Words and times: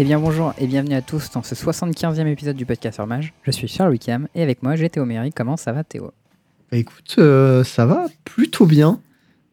Eh 0.00 0.04
bien 0.04 0.20
bonjour 0.20 0.54
et 0.58 0.68
bienvenue 0.68 0.94
à 0.94 1.02
tous 1.02 1.28
dans 1.32 1.42
ce 1.42 1.56
75e 1.56 2.24
épisode 2.28 2.54
du 2.54 2.64
podcast 2.64 3.00
Mage. 3.04 3.32
Je 3.42 3.50
suis 3.50 3.66
Charles 3.66 3.90
Wickham 3.90 4.28
et 4.32 4.42
avec 4.44 4.62
moi 4.62 4.76
j'ai 4.76 4.88
Théo 4.88 5.04
Méry. 5.04 5.32
Comment 5.32 5.56
ça 5.56 5.72
va 5.72 5.82
Théo? 5.82 6.12
Bah, 6.70 6.78
Écoute, 6.78 7.16
euh, 7.18 7.64
ça 7.64 7.84
va 7.84 8.06
plutôt 8.24 8.64
bien. 8.64 9.00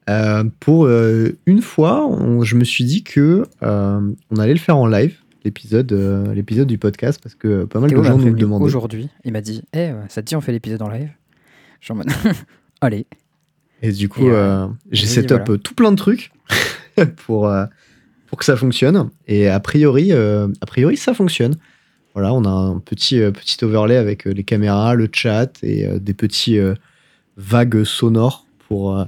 Euh, 0.07 0.43
pour 0.59 0.85
euh, 0.85 1.35
une 1.47 1.63
fois, 1.63 2.05
on- 2.05 2.43
je 2.43 2.55
me 2.57 2.63
suis 2.63 2.83
dit 2.83 3.03
que 3.03 3.47
on 3.63 4.35
allait 4.37 4.53
le 4.53 4.59
faire 4.59 4.77
en 4.77 4.85
live, 4.85 5.17
l'épisode 5.43 5.91
l'épisode 6.35 6.67
du 6.67 6.77
podcast, 6.77 7.19
parce 7.23 7.33
que 7.33 7.65
pas 7.65 7.79
mal 7.79 7.89
Théo 7.89 7.99
de 8.01 8.03
gens 8.03 8.17
nous 8.19 8.25
le 8.25 8.33
demandaient. 8.33 8.65
aujourd'hui. 8.65 9.09
Il 9.23 9.31
m'a 9.33 9.41
dit 9.41 9.63
Eh, 9.73 9.89
ça 10.09 10.21
te 10.21 10.27
dit 10.27 10.35
on 10.35 10.41
fait 10.41 10.51
l'épisode 10.51 10.83
en 10.83 10.89
live? 10.89 11.09
Mode 11.89 12.05
Allez. 12.81 13.07
Et 13.81 13.91
du 13.91 14.09
coup, 14.09 14.27
j'ai 14.91 15.07
set 15.07 15.31
up 15.31 15.41
voilà. 15.47 15.59
tout 15.63 15.73
plein 15.73 15.89
de 15.91 15.97
trucs 15.97 16.31
pour, 17.25 17.51
pour 18.27 18.37
que 18.39 18.45
ça 18.45 18.55
fonctionne. 18.57 19.09
Et 19.27 19.47
a 19.47 19.59
priori, 19.59 20.11
euh, 20.11 20.47
a 20.61 20.65
priori 20.65 20.97
ça 20.97 21.13
fonctionne. 21.13 21.55
Voilà, 22.13 22.33
on 22.33 22.45
a 22.45 22.49
un 22.49 22.79
petit, 22.79 23.19
euh, 23.21 23.31
petit 23.31 23.63
overlay 23.63 23.97
avec 23.97 24.25
euh, 24.25 24.31
les 24.31 24.43
caméras, 24.43 24.95
le 24.95 25.09
chat 25.11 25.51
et 25.63 25.85
des 25.99 26.13
petits 26.13 26.57
vagues 27.37 27.83
sonores 27.83 28.45
pour, 28.67 29.05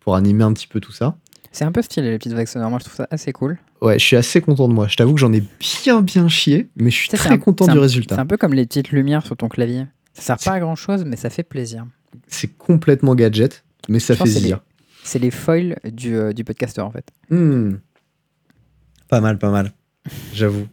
pour 0.00 0.16
animer 0.16 0.44
un 0.44 0.52
petit 0.52 0.66
peu 0.66 0.80
tout 0.80 0.92
ça. 0.92 1.16
C'est 1.52 1.64
un 1.64 1.72
peu 1.72 1.80
stylé 1.82 2.10
les 2.10 2.18
petites 2.18 2.32
vagues 2.34 2.46
sonores. 2.48 2.70
Moi 2.70 2.78
je 2.80 2.84
trouve 2.84 2.96
ça 2.96 3.08
assez 3.10 3.32
cool. 3.32 3.58
Ouais, 3.82 3.98
je 3.98 4.04
suis 4.04 4.16
assez 4.16 4.40
content 4.40 4.68
de 4.68 4.72
moi. 4.74 4.88
Je 4.88 4.96
t'avoue 4.96 5.14
que 5.14 5.20
j'en 5.20 5.32
ai 5.32 5.42
bien 5.60 6.00
bien 6.02 6.28
chié, 6.28 6.68
mais 6.76 6.90
je 6.90 6.96
suis 6.96 7.08
très 7.08 7.30
un- 7.30 7.38
content 7.38 7.64
du 7.66 7.70
un- 7.72 7.74
C'est 7.74 7.80
résultat. 7.80 8.20
un 8.20 8.26
peu 8.26 8.36
comme 8.36 8.54
les 8.54 8.66
petites 8.66 8.90
lumières 8.90 9.24
sur 9.24 9.36
ton 9.36 9.48
clavier. 9.48 9.84
Ça 10.14 10.36
sert 10.38 10.52
pas 10.52 10.56
à 10.56 10.60
grand 10.60 10.76
chose, 10.76 11.04
mais 11.06 11.16
ça 11.16 11.28
fait 11.30 11.42
plaisir. 11.42 11.86
C'est 12.26 12.56
complètement 12.56 13.14
gadget, 13.14 13.64
mais 13.88 13.98
ça 14.00 14.14
Je 14.14 14.18
fait 14.18 14.24
que 14.24 14.30
c'est. 14.30 14.54
C'est 15.04 15.18
les 15.18 15.30
foils 15.30 15.76
du, 15.84 16.16
euh, 16.16 16.32
du 16.32 16.42
podcaster 16.42 16.80
en 16.80 16.90
fait. 16.90 17.06
Hmm. 17.30 17.74
Pas 19.08 19.20
mal, 19.20 19.38
pas 19.38 19.50
mal. 19.50 19.72
J'avoue. 20.34 20.66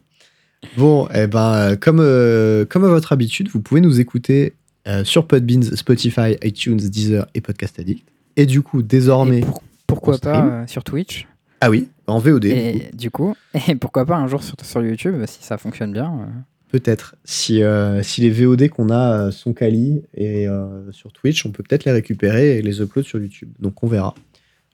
Bon, 0.78 1.08
eh 1.14 1.28
ben, 1.28 1.54
euh, 1.54 1.76
comme, 1.76 2.00
euh, 2.00 2.66
comme 2.66 2.84
à 2.86 2.88
votre 2.88 3.12
habitude, 3.14 3.50
vous 3.50 3.62
pouvez 3.62 3.82
nous 3.82 4.00
écouter 4.00 4.54
euh, 4.88 5.04
sur 5.04 5.28
Podbeans, 5.28 5.76
Spotify, 5.76 6.38
iTunes, 6.44 6.78
Deezer 6.78 7.28
et 7.34 7.42
Podcast 7.42 7.80
Addict. 7.80 8.08
Et 8.38 8.46
du 8.46 8.62
coup, 8.62 8.82
désormais. 8.82 9.42
Pour- 9.42 9.62
pourquoi 9.88 10.18
pas 10.18 10.46
euh, 10.46 10.68
sur 10.68 10.84
Twitch 10.84 11.28
Ah 11.62 11.70
oui, 11.70 11.90
en 12.08 12.18
VOD. 12.20 12.42
du 12.46 12.50
coup. 12.50 12.56
Et 12.56 12.90
du 12.94 13.12
coup, 13.12 13.36
et 13.68 13.76
pourquoi 13.76 14.06
pas 14.06 14.16
un 14.16 14.28
jour 14.28 14.42
sur, 14.42 14.56
sur 14.64 14.82
YouTube 14.84 15.16
si 15.28 15.44
ça 15.44 15.58
fonctionne 15.58 15.92
bien. 15.94 16.12
euh. 16.22 16.26
Peut-être. 16.70 17.16
Si, 17.24 17.62
euh, 17.62 18.02
si 18.02 18.22
les 18.22 18.32
VOD 18.32 18.70
qu'on 18.70 18.90
a 18.90 19.30
sont 19.32 19.54
quali 19.54 20.02
et 20.16 20.48
euh, 20.48 20.92
sur 20.92 21.12
Twitch, 21.12 21.46
on 21.46 21.52
peut 21.52 21.62
peut-être 21.62 21.86
les 21.86 21.92
récupérer 21.92 22.58
et 22.58 22.62
les 22.64 22.82
upload 22.82 23.06
sur 23.06 23.20
YouTube. 23.20 23.50
Donc 23.60 23.84
on 23.84 23.88
verra. 23.88 24.16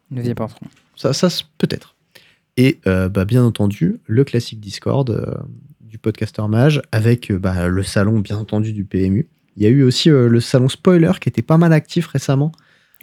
Nous 0.10 0.26
y 0.26 0.34
penserons. 0.34 0.66
Ça, 0.96 1.12
ça 1.12 1.28
peut-être. 1.58 1.96
Et 2.62 2.80
euh, 2.88 3.08
bah, 3.08 3.24
bien 3.24 3.42
entendu, 3.44 4.00
le 4.06 4.26
classique 4.26 4.60
Discord 4.60 5.10
euh, 5.10 5.34
du 5.82 5.98
podcaster 5.98 6.42
mage 6.50 6.82
avec 6.92 7.32
euh, 7.32 7.40
bah, 7.40 7.70
le 7.70 7.84
salon, 7.84 8.20
bien 8.20 8.38
entendu, 8.38 8.74
du 8.74 8.84
PMU. 8.84 9.28
Il 9.56 9.64
y 9.64 9.66
a 9.66 9.70
eu 9.70 9.82
aussi 9.84 10.10
le 10.10 10.40
salon 10.42 10.68
spoiler 10.68 11.12
qui 11.22 11.30
était 11.30 11.42
pas 11.42 11.58
mal 11.58 11.72
actif 11.74 12.06
récemment 12.08 12.52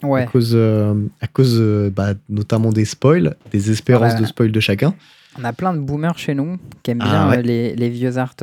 Ouais. 0.03 0.21
à 0.21 0.25
cause, 0.27 0.51
euh, 0.53 0.93
à 1.21 1.27
cause 1.27 1.57
euh, 1.59 1.89
bah, 1.89 2.13
notamment 2.29 2.71
des 2.71 2.85
spoils, 2.85 3.35
des 3.51 3.71
espérances 3.71 4.15
de 4.15 4.25
spoil 4.25 4.51
de 4.51 4.59
chacun. 4.59 4.93
On 5.39 5.43
a 5.43 5.53
plein 5.53 5.73
de 5.73 5.79
boomers 5.79 6.19
chez 6.19 6.35
nous 6.35 6.57
qui 6.83 6.91
aiment 6.91 7.01
Ah 7.01 7.05
bien 7.09 7.29
ouais. 7.31 7.37
euh, 7.39 7.41
les, 7.41 7.75
les 7.75 7.89
vieux 7.89 8.15
arts. 8.17 8.35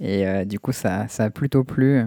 Et 0.00 0.44
du 0.46 0.58
coup, 0.58 0.72
ça, 0.72 1.06
ça 1.08 1.24
a 1.24 1.30
plutôt 1.30 1.62
plu. 1.62 2.02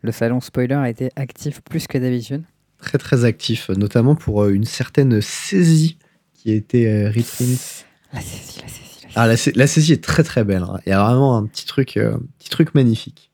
Le 0.00 0.12
salon 0.12 0.40
spoiler 0.40 0.74
a 0.76 0.88
été 0.88 1.10
actif 1.14 1.60
plus 1.60 1.86
que 1.86 1.98
d'habitude. 1.98 2.42
Très 2.80 2.98
très 2.98 3.24
actif, 3.24 3.68
notamment 3.70 4.14
pour 4.14 4.42
euh, 4.44 4.50
une 4.52 4.64
certaine 4.64 5.20
saisie 5.20 5.98
qui 6.34 6.50
a 6.52 6.54
été 6.54 6.88
euh, 6.90 7.08
reprint. 7.08 7.86
La 8.12 8.20
saisie, 8.20 8.60
la 8.62 8.62
saisie, 8.62 8.62
la 8.62 8.68
saisie. 8.68 9.06
Ah, 9.16 9.26
la, 9.26 9.36
sa- 9.36 9.50
la 9.54 9.66
saisie 9.66 9.92
est 9.94 10.02
très 10.04 10.22
très 10.22 10.44
belle. 10.44 10.62
hein. 10.62 10.78
Il 10.86 10.90
y 10.90 10.92
a 10.92 11.02
vraiment 11.04 11.36
un 11.36 11.46
petit 11.46 11.66
truc, 11.66 11.96
euh, 11.96 12.16
petit 12.38 12.50
truc 12.50 12.74
magnifique. 12.74 13.30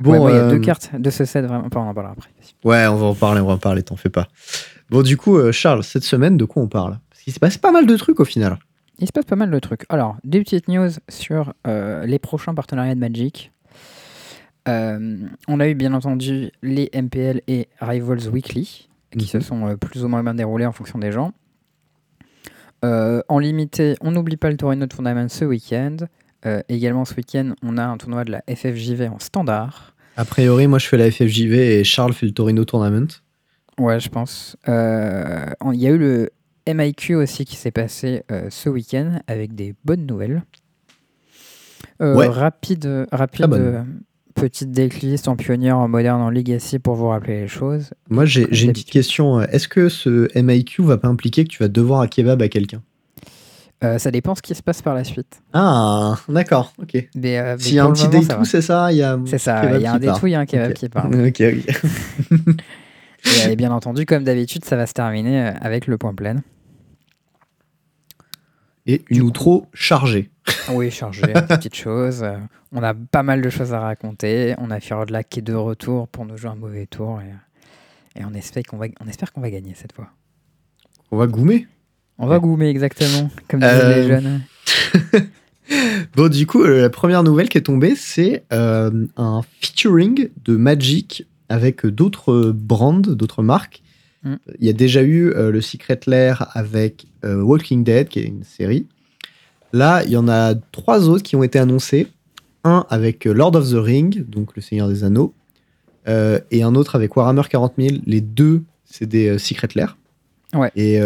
Bon, 0.00 0.12
Ouais, 0.12 0.18
moi, 0.18 0.30
il 0.30 0.36
y 0.36 0.38
a 0.40 0.48
deux 0.50 0.58
cartes 0.58 0.90
de 0.96 1.10
ce 1.10 1.24
set 1.24 1.44
vraiment. 1.44 1.64
Enfin, 1.66 1.80
on 1.80 1.88
en 1.88 1.94
parlera 1.94 2.14
après. 2.16 2.30
Ouais, 2.64 2.86
on 2.86 2.96
va 2.96 3.06
en 3.06 3.14
parler, 3.14 3.40
on 3.40 3.46
va 3.46 3.54
en 3.54 3.58
parler, 3.58 3.82
t'en 3.82 3.96
fais 3.96 4.10
pas. 4.10 4.28
Bon, 4.90 5.02
du 5.02 5.16
coup, 5.16 5.40
Charles, 5.52 5.82
cette 5.84 6.04
semaine, 6.04 6.36
de 6.36 6.44
quoi 6.44 6.62
on 6.62 6.68
parle? 6.68 6.98
Parce 7.10 7.22
qu'il 7.22 7.32
s'est 7.32 7.40
passé 7.40 7.58
pas 7.58 7.72
mal 7.72 7.86
de 7.86 7.96
trucs 7.96 8.20
au 8.20 8.24
final. 8.24 8.58
Il 9.00 9.06
se 9.06 9.12
passe 9.12 9.24
pas 9.26 9.36
mal 9.36 9.50
de 9.50 9.58
trucs. 9.60 9.84
Alors, 9.88 10.16
des 10.24 10.40
petites 10.40 10.66
news 10.68 10.88
sur 11.08 11.52
euh, 11.66 12.04
les 12.06 12.18
prochains 12.18 12.54
partenariats 12.54 12.94
de 12.96 13.00
Magic. 13.00 13.52
Euh, 14.68 15.16
on 15.48 15.60
a 15.60 15.68
eu 15.68 15.74
bien 15.74 15.92
entendu 15.94 16.50
les 16.62 16.90
MPL 16.94 17.40
et 17.48 17.68
Rivals 17.80 18.28
Weekly, 18.28 18.88
qui 19.18 19.26
se 19.26 19.38
Mhm. 19.38 19.42
sont 19.42 19.66
euh, 19.68 19.76
plus 19.76 20.04
ou 20.04 20.08
moins 20.08 20.22
bien 20.22 20.34
déroulés 20.34 20.66
en 20.66 20.72
fonction 20.72 20.98
des 20.98 21.10
gens. 21.12 21.32
Euh, 22.84 23.22
en 23.28 23.38
limité, 23.38 23.96
on 24.00 24.12
n'oublie 24.12 24.36
pas 24.36 24.50
le 24.50 24.56
Torino 24.56 24.86
Tournament 24.86 25.28
ce 25.28 25.44
week-end. 25.44 25.96
Également 26.68 27.04
ce 27.04 27.14
week-end, 27.16 27.52
on 27.62 27.76
a 27.76 27.84
un 27.84 27.96
tournoi 27.98 28.24
de 28.24 28.30
la 28.30 28.42
FFJV 28.48 29.08
en 29.08 29.18
standard. 29.18 29.94
A 30.16 30.24
priori, 30.24 30.66
moi, 30.68 30.78
je 30.78 30.86
fais 30.86 30.96
la 30.96 31.10
FFJV 31.10 31.80
et 31.80 31.84
Charles 31.84 32.12
fait 32.12 32.26
le 32.26 32.32
Torino 32.32 32.64
Tournament. 32.64 33.08
Ouais, 33.78 33.98
je 34.00 34.08
pense. 34.08 34.56
Euh, 34.68 35.46
en- 35.60 35.72
Il 35.72 35.80
y 35.80 35.86
a 35.86 35.90
eu 35.90 35.98
le 35.98 36.30
MIQ 36.66 37.16
aussi 37.16 37.44
qui 37.44 37.56
s'est 37.56 37.70
passé 37.72 38.22
euh, 38.30 38.46
ce 38.50 38.68
week-end 38.68 39.20
avec 39.26 39.54
des 39.56 39.74
bonnes 39.84 40.06
nouvelles. 40.06 40.42
Euh, 42.00 42.14
Ouais. 42.16 42.28
Rapide, 42.28 43.06
rapide 43.10 43.84
petite 44.34 44.70
decklist 44.70 45.28
en 45.28 45.36
pionnière, 45.36 45.78
en 45.78 45.88
moderne, 45.88 46.20
en 46.20 46.30
legacy 46.30 46.78
pour 46.78 46.94
vous 46.94 47.08
rappeler 47.08 47.40
les 47.40 47.48
choses. 47.48 47.90
Moi, 48.08 48.24
j'ai 48.24 48.42
une 48.64 48.72
petite 48.72 48.90
question. 48.90 49.40
Est-ce 49.42 49.68
que 49.68 49.88
ce 49.88 50.28
MIQ 50.40 50.82
va 50.82 50.98
pas 50.98 51.08
impliquer 51.08 51.44
que 51.44 51.48
tu 51.48 51.62
vas 51.62 51.68
devoir 51.68 52.00
un 52.00 52.06
kebab 52.06 52.40
à 52.42 52.48
quelqu'un? 52.48 52.82
Euh, 53.84 53.98
ça 53.98 54.10
dépend 54.10 54.34
ce 54.34 54.42
qui 54.42 54.54
se 54.56 54.62
passe 54.62 54.82
par 54.82 54.94
la 54.94 55.04
suite. 55.04 55.40
Ah, 55.52 56.16
d'accord, 56.28 56.72
ok. 56.82 57.08
Mais, 57.14 57.38
euh, 57.38 57.54
mais 57.56 57.62
S'il 57.62 57.74
y 57.74 57.78
a 57.78 57.84
un 57.84 57.92
petit 57.92 58.08
détou, 58.08 58.44
c'est 58.44 58.60
ça? 58.60 58.88
C'est 59.26 59.38
ça, 59.38 59.70
il 59.70 59.82
y 59.82 59.86
a 59.86 59.92
un 59.92 59.98
détou, 59.98 60.26
il 60.26 60.32
y 60.32 60.34
a 60.34 60.40
un 60.40 60.46
kebab 60.46 60.72
qui 60.72 60.88
part. 60.88 61.06
Ok, 61.12 61.40
ok. 61.40 62.62
Et, 63.24 63.50
euh, 63.50 63.56
bien 63.56 63.72
entendu, 63.72 64.06
comme 64.06 64.24
d'habitude, 64.24 64.64
ça 64.64 64.76
va 64.76 64.86
se 64.86 64.94
terminer 64.94 65.52
avec 65.60 65.86
le 65.86 65.98
point 65.98 66.14
plein. 66.14 66.36
Et 68.88 69.04
une 69.10 69.20
outro 69.22 69.66
chargée. 69.74 70.30
Oui, 70.72 70.90
chargé, 70.90 71.22
des 71.26 71.32
petites 71.42 71.74
choses. 71.84 72.22
Euh, 72.22 72.36
On 72.72 72.82
a 72.82 72.94
pas 72.94 73.22
mal 73.22 73.40
de 73.42 73.50
choses 73.50 73.72
à 73.74 73.80
raconter. 73.80 74.54
On 74.58 74.70
a 74.70 74.80
Fiordlac 74.80 75.28
qui 75.28 75.38
est 75.40 75.42
de 75.42 75.54
retour 75.54 76.08
pour 76.08 76.24
nous 76.24 76.36
jouer 76.36 76.50
un 76.50 76.54
mauvais 76.56 76.86
tour. 76.86 77.20
Et, 77.20 78.20
et 78.20 78.24
on 78.24 78.32
espère 78.34 78.62
qu'on 78.64 78.78
va, 78.78 78.86
on 79.00 79.06
espère 79.06 79.32
qu'on 79.32 79.42
va 79.42 79.50
gagner 79.50 79.74
cette 79.76 79.92
fois. 79.92 80.08
On 81.10 81.16
va 81.18 81.26
goumer. 81.26 81.66
On 82.18 82.26
va 82.26 82.36
Ouais. 82.36 82.40
goumer 82.40 82.68
exactement, 82.68 83.30
comme 83.46 83.60
disent 83.60 83.68
Euh, 83.70 83.94
les 83.94 84.08
jeunes. 84.08 84.40
Bon, 86.16 86.28
du 86.30 86.46
coup, 86.46 86.62
euh, 86.62 86.80
la 86.80 86.90
première 86.90 87.22
nouvelle 87.22 87.50
qui 87.50 87.58
est 87.58 87.62
tombée, 87.62 87.94
c'est 87.94 88.44
euh, 88.54 89.06
un 89.18 89.42
featuring 89.60 90.30
de 90.46 90.56
Magic 90.56 91.26
avec 91.50 91.84
d'autres 91.84 92.52
brands, 92.54 92.94
d'autres 93.00 93.42
marques. 93.42 93.82
Mm. 94.22 94.34
Il 94.58 94.66
y 94.66 94.70
a 94.70 94.72
déjà 94.72 95.02
eu 95.02 95.30
euh, 95.30 95.50
le 95.50 95.60
Secret 95.60 96.00
Lair 96.06 96.48
avec 96.54 97.06
euh, 97.24 97.40
Walking 97.40 97.84
Dead, 97.84 98.08
qui 98.08 98.20
est 98.20 98.24
une 98.24 98.44
série. 98.44 98.86
Là, 99.72 100.02
il 100.04 100.10
y 100.10 100.16
en 100.16 100.28
a 100.28 100.54
trois 100.72 101.08
autres 101.08 101.22
qui 101.22 101.36
ont 101.36 101.42
été 101.42 101.58
annoncés. 101.58 102.08
Un 102.64 102.86
avec 102.90 103.26
euh, 103.26 103.32
Lord 103.32 103.54
of 103.54 103.70
the 103.70 103.76
Ring, 103.76 104.28
donc 104.28 104.56
le 104.56 104.62
Seigneur 104.62 104.88
des 104.88 105.04
Anneaux, 105.04 105.32
et 106.50 106.62
un 106.62 106.74
autre 106.74 106.96
avec 106.96 107.14
Warhammer 107.16 107.42
40 107.50 107.74
000. 107.76 107.96
Les 108.06 108.22
deux, 108.22 108.62
c'est 108.86 109.04
des 109.04 109.38
Secret 109.38 109.68
Lair. 109.74 109.98
Ouais. 110.54 110.70
Et 110.74 110.98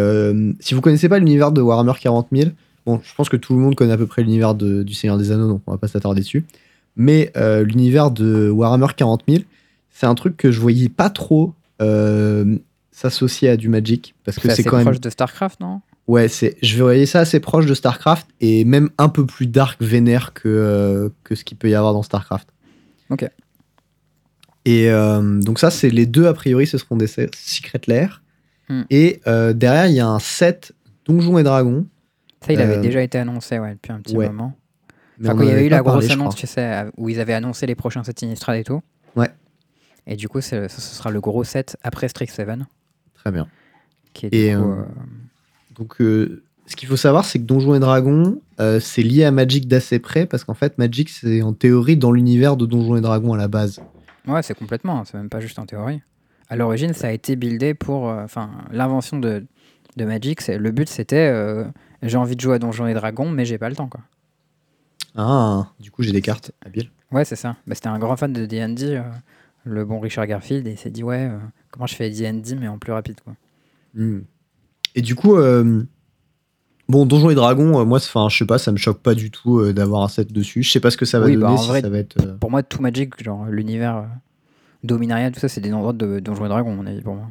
si 0.61 0.73
vous 0.73 0.79
connaissez 0.79 1.09
pas 1.09 1.19
l'univers 1.19 1.51
de 1.51 1.59
Warhammer 1.59 1.91
40 1.99 2.27
000, 2.31 2.51
Bon, 2.85 3.01
je 3.03 3.13
pense 3.13 3.27
que 3.27 3.35
tout 3.35 3.53
le 3.53 3.59
monde 3.59 3.75
connaît 3.75 3.91
à 3.91 3.97
peu 3.97 4.07
près 4.07 4.23
l'univers 4.23 4.55
du 4.55 4.93
Seigneur 4.93 5.17
des 5.17 5.33
Anneaux, 5.33 5.49
donc 5.49 5.61
on 5.67 5.73
va 5.73 5.77
pas 5.77 5.89
s'attarder 5.89 6.21
dessus. 6.21 6.45
Mais 6.95 7.33
l'univers 7.35 8.11
de 8.11 8.49
Warhammer 8.49 8.87
40 8.95 9.23
000, 9.27 9.43
c'est 9.91 10.05
un 10.05 10.15
truc 10.15 10.37
que 10.37 10.49
je 10.49 10.61
voyais 10.61 10.87
pas 10.87 11.09
trop 11.09 11.53
euh, 11.81 12.57
s'associer 12.93 13.49
à 13.49 13.57
du 13.57 13.67
Magic. 13.67 14.15
Parce 14.23 14.39
que 14.39 14.49
C'est 14.53 14.63
quand 14.63 14.77
même. 14.77 14.85
proche 14.85 15.01
de 15.01 15.09
StarCraft, 15.09 15.59
non? 15.59 15.81
Ouais, 16.07 16.27
c'est, 16.27 16.55
je 16.61 16.81
voyais 16.81 17.05
ça 17.05 17.19
assez 17.21 17.39
proche 17.39 17.65
de 17.65 17.73
StarCraft 17.73 18.27
et 18.41 18.63
même 18.65 18.89
un 18.97 19.09
peu 19.09 19.25
plus 19.25 19.47
dark 19.47 19.81
vénère 19.81 20.33
que, 20.33 20.47
euh, 20.49 21.09
que 21.23 21.33
ce 21.35 21.43
qu'il 21.43 21.57
peut 21.57 21.69
y 21.69 21.75
avoir 21.75 21.93
dans 21.93 22.03
StarCraft. 22.03 22.47
Ok. 23.09 23.27
Et 24.65 24.89
euh, 24.89 25.39
donc, 25.41 25.59
ça, 25.59 25.71
c'est 25.71 25.89
les 25.89 26.05
deux, 26.05 26.27
a 26.27 26.33
priori, 26.33 26.67
ce 26.67 26.77
seront 26.77 26.95
des 26.95 27.07
se- 27.07 27.27
Secret 27.35 27.81
Lair. 27.87 28.21
Hmm. 28.69 28.83
Et 28.89 29.21
euh, 29.27 29.53
derrière, 29.53 29.87
il 29.87 29.93
y 29.95 29.99
a 29.99 30.07
un 30.07 30.19
set 30.19 30.73
Donjons 31.05 31.37
et 31.37 31.43
Dragons. 31.43 31.85
Ça, 32.45 32.53
il 32.53 32.61
avait 32.61 32.79
déjà 32.79 33.01
été 33.01 33.17
annoncé 33.17 33.59
ouais, 33.59 33.73
depuis 33.73 33.91
un 33.91 33.99
petit 33.99 34.15
ouais. 34.15 34.27
moment. 34.27 34.53
Mais 35.17 35.29
Enfin, 35.29 35.37
quand 35.37 35.43
il 35.43 35.49
y 35.49 35.51
avait 35.51 35.65
eu 35.65 35.69
la 35.69 35.81
grosse 35.81 36.09
annonce, 36.09 36.35
tu 36.35 36.47
sais, 36.47 36.85
où 36.97 37.07
ils 37.09 37.19
avaient 37.19 37.33
annoncé 37.33 37.65
les 37.65 37.75
prochains 37.75 38.03
sets 38.03 38.13
Innistrad 38.25 38.57
et 38.57 38.63
tout. 38.63 38.81
Ouais. 39.15 39.29
Et 40.07 40.15
du 40.17 40.27
coup, 40.27 40.41
ce 40.41 40.67
sera 40.67 41.11
le 41.11 41.21
gros 41.21 41.43
set 41.45 41.77
après 41.83 42.07
Strixhaven, 42.09 42.65
Très 43.23 43.31
bien. 43.31 43.47
qui 44.13 44.25
est 44.25 44.29
du 44.29 44.37
Et, 44.37 44.53
coup, 44.53 44.61
euh, 44.61 44.79
euh, 44.81 44.85
Donc, 45.77 46.01
euh, 46.01 46.43
ce 46.67 46.75
qu'il 46.75 46.87
faut 46.89 46.97
savoir, 46.97 47.23
c'est 47.25 47.39
que 47.39 47.45
Donjons 47.45 47.73
et 47.75 47.79
Dragons, 47.79 48.41
c'est 48.79 49.01
lié 49.03 49.23
à 49.23 49.31
Magic 49.31 49.67
d'assez 49.67 49.99
près, 49.99 50.25
parce 50.25 50.43
qu'en 50.43 50.53
fait, 50.53 50.77
Magic, 50.77 51.09
c'est 51.09 51.41
en 51.41 51.53
théorie 51.53 51.97
dans 51.97 52.11
l'univers 52.11 52.55
de 52.57 52.65
Donjons 52.65 52.95
et 52.95 53.01
Dragons 53.01 53.33
à 53.33 53.37
la 53.37 53.47
base. 53.47 53.81
Ouais, 54.27 54.41
c'est 54.43 54.53
complètement, 54.57 55.03
c'est 55.05 55.15
même 55.17 55.29
pas 55.29 55.39
juste 55.41 55.59
en 55.59 55.65
théorie. 55.65 56.01
À 56.49 56.55
l'origine, 56.55 56.93
ça 56.93 57.07
a 57.07 57.11
été 57.11 57.35
buildé 57.35 57.73
pour. 57.73 58.09
euh, 58.09 58.23
Enfin, 58.23 58.49
l'invention 58.71 59.17
de, 59.19 59.45
de 59.97 60.05
Magic, 60.05 60.45
le 60.47 60.71
but 60.71 60.87
c'était 60.87 61.27
euh, 61.29 61.65
J'ai 62.01 62.17
envie 62.17 62.35
de 62.35 62.41
jouer 62.41 62.55
à 62.55 62.59
Donjons 62.59 62.87
et 62.87 62.93
Dragons, 62.93 63.29
mais 63.29 63.43
j'ai 63.45 63.57
pas 63.57 63.69
le 63.69 63.75
temps, 63.75 63.87
quoi. 63.87 64.01
Ah, 65.15 65.67
du 65.79 65.91
coup, 65.91 66.01
j'ai 66.03 66.11
des 66.11 66.21
cartes 66.21 66.51
habiles. 66.65 66.89
Ouais, 67.11 67.25
c'est 67.25 67.35
ça. 67.35 67.55
Bah, 67.67 67.75
C'était 67.75 67.87
un 67.89 67.99
grand 67.99 68.15
fan 68.15 68.33
de 68.33 68.45
D&D, 68.45 68.83
euh, 68.95 69.01
le 69.63 69.85
bon 69.85 69.99
Richard 69.99 70.27
Garfield, 70.27 70.67
et 70.67 70.71
il 70.71 70.77
s'est 70.77 70.89
dit, 70.89 71.03
ouais, 71.03 71.29
euh, 71.29 71.37
comment 71.71 71.87
je 71.87 71.95
fais 71.95 72.09
D&D, 72.09 72.55
mais 72.55 72.67
en 72.67 72.77
plus 72.77 72.91
rapide, 72.91 73.19
quoi. 73.23 73.33
Hmm. 73.93 74.21
Et 74.95 75.01
du 75.01 75.15
coup, 75.15 75.35
euh, 75.37 75.83
bon, 76.89 77.05
Donjons 77.05 77.29
et 77.29 77.35
Dragons, 77.35 77.79
euh, 77.79 77.85
moi, 77.85 77.97
enfin, 77.97 78.27
je 78.29 78.37
sais 78.37 78.45
pas, 78.45 78.57
ça 78.57 78.71
me 78.71 78.77
choque 78.77 78.99
pas 78.99 79.15
du 79.15 79.31
tout 79.31 79.59
euh, 79.59 79.73
d'avoir 79.73 80.03
un 80.03 80.07
set 80.07 80.31
dessus. 80.31 80.63
Je 80.63 80.71
sais 80.71 80.79
pas 80.79 80.91
ce 80.91 80.97
que 80.97 81.05
ça 81.05 81.19
va 81.19 81.25
Oui, 81.25 81.33
donner, 81.33 81.45
bah, 81.45 81.51
en 81.51 81.57
si 81.57 81.67
vrai, 81.67 81.81
ça 81.81 81.89
va 81.89 81.97
être. 81.97 82.37
Pour 82.39 82.51
moi, 82.51 82.63
tout 82.63 82.81
Magic, 82.81 83.21
genre 83.23 83.45
l'univers 83.45 84.07
Dominaria, 84.83 85.31
tout 85.31 85.39
ça, 85.39 85.47
c'est 85.47 85.61
des 85.61 85.73
endroits 85.73 85.93
de 85.93 86.19
Donjons 86.19 86.45
et 86.45 86.49
Dragons, 86.49 86.73
à 86.73 86.75
mon 86.75 86.85
avis, 86.85 87.01
pour 87.01 87.15
moi. 87.15 87.27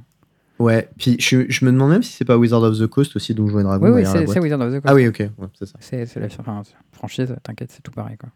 Ouais, 0.59 0.89
puis 0.97 1.17
je, 1.19 1.47
je 1.49 1.65
me 1.65 1.73
demande 1.73 1.91
même 1.91 2.03
si 2.03 2.13
c'est 2.13 2.25
pas 2.25 2.37
Wizard 2.37 2.63
of 2.63 2.79
the 2.79 2.87
Coast 2.87 3.17
aussi, 3.17 3.35
Donjons 3.35 3.61
et 3.61 3.63
Dragons. 3.65 3.93
Oui, 3.93 4.03
oui, 4.03 4.25
c'est 4.27 4.39
Wizard 4.39 4.61
of 4.61 4.69
the 4.69 4.75
Coast. 4.75 4.85
Ah 4.87 4.95
oui, 4.95 5.09
ok, 5.09 5.19
ouais, 5.19 5.49
c'est 5.59 5.67
ça. 5.67 5.75
C'est 5.81 6.07
c'est 6.07 6.21
la 6.21 6.27
enfin, 6.27 6.63
franchise, 6.93 7.35
t'inquiète, 7.43 7.73
c'est 7.73 7.83
tout 7.83 7.91
pareil, 7.91 8.17
quoi. 8.17 8.31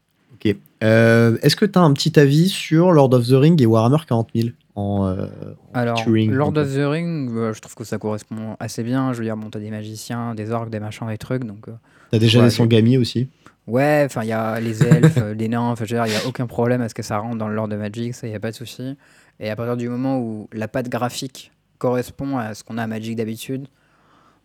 Ok. 0.51 0.57
Euh, 0.85 1.39
Est-ce 1.43 1.57
que 1.57 1.65
tu 1.65 1.79
as 1.79 1.83
un 1.83 1.93
petit 1.93 2.19
avis 2.19 2.49
sur 2.49 2.93
Lord 2.93 3.13
of 3.15 3.27
the 3.27 3.33
Ring 3.33 3.61
et 3.63 3.67
Warhammer 3.67 3.99
40 4.07 4.29
000 4.35 4.49
en, 4.75 5.07
euh, 5.07 5.27
en 5.73 5.79
Alors, 5.79 6.03
Lord 6.07 6.57
of 6.59 6.75
the 6.75 6.81
Ring, 6.87 7.31
euh, 7.35 7.53
je 7.55 7.61
trouve 7.61 7.75
que 7.75 7.85
ça 7.85 7.97
correspond 7.97 8.57
assez 8.61 8.83
bien. 8.83 9.13
Je 9.15 9.19
veux 9.19 9.25
dire, 9.25 9.37
bon, 9.37 9.49
t'as 9.49 9.59
des 9.59 9.71
magiciens, 9.71 10.35
des 10.35 10.51
orques, 10.51 10.69
des 10.69 10.81
machins, 10.81 11.07
des 11.09 11.17
trucs, 11.19 11.45
donc... 11.45 11.69
euh, 11.69 11.73
T'as 12.11 12.19
déjà 12.19 12.43
des 12.43 12.51
Sangami 12.51 12.99
aussi 12.99 13.29
Ouais, 13.67 14.03
enfin, 14.07 14.23
il 14.23 14.29
y 14.29 14.33
a 14.33 14.61
les 14.61 14.85
elfes, 14.85 15.19
les 15.37 15.49
nains, 15.49 15.61
enfin, 15.61 15.87
il 15.87 15.95
n'y 15.95 15.99
a 16.17 16.27
aucun 16.29 16.47
problème 16.47 16.83
à 16.83 16.89
ce 16.89 16.95
que 16.95 17.03
ça 17.03 17.19
rentre 17.19 17.37
dans 17.37 17.49
le 17.49 17.55
lore 17.55 17.67
de 17.69 17.75
Magic, 17.77 18.15
ça, 18.15 18.27
il 18.27 18.31
n'y 18.31 18.37
a 18.37 18.41
pas 18.41 18.51
de 18.53 18.57
souci. 18.57 18.97
Et 19.41 19.51
à 19.51 19.57
partir 19.57 19.77
du 19.77 19.89
moment 19.89 20.19
où 20.21 20.49
la 20.53 20.69
patte 20.69 20.89
graphique 20.89 21.51
correspond 21.79 22.37
à 22.39 22.55
ce 22.55 22.63
qu'on 22.63 22.79
a 22.79 22.85
à 22.85 22.87
Magic 22.87 23.17
d'habitude, 23.17 23.67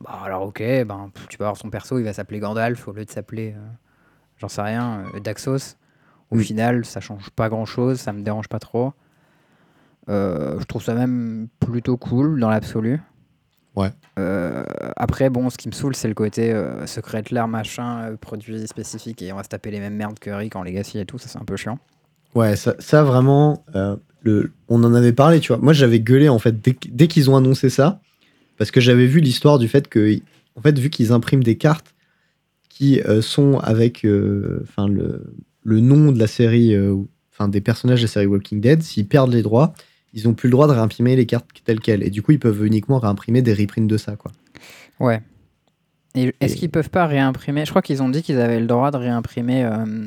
bah 0.03 0.21
alors 0.25 0.41
ok, 0.43 0.59
ben, 0.59 1.11
tu 1.29 1.37
peux 1.37 1.43
avoir 1.43 1.57
son 1.57 1.69
perso, 1.69 1.99
il 1.99 2.03
va 2.03 2.13
s'appeler 2.13 2.39
Gandalf 2.39 2.87
au 2.87 2.93
lieu 2.93 3.05
de 3.05 3.11
s'appeler, 3.11 3.53
j'en 4.39 4.47
sais 4.47 4.61
rien, 4.63 5.03
Daxos. 5.23 5.75
Au 6.31 6.37
final, 6.37 6.85
ça 6.85 7.01
change 7.01 7.29
pas 7.29 7.49
grand 7.49 7.65
chose, 7.65 7.99
ça 7.99 8.13
me 8.13 8.21
dérange 8.21 8.47
pas 8.47 8.59
trop. 8.59 8.93
Euh, 10.09 10.59
je 10.59 10.65
trouve 10.65 10.81
ça 10.81 10.93
même 10.93 11.47
plutôt 11.59 11.97
cool 11.97 12.39
dans 12.39 12.49
l'absolu. 12.49 13.01
Ouais. 13.75 13.89
Euh, 14.17 14.63
après, 14.95 15.29
bon, 15.29 15.49
ce 15.49 15.57
qui 15.57 15.67
me 15.67 15.73
saoule, 15.73 15.95
c'est 15.95 16.07
le 16.07 16.13
côté 16.13 16.53
euh, 16.53 16.85
secret 16.87 17.23
lair, 17.31 17.47
machin, 17.47 18.15
produit 18.19 18.65
spécifique, 18.67 19.21
et 19.21 19.31
on 19.31 19.35
va 19.35 19.43
se 19.43 19.49
taper 19.49 19.71
les 19.71 19.79
mêmes 19.79 19.95
merdes 19.95 20.19
que 20.19 20.29
Rick 20.29 20.55
en 20.55 20.63
Legacy 20.63 20.99
et 20.99 21.05
tout, 21.05 21.17
ça 21.17 21.27
c'est 21.27 21.37
un 21.37 21.45
peu 21.45 21.57
chiant. 21.57 21.79
Ouais, 22.33 22.55
ça, 22.55 22.75
ça 22.79 23.03
vraiment, 23.03 23.65
le, 24.21 24.53
on 24.69 24.83
en 24.85 24.93
avait 24.93 25.13
parlé, 25.13 25.41
tu 25.41 25.49
vois. 25.49 25.61
Moi, 25.61 25.73
j'avais 25.73 25.99
gueulé, 25.99 26.29
en 26.29 26.39
fait, 26.39 26.61
dès, 26.61 26.75
dès 26.89 27.07
qu'ils 27.07 27.29
ont 27.29 27.35
annoncé 27.35 27.69
ça, 27.69 27.99
parce 28.57 28.71
que 28.71 28.79
j'avais 28.79 29.05
vu 29.05 29.19
l'histoire 29.19 29.59
du 29.59 29.67
fait 29.67 29.89
que, 29.89 30.17
en 30.55 30.61
fait, 30.61 30.79
vu 30.79 30.89
qu'ils 30.89 31.11
impriment 31.11 31.43
des 31.43 31.57
cartes 31.57 31.93
qui 32.69 33.01
sont 33.21 33.59
avec 33.59 34.07
enfin 34.63 34.87
le, 34.87 35.33
le 35.63 35.79
nom 35.79 36.11
de 36.11 36.19
la 36.19 36.27
série, 36.27 36.73
euh, 36.75 36.95
enfin 37.33 37.47
des 37.47 37.61
personnages 37.61 37.99
de 38.01 38.05
la 38.05 38.11
série 38.11 38.25
Walking 38.25 38.61
Dead, 38.61 38.81
s'ils 38.83 39.07
perdent 39.07 39.33
les 39.33 39.41
droits, 39.43 39.73
ils 40.13 40.27
ont 40.27 40.33
plus 40.33 40.47
le 40.47 40.51
droit 40.51 40.67
de 40.67 40.73
réimprimer 40.73 41.15
les 41.15 41.25
cartes 41.25 41.47
telles 41.63 41.79
quelles. 41.79 42.03
Et 42.03 42.09
du 42.09 42.21
coup, 42.21 42.31
ils 42.31 42.39
peuvent 42.39 42.65
uniquement 42.65 42.99
réimprimer 42.99 43.41
des 43.41 43.53
reprints 43.53 43.87
de 43.87 43.97
ça, 43.97 44.15
quoi. 44.15 44.31
Ouais. 44.99 45.21
Et 46.15 46.33
est-ce 46.41 46.55
Et- 46.55 46.57
qu'ils 46.57 46.69
peuvent 46.69 46.89
pas 46.89 47.05
réimprimer? 47.07 47.63
Je 47.65 47.69
crois 47.69 47.81
qu'ils 47.81 48.03
ont 48.03 48.09
dit 48.09 48.21
qu'ils 48.21 48.39
avaient 48.39 48.59
le 48.59 48.67
droit 48.67 48.91
de 48.91 48.97
réimprimer. 48.97 49.63
euh, 49.63 50.05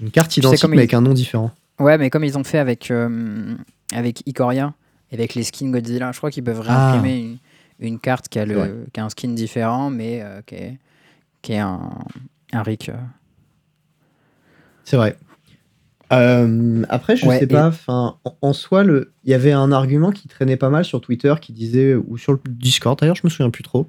Une 0.00 0.10
carte 0.10 0.36
identique, 0.36 0.60
comme 0.62 0.70
mais 0.70 0.76
ils- 0.76 0.80
avec 0.80 0.94
un 0.94 1.02
nom 1.02 1.12
différent. 1.12 1.50
Ouais, 1.78 1.98
mais 1.98 2.08
comme 2.10 2.24
ils 2.24 2.38
ont 2.38 2.44
fait 2.44 2.58
avec, 2.58 2.90
euh, 2.90 3.54
avec 3.92 4.22
Ikoria, 4.26 4.72
avec 5.12 5.34
les 5.34 5.42
skins 5.42 5.70
Godzilla, 5.70 6.12
je 6.12 6.18
crois 6.18 6.30
qu'ils 6.30 6.44
peuvent 6.44 6.64
Ah. 6.66 6.92
réimprimer 6.92 7.18
une, 7.80 7.86
une 7.86 7.98
carte 7.98 8.28
qui 8.28 8.38
a, 8.38 8.46
le, 8.46 8.86
qui 8.92 9.00
a 9.00 9.04
un 9.04 9.10
skin 9.10 9.28
différent, 9.28 9.90
mais 9.90 10.20
euh, 10.22 10.40
qui, 10.46 10.54
est, 10.54 10.78
qui 11.42 11.52
est 11.52 11.58
un, 11.58 11.90
un 12.52 12.62
Rick. 12.62 12.90
C'est 14.84 14.96
vrai. 14.96 15.16
Euh, 16.12 16.82
après, 16.88 17.16
je 17.16 17.26
Ouais, 17.26 17.38
sais 17.38 17.46
pas. 17.46 17.68
Enfin, 17.68 18.16
en, 18.24 18.36
en 18.42 18.52
soi, 18.52 18.84
il 18.84 19.30
y 19.30 19.34
avait 19.34 19.52
un 19.52 19.72
argument 19.72 20.10
qui 20.10 20.28
traînait 20.28 20.56
pas 20.56 20.68
mal 20.70 20.84
sur 20.84 21.00
Twitter, 21.00 21.34
qui 21.40 21.52
disait 21.52 21.94
ou 21.94 22.18
sur 22.18 22.32
le 22.32 22.38
Discord. 22.48 22.98
D'ailleurs, 22.98 23.16
je 23.16 23.22
me 23.24 23.30
souviens 23.30 23.50
plus 23.50 23.62
trop, 23.64 23.88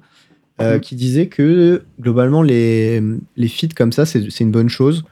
euh, 0.60 0.74
Mhm. 0.74 0.80
qui 0.80 0.96
disait 0.96 1.26
que 1.28 1.84
globalement 2.00 2.42
les 2.42 3.02
les 3.36 3.48
feats 3.48 3.68
comme 3.76 3.92
ça, 3.92 4.06
c'est 4.06 4.40
une 4.40 4.50
bonne 4.50 4.70
chose 4.70 5.04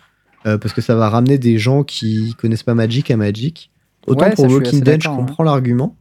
euh, 0.46 0.56
parce 0.58 0.72
que 0.74 0.80
ça 0.80 0.94
va 0.94 1.08
ramener 1.10 1.36
des 1.38 1.58
gens 1.58 1.84
qui 1.84 2.34
connaissent 2.38 2.62
pas 2.62 2.74
Magic 2.74 3.10
à 3.10 3.16
Magic. 3.16 3.70
Autant 4.06 4.26
Ouais, 4.26 4.34
pour 4.34 4.46
Walking 4.46 4.80
Dead, 4.82 5.02
je 5.02 5.08
hein. 5.08 5.16
comprends 5.16 5.44
l'argument. 5.44 5.96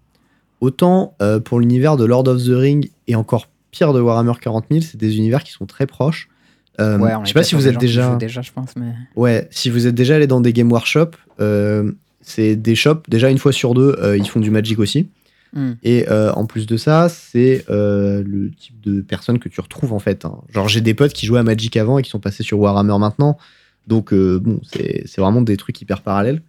Autant 0.62 1.16
pour 1.44 1.60
l'univers 1.60 1.98
de 1.98 2.06
Lord 2.06 2.28
of 2.30 2.42
the 2.42 2.52
Ring 2.56 2.90
et 3.08 3.16
encore 3.16 3.48
pire 3.72 3.92
de 3.92 4.00
Warhammer 4.00 4.34
40 4.40 4.66
000, 4.72 4.82
c'est 4.82 4.98
des 4.98 5.18
univers 5.18 5.44
qui 5.44 5.52
sont 5.52 5.66
très 5.66 5.86
proches. 5.86 6.30
Euh, 6.80 6.98
ouais, 6.98 7.12
je 7.24 7.28
sais 7.28 7.34
pas 7.34 7.44
si 7.44 7.56
vous 7.56 7.68
êtes 7.68 7.78
déjà. 7.78 8.12
jouent 8.12 8.18
déjà, 8.18 8.42
je 8.42 8.52
pense, 8.52 8.76
mais. 8.76 8.94
Ouais, 9.16 9.48
si 9.52 9.70
vous 9.70 9.88
êtes 9.88 9.96
déjà 9.96 10.16
allé 10.16 10.28
dans 10.28 10.42
des 10.42 10.54
game 10.54 10.72
workshop, 10.72 11.12
euh, 11.40 11.92
c'est 12.22 12.56
des 12.56 12.76
shops, 12.76 13.04
déjà 13.08 13.30
une 13.30 13.38
fois 13.38 13.52
sur 13.52 13.74
deux, 13.74 13.96
euh, 14.00 14.18
ils 14.18 14.28
font 14.28 14.40
du 14.40 14.50
Magic 14.50 14.80
aussi. 14.80 15.10
Hmm. 15.54 15.74
Et 15.84 16.10
euh, 16.10 16.32
en 16.34 16.48
plus 16.48 16.66
de 16.66 16.78
ça, 16.78 17.10
c'est 17.10 17.66
euh, 17.70 18.24
le 18.26 18.50
type 18.50 18.82
de 18.82 19.02
personnes 19.02 19.38
que 19.38 19.50
tu 19.50 19.62
retrouves 19.62 19.94
en 19.94 20.00
fait. 20.00 20.26
hein. 20.26 20.40
Genre, 20.50 20.68
j'ai 20.68 20.82
des 20.82 20.96
potes 20.96 21.14
qui 21.14 21.28
jouaient 21.28 21.42
à 21.42 21.44
Magic 21.44 21.78
avant 21.78 22.00
et 22.00 22.02
qui 22.02 22.10
sont 22.10 22.20
passés 22.20 22.42
sur 22.42 22.60
Warhammer 22.60 22.98
maintenant. 22.98 23.38
Donc, 23.86 24.14
bon, 24.14 24.62
c'est 24.64 25.04
c'est 25.06 25.20
vraiment 25.22 25.42
des 25.42 25.58
trucs 25.58 25.80
hyper 25.82 26.02
parallèles. 26.02 26.42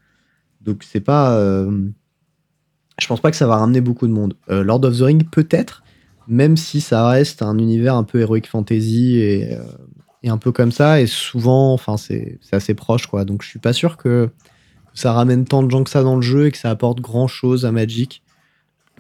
Donc, 0.62 0.84
c'est 0.84 1.00
pas. 1.00 1.36
je 2.98 3.06
pense 3.08 3.20
pas 3.20 3.30
que 3.30 3.36
ça 3.36 3.46
va 3.48 3.56
ramener 3.56 3.80
beaucoup 3.80 4.06
de 4.06 4.12
monde. 4.12 4.34
Lord 4.48 4.84
of 4.84 4.96
the 4.96 5.02
Ring, 5.02 5.28
peut-être, 5.28 5.82
même 6.28 6.56
si 6.56 6.80
ça 6.80 7.08
reste 7.08 7.42
un 7.42 7.58
univers 7.58 7.96
un 7.96 8.04
peu 8.04 8.20
heroic 8.20 8.42
fantasy 8.48 9.18
et, 9.18 9.58
et 10.24 10.30
un 10.30 10.38
peu 10.38 10.50
comme 10.50 10.72
ça. 10.72 11.00
Et 11.00 11.06
souvent, 11.06 11.72
enfin, 11.74 11.96
c'est 11.96 12.38
c'est 12.40 12.56
assez 12.56 12.74
proche, 12.74 13.06
quoi. 13.06 13.24
Donc, 13.24 13.42
je 13.42 13.48
suis 13.48 13.58
pas 13.60 13.74
sûr 13.74 13.96
que 13.96 14.30
ça 14.94 15.12
ramène 15.12 15.44
tant 15.44 15.62
de 15.62 15.70
gens 15.70 15.84
que 15.84 15.90
ça 15.90 16.02
dans 16.02 16.16
le 16.16 16.22
jeu 16.22 16.46
et 16.46 16.50
que 16.50 16.58
ça 16.58 16.70
apporte 16.70 17.00
grand 17.00 17.28
chose 17.28 17.64
à 17.64 17.70
Magic. 17.70 18.22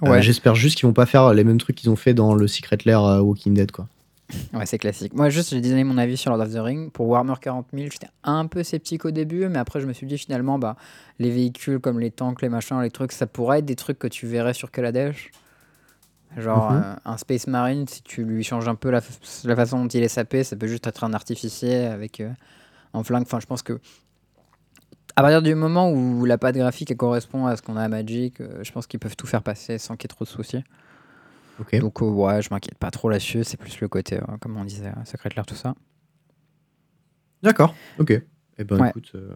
Euh, 0.02 0.10
Ouais. 0.10 0.22
J'espère 0.22 0.54
juste 0.54 0.76
qu'ils 0.76 0.86
vont 0.86 0.92
pas 0.92 1.06
faire 1.06 1.32
les 1.32 1.44
mêmes 1.44 1.58
trucs 1.58 1.76
qu'ils 1.76 1.88
ont 1.88 1.96
fait 1.96 2.14
dans 2.14 2.34
le 2.34 2.46
Secret 2.46 2.78
Lair 2.84 3.02
euh, 3.04 3.20
Walking 3.20 3.54
Dead, 3.54 3.70
quoi. 3.70 3.88
Ouais, 4.52 4.66
c'est 4.66 4.78
classique. 4.78 5.14
Moi, 5.14 5.30
juste, 5.30 5.50
j'ai 5.50 5.60
donné 5.60 5.84
mon 5.84 5.96
avis 5.96 6.16
sur 6.16 6.30
Lord 6.30 6.42
of 6.42 6.52
the 6.52 6.58
Ring. 6.58 6.90
Pour 6.90 7.06
Warhammer 7.06 7.34
40 7.40 7.68
000, 7.72 7.88
j'étais 7.92 8.08
un 8.24 8.46
peu 8.46 8.62
sceptique 8.62 9.04
au 9.04 9.12
début, 9.12 9.48
mais 9.48 9.58
après, 9.58 9.80
je 9.80 9.86
me 9.86 9.92
suis 9.92 10.06
dit 10.06 10.18
finalement, 10.18 10.58
bah, 10.58 10.76
les 11.20 11.30
véhicules 11.30 11.78
comme 11.78 12.00
les 12.00 12.10
tanks, 12.10 12.42
les 12.42 12.48
machins, 12.48 12.80
les 12.82 12.90
trucs, 12.90 13.12
ça 13.12 13.26
pourrait 13.26 13.60
être 13.60 13.64
des 13.64 13.76
trucs 13.76 13.98
que 13.98 14.08
tu 14.08 14.26
verrais 14.26 14.52
sur 14.54 14.70
Kaladesh. 14.70 15.30
Genre, 16.36 16.70
Mhm. 16.70 16.76
euh, 16.82 16.94
un 17.04 17.16
Space 17.16 17.46
Marine, 17.46 17.86
si 17.86 18.02
tu 18.02 18.24
lui 18.24 18.42
changes 18.42 18.68
un 18.68 18.74
peu 18.74 18.90
la, 18.90 19.00
la 19.44 19.56
façon 19.56 19.80
dont 19.82 19.88
il 19.88 20.02
est 20.02 20.08
sapé, 20.08 20.42
ça 20.44 20.56
peut 20.56 20.66
juste 20.66 20.86
être 20.86 21.04
un 21.04 21.12
artificier 21.14 21.86
avec 21.86 22.20
euh, 22.20 22.30
un 22.92 23.02
flingue. 23.04 23.22
Enfin, 23.22 23.40
je 23.40 23.46
pense 23.46 23.62
que. 23.62 23.78
À 25.16 25.22
partir 25.22 25.42
du 25.42 25.54
moment 25.54 25.92
où 25.92 26.24
la 26.24 26.38
patte 26.38 26.56
graphique 26.56 26.90
elle 26.90 26.96
correspond 26.96 27.46
à 27.46 27.54
ce 27.56 27.62
qu'on 27.62 27.76
a 27.76 27.82
à 27.84 27.88
Magic, 27.88 28.40
euh, 28.40 28.64
je 28.64 28.72
pense 28.72 28.88
qu'ils 28.88 28.98
peuvent 28.98 29.14
tout 29.14 29.28
faire 29.28 29.42
passer 29.44 29.78
sans 29.78 29.96
qu'il 29.96 30.10
y 30.10 30.12
ait 30.12 30.14
trop 30.16 30.24
de 30.24 30.28
soucis. 30.30 30.64
Donc 31.78 32.02
euh, 32.02 32.06
ouais, 32.06 32.42
je 32.42 32.48
m'inquiète 32.50 32.78
pas 32.78 32.90
trop 32.90 33.08
là-dessus, 33.08 33.44
c'est 33.44 33.56
plus 33.56 33.80
le 33.80 33.86
côté, 33.86 34.16
euh, 34.16 34.36
comme 34.40 34.56
on 34.56 34.64
disait, 34.64 34.88
euh, 34.88 35.04
Secret 35.04 35.30
Lair, 35.36 35.46
tout 35.46 35.54
ça. 35.54 35.76
D'accord. 37.44 37.76
Ok. 37.98 38.10
Eh 38.58 38.64
ben, 38.64 38.80
Ouais. 38.80 38.88
écoute, 38.90 39.12
euh, 39.14 39.34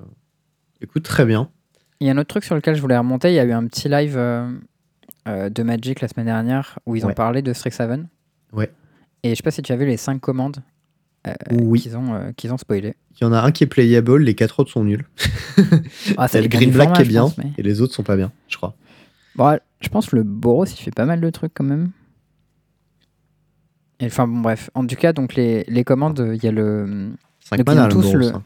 écoute, 0.80 1.04
très 1.04 1.24
bien. 1.24 1.48
Il 2.00 2.06
y 2.06 2.10
a 2.10 2.12
un 2.12 2.18
autre 2.18 2.28
truc 2.28 2.42
sur 2.44 2.56
lequel 2.56 2.74
je 2.74 2.80
voulais 2.80 2.98
remonter, 2.98 3.30
il 3.30 3.34
y 3.34 3.38
a 3.38 3.44
eu 3.44 3.52
un 3.52 3.64
petit 3.68 3.88
live 3.88 4.16
euh, 5.28 5.50
de 5.50 5.62
Magic 5.62 6.00
la 6.00 6.08
semaine 6.08 6.26
dernière 6.26 6.78
où 6.86 6.96
ils 6.96 7.04
ont 7.06 7.12
parlé 7.12 7.42
de 7.42 7.52
Strixhaven. 7.52 8.08
Ouais. 8.52 8.70
Et 9.22 9.30
je 9.30 9.34
sais 9.36 9.42
pas 9.42 9.50
si 9.50 9.62
tu 9.62 9.72
as 9.72 9.76
vu 9.76 9.84
les 9.86 9.96
5 9.96 10.20
commandes 10.20 10.58
euh, 11.26 11.32
Oui. 11.52 11.80
qu'ils 11.80 11.96
ont, 11.96 12.14
euh, 12.14 12.32
qu'ils 12.36 12.52
ont 12.52 12.56
spoilé. 12.58 12.94
Il 13.20 13.24
y 13.24 13.26
en 13.26 13.32
a 13.32 13.40
un 13.40 13.50
qui 13.52 13.64
est 13.64 13.66
playable, 13.66 14.22
les 14.22 14.34
quatre 14.34 14.60
autres 14.60 14.70
sont 14.70 14.84
nuls. 14.84 15.04
Ah, 16.16 16.26
Il 16.32 16.34
y 16.34 16.38
a 16.38 16.42
le 16.42 16.48
Green 16.48 16.70
Black 16.70 16.92
qui 16.94 17.02
est 17.02 17.04
bien, 17.04 17.22
pense, 17.24 17.38
mais- 17.38 17.52
et 17.58 17.62
les 17.62 17.80
autres 17.82 17.94
sont 17.94 18.02
pas 18.04 18.16
bien, 18.16 18.30
je 18.48 18.56
crois. 18.56 18.74
Bon, 19.34 19.58
je 19.80 19.88
pense 19.88 20.08
que 20.10 20.16
le 20.16 20.22
Boros 20.22 20.64
il 20.66 20.76
fait 20.76 20.90
pas 20.94 21.04
mal 21.04 21.20
de 21.20 21.30
trucs 21.30 21.52
quand 21.54 21.64
même. 21.64 21.90
Enfin 24.02 24.28
bon 24.28 24.40
bref, 24.40 24.70
en 24.74 24.86
tout 24.86 24.94
cas 24.96 25.12
donc 25.12 25.34
les, 25.34 25.64
les 25.66 25.82
commandes, 25.84 26.30
il 26.34 26.42
y 26.44 26.46
a 26.48 26.52
le 26.52 27.10
5 27.40 27.58
Donc, 27.64 27.74
ils 27.74 27.80
ont 27.80 27.88
tous 27.88 28.14
le- 28.14 28.28
hein, 28.34 28.42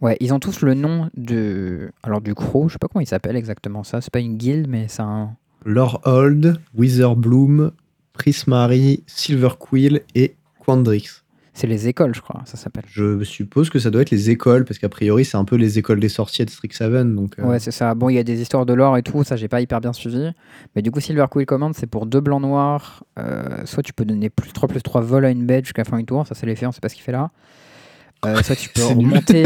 ouais 0.00 0.16
ils 0.20 0.34
ont 0.34 0.40
tous 0.40 0.62
le 0.62 0.74
nom 0.74 1.08
de 1.16 1.92
alors 2.02 2.20
du 2.20 2.34
crow, 2.34 2.68
je 2.68 2.72
sais 2.72 2.78
pas 2.78 2.88
comment 2.88 3.00
il 3.02 3.06
s'appelle 3.06 3.36
exactement 3.36 3.84
ça, 3.84 4.00
c'est 4.00 4.12
pas 4.12 4.18
une 4.18 4.36
guilde 4.36 4.66
mais 4.68 4.88
c'est 4.88 5.02
un 5.02 5.36
Lore 5.64 6.00
Hold, 6.04 6.60
Witherbloom, 6.76 7.70
Prismari, 8.12 9.02
Silver 9.06 9.50
Quill 9.58 10.02
et 10.14 10.34
Quandrix. 10.64 11.22
c'est 11.54 11.66
les 11.66 11.88
écoles 11.88 12.14
je 12.14 12.20
crois 12.20 12.42
ça 12.44 12.56
s'appelle. 12.56 12.84
Je 12.88 13.22
suppose 13.24 13.70
que 13.70 13.78
ça 13.78 13.90
doit 13.90 14.02
être 14.02 14.10
les 14.10 14.30
écoles, 14.30 14.64
parce 14.64 14.78
qu'a 14.78 14.88
priori, 14.88 15.24
c'est 15.24 15.36
un 15.36 15.44
peu 15.44 15.56
les 15.56 15.78
écoles 15.78 16.00
des 16.00 16.08
sorciers 16.08 16.44
de 16.44 16.50
Strixhaven. 16.50 17.14
Donc, 17.14 17.38
euh, 17.38 17.44
Ouais, 17.44 17.58
c'est 17.58 17.70
ça. 17.70 17.94
Bon, 17.94 18.08
il 18.08 18.14
y 18.14 18.18
a 18.18 18.22
des 18.22 18.40
histoires 18.40 18.66
de 18.66 18.72
l'or 18.72 18.96
et 18.96 19.02
tout, 19.02 19.24
ça 19.24 19.36
j'ai 19.36 19.48
pas 19.48 19.60
hyper 19.60 19.80
bien 19.80 19.92
suivi. 19.92 20.30
Mais 20.74 20.82
du 20.82 20.90
coup, 20.90 21.00
Silver 21.00 21.26
Quill 21.30 21.46
Command, 21.46 21.74
c'est 21.74 21.86
pour 21.86 22.06
deux 22.06 22.20
blancs 22.20 22.42
noirs. 22.42 23.04
Euh, 23.18 23.64
soit 23.64 23.82
tu 23.82 23.92
peux 23.92 24.04
donner 24.04 24.30
plus 24.30 24.52
3 24.52 24.68
plus 24.68 24.82
3 24.82 25.00
vol 25.00 25.24
à 25.24 25.30
une 25.30 25.46
bête 25.46 25.64
jusqu'à 25.64 25.82
la 25.82 25.90
fin 25.90 25.98
du 25.98 26.04
tour, 26.04 26.26
ça 26.26 26.34
c'est 26.34 26.46
l'effet, 26.46 26.66
on 26.66 26.72
sait 26.72 26.80
pas 26.80 26.88
ce 26.88 26.94
qu'il 26.94 27.04
fait 27.04 27.12
là. 27.12 27.30
Euh, 28.26 28.42
soit 28.42 28.56
tu 28.56 28.68
peux 28.70 28.84
remonter, 28.84 29.44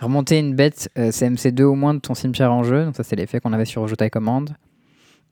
remonter 0.00 0.38
une 0.38 0.54
bête 0.54 0.90
euh, 0.98 1.10
CMC2 1.10 1.62
au 1.62 1.74
moins 1.74 1.94
de 1.94 2.00
ton 2.00 2.14
cimetière 2.14 2.52
en 2.52 2.62
jeu, 2.62 2.84
donc 2.84 2.96
ça 2.96 3.02
c'est 3.04 3.16
l'effet 3.16 3.40
qu'on 3.40 3.52
avait 3.52 3.64
sur 3.64 3.86
Jotai 3.88 4.10
Command. 4.10 4.50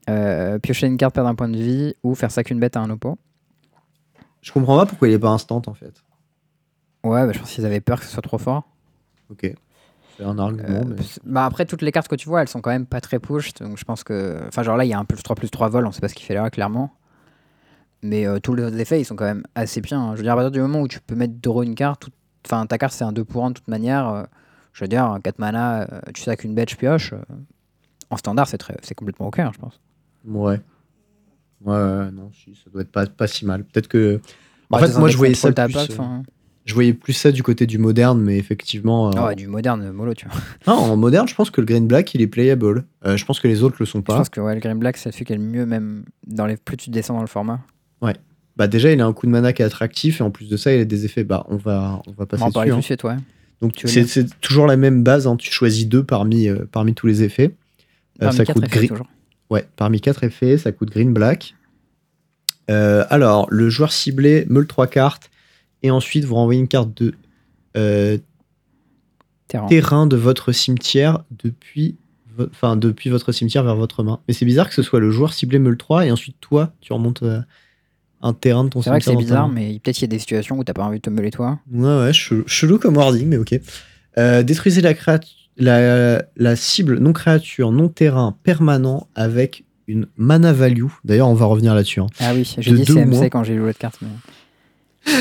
Euh, 0.08 0.58
piocher 0.58 0.86
une 0.86 0.96
carte, 0.96 1.14
perdre 1.14 1.28
un 1.30 1.34
point 1.34 1.48
de 1.48 1.56
vie, 1.56 1.94
ou 2.02 2.14
faire 2.14 2.30
ça 2.30 2.42
qu'une 2.44 2.58
bête 2.60 2.76
à 2.76 2.80
un 2.80 2.90
oppo. 2.90 3.18
je 4.40 4.52
comprends 4.52 4.78
pas 4.78 4.86
pourquoi 4.86 5.08
il 5.08 5.14
est 5.14 5.18
pas 5.18 5.28
instant, 5.30 5.62
en 5.66 5.74
fait. 5.74 6.02
Ouais, 7.04 7.26
bah, 7.26 7.32
je 7.32 7.38
pense 7.38 7.50
qu'ils 7.52 7.66
avaient 7.66 7.80
peur 7.80 8.00
que 8.00 8.06
ce 8.06 8.12
soit 8.12 8.22
trop 8.22 8.38
fort. 8.38 8.64
Ok. 9.30 9.52
C'est 10.16 10.24
un 10.24 10.38
argument, 10.38 10.68
Euh, 10.80 10.84
mais. 10.86 10.96
bah 11.24 11.44
après, 11.44 11.64
toutes 11.64 11.82
les 11.82 11.92
cartes 11.92 12.08
que 12.08 12.16
tu 12.16 12.28
vois, 12.28 12.42
elles 12.42 12.48
sont 12.48 12.60
quand 12.60 12.70
même 12.70 12.86
pas 12.86 13.00
très 13.00 13.18
push. 13.20 13.52
Donc 13.54 13.76
je 13.78 13.84
pense 13.84 14.02
que. 14.02 14.40
Enfin, 14.48 14.62
genre 14.64 14.76
là, 14.76 14.84
il 14.84 14.88
y 14.88 14.92
a 14.94 14.98
un 14.98 15.04
plus 15.04 15.22
3 15.22 15.36
plus 15.36 15.50
3 15.50 15.68
vol, 15.68 15.86
on 15.86 15.92
sait 15.92 16.00
pas 16.00 16.08
ce 16.08 16.14
qu'il 16.14 16.26
fait 16.26 16.34
là, 16.34 16.50
clairement. 16.50 16.92
Mais 18.02 18.26
euh, 18.26 18.38
tous 18.40 18.54
les 18.54 18.64
autres 18.64 18.78
effets, 18.78 19.00
ils 19.00 19.04
sont 19.04 19.16
quand 19.16 19.24
même 19.24 19.44
assez 19.54 19.80
bien. 19.80 20.00
hein. 20.00 20.10
Je 20.12 20.18
veux 20.18 20.22
dire, 20.24 20.32
à 20.32 20.36
partir 20.36 20.50
du 20.50 20.60
moment 20.60 20.80
où 20.80 20.88
tu 20.88 21.00
peux 21.00 21.14
mettre 21.14 21.34
draw 21.40 21.62
une 21.62 21.74
carte, 21.74 22.00
tout- 22.02 22.10
enfin, 22.46 22.66
ta 22.66 22.78
carte 22.78 22.92
c'est 22.94 23.04
un 23.04 23.12
2 23.12 23.24
pour 23.24 23.44
1 23.44 23.50
de 23.50 23.54
toute 23.54 23.68
manière. 23.68 24.08
euh, 24.08 24.22
je 24.72 24.84
veux 24.84 24.88
dire, 24.88 25.18
4 25.24 25.38
mana, 25.40 25.88
tu 26.14 26.22
sais 26.22 26.36
qu'une 26.36 26.54
bête, 26.54 26.70
je 26.70 26.76
pioche. 26.76 27.12
en 28.10 28.16
standard, 28.16 28.46
c'est 28.46 28.58
très... 28.58 28.76
complètement 28.96 29.26
ok, 29.28 29.40
hein, 29.40 29.50
je 29.52 29.58
pense. 29.58 29.80
Ouais. 30.26 30.60
Ouais, 31.64 31.74
ouais, 31.74 32.10
non, 32.12 32.30
si, 32.32 32.54
ça 32.54 32.70
doit 32.72 32.82
être 32.82 32.90
pas, 32.92 33.06
pas 33.06 33.26
si 33.26 33.44
mal. 33.44 33.64
Peut-être 33.64 33.88
que. 33.88 34.20
En 34.70 34.78
Bah, 34.78 34.86
fait, 34.86 34.98
moi, 34.98 35.08
je 35.08 35.16
voyais 35.16 35.34
ça 35.34 35.50
plus, 35.52 35.76
euh, 35.76 36.18
Je 36.64 36.74
voyais 36.74 36.92
plus 36.92 37.14
ça 37.14 37.32
du 37.32 37.42
côté 37.42 37.66
du 37.66 37.78
moderne, 37.78 38.20
mais 38.20 38.36
effectivement. 38.38 39.08
euh, 39.08 39.12
ah 39.16 39.26
ouais, 39.28 39.34
du 39.34 39.46
moderne 39.48 39.90
mollo, 39.90 40.14
tu 40.14 40.26
vois. 40.28 40.38
non, 40.66 40.80
en 40.80 40.96
moderne, 40.96 41.26
je 41.26 41.34
pense 41.34 41.50
que 41.50 41.60
le 41.60 41.66
Green 41.66 41.86
Black, 41.86 42.14
il 42.14 42.20
est 42.22 42.26
playable. 42.26 42.84
Euh, 43.06 43.16
je 43.16 43.24
pense 43.24 43.40
que 43.40 43.48
les 43.48 43.62
autres 43.62 43.76
le 43.80 43.86
sont 43.86 43.98
Je 43.98 44.04
pas. 44.04 44.16
pense 44.18 44.28
que 44.28 44.40
ouais, 44.40 44.54
le 44.54 44.60
Green 44.60 44.78
Black, 44.78 44.96
c'est 44.98 45.10
celui 45.10 45.24
qui 45.24 45.32
est 45.32 45.38
mieux, 45.38 45.66
même 45.66 46.04
dans 46.26 46.46
les... 46.46 46.56
plus 46.56 46.76
tu 46.76 46.90
descends 46.90 47.14
dans 47.14 47.22
le 47.22 47.26
format. 47.26 47.60
Bah, 48.56 48.66
déjà, 48.66 48.90
il 48.92 49.00
a 49.00 49.06
un 49.06 49.12
coup 49.12 49.26
de 49.26 49.30
mana 49.30 49.52
qui 49.52 49.62
est 49.62 49.64
attractif, 49.64 50.20
et 50.20 50.24
en 50.24 50.32
plus 50.32 50.48
de 50.48 50.56
ça, 50.56 50.74
il 50.74 50.80
a 50.80 50.84
des 50.84 51.04
effets. 51.04 51.22
Bah, 51.22 51.46
on 51.48 51.54
va, 51.56 52.02
on 52.08 52.10
va 52.10 52.24
On 52.24 52.26
passer 52.26 52.50
parler 52.52 52.70
dessus. 52.70 52.78
hein. 52.78 52.82
suite, 52.82 53.04
ouais. 53.04 53.14
Donc, 53.62 53.72
c'est 53.86 54.40
toujours 54.40 54.66
la 54.66 54.76
même 54.76 55.04
base. 55.04 55.28
hein. 55.28 55.36
Tu 55.36 55.52
choisis 55.52 55.86
deux 55.86 56.02
parmi, 56.02 56.48
euh, 56.48 56.64
parmi 56.72 56.92
tous 56.92 57.06
les 57.06 57.22
effets. 57.22 57.54
Parmi 58.18 58.36
ça 58.36 58.44
coûte 58.44 58.64
effets, 58.64 58.78
gris. 58.78 58.88
toujours. 58.88 59.06
Ouais, 59.50 59.66
parmi 59.76 60.00
quatre 60.00 60.24
effets, 60.24 60.58
ça 60.58 60.72
coûte 60.72 60.90
green 60.90 61.12
black. 61.12 61.54
Euh, 62.70 63.04
alors, 63.08 63.46
le 63.50 63.70
joueur 63.70 63.92
ciblé 63.92 64.44
meule 64.48 64.66
trois 64.66 64.86
cartes 64.86 65.30
et 65.82 65.90
ensuite 65.90 66.24
vous 66.24 66.34
renvoyez 66.34 66.60
une 66.60 66.68
carte 66.68 66.94
de 67.02 67.14
euh, 67.76 68.18
Terrain. 69.46 69.66
terrain 69.66 70.06
de 70.06 70.16
votre 70.16 70.52
cimetière 70.52 71.24
depuis, 71.30 71.96
vo- 72.36 72.74
depuis 72.76 73.08
votre 73.08 73.32
cimetière 73.32 73.64
vers 73.64 73.76
votre 73.76 74.02
main. 74.02 74.20
Mais 74.28 74.34
c'est 74.34 74.44
bizarre 74.44 74.68
que 74.68 74.74
ce 74.74 74.82
soit 74.82 75.00
le 75.00 75.10
joueur 75.10 75.32
ciblé 75.32 75.58
meule 75.58 75.78
3 75.78 76.04
et 76.04 76.10
ensuite 76.10 76.36
toi, 76.40 76.72
tu 76.82 76.92
remontes 76.92 77.22
euh, 77.22 77.40
un 78.20 78.34
terrain 78.34 78.64
de 78.64 78.68
ton 78.68 78.82
C'est 78.82 78.90
vrai 78.90 78.98
que 78.98 79.04
cimetière. 79.06 79.18
c'est 79.20 79.24
bizarre, 79.24 79.48
mais 79.48 79.78
peut-être 79.78 79.94
qu'il 79.96 80.02
y 80.02 80.10
a 80.10 80.14
des 80.14 80.18
situations 80.18 80.58
où 80.58 80.64
t'as 80.64 80.74
pas 80.74 80.84
envie 80.84 80.98
de 80.98 81.02
te 81.02 81.08
meuler 81.10 81.30
toi. 81.30 81.58
Ouais, 81.72 81.98
ouais, 82.00 82.12
chelou, 82.12 82.44
chelou 82.46 82.78
comme 82.78 82.96
wording, 82.96 83.26
mais 83.28 83.38
ok. 83.38 83.54
Détruisez 84.44 84.82
la, 84.82 84.92
créat- 84.94 85.20
la, 85.58 86.22
la 86.36 86.56
cible 86.56 86.98
non 86.98 87.12
créature, 87.12 87.72
non 87.72 87.88
terrain 87.88 88.36
permanent 88.42 89.08
avec 89.14 89.64
une 89.86 90.06
mana 90.16 90.52
value. 90.52 90.84
D'ailleurs, 91.04 91.28
on 91.28 91.34
va 91.34 91.46
revenir 91.46 91.74
là-dessus. 91.74 92.00
hein. 92.00 92.06
Ah 92.20 92.32
oui, 92.34 92.50
j'ai 92.58 92.70
De 92.72 92.76
dit 92.76 92.92
moins. 92.92 93.20
CMC 93.20 93.30
quand 93.30 93.44
j'ai 93.44 93.54
lu 93.54 93.60
l'autre 93.60 93.78
carte. 93.78 93.98
mais- 94.02 95.12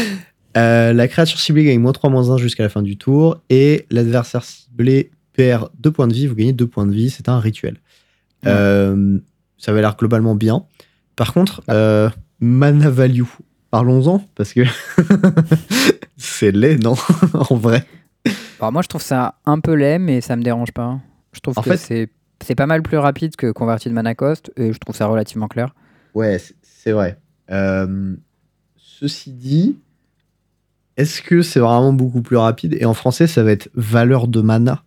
Euh, 0.56 0.92
la 0.92 1.08
créature 1.08 1.40
ciblée 1.40 1.64
gagne 1.66 1.80
moins 1.80 1.92
3 1.92 2.10
moins 2.10 2.32
1 2.32 2.38
jusqu'à 2.38 2.64
la 2.64 2.70
fin 2.70 2.82
du 2.82 2.98
tour. 2.98 3.38
Et 3.52 3.86
l'adversaire 3.92 4.44
ciblé 4.44 5.12
perd 5.34 5.70
2 5.80 5.92
points 5.92 6.08
de 6.08 6.14
vie. 6.16 6.26
Vous 6.26 6.34
gagnez 6.34 6.52
2 6.54 6.66
points 6.66 6.88
de 6.88 6.94
vie. 6.94 7.12
C'est 7.12 7.30
un 7.30 7.40
rituel. 7.40 7.74
Ouais. 8.44 8.50
Euh, 8.52 9.20
ça 9.60 9.70
avait 9.72 9.82
l'air 9.82 9.96
globalement 9.96 10.34
bien. 10.34 10.66
Par 11.16 11.34
contre, 11.34 11.62
euh, 11.70 12.10
mana 12.40 12.90
value. 12.90 13.22
Parlons-en, 13.70 14.26
parce 14.34 14.54
que 14.54 14.62
c'est 16.18 16.52
laid, 16.52 16.78
non 16.84 16.96
En 17.34 17.56
vrai. 17.56 17.86
Alors 18.60 18.72
moi 18.74 18.82
je 18.82 18.88
trouve 18.88 19.02
ça 19.02 19.36
un 19.46 19.60
peu 19.60 19.74
laid, 19.74 20.00
mais 20.00 20.22
ça 20.22 20.36
me 20.36 20.44
dérange 20.44 20.72
pas. 20.72 21.00
Je 21.34 21.40
trouve 21.40 21.58
En 21.58 21.62
que 21.62 21.72
fait- 21.72 21.78
c'est 21.78 22.10
c'est 22.44 22.56
pas 22.56 22.68
mal 22.68 22.84
plus 22.84 22.98
rapide 22.98 23.36
que 23.36 23.52
convertir 23.52 23.90
de 23.92 23.96
mana 23.96 24.14
cost 24.14 24.52
et 24.58 24.72
je 24.72 24.78
trouve 24.78 24.96
ça 24.96 25.08
relativement 25.08 25.48
clair. 25.48 25.74
Ouais, 26.14 26.38
c'est- 26.40 26.92
vrai. 26.92 27.18
Euh, 27.52 28.16
ceci 28.78 29.32
dit, 29.34 29.80
est-ce 30.98 31.22
que 31.22 31.42
c'est 31.42 31.60
vraiment 31.60 31.94
beaucoup 31.94 32.22
plus 32.22 32.38
rapide? 32.38 32.78
Et 32.80 32.86
en 32.86 32.94
français, 32.94 33.28
ça 33.28 33.44
va 33.44 33.52
être 33.52 33.70
valeur 33.74 34.28
de 34.28 34.42
mana. 34.42 34.84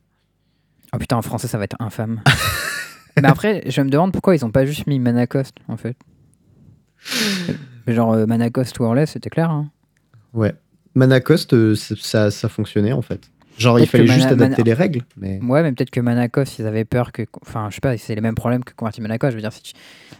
Oh 0.94 0.99
putain, 0.99 1.16
en 1.16 1.23
français 1.23 1.47
ça 1.49 1.59
va 1.59 1.64
être 1.64 1.76
infâme. 1.80 2.23
mais 3.20 3.28
après, 3.28 3.62
je 3.66 3.80
me 3.80 3.90
demande 3.90 4.12
pourquoi 4.12 4.35
ils 4.35 4.44
ont 4.44 4.50
pas 4.50 4.64
juste 4.64 4.87
mis 4.87 4.99
mana 4.99 5.26
cost 5.26 5.56
en 5.68 5.76
fait. 5.76 5.97
Genre 7.87 8.12
euh, 8.12 8.26
mana 8.26 8.50
cost 8.50 8.78
ou 8.80 9.06
c'était 9.06 9.30
clair. 9.30 9.50
Hein. 9.50 9.70
Ouais. 10.32 10.54
Mana 11.00 11.21
cost, 11.21 11.54
euh, 11.54 11.75
ça, 11.75 12.30
ça 12.30 12.49
fonctionnait 12.50 12.92
en 12.92 13.00
fait. 13.02 13.30
Genre, 13.59 13.78
il 13.80 13.87
fallait 13.87 14.07
juste 14.07 14.26
adapter 14.26 14.57
mana- 14.62 14.64
les 14.64 14.75
règles. 14.75 15.02
Mais... 15.16 15.38
Ouais, 15.42 15.62
mais 15.62 15.73
peut-être 15.73 15.90
que 15.90 16.00
mana 16.00 16.28
cost, 16.28 16.59
ils 16.59 16.66
avaient 16.66 16.85
peur 16.85 17.11
que. 17.12 17.23
Enfin, 17.42 17.69
je 17.71 17.76
sais 17.76 17.80
pas, 17.80 17.97
c'est 17.97 18.14
les 18.14 18.21
mêmes 18.21 18.35
problèmes 18.35 18.62
que 18.64 18.73
convertir 18.75 19.02
mana 19.02 19.19
cost. 19.19 19.30
Je 19.33 19.37
veux 19.37 19.42
dire, 19.42 19.52
si 19.52 19.62
tu, 19.62 19.73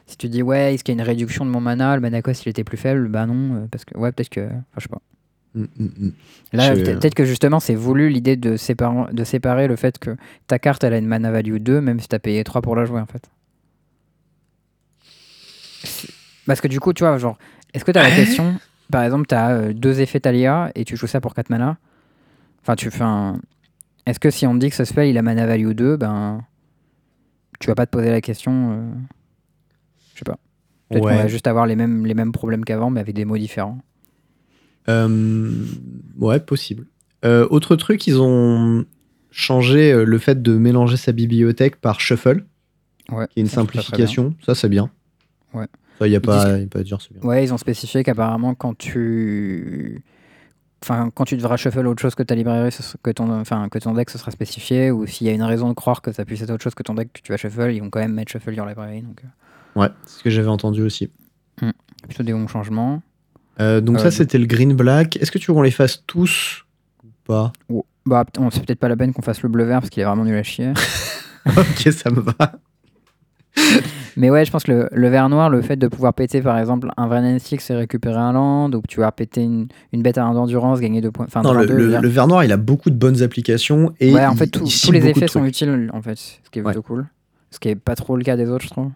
si 0.07 0.17
tu 0.17 0.29
dis 0.29 0.43
ouais, 0.43 0.75
est-ce 0.75 0.83
qu'il 0.85 0.95
y 0.95 0.99
a 0.99 1.01
une 1.03 1.07
réduction 1.07 1.45
de 1.45 1.51
mon 1.51 1.61
mana, 1.61 1.95
le 1.97 2.01
mana 2.01 2.23
cost 2.23 2.45
il 2.47 2.49
était 2.49 2.65
plus 2.65 2.77
faible, 2.79 3.09
bah 3.09 3.27
non, 3.27 3.57
euh, 3.57 3.67
parce 3.71 3.85
que 3.85 3.97
ouais, 3.99 4.11
peut-être 4.13 4.31
que. 4.31 4.41
Enfin, 4.47 4.63
je 4.79 4.83
sais 4.83 4.89
pas. 4.89 5.01
Mm, 5.55 5.63
mm, 5.63 5.85
mm. 6.07 6.13
Là, 6.53 6.75
Je- 6.75 6.81
peut-être 6.83 7.15
que 7.15 7.25
justement, 7.25 7.61
c'est 7.61 7.75
voulu 7.75 8.09
l'idée 8.09 8.37
de 8.37 8.57
séparer, 8.57 9.13
de 9.13 9.25
séparer 9.25 9.69
le 9.69 9.77
fait 9.77 9.99
que 9.99 10.17
ta 10.47 10.59
carte 10.59 10.85
elle 10.85 10.95
a 10.95 10.99
une 10.99 11.07
mana 11.07 11.31
value 11.31 11.57
2, 11.59 11.81
même 11.81 11.99
si 12.01 12.09
t'as 12.09 12.19
payé 12.21 12.43
3 12.45 12.63
pour 12.63 12.75
la 12.77 12.85
jouer 12.85 13.01
en 13.01 13.07
fait. 13.07 13.23
Parce 16.47 16.61
que 16.61 16.69
du 16.69 16.81
coup, 16.81 16.93
tu 16.93 17.05
vois, 17.05 17.17
genre, 17.19 17.39
est-ce 17.75 17.85
que 17.85 17.93
t'as 17.93 18.03
la 18.03 18.11
question, 18.15 18.59
par 18.91 19.03
exemple, 19.05 19.27
t'as 19.27 19.53
euh, 19.53 19.73
deux 19.73 20.01
effets 20.01 20.21
Talia 20.21 20.71
et 20.75 20.85
tu 20.85 20.97
joues 20.97 21.07
ça 21.07 21.21
pour 21.21 21.35
4 21.35 21.51
mana 21.51 21.79
Enfin, 22.63 22.77
tu 22.77 22.91
fais 22.91 23.05
un. 23.05 23.41
Est-ce 24.07 24.21
que 24.21 24.31
si 24.31 24.47
on 24.47 24.55
te 24.55 24.59
dit 24.59 24.71
que 24.71 24.77
ce 24.77 24.85
spell 24.85 25.09
il 25.09 25.17
a 25.19 25.23
mana 25.23 25.47
value 25.47 25.71
2, 25.73 25.97
ben. 25.97 26.43
Tu 27.59 27.67
vas 27.69 27.75
pas 27.75 27.87
te 27.87 27.91
poser 27.91 28.11
la 28.11 28.21
question. 28.21 28.73
euh, 28.73 28.91
Je 30.15 30.19
sais 30.21 30.25
pas. 30.25 30.39
Peut-être 30.89 31.03
qu'on 31.03 31.09
va 31.17 31.29
juste 31.29 31.47
avoir 31.47 31.67
les 31.67 31.77
mêmes, 31.77 32.05
les 32.07 32.15
mêmes 32.15 32.33
problèmes 32.33 32.65
qu'avant, 32.65 32.91
mais 32.91 33.01
avec 33.01 33.15
des 33.15 33.25
mots 33.25 33.39
différents. 33.39 33.79
Euh, 34.89 35.53
ouais, 36.19 36.41
possible. 36.41 36.87
Euh, 37.25 37.47
autre 37.51 37.77
truc, 37.77 38.07
ils 38.07 38.21
ont 38.21 38.85
changé 39.31 40.05
le 40.05 40.19
fait 40.19 40.43
de 40.43 40.57
mélanger 40.57 40.97
sa 40.97 41.13
bibliothèque 41.13 41.77
par 41.77 42.01
shuffle, 42.01 42.45
Ouais, 43.11 43.27
qui 43.29 43.41
est 43.41 43.43
une 43.43 43.49
simplification. 43.49 44.35
Ça, 44.45 44.55
c'est 44.55 44.69
bien. 44.69 44.91
Ouais. 45.53 45.67
Il 46.07 46.11
n'y 46.11 46.17
a, 46.17 46.21
pas 46.21 46.59
y 46.59 46.63
a 46.63 46.67
pas 46.67 46.79
à 46.81 46.83
dire, 46.83 46.99
c'est 47.01 47.13
bien. 47.13 47.29
Ouais, 47.29 47.45
ils 47.45 47.53
ont 47.53 47.59
spécifié 47.59 48.03
qu'apparemment, 48.05 48.55
quand 48.55 48.77
tu. 48.77 50.03
Enfin, 50.83 51.11
quand 51.15 51.25
tu 51.25 51.37
devras 51.37 51.57
shuffle 51.59 51.87
autre 51.87 52.01
chose 52.01 52.15
que 52.15 52.23
ta 52.23 52.35
librairie, 52.35 52.75
que 53.03 53.11
ton, 53.11 53.31
enfin, 53.41 53.69
que 53.69 53.79
ton 53.79 53.93
deck, 53.93 54.09
ce 54.09 54.17
sera 54.17 54.31
spécifié, 54.31 54.91
ou 54.91 55.07
s'il 55.07 55.27
y 55.27 55.31
a 55.31 55.33
une 55.35 55.43
raison 55.43 55.69
de 55.69 55.75
croire 55.75 56.01
que 56.01 56.11
ça 56.11 56.25
puisse 56.25 56.41
être 56.41 56.51
autre 56.51 56.63
chose 56.65 56.75
que 56.75 56.83
ton 56.83 56.95
deck 56.95 57.13
que 57.13 57.21
tu 57.21 57.33
vas 57.33 57.37
shuffle, 57.37 57.71
ils 57.73 57.81
vont 57.81 57.91
quand 57.91 58.01
même 58.01 58.15
mettre 58.15 58.33
shuffle 58.33 58.55
your 58.55 58.65
library. 58.67 59.03
Donc, 59.03 59.21
euh, 59.25 59.81
Ouais, 59.81 59.89
c'est 60.07 60.19
ce 60.19 60.23
que 60.25 60.31
j'avais 60.31 60.49
entendu 60.49 60.83
aussi. 60.83 61.11
plutôt 62.09 62.23
des 62.23 62.33
bons 62.33 62.47
changements. 62.49 63.03
Euh, 63.61 63.83
donc 63.83 63.97
Euh, 63.97 63.99
ça, 63.99 64.05
donc- 64.05 64.13
c'était 64.15 64.39
le 64.39 64.47
green 64.47 64.73
black. 64.75 65.17
Est-ce 65.19 65.31
que 65.31 65.37
tu 65.39 65.51
veux 65.51 65.55
qu'on 65.55 65.61
les 65.63 65.71
fasse 65.71 66.03
tous 66.07 66.65
ou 67.05 67.09
pas? 67.25 67.53
Oh, 67.69 67.85
Bah, 68.07 68.25
c'est 68.51 68.65
peut-être 68.65 68.79
pas 68.79 68.89
la 68.89 68.97
peine 68.97 69.13
qu'on 69.13 69.21
fasse 69.21 69.43
le 69.43 69.51
bleu 69.51 69.65
vert 69.65 69.81
parce 69.81 69.91
qu'il 69.91 70.01
est 70.03 70.07
vraiment 70.07 70.25
nul 70.25 70.35
à 70.37 70.43
chier. 70.43 70.73
Ok, 71.47 71.93
ça 71.93 72.11
me 72.11 72.21
va. 72.21 72.33
Mais 74.17 74.29
ouais, 74.31 74.45
je 74.45 74.51
pense 74.51 74.65
que 74.65 74.73
le, 74.73 74.89
le 74.93 75.09
vert 75.09 75.29
noir, 75.29 75.49
le 75.51 75.63
fait 75.63 75.77
de 75.77 75.87
pouvoir 75.89 76.13
péter 76.15 76.43
par 76.43 76.59
exemple 76.59 76.89
un 76.97 77.07
vrai 77.07 77.39
Six 77.39 77.71
et 77.71 77.75
récupérer 77.75 78.17
un 78.19 78.33
land, 78.33 78.71
ou 78.73 78.81
que 78.81 78.87
tu 78.89 79.01
vas 79.01 79.11
péter 79.13 79.43
une, 79.43 79.69
une 79.93 80.03
bête 80.03 80.19
à 80.19 80.25
un 80.25 80.35
d'endurance, 80.35 80.81
gagner 80.81 81.01
deux 81.01 81.11
points. 81.11 81.27
Enfin, 81.27 81.43
Non, 81.43 81.53
le, 81.53 81.67
deux, 81.67 81.75
le- 81.77 81.99
le 81.99 82.09
vert 82.09 82.27
noir, 82.27 82.45
il 82.45 82.53
a 82.53 82.57
beaucoup 82.57 82.91
de 82.91 82.97
bonnes 82.97 83.23
applications 83.23 83.93
et 84.01 84.13
ouais, 84.13 84.27
en 84.27 84.35
fait, 84.35 84.49
tout- 84.49 84.65
tous 84.65 84.93
les 84.93 85.07
effets 85.07 85.29
sont 85.29 85.45
utiles, 85.45 85.91
en 85.93 86.03
fait, 86.03 86.17
ce 86.19 86.51
qui 86.51 86.59
est 86.59 86.63
Ouais. 86.63 86.73
plutôt 86.73 86.83
cool. 86.83 87.07
Ce 87.51 87.59
qui 87.59 87.69
est 87.69 87.77
pas 87.77 87.95
trop 87.97 88.17
le 88.17 88.23
cas 88.25 88.37
des 88.37 88.49
autres, 88.51 88.65
je 88.65 88.71
trouve. 88.71 88.91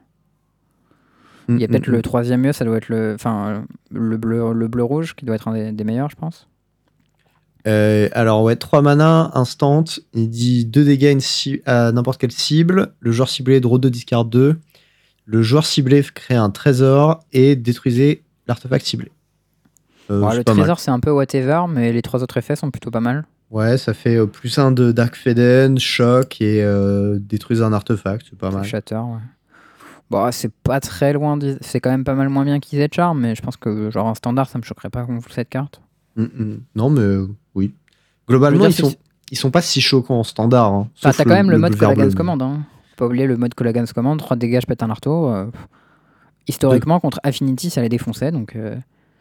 Mm, 1.49 1.57
Il 1.57 1.61
y 1.61 1.65
a 1.65 1.67
mm, 1.67 1.71
peut-être 1.71 1.89
mm. 1.89 1.93
le 1.93 2.03
troisième 2.03 2.41
mieux, 2.41 2.53
ça 2.53 2.65
doit 2.65 2.77
être 2.79 2.89
le, 2.89 3.15
enfin, 3.15 3.65
le 3.93 4.17
bleu, 4.17 4.53
le 4.53 4.69
bleu 4.69 4.83
rouge, 4.85 5.15
qui 5.15 5.25
doit 5.27 5.37
être 5.37 5.49
un 5.49 5.55
des, 5.55 5.73
des 5.73 5.85
meilleurs, 5.85 6.11
je 6.11 6.17
pense. 6.17 6.49
Euh, 7.67 8.09
alors 8.13 8.43
ouais, 8.43 8.57
3 8.57 8.83
mana, 8.83 9.31
instant, 9.35 9.85
il 10.13 10.29
dit 10.29 10.65
2 10.67 10.85
dégâts 10.85 11.19
à 11.65 11.93
n'importe 11.93 12.21
quelle 12.21 12.33
cible, 12.33 12.95
le 13.01 13.13
joueur 13.13 13.29
ciblé 13.29 13.61
draw 13.61 13.79
2, 13.79 13.91
discard 13.91 14.27
2, 14.27 14.59
le 15.27 15.43
joueur 15.43 15.65
ciblé 15.65 16.03
crée 16.15 16.35
un 16.35 16.51
trésor 16.51 17.25
et 17.33 17.57
détruisez 17.57 18.23
l'artefact 18.47 18.85
ciblé. 18.85 19.11
Euh, 20.11 20.21
Bon, 20.21 20.31
le 20.31 20.45
trésor, 20.45 20.79
c'est 20.79 20.91
un 20.91 21.01
peu 21.01 21.11
whatever, 21.11 21.63
mais 21.69 21.93
les 21.93 22.03
trois 22.03 22.23
autres 22.23 22.37
effets 22.37 22.57
sont 22.57 22.71
plutôt 22.71 22.91
pas 22.91 23.01
mal. 23.01 23.25
Ouais, 23.51 23.79
ça 23.79 23.95
fait 23.95 24.17
euh, 24.17 24.27
plus 24.27 24.59
1 24.59 24.73
de 24.73 24.93
Dark 24.93 25.17
Faden, 25.17 25.79
choc 25.79 26.43
et 26.43 26.63
détruisez 27.19 27.63
un 27.63 27.73
artefact, 27.73 28.27
c'est 28.29 28.39
pas 28.39 28.51
mal. 28.51 28.65
Shatter, 28.65 28.97
ouais. 28.97 29.21
Bon, 30.11 30.31
c'est 30.33 30.53
pas 30.53 30.81
très 30.81 31.15
loin, 31.15 31.39
c'est 31.63 31.81
quand 31.81 31.91
même 31.91 32.05
pas 32.05 32.15
mal 32.15 32.29
moins 32.29 32.45
bien 32.45 32.61
qu'Ised 32.61 32.93
Charm, 32.93 33.19
mais 33.19 33.35
je 33.35 33.41
pense 33.41 33.57
que, 33.57 33.91
genre, 33.91 34.05
en 34.05 34.15
standard, 34.15 34.51
ça 34.51 34.59
me 34.59 34.63
choquerait 34.63 34.91
pas 34.91 35.05
qu'on 35.05 35.19
joue 35.19 35.31
cette 35.31 35.49
carte. 35.49 35.81
Mm, 36.17 36.25
mm. 36.25 36.61
Non, 36.77 36.91
mais 36.91 37.27
oui. 37.55 37.73
Globalement, 38.29 38.67
ils 38.67 38.73
sont, 38.73 38.95
ils 39.31 39.37
sont 39.39 39.51
pas 39.51 39.61
si 39.63 39.81
choquants 39.81 40.21
en 40.21 40.25
standard. 40.25 40.73
hein, 40.73 40.89
Enfin, 40.97 41.11
t'as 41.17 41.25
quand 41.25 41.31
même 41.35 41.51
le, 41.51 41.59
mode. 41.59 41.77
Collagan's 41.77 42.15
Command. 42.15 42.41
Hein. 42.43 42.65
Faut 42.91 42.97
pas 42.97 43.07
oublier 43.07 43.27
le 43.27 43.37
mode 43.37 43.55
Collagan's 43.55 43.93
Command. 43.93 44.19
3 44.19 44.37
dégâts, 44.37 44.61
je 44.63 44.67
pète 44.67 44.83
un 44.83 44.87
marteau. 44.87 45.29
euh, 45.29 45.51
historiquement, 46.49 47.01
contre 47.01 47.21
Affinity, 47.23 47.71
ça 47.71 47.81
les 47.83 47.89
défonçait. 47.89 48.33
Donc, 48.33 48.57
euh, 48.57 48.77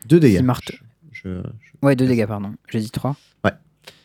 2 0.07 0.19
dégâts. 0.19 0.37
si 0.37 0.43
marteau- 0.43 0.73
Je- 1.11 1.41
je- 1.41 1.71
Ouais, 1.85 1.95
2 1.95 2.07
dégâts, 2.07 2.25
pardon. 2.25 2.53
J'ai 2.69 2.79
dit 2.79 2.89
3. 2.91 3.15
Ouais. 3.43 3.51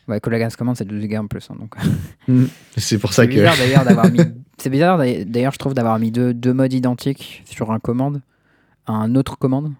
Ouais, 0.07 0.19
Collagan's 0.19 0.55
Command, 0.55 0.75
c'est 0.75 0.85
2 0.85 0.99
dégâts 0.99 1.17
en 1.17 1.27
plus. 1.27 1.47
hein, 1.49 1.55
donc. 1.59 1.75
Mm. 2.27 2.45
C'est 2.77 2.99
pour 2.99 3.11
ça 3.13 3.23
C'est 3.23 3.29
que. 3.29 3.33
bizarre 3.33 3.55
d'ailleurs 3.57 3.83
d'avoir 3.85 4.11
mis. 4.11 4.19
C'est 4.59 4.69
bizarre 4.69 4.97
d'ailleurs, 4.97 5.25
d'ailleurs, 5.25 5.53
je 5.53 5.57
trouve, 5.57 5.73
d'avoir 5.73 5.97
mis 5.99 6.11
deux, 6.11 6.33
deux 6.33 6.53
modes 6.53 6.73
identiques 6.73 7.41
sur 7.45 7.71
un 7.71 7.79
commande. 7.79 8.21
Un 8.87 9.15
autre 9.15 9.37
commande. 9.37 9.71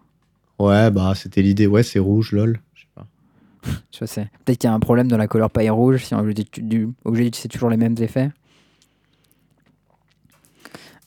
Ouais, 0.57 0.89
bah 0.89 1.13
c'était 1.15 1.41
l'idée. 1.41 1.67
Ouais, 1.67 1.83
c'est 1.83 1.99
rouge, 1.99 2.31
lol. 2.31 2.59
Tu 3.91 3.99
vois, 3.99 4.07
c'est 4.07 4.27
peut-être 4.45 4.59
qu'il 4.59 4.69
y 4.69 4.71
a 4.71 4.73
un 4.75 4.79
problème 4.79 5.07
dans 5.07 5.17
la 5.17 5.27
couleur 5.27 5.49
paille 5.49 5.69
rouge 5.69 6.03
si 6.05 6.13
on 6.15 6.19
obligé 6.19 6.43
d'uti- 6.43 6.61
du- 6.61 6.89
obligé 7.05 7.25
d'utiliser 7.25 7.49
toujours 7.49 7.69
les 7.69 7.77
mêmes 7.77 7.95
effets. 7.99 8.29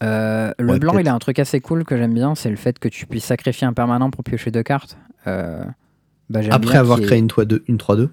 Euh, 0.03 0.53
le 0.59 0.73
Ouais, 0.73 0.79
blanc, 0.79 0.99
il 0.99 1.07
a 1.09 1.15
un 1.15 1.19
truc 1.19 1.39
assez 1.39 1.61
cool 1.61 1.85
que 1.85 1.97
j'aime 1.97 2.15
bien, 2.15 2.35
c'est 2.35 2.51
le 2.51 2.57
fait 2.57 2.79
que 2.79 2.89
tu 2.89 3.07
puisses 3.07 3.25
sacrifier 3.25 3.67
un 3.67 3.73
permanent 3.73 4.11
pour 4.11 4.25
piocher 4.25 4.51
deux 4.51 4.63
cartes. 4.65 4.97
Euh, 5.29 5.65
bah, 6.29 6.41
Après 6.51 6.77
avoir 6.77 6.99
ait- 6.99 7.03
créé 7.03 7.19
une 7.19 7.29
3-2, 7.29 7.63
une 7.69 7.79
3-2, 7.79 8.11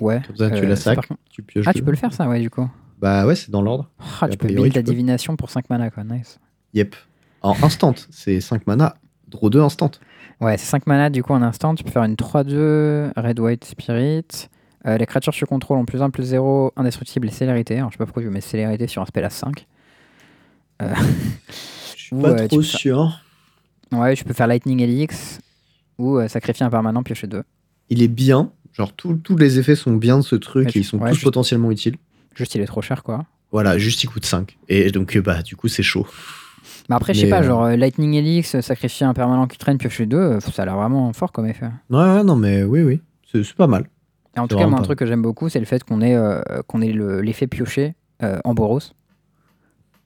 Ouais. 0.00 0.20
comme 0.26 0.36
ça 0.36 0.50
tu 0.50 0.64
euh, 0.64 0.68
la 0.68 0.76
sacs, 0.76 0.96
par 0.96 1.06
contre- 1.06 1.20
tu 1.30 1.42
pioches. 1.42 1.66
Ah, 1.68 1.72
tu 1.72 1.82
peux 1.82 1.92
le 1.92 1.96
faire 1.96 2.12
ça, 2.12 2.28
ouais, 2.28 2.40
du 2.40 2.50
coup. 2.50 2.68
Bah 3.00 3.26
ouais, 3.26 3.36
c'est 3.36 3.50
dans 3.50 3.62
l'ordre. 3.62 3.88
Ah, 4.20 4.24
A 4.24 4.28
tu 4.28 4.36
peux 4.38 4.48
build 4.48 4.74
la 4.74 4.82
divination 4.82 5.36
pour 5.36 5.50
5 5.50 5.70
mana, 5.70 5.90
quoi. 5.90 6.02
Nice. 6.04 6.38
Yep. 6.74 6.96
En 7.42 7.54
instant, 7.62 7.94
c'est 8.10 8.40
5 8.40 8.66
mana, 8.66 8.96
draw 9.28 9.48
2 9.50 9.60
instant. 9.60 9.90
Ouais, 10.40 10.56
c'est 10.56 10.66
5 10.66 10.86
mana 10.86 11.10
du 11.10 11.22
coup 11.22 11.32
en 11.32 11.42
instant. 11.42 11.74
Tu 11.74 11.84
peux 11.84 11.90
faire 11.90 12.04
une 12.04 12.14
3-2 12.14 13.12
Red 13.16 13.38
White 13.40 13.64
Spirit. 13.64 14.24
Euh, 14.86 14.96
les 14.96 15.04
créatures 15.06 15.34
sur 15.34 15.46
contrôle 15.46 15.76
ont 15.76 15.84
plus 15.84 16.00
1, 16.00 16.08
plus 16.10 16.24
0, 16.24 16.72
indestructible 16.76 17.28
et 17.28 17.30
célérité. 17.30 17.76
Alors 17.76 17.90
je 17.90 17.94
sais 17.94 17.98
pas 17.98 18.06
pourquoi 18.06 18.22
je 18.22 18.28
mets 18.28 18.40
célérité 18.40 18.86
sur 18.86 19.02
un 19.02 19.06
spell 19.06 19.24
à 19.24 19.30
5. 19.30 19.66
Je 20.80 20.86
suis 21.96 22.16
Ou, 22.16 22.20
pas 22.22 22.30
euh, 22.30 22.48
trop 22.48 22.62
sûr. 22.62 23.20
Ouais, 23.92 24.16
je 24.16 24.24
peux 24.24 24.32
faire 24.32 24.46
Lightning 24.46 24.80
Helix 24.80 25.40
ou 25.98 26.16
euh, 26.16 26.28
sacrifier 26.28 26.64
un 26.64 26.70
permanent, 26.70 27.02
piocher 27.02 27.26
2. 27.26 27.42
Il 27.90 28.02
est 28.02 28.08
bien, 28.08 28.50
genre 28.72 28.92
tous 28.94 29.36
les 29.36 29.58
effets 29.58 29.76
sont 29.76 29.92
bien 29.94 30.16
de 30.18 30.22
ce 30.22 30.36
truc 30.36 30.66
Ouais, 30.68 30.72
et 30.76 30.78
ils 30.78 30.84
sont 30.84 30.98
ouais, 30.98 31.10
tous 31.10 31.16
juste- 31.16 31.24
potentiellement 31.24 31.70
utiles. 31.70 31.96
Juste 32.34 32.54
il 32.54 32.60
est 32.62 32.66
trop 32.66 32.80
cher 32.80 33.02
quoi. 33.02 33.26
Voilà, 33.52 33.76
juste 33.78 34.02
il 34.04 34.06
coûte 34.06 34.24
5. 34.24 34.56
Et 34.68 34.92
donc, 34.92 35.16
euh, 35.16 35.20
bah, 35.20 35.42
du 35.42 35.56
coup, 35.56 35.66
c'est 35.66 35.82
chaud. 35.82 36.06
Mais 36.90 36.96
après, 36.96 37.14
je 37.14 37.20
sais 37.20 37.28
pas, 37.30 37.40
euh, 37.40 37.44
genre 37.44 37.64
euh, 37.64 37.76
Lightning 37.76 38.14
Helix, 38.14 38.54
euh, 38.56 38.60
sacrifier 38.60 39.06
un 39.06 39.14
permanent 39.14 39.46
qui 39.46 39.56
traîne, 39.58 39.78
piocher 39.78 40.06
2, 40.06 40.16
euh, 40.16 40.40
ça 40.40 40.62
a 40.62 40.64
l'air 40.66 40.76
vraiment 40.76 41.12
fort 41.12 41.32
comme 41.32 41.46
effet. 41.46 41.66
Ouais, 41.88 41.98
ouais, 41.98 42.24
non, 42.24 42.36
mais 42.36 42.64
oui, 42.64 42.82
oui, 42.82 43.00
c'est 43.32 43.54
pas 43.54 43.66
mal. 43.68 43.84
Et 44.36 44.40
en 44.40 44.46
tout 44.48 44.56
cas, 44.56 44.66
moi, 44.66 44.78
un 44.80 44.82
truc 44.82 44.98
que 44.98 45.06
j'aime 45.06 45.22
beaucoup, 45.22 45.48
c'est 45.48 45.60
le 45.60 45.64
fait 45.66 45.82
qu'on 45.84 46.02
ait, 46.02 46.14
euh, 46.16 46.40
qu'on 46.66 46.82
ait 46.82 46.92
le- 46.92 47.20
l'effet 47.20 47.46
pioché 47.46 47.94
euh, 48.22 48.38
en 48.44 48.54
Boros. 48.54 48.80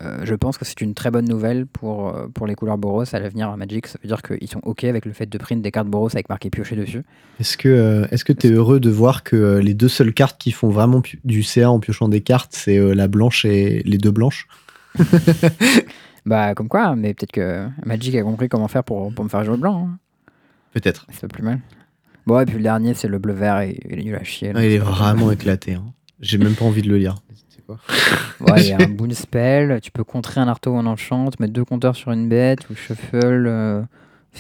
Euh, 0.02 0.18
je 0.24 0.34
pense 0.34 0.58
que 0.58 0.64
c'est 0.64 0.80
une 0.80 0.92
très 0.92 1.10
bonne 1.10 1.26
nouvelle 1.26 1.66
pour, 1.66 2.14
pour 2.34 2.46
les 2.46 2.54
couleurs 2.54 2.76
Boros 2.78 3.04
à 3.14 3.18
l'avenir 3.18 3.48
à 3.48 3.56
Magic. 3.56 3.86
Ça 3.86 3.98
veut 4.02 4.08
dire 4.08 4.22
qu'ils 4.22 4.48
sont 4.48 4.60
OK 4.64 4.84
avec 4.84 5.06
le 5.06 5.12
fait 5.12 5.26
de 5.26 5.38
print 5.38 5.62
des 5.62 5.70
cartes 5.70 5.88
Boros 5.88 6.08
avec 6.12 6.28
marqué 6.28 6.50
pioché 6.50 6.74
dessus. 6.76 7.02
Est-ce 7.40 7.56
que 7.56 8.06
est-ce 8.10 8.24
que 8.24 8.32
t'es 8.34 8.50
heureux 8.50 8.80
de 8.80 8.90
voir 8.90 9.22
que 9.24 9.58
les 9.58 9.72
deux 9.72 9.88
seules 9.88 10.12
cartes 10.12 10.38
qui 10.38 10.50
font 10.52 10.68
vraiment 10.68 11.00
du 11.24 11.42
CA 11.42 11.70
en 11.70 11.78
piochant 11.80 12.08
des 12.08 12.20
cartes, 12.20 12.52
c'est 12.54 12.78
la 12.94 13.08
blanche 13.08 13.44
et 13.46 13.82
les 13.86 13.96
deux 13.98 14.10
blanches? 14.10 14.48
Bah, 16.26 16.54
comme 16.54 16.68
quoi, 16.68 16.96
mais 16.96 17.12
peut-être 17.14 17.32
que 17.32 17.68
Magic 17.84 18.14
a 18.14 18.22
compris 18.22 18.48
comment 18.48 18.68
faire 18.68 18.84
pour, 18.84 19.12
pour 19.12 19.24
me 19.24 19.28
faire 19.28 19.44
jouer 19.44 19.56
blanc. 19.58 19.88
hein. 19.90 19.98
Peut-être. 20.72 21.06
C'est 21.10 21.20
pas 21.22 21.28
plus 21.28 21.42
mal. 21.42 21.60
Bon, 22.26 22.40
et 22.40 22.46
puis 22.46 22.56
le 22.56 22.62
dernier, 22.62 22.94
c'est 22.94 23.08
le 23.08 23.18
bleu-vert 23.18 23.60
et 23.60 23.78
il 23.90 23.98
est 24.00 24.02
nul 24.04 24.16
à 24.16 24.24
chier. 24.24 24.52
Ah, 24.54 24.64
il 24.64 24.72
est 24.72 24.78
vraiment 24.78 25.30
éclaté. 25.30 25.74
hein. 25.74 25.84
J'ai 26.20 26.38
même 26.38 26.54
pas 26.54 26.64
envie 26.64 26.80
de 26.82 26.88
le 26.88 26.96
lire. 26.96 27.16
C'est 27.50 27.64
quoi 27.66 27.78
Ouais, 28.40 28.62
il 28.62 28.68
y 28.68 28.72
a 28.72 28.78
un 28.80 28.88
boon 28.88 29.10
spell, 29.10 29.78
tu 29.82 29.90
peux 29.90 30.04
contrer 30.04 30.40
un 30.40 30.48
arteau 30.48 30.74
en 30.74 30.86
enchant, 30.86 31.24
mettre 31.38 31.52
deux 31.52 31.64
compteurs 31.64 31.94
sur 31.94 32.10
une 32.12 32.28
bête, 32.28 32.68
ou 32.70 32.74
shuffle. 32.74 33.44
Euh, 33.46 33.82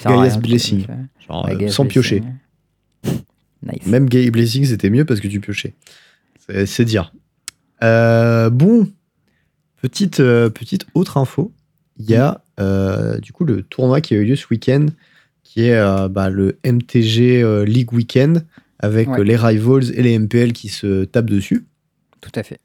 Gaia's 0.04 0.38
Blessing. 0.38 0.86
le. 0.88 0.94
Genre, 1.26 1.44
Ouais, 1.44 1.64
euh, 1.64 1.68
sans 1.68 1.84
piocher. 1.86 2.20
Blessing. 3.02 3.20
Nice. 3.62 3.86
Même 3.86 4.08
Gay 4.08 4.30
Blazing, 4.30 4.64
c'était 4.64 4.90
mieux 4.90 5.04
parce 5.04 5.20
que 5.20 5.28
tu 5.28 5.40
piochais. 5.40 5.74
C'est 6.46 6.66
c'est 6.66 6.84
dire. 6.84 7.12
Euh, 7.82 8.50
bon, 8.50 8.88
petite, 9.82 10.20
euh, 10.20 10.50
petite 10.50 10.86
autre 10.94 11.16
info. 11.18 11.52
Il 11.98 12.10
y 12.10 12.16
a 12.16 12.42
euh, 12.60 13.18
du 13.18 13.32
coup 13.32 13.44
le 13.44 13.62
tournoi 13.62 14.00
qui 14.00 14.14
a 14.14 14.18
eu 14.18 14.24
lieu 14.24 14.36
ce 14.36 14.46
week-end, 14.50 14.86
qui 15.42 15.62
est 15.66 15.76
euh, 15.76 16.08
bah, 16.08 16.28
le 16.30 16.58
MTG 16.64 17.42
euh, 17.42 17.64
League 17.64 17.92
Weekend, 17.92 18.44
avec 18.80 19.08
Ouais. 19.08 19.20
euh, 19.20 19.24
les 19.24 19.36
Rivals 19.36 19.90
et 19.94 20.02
les 20.02 20.18
MPL 20.18 20.52
qui 20.52 20.68
se 20.68 21.04
tapent 21.04 21.30
dessus. 21.30 21.64
Tout 22.20 22.32
à 22.34 22.42
fait. 22.42 22.58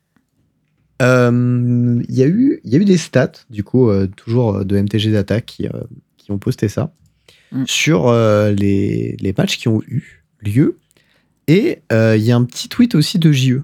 Il 1.02 2.06
y, 2.10 2.24
a 2.24 2.28
eu- 2.28 2.60
y 2.66 2.76
a 2.76 2.80
eu 2.80 2.86
des 2.86 2.98
stats, 2.98 3.32
du 3.50 3.64
coup, 3.64 3.90
toujours 4.18 4.66
de 4.66 4.78
MTG 4.78 5.12
Data 5.12 5.40
qui, 5.42 5.68
qui 6.18 6.32
ont 6.32 6.38
posté 6.38 6.68
ça, 6.68 6.92
Mm. 7.52 7.64
sur 7.66 8.12
les, 8.14 9.16
les 9.20 9.34
matchs 9.38 9.58
qui 9.58 9.68
ont 9.70 9.82
eu 9.88 10.24
lieu. 10.42 10.78
Et 11.48 11.80
il 11.92 12.22
y 12.22 12.32
a 12.32 12.36
un 12.36 12.44
petit 12.44 12.68
tweet 12.70 12.96
aussi 12.96 13.18
de 13.18 13.32
JE. 13.32 13.62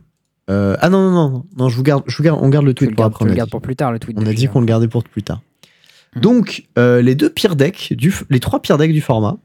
Ah 0.48 0.90
non, 0.90 1.12
non, 1.12 1.30
non, 1.30 1.46
non, 1.58 1.70
je 1.70 1.76
vous 1.76 1.84
garde, 1.84 2.04
je 2.08 2.16
vous 2.18 2.24
garde, 2.24 2.40
on 2.42 2.50
garde 2.50 2.66
le 2.66 2.74
tweet 2.74 2.92
le 2.92 2.96
pour 2.96 3.04
gardes, 3.04 3.14
après. 3.14 3.26
on 3.26 3.28
le 3.28 3.36
dit. 3.36 3.50
pour 3.52 3.62
plus 3.62 3.76
tard, 3.76 3.92
le 3.92 4.00
tweet. 4.00 4.18
On 4.18 4.22
a 4.26 4.30
dit 4.30 4.38
Julien. 4.38 4.52
qu'on 4.52 4.60
le 4.62 4.66
gardait 4.66 4.88
pour 4.88 5.04
plus 5.04 5.24
tard. 5.24 5.42
Mm. 6.16 6.20
Donc, 6.22 6.66
euh, 6.78 7.02
les 7.02 7.16
deux 7.16 7.30
pires 7.30 7.56
decks, 7.56 7.94
du, 7.94 8.14
les 8.30 8.40
trois 8.40 8.62
pires 8.62 8.78
decks 8.78 8.92
du 8.94 9.02
format, 9.02 9.38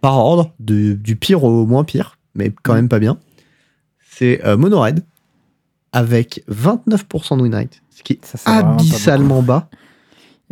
par 0.00 0.16
ordre, 0.18 0.52
de- 0.60 0.92
du 0.94 1.16
pire 1.16 1.42
au 1.44 1.66
moins 1.66 1.84
pire, 1.84 2.18
mais 2.34 2.52
quand 2.62 2.72
Mm. 2.72 2.76
même 2.76 2.88
pas 2.88 2.98
bien, 2.98 3.18
c'est 4.10 4.44
euh, 4.44 4.56
Mono 4.56 4.80
Red, 4.80 5.04
avec 5.92 6.42
29% 6.48 7.36
de 7.36 7.42
win 7.42 7.54
rate, 7.54 7.80
ce 7.90 8.02
qui 8.02 8.14
est 8.14 8.24
Ça, 8.24 8.38
abyssalement 8.58 9.42
bas. 9.42 9.68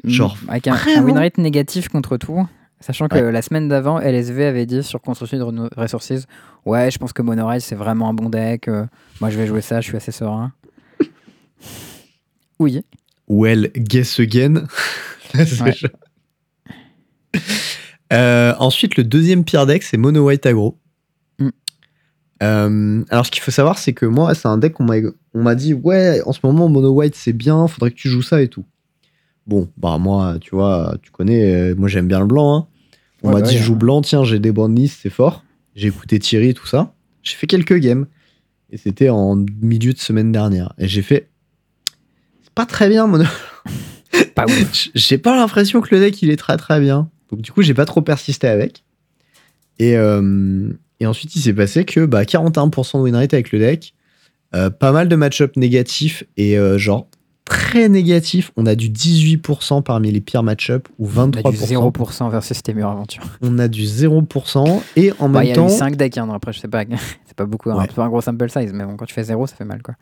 Mm, 0.05 0.09
genre, 0.09 0.37
Avec 0.49 0.67
un, 0.69 0.75
un 0.75 1.03
win 1.05 1.19
rate 1.19 1.39
négatif 1.39 1.89
contre 1.89 2.17
tout. 2.17 2.47
Sachant 2.81 3.09
que 3.09 3.15
Ouais. 3.17 3.33
la 3.33 3.41
semaine 3.41 3.69
d'avant, 3.69 3.99
LSV 3.99 4.45
avait 4.45 4.67
dit 4.67 4.83
sur 4.83 5.01
Construction 5.01 5.51
de 5.53 5.71
Resources 5.77 6.27
Ouais, 6.67 6.91
je 6.91 6.99
pense 6.99 7.15
que 7.15 7.23
Monorail 7.23 7.61
c'est 7.63 7.75
vraiment 7.77 8.11
un 8.11 8.15
bon 8.15 8.29
deck. 8.29 8.69
euh, 8.69 8.85
moi 9.23 9.31
je 9.31 9.39
vais 9.39 9.47
jouer 9.47 9.63
ça, 9.63 9.81
je 9.81 9.87
suis 9.89 9.97
assez 9.97 10.13
serein. 10.13 10.53
Oui. 12.59 12.83
Well, 13.29 13.71
guess 13.75 14.19
again. 14.21 14.67
Euh, 18.13 18.55
ensuite, 18.59 18.97
le 18.97 19.03
deuxième 19.03 19.45
pire 19.45 19.67
deck, 19.67 19.83
c'est 19.83 19.97
Mono 19.97 20.27
White 20.27 20.47
Aggro. 20.47 20.79
Mm. 21.39 21.49
Euh, 22.43 23.05
alors, 23.09 23.27
ce 23.27 23.31
qu'il 23.31 23.43
faut 23.43 23.51
savoir, 23.51 23.79
c'est 23.79 23.93
que 23.93 24.07
moi, 24.07 24.35
c'est 24.35 24.47
un 24.47 24.59
deck 24.59 24.75
qu'on 24.75 24.85
m'a 25.35 25.55
dit 25.55 25.75
Ouais, 25.75 26.21
en 26.27 26.33
ce 26.33 26.39
moment, 26.45 26.69
Mono 26.69 26.91
White, 26.91 27.15
c'est 27.17 27.33
bien, 27.33 27.67
faudrait 27.67 27.91
que 27.91 27.97
tu 27.97 28.09
joues 28.09 28.23
ça 28.23 28.41
et 28.43 28.49
tout. 28.49 28.65
Bon, 29.47 29.69
bah, 29.79 29.99
moi, 29.99 30.37
tu 30.41 30.51
vois, 30.55 30.97
tu 31.03 31.11
connais, 31.11 31.55
euh, 31.55 31.75
moi, 31.77 31.89
j'aime 31.89 32.07
bien 32.07 32.21
le 32.21 32.27
blanc. 32.27 32.55
hein. 32.57 32.67
On 33.23 33.29
Ouais, 33.29 33.35
m'a 33.35 33.41
bah 33.41 33.49
dit 33.49 33.57
Je 33.57 33.63
joue 33.65 33.75
blanc, 33.75 34.01
tiens, 34.03 34.23
j'ai 34.23 34.39
des 34.39 34.53
bonnes 34.53 34.75
listes, 34.77 35.01
c'est 35.03 35.11
fort. 35.11 35.43
J'ai 35.75 35.89
écouté 35.89 36.19
Thierry, 36.19 36.55
tout 36.55 36.67
ça. 36.67 36.95
J'ai 37.23 37.35
fait 37.35 37.47
quelques 37.47 37.79
games. 37.79 38.07
Et 38.71 38.77
c'était 38.77 39.09
en 39.09 39.35
milieu 39.61 39.93
de 39.93 39.99
semaine 39.99 40.31
dernière. 40.31 40.73
Et 40.79 40.87
j'ai 40.89 41.03
fait 41.03 41.31
C'est 42.43 42.53
pas 42.55 42.67
très 42.67 42.89
bien, 42.89 43.07
Mono 43.07 43.25
Pas 44.35 44.45
ouf. 44.47 44.89
j'ai 44.95 45.19
pas 45.19 45.37
l'impression 45.37 45.81
que 45.81 45.95
le 45.95 46.01
deck 46.01 46.21
il 46.23 46.31
est 46.31 46.37
très 46.37 46.57
très 46.57 46.81
bien. 46.81 47.09
Donc 47.31 47.41
du 47.43 47.53
coup 47.53 47.63
j'ai 47.63 47.75
pas 47.75 47.85
trop 47.85 48.03
persisté 48.03 48.47
avec. 48.49 48.85
Et, 49.79 49.97
euh, 49.97 50.69
et 51.01 51.07
ensuite 51.07 51.35
il 51.35 51.41
s'est 51.41 51.53
passé 51.55 51.85
que 51.85 52.05
bah, 52.07 52.25
41% 52.25 52.99
de 52.99 53.03
win 53.03 53.17
rate 53.17 53.35
avec 53.35 53.51
le 53.53 53.59
deck, 53.59 53.95
euh, 54.55 54.71
pas 54.71 54.93
mal 54.93 55.09
de 55.09 55.17
match-up 55.17 55.57
négatifs 55.57 56.23
et 56.37 56.57
euh, 56.59 56.79
genre 56.79 57.09
très 57.45 57.89
négatifs. 57.89 58.53
On 58.57 58.67
a 58.67 58.75
du 58.77 58.89
18% 58.89 59.83
parmi 59.83 60.11
les 60.13 60.21
pires 60.21 60.43
match-up 60.45 60.89
ou 60.99 61.09
On 61.17 61.25
a 61.33 61.43
du 61.51 61.59
23%. 61.59 61.93
0% 61.93 62.31
versus 62.31 62.57
Stemur 62.57 62.89
Aventure. 62.89 63.25
On 63.43 63.59
a 63.59 63.69
du 63.69 63.83
0% 63.83 64.81
et 64.97 65.13
en 65.19 65.29
Bah, 65.29 65.41
même 65.41 65.47
Il 65.47 65.49
y 65.49 65.53
a 65.53 65.55
temps 65.57 65.67
eu 65.69 65.71
5 65.71 65.97
decks, 65.97 66.17
hein, 66.19 66.29
après 66.33 66.53
je 66.53 66.61
sais 66.61 66.69
pas, 66.69 66.85
c'est 67.27 67.37
pas 67.37 67.45
beaucoup, 67.47 67.71
hein, 67.71 67.77
Ouais. 67.79 67.87
c'est 67.89 67.97
pas 67.97 68.05
un 68.05 68.09
gros 68.09 68.21
sample 68.21 68.49
size, 68.49 68.73
mais 68.73 68.85
bon, 68.85 68.97
quand 68.97 69.07
tu 69.07 69.15
fais 69.15 69.25
0, 69.25 69.47
ça 69.49 69.57
fait 69.57 69.65
mal 69.65 69.83
quoi. 69.83 69.95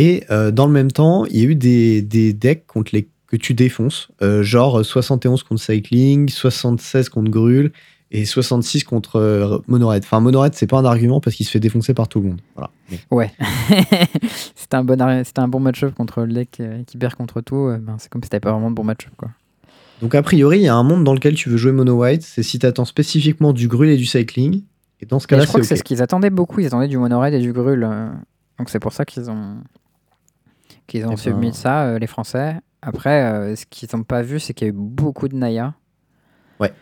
Et 0.00 0.24
euh, 0.30 0.50
dans 0.50 0.64
le 0.64 0.72
même 0.72 0.90
temps, 0.90 1.26
il 1.26 1.36
y 1.36 1.42
a 1.42 1.44
eu 1.44 1.54
des, 1.54 2.00
des 2.00 2.32
decks 2.32 2.66
contre 2.66 2.92
les 2.94 3.06
que 3.26 3.36
tu 3.36 3.52
défonces, 3.52 4.08
euh, 4.22 4.42
genre 4.42 4.82
71 4.82 5.42
contre 5.42 5.60
Cycling, 5.60 6.30
76 6.30 7.10
contre 7.10 7.30
Grul 7.30 7.70
et 8.10 8.24
66 8.24 8.84
contre 8.84 9.16
euh, 9.16 9.58
Monored. 9.68 10.02
Enfin, 10.02 10.20
Monored, 10.20 10.54
c'est 10.54 10.66
pas 10.66 10.78
un 10.78 10.84
argument 10.86 11.20
parce 11.20 11.36
qu'il 11.36 11.44
se 11.44 11.50
fait 11.52 11.60
défoncer 11.60 11.92
par 11.92 12.08
tout 12.08 12.20
le 12.20 12.28
monde. 12.28 12.40
Voilà. 12.56 12.70
Ouais. 13.10 13.30
c'était 14.56 14.76
un, 14.76 14.84
bon 14.84 15.22
c'était 15.22 15.40
un 15.40 15.48
bon 15.48 15.60
match-up 15.60 15.94
contre 15.94 16.22
le 16.22 16.32
deck 16.32 16.56
euh, 16.60 16.82
qui 16.86 16.96
perd 16.96 17.14
contre 17.14 17.42
tout. 17.42 17.68
euh, 17.68 17.76
ben, 17.78 17.96
c'est 17.98 18.08
comme 18.10 18.22
si 18.22 18.30
t'avais 18.30 18.40
pas 18.40 18.52
vraiment 18.52 18.70
de 18.70 18.74
bon 18.74 18.84
match-up 18.84 19.12
quoi. 19.18 19.28
Donc, 20.00 20.14
a 20.14 20.22
priori, 20.22 20.60
il 20.60 20.62
y 20.62 20.68
a 20.68 20.74
un 20.74 20.82
monde 20.82 21.04
dans 21.04 21.12
lequel 21.12 21.34
tu 21.34 21.50
veux 21.50 21.58
jouer 21.58 21.72
Mono 21.72 21.92
White, 22.00 22.22
c'est 22.22 22.42
si 22.42 22.58
t'attends 22.58 22.86
spécifiquement 22.86 23.52
du 23.52 23.68
Grul 23.68 23.90
et 23.90 23.98
du 23.98 24.06
Cycling. 24.06 24.62
Et 25.00 25.06
dans 25.06 25.18
ce 25.20 25.26
cas-là, 25.26 25.42
je 25.42 25.48
crois 25.48 25.60
que 25.60 25.66
c'est 25.66 25.76
ce 25.76 25.84
qu'ils 25.84 26.00
attendaient 26.00 26.30
beaucoup. 26.30 26.60
Ils 26.60 26.66
attendaient 26.66 26.88
du 26.88 26.96
Monorail 26.96 27.34
et 27.34 27.38
du 27.38 27.52
Grul. 27.52 27.84
euh, 27.84 28.08
donc 28.58 28.70
c'est 28.70 28.80
pour 28.80 28.92
ça 28.92 29.04
qu'ils 29.04 29.30
ont 29.30 29.58
qu'ils 30.90 31.04
ont 31.04 31.08
Eh 31.08 31.10
ben- 31.10 31.16
submis 31.16 31.54
ça, 31.54 31.84
euh, 31.84 31.98
les 31.98 32.06
Français. 32.06 32.56
Après, 32.82 33.22
euh, 33.24 33.56
ce 33.56 33.64
qu'ils 33.66 33.88
n'ont 33.94 34.02
pas 34.02 34.22
vu, 34.22 34.40
c'est 34.40 34.54
qu'il 34.54 34.66
y 34.66 34.70
a 34.70 34.72
eu 34.72 34.76
beaucoup 34.76 35.28
de 35.28 35.36
Naya. 35.36 35.74
Ouais. 36.58 36.72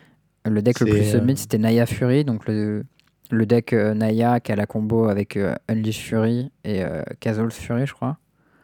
Le 0.45 0.61
deck 0.61 0.79
le 0.79 0.87
plus 0.87 0.99
euh, 1.01 1.11
submit, 1.11 1.37
c'était 1.37 1.57
Naya 1.57 1.85
Fury. 1.85 2.23
Donc 2.25 2.47
le, 2.47 2.83
le 3.31 3.45
deck 3.45 3.73
euh, 3.73 3.93
Naya 3.93 4.39
qui 4.39 4.51
a 4.51 4.55
la 4.55 4.65
combo 4.65 5.07
avec 5.07 5.35
euh, 5.37 5.53
Unleash 5.67 5.99
Fury 5.99 6.51
et 6.63 6.83
euh, 6.83 7.01
Kazol's 7.19 7.55
Fury, 7.55 7.85
je 7.85 7.93
crois. 7.93 8.17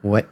Ouais. 0.04 0.26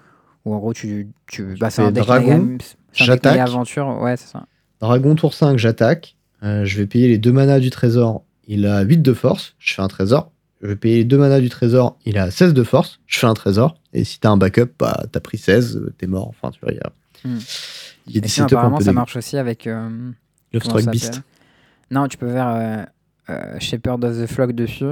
Ou 0.46 0.54
en 0.54 0.60
gros, 0.60 0.74
tu. 0.74 1.10
tu 1.28 1.56
bah, 1.60 1.70
c'est 1.70 1.82
un 1.82 1.92
deck 1.92 2.06
dragon, 2.06 2.58
j'attaque. 2.94 3.40
Aventure. 3.40 4.00
Ouais, 4.02 4.18
c'est 4.18 4.28
ça. 4.28 4.46
Dragon 4.80 5.16
tour 5.16 5.34
5, 5.34 5.58
j'attaque. 5.58 6.16
Euh, 6.44 6.66
je 6.66 6.78
vais 6.78 6.88
payer 6.88 7.08
les 7.08 7.18
deux 7.18 7.32
manas 7.32 7.60
du 7.60 7.70
trésor. 7.70 8.24
Il 8.48 8.66
a 8.66 8.82
8 8.82 8.98
de 9.02 9.14
force. 9.14 9.56
Je 9.60 9.74
fais 9.74 9.82
un 9.82 9.88
trésor. 9.88 10.32
Je 10.62 10.68
vais 10.68 10.76
payer 10.76 10.98
les 10.98 11.06
deux 11.06 11.18
manas 11.18 11.40
du 11.40 11.50
trésor. 11.50 11.98
Il 12.06 12.18
a 12.18 12.32
16 12.32 12.54
de 12.54 12.64
force. 12.64 13.00
Je 13.08 13.20
fais 13.20 13.28
un 13.28 13.34
trésor. 13.34 13.76
Et 13.94 14.04
si 14.04 14.20
t'as 14.20 14.30
un 14.32 14.38
backup, 14.38 14.72
bah, 14.80 15.06
t'as 15.12 15.20
pris 15.20 15.38
16, 15.38 15.78
euh, 15.78 15.94
t'es 15.98 16.08
mort. 16.08 16.28
Enfin, 16.30 16.52
tu 16.52 16.60
vois, 16.62 16.72
il 16.72 16.78
y 16.78 16.80
a, 16.82 16.92
Hmm. 17.26 17.40
il 18.08 18.16
y 18.16 18.18
a 18.18 18.22
des 18.22 18.28
sinon, 18.28 18.48
apparemment, 18.48 18.80
ça 18.82 18.92
marche 18.92 19.16
aussi 19.16 19.38
avec. 19.38 19.66
euh, 19.68 20.12
Love 20.52 20.90
Beast. 20.92 21.22
Non, 21.90 22.08
tu 22.10 22.18
peux 22.18 22.30
faire 22.30 22.48
euh, 22.50 22.84
euh, 23.30 23.60
Shepherd 23.60 24.04
of 24.04 24.18
the 24.18 24.26
Flock 24.28 24.52
dessus. 24.52 24.92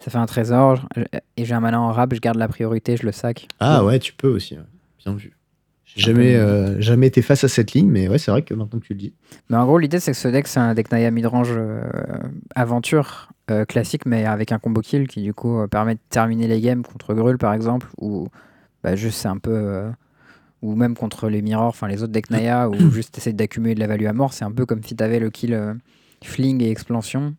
Ça 0.00 0.10
fait 0.10 0.18
un 0.18 0.26
trésor, 0.26 0.86
et 1.36 1.44
j'ai 1.44 1.54
un 1.54 1.60
mana 1.60 1.80
en 1.80 1.92
rap, 1.92 2.12
je 2.14 2.20
garde 2.20 2.36
la 2.36 2.48
priorité, 2.48 2.96
je 2.96 3.06
le 3.06 3.12
sac. 3.12 3.46
Ah 3.60 3.84
ouais, 3.84 3.98
tu 3.98 4.12
peux 4.12 4.28
aussi. 4.28 4.54
ouais. 4.54 4.60
Bien 5.04 5.14
vu. 5.14 5.32
Jamais, 5.94 6.34
euh, 6.34 6.78
jamais 6.80 7.06
été 7.06 7.22
face 7.22 7.44
à 7.44 7.48
cette 7.48 7.72
ligne, 7.72 7.88
mais 7.88 8.08
ouais, 8.08 8.18
c'est 8.18 8.30
vrai 8.30 8.42
que 8.42 8.52
maintenant 8.52 8.78
que 8.80 8.84
tu 8.86 8.92
le 8.92 8.98
dis. 8.98 9.14
Mais 9.48 9.56
en 9.56 9.64
gros, 9.64 9.78
l'idée, 9.78 9.98
c'est 10.00 10.10
que 10.10 10.16
ce 10.18 10.28
deck, 10.28 10.48
c'est 10.48 10.60
un 10.60 10.74
deck 10.74 10.90
Naya 10.92 11.10
midrange 11.10 11.48
euh, 11.52 11.82
aventure 12.54 13.30
euh, 13.50 13.64
classique, 13.64 14.06
mais 14.06 14.24
avec 14.24 14.52
un 14.52 14.58
combo 14.58 14.80
kill 14.80 15.06
qui, 15.08 15.22
du 15.22 15.32
coup, 15.34 15.58
euh, 15.60 15.66
permet 15.66 15.94
de 15.94 16.00
terminer 16.10 16.48
les 16.48 16.60
games 16.60 16.82
contre 16.82 17.14
Grul, 17.14 17.38
par 17.38 17.52
exemple, 17.54 17.86
ou 18.00 18.28
bah, 18.82 18.96
juste 18.96 19.18
c'est 19.18 19.28
un 19.28 19.38
peu. 19.38 19.52
euh, 19.54 19.90
ou 20.62 20.74
même 20.74 20.96
contre 20.96 21.28
les 21.28 21.42
Mirrors, 21.42 21.66
enfin 21.68 21.86
les 21.86 22.02
autres 22.02 22.12
decks 22.12 22.30
Naya, 22.30 22.68
ou 22.70 22.90
juste 22.90 23.16
essayer 23.18 23.34
d'accumuler 23.34 23.74
de 23.74 23.80
la 23.80 23.86
value 23.86 24.06
à 24.06 24.12
mort. 24.12 24.32
C'est 24.32 24.44
un 24.44 24.50
peu 24.50 24.66
comme 24.66 24.82
si 24.82 24.96
tu 24.96 25.04
avais 25.04 25.18
le 25.20 25.30
kill 25.30 25.76
Fling 26.24 26.62
et 26.62 26.70
Explansion 26.70 27.34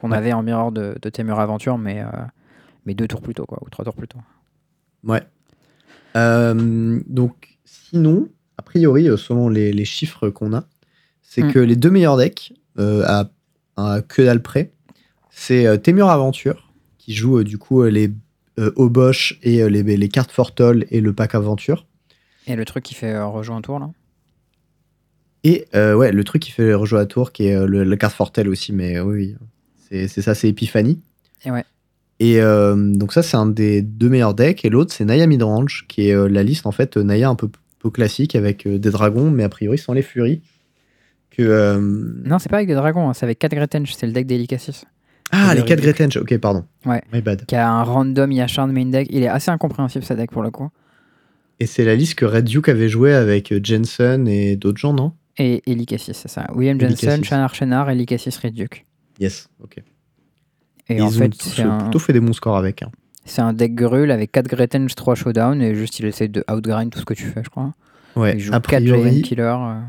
qu'on 0.00 0.12
Ouais. 0.12 0.16
avait 0.16 0.32
en 0.32 0.42
Mirror 0.42 0.72
de, 0.72 0.94
de 1.02 1.10
Temur 1.10 1.40
Aventure, 1.40 1.76
mais, 1.78 2.02
mais 2.86 2.94
deux 2.94 3.06
tours 3.08 3.20
plus 3.20 3.34
tôt, 3.34 3.44
quoi, 3.44 3.58
ou 3.66 3.68
trois 3.68 3.84
tours 3.84 3.96
plus 3.96 4.08
tôt. 4.08 4.18
Ouais. 5.04 5.20
Donc, 6.14 7.58
sinon, 7.64 8.28
a 8.56 8.62
priori, 8.62 9.08
selon 9.18 9.48
les, 9.48 9.72
les 9.72 9.84
chiffres 9.84 10.30
qu'on 10.30 10.52
a, 10.54 10.64
c'est 11.22 11.42
Hmm. 11.42 11.52
que 11.52 11.58
les 11.58 11.76
deux 11.76 11.90
meilleurs 11.90 12.16
decks, 12.16 12.54
à, 12.78 13.28
à 13.76 14.00
que 14.02 14.22
dalle 14.22 14.42
près, 14.42 14.72
c'est 15.30 15.66
euh, 15.66 15.76
Temur 15.76 16.08
Aventure, 16.10 16.70
qui 16.98 17.14
joue 17.14 17.38
euh, 17.38 17.44
du 17.44 17.58
coup 17.58 17.82
euh, 17.82 17.88
les 17.90 18.10
euh, 18.58 18.72
Obosh 18.76 19.38
et 19.42 19.68
les, 19.70 19.82
les 19.82 20.08
cartes 20.08 20.30
Fortol 20.32 20.86
et 20.90 21.00
le 21.00 21.12
pack 21.12 21.34
Aventure. 21.34 21.86
Et 22.46 22.56
le 22.56 22.64
truc 22.64 22.84
qui 22.84 22.94
fait 22.94 23.18
rejoint 23.20 23.56
un 23.56 23.62
tour, 23.62 23.78
là? 23.78 23.90
Et 25.42 25.66
ouais, 25.74 26.12
le 26.12 26.22
truc 26.24 26.42
qui 26.42 26.50
fait 26.50 26.74
rejouer 26.74 27.00
à 27.00 27.06
tour, 27.06 27.32
qui 27.32 27.46
est 27.46 27.66
le- 27.66 27.82
la 27.84 27.96
carte 27.96 28.14
Fortel 28.14 28.48
aussi, 28.48 28.72
mais 28.74 29.00
oui, 29.00 29.14
oui, 29.14 29.36
c'est 29.88 30.06
c'est 30.08 30.20
ça, 30.20 30.34
c'est 30.34 30.48
Epiphany. 30.48 31.00
Et 31.46 31.50
ouais. 31.50 31.64
Et 32.18 32.42
euh, 32.42 32.76
donc 32.76 33.14
ça, 33.14 33.22
c'est 33.22 33.38
un 33.38 33.46
des 33.46 33.80
deux 33.80 34.10
meilleurs 34.10 34.34
decks. 34.34 34.62
Et 34.66 34.68
l'autre, 34.68 34.92
c'est 34.92 35.06
Naya 35.06 35.26
Midrange, 35.26 35.86
qui 35.88 36.08
est 36.10 36.14
euh, 36.14 36.28
la 36.28 36.42
liste, 36.42 36.66
en 36.66 36.72
fait, 36.72 36.98
Naya 36.98 37.30
un 37.30 37.34
peu, 37.34 37.48
peu 37.78 37.88
classique, 37.88 38.36
avec 38.36 38.66
euh, 38.66 38.78
des 38.78 38.90
dragons, 38.90 39.30
mais 39.30 39.42
a 39.42 39.48
priori 39.48 39.78
sans 39.78 39.94
les 39.94 40.02
furies. 40.02 40.42
Que, 41.30 41.78
Non, 42.26 42.38
c'est 42.38 42.50
pas 42.50 42.56
avec 42.56 42.68
des 42.68 42.74
dragons, 42.74 43.08
hein, 43.08 43.14
c'est 43.14 43.24
avec 43.24 43.38
4 43.38 43.54
Gretench, 43.54 43.92
c'est 43.94 44.06
le 44.06 44.12
deck 44.12 44.26
d'Elicasis. 44.26 44.84
Ah, 45.32 45.54
le 45.54 45.60
les 45.60 45.66
4 45.66 45.78
Riddick. 45.80 45.96
Gretench, 45.96 46.16
ok, 46.16 46.38
pardon. 46.38 46.64
Ouais. 46.84 47.02
My 47.12 47.20
bad. 47.22 47.46
Qui 47.46 47.54
a 47.56 47.70
un 47.70 47.82
random 47.82 48.32
Yasharn 48.32 48.72
main 48.72 48.86
deck. 48.86 49.06
Il 49.10 49.22
est 49.22 49.28
assez 49.28 49.50
incompréhensible, 49.50 50.04
ce 50.04 50.14
deck, 50.14 50.30
pour 50.30 50.42
le 50.42 50.50
coup. 50.50 50.68
Et 51.60 51.66
c'est 51.66 51.84
la 51.84 51.94
liste 51.94 52.14
que 52.14 52.24
Red 52.24 52.44
Duke 52.46 52.68
avait 52.68 52.88
joué 52.88 53.12
avec 53.14 53.52
euh, 53.52 53.60
Jensen 53.62 54.26
et 54.26 54.56
d'autres 54.56 54.78
gens, 54.78 54.92
non? 54.94 55.12
Et 55.38 55.62
Elicasis, 55.70 56.14
c'est 56.16 56.28
ça. 56.28 56.46
William 56.54 56.80
Jensen, 56.80 57.08
Elicasis. 57.10 57.24
Shan 57.28 57.36
Archenar, 57.40 57.90
Elicasis 57.90 58.36
Red 58.38 58.54
Duke. 58.54 58.86
Yes, 59.20 59.48
ok. 59.62 59.76
Et 60.88 60.96
ils 60.96 61.02
en 61.02 61.06
ont 61.06 61.10
fait, 61.10 61.60
euh, 61.60 61.64
un, 61.70 61.78
plutôt 61.78 61.98
fait 61.98 62.12
des 62.12 62.20
bons 62.20 62.32
scores 62.32 62.56
avec. 62.56 62.82
hein. 62.82 62.90
c'est 63.24 63.42
un 63.42 63.52
deck 63.52 63.74
Grul 63.74 64.10
avec 64.10 64.32
4 64.32 64.48
Gretench, 64.48 64.94
3 64.94 65.14
Showdown, 65.14 65.62
et 65.62 65.74
juste 65.74 65.98
il 66.00 66.06
essaie 66.06 66.26
de 66.28 66.42
outgrind 66.50 66.90
tout 66.90 66.98
ce 66.98 67.04
que 67.04 67.14
tu 67.14 67.24
fais, 67.26 67.44
je 67.44 67.50
crois. 67.50 67.72
Ouais, 68.16 68.34
il 68.34 68.40
joue 68.40 68.52
a 68.54 68.60
4 68.60 68.82
Giant 68.82 68.94
priori, 68.98 69.22
Killer. 69.22 69.42
euh. 69.42 69.80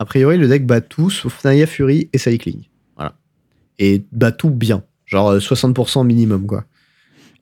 a 0.00 0.04
priori, 0.04 0.36
le 0.38 0.48
deck 0.48 0.66
bat 0.66 0.80
tout, 0.80 1.10
sauf 1.10 1.44
Naya 1.44 1.66
Fury 1.66 2.08
et 2.12 2.18
Cycling. 2.18 2.64
Voilà. 2.96 3.14
Et 3.78 4.02
bat 4.10 4.32
tout 4.32 4.50
bien. 4.50 4.82
Genre 5.08 5.28
euh, 5.32 5.38
60% 5.40 6.06
minimum, 6.06 6.46
quoi. 6.46 6.64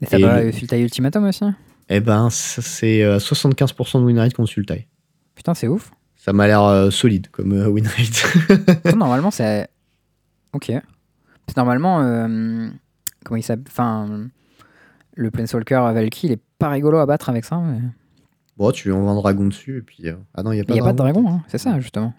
Et 0.01 0.07
ça 0.07 0.19
va 0.19 0.41
le- 0.43 0.49
euh, 0.49 0.53
Sultai 0.53 0.81
Ultimatum 0.81 1.25
aussi 1.25 1.45
Eh 1.89 2.01
ben, 2.01 2.29
c'est 2.31 3.03
euh, 3.03 3.19
75% 3.19 4.01
de 4.01 4.05
win 4.05 4.19
rate 4.19 4.35
contre 4.35 4.51
Sultai. 4.51 4.89
Putain, 5.35 5.55
c'est 5.55 5.69
ouf. 5.69 5.91
Ça 6.17 6.33
m'a 6.33 6.47
l'air 6.47 6.63
euh, 6.63 6.91
solide 6.91 7.29
comme 7.31 7.53
euh, 7.53 7.69
win 7.69 7.87
rate. 7.87 8.87
Normalement, 8.97 9.31
c'est. 9.31 9.69
Ok. 10.53 10.73
Parce 11.45 11.57
normalement, 11.57 12.01
euh, 12.03 12.69
comment 13.25 13.37
il 13.37 13.43
s'appelle 13.43 13.65
Enfin, 13.69 14.29
le 15.15 15.31
Planeswalker 15.31 15.81
Valky, 15.95 16.27
il 16.29 16.33
est 16.33 16.43
pas 16.59 16.69
rigolo 16.69 16.99
à 16.99 17.07
battre 17.07 17.29
avec 17.29 17.45
ça. 17.45 17.59
Mais 17.59 17.79
bon, 18.57 18.71
tu 18.73 18.89
lui 18.89 18.95
envoies 18.97 19.11
un 19.13 19.15
dragon 19.17 19.47
dessus 19.47 19.79
et 19.79 19.83
puis. 19.83 20.09
euh, 20.09 20.15
Ah 20.35 20.43
non, 20.43 20.53
il 20.53 20.57
n'y 20.57 20.61
a 20.61 20.63
il 20.63 20.67
pas 20.67 20.75
n'y 20.75 20.81
a 20.81 20.85
pas 20.85 20.93
de 20.93 20.99
dragon, 20.99 21.25
hein, 21.29 21.43
c'est 21.49 21.59
ça, 21.59 21.79
justement. 21.81 22.13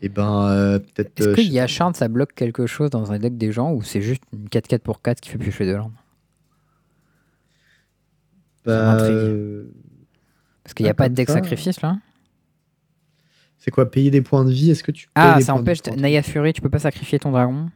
Eh 0.00 0.08
ben, 0.08 0.48
euh, 0.48 0.78
peut-être. 0.78 1.18
Est-ce 1.20 1.28
euh, 1.28 1.34
que 1.34 1.42
je- 1.42 1.48
Yashard, 1.48 1.96
ça 1.96 2.08
bloque 2.08 2.34
quelque 2.34 2.66
chose 2.66 2.90
dans 2.90 3.10
un 3.12 3.18
deck 3.18 3.36
des 3.36 3.50
gens 3.52 3.72
ou 3.72 3.82
c'est 3.82 4.00
juste 4.00 4.22
une 4.32 4.48
4-4 4.48 4.82
pour 4.82 5.02
4 5.02 5.20
qui 5.20 5.28
fait 5.30 5.38
piocher 5.38 5.66
de 5.66 5.72
l'ordre? 5.74 5.94
Bah, 8.64 8.96
euh, 9.00 9.64
Parce 10.62 10.74
qu'il 10.74 10.84
n'y 10.84 10.90
a 10.90 10.94
pas 10.94 11.08
de 11.08 11.14
deck 11.14 11.28
ça. 11.28 11.34
sacrifice 11.34 11.80
là 11.80 11.98
C'est 13.58 13.70
quoi, 13.70 13.90
payer 13.90 14.10
des 14.10 14.22
points 14.22 14.44
de 14.44 14.50
vie? 14.52 14.70
Est-ce 14.70 14.82
que 14.84 14.92
tu 14.92 15.08
Ah, 15.14 15.40
ça 15.40 15.54
de 15.54 15.58
empêche. 15.60 15.82
Naya 15.96 16.22
Fury, 16.22 16.52
tu 16.52 16.60
peux 16.60 16.68
pas 16.70 16.78
sacrifier 16.78 17.18
ton 17.18 17.32
dragon. 17.32 17.70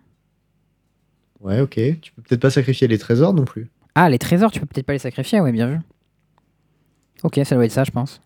Ouais, 1.41 1.61
ok. 1.61 1.81
Tu 2.01 2.13
peux 2.13 2.23
peut-être 2.23 2.41
pas 2.41 2.51
sacrifier 2.51 2.87
les 2.87 2.99
trésors 2.99 3.35
non 3.35 3.45
plus. 3.45 3.69
Ah, 3.95 4.09
les 4.09 4.19
trésors, 4.19 4.53
tu 4.53 4.61
peux 4.61 4.67
peut-être 4.67 4.87
pas 4.87 4.93
les 4.93 4.99
sacrifier, 5.01 5.41
ouais, 5.41 5.51
bien 5.53 5.67
vu. 5.69 5.79
Ok, 7.25 7.41
ça 7.45 7.55
doit 7.57 7.65
être 7.65 7.73
ça, 7.73 7.85
je 7.85 7.91
pense. 7.91 8.21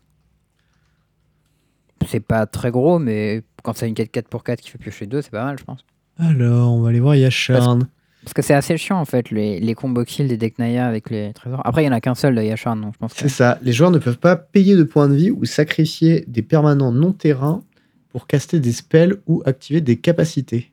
C'est 2.06 2.20
pas 2.20 2.46
très 2.46 2.70
gros, 2.70 2.98
mais 2.98 3.42
quand 3.62 3.76
c'est 3.76 3.88
une 3.88 3.94
4-4 3.94 4.24
pour 4.24 4.44
4 4.44 4.60
qui 4.60 4.70
fait 4.70 4.78
piocher 4.78 5.06
2, 5.06 5.22
c'est 5.22 5.30
pas 5.30 5.44
mal, 5.44 5.58
je 5.58 5.64
pense. 5.64 5.80
Alors, 6.18 6.72
on 6.72 6.80
va 6.82 6.90
aller 6.90 7.00
voir 7.00 7.14
Yasharn. 7.16 7.88
Parce 8.22 8.34
que 8.34 8.42
c'est 8.42 8.54
assez 8.54 8.76
chiant 8.76 8.98
en 8.98 9.04
fait, 9.04 9.30
les, 9.30 9.60
les 9.60 9.74
combos 9.74 10.04
kills 10.04 10.26
des 10.26 10.36
decks 10.36 10.58
Naya 10.58 10.86
avec 10.86 11.10
les 11.10 11.32
trésors. 11.32 11.62
Après, 11.64 11.84
il 11.84 11.86
y 11.86 11.88
en 11.88 11.92
a 11.92 12.00
qu'un 12.00 12.16
seul 12.16 12.34
de 12.34 12.42
Yasharn, 12.42 12.80
donc 12.80 12.94
je 12.94 12.98
pense 12.98 13.12
que. 13.12 13.20
C'est 13.20 13.28
ça. 13.28 13.58
Les 13.62 13.72
joueurs 13.72 13.92
ne 13.92 13.98
peuvent 13.98 14.18
pas 14.18 14.34
payer 14.34 14.74
de 14.74 14.82
points 14.82 15.08
de 15.08 15.14
vie 15.14 15.30
ou 15.30 15.44
sacrifier 15.44 16.24
des 16.26 16.42
permanents 16.42 16.90
non 16.90 17.12
terrain 17.12 17.62
pour 18.08 18.26
caster 18.26 18.58
des 18.58 18.72
spells 18.72 19.16
ou 19.26 19.42
activer 19.46 19.80
des 19.80 19.96
capacités. 19.96 20.72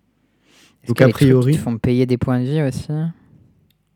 Donc, 0.88 1.00
a 1.02 1.10
priori- 1.10 1.56
te 1.56 1.60
font 1.60 1.78
payer 1.78 2.06
des 2.06 2.18
points 2.18 2.40
de 2.40 2.46
vie 2.46 2.62
aussi? 2.64 2.92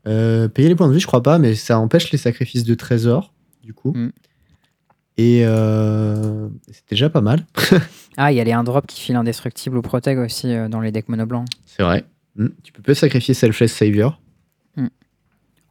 Euh, 0.06 0.48
payer 0.48 0.68
les 0.68 0.74
points 0.74 0.88
de 0.88 0.94
vie, 0.94 1.00
je 1.00 1.06
crois 1.06 1.22
pas, 1.22 1.38
mais 1.38 1.54
ça 1.54 1.78
empêche 1.78 2.12
les 2.12 2.18
sacrifices 2.18 2.64
de 2.64 2.74
trésors, 2.74 3.34
du 3.62 3.74
coup. 3.74 3.92
Mm. 3.92 4.10
Et 5.18 5.42
euh, 5.44 6.48
c'est 6.70 6.88
déjà 6.88 7.10
pas 7.10 7.20
mal. 7.20 7.44
Ah, 8.20 8.32
il 8.32 8.34
y 8.34 8.40
a 8.40 8.44
les 8.44 8.50
1 8.50 8.64
drop 8.64 8.84
qui 8.84 9.00
filent 9.00 9.14
indestructible 9.14 9.76
ou 9.76 9.80
protège 9.80 10.18
aussi 10.18 10.52
euh, 10.52 10.68
dans 10.68 10.80
les 10.80 10.90
decks 10.90 11.08
mono 11.08 11.24
blancs. 11.24 11.46
C'est 11.66 11.84
vrai. 11.84 12.04
Mm. 12.34 12.48
Tu 12.64 12.72
peux 12.72 12.82
pas 12.82 12.96
sacrifier 12.96 13.32
Selfless 13.32 13.68
Savior. 13.68 14.20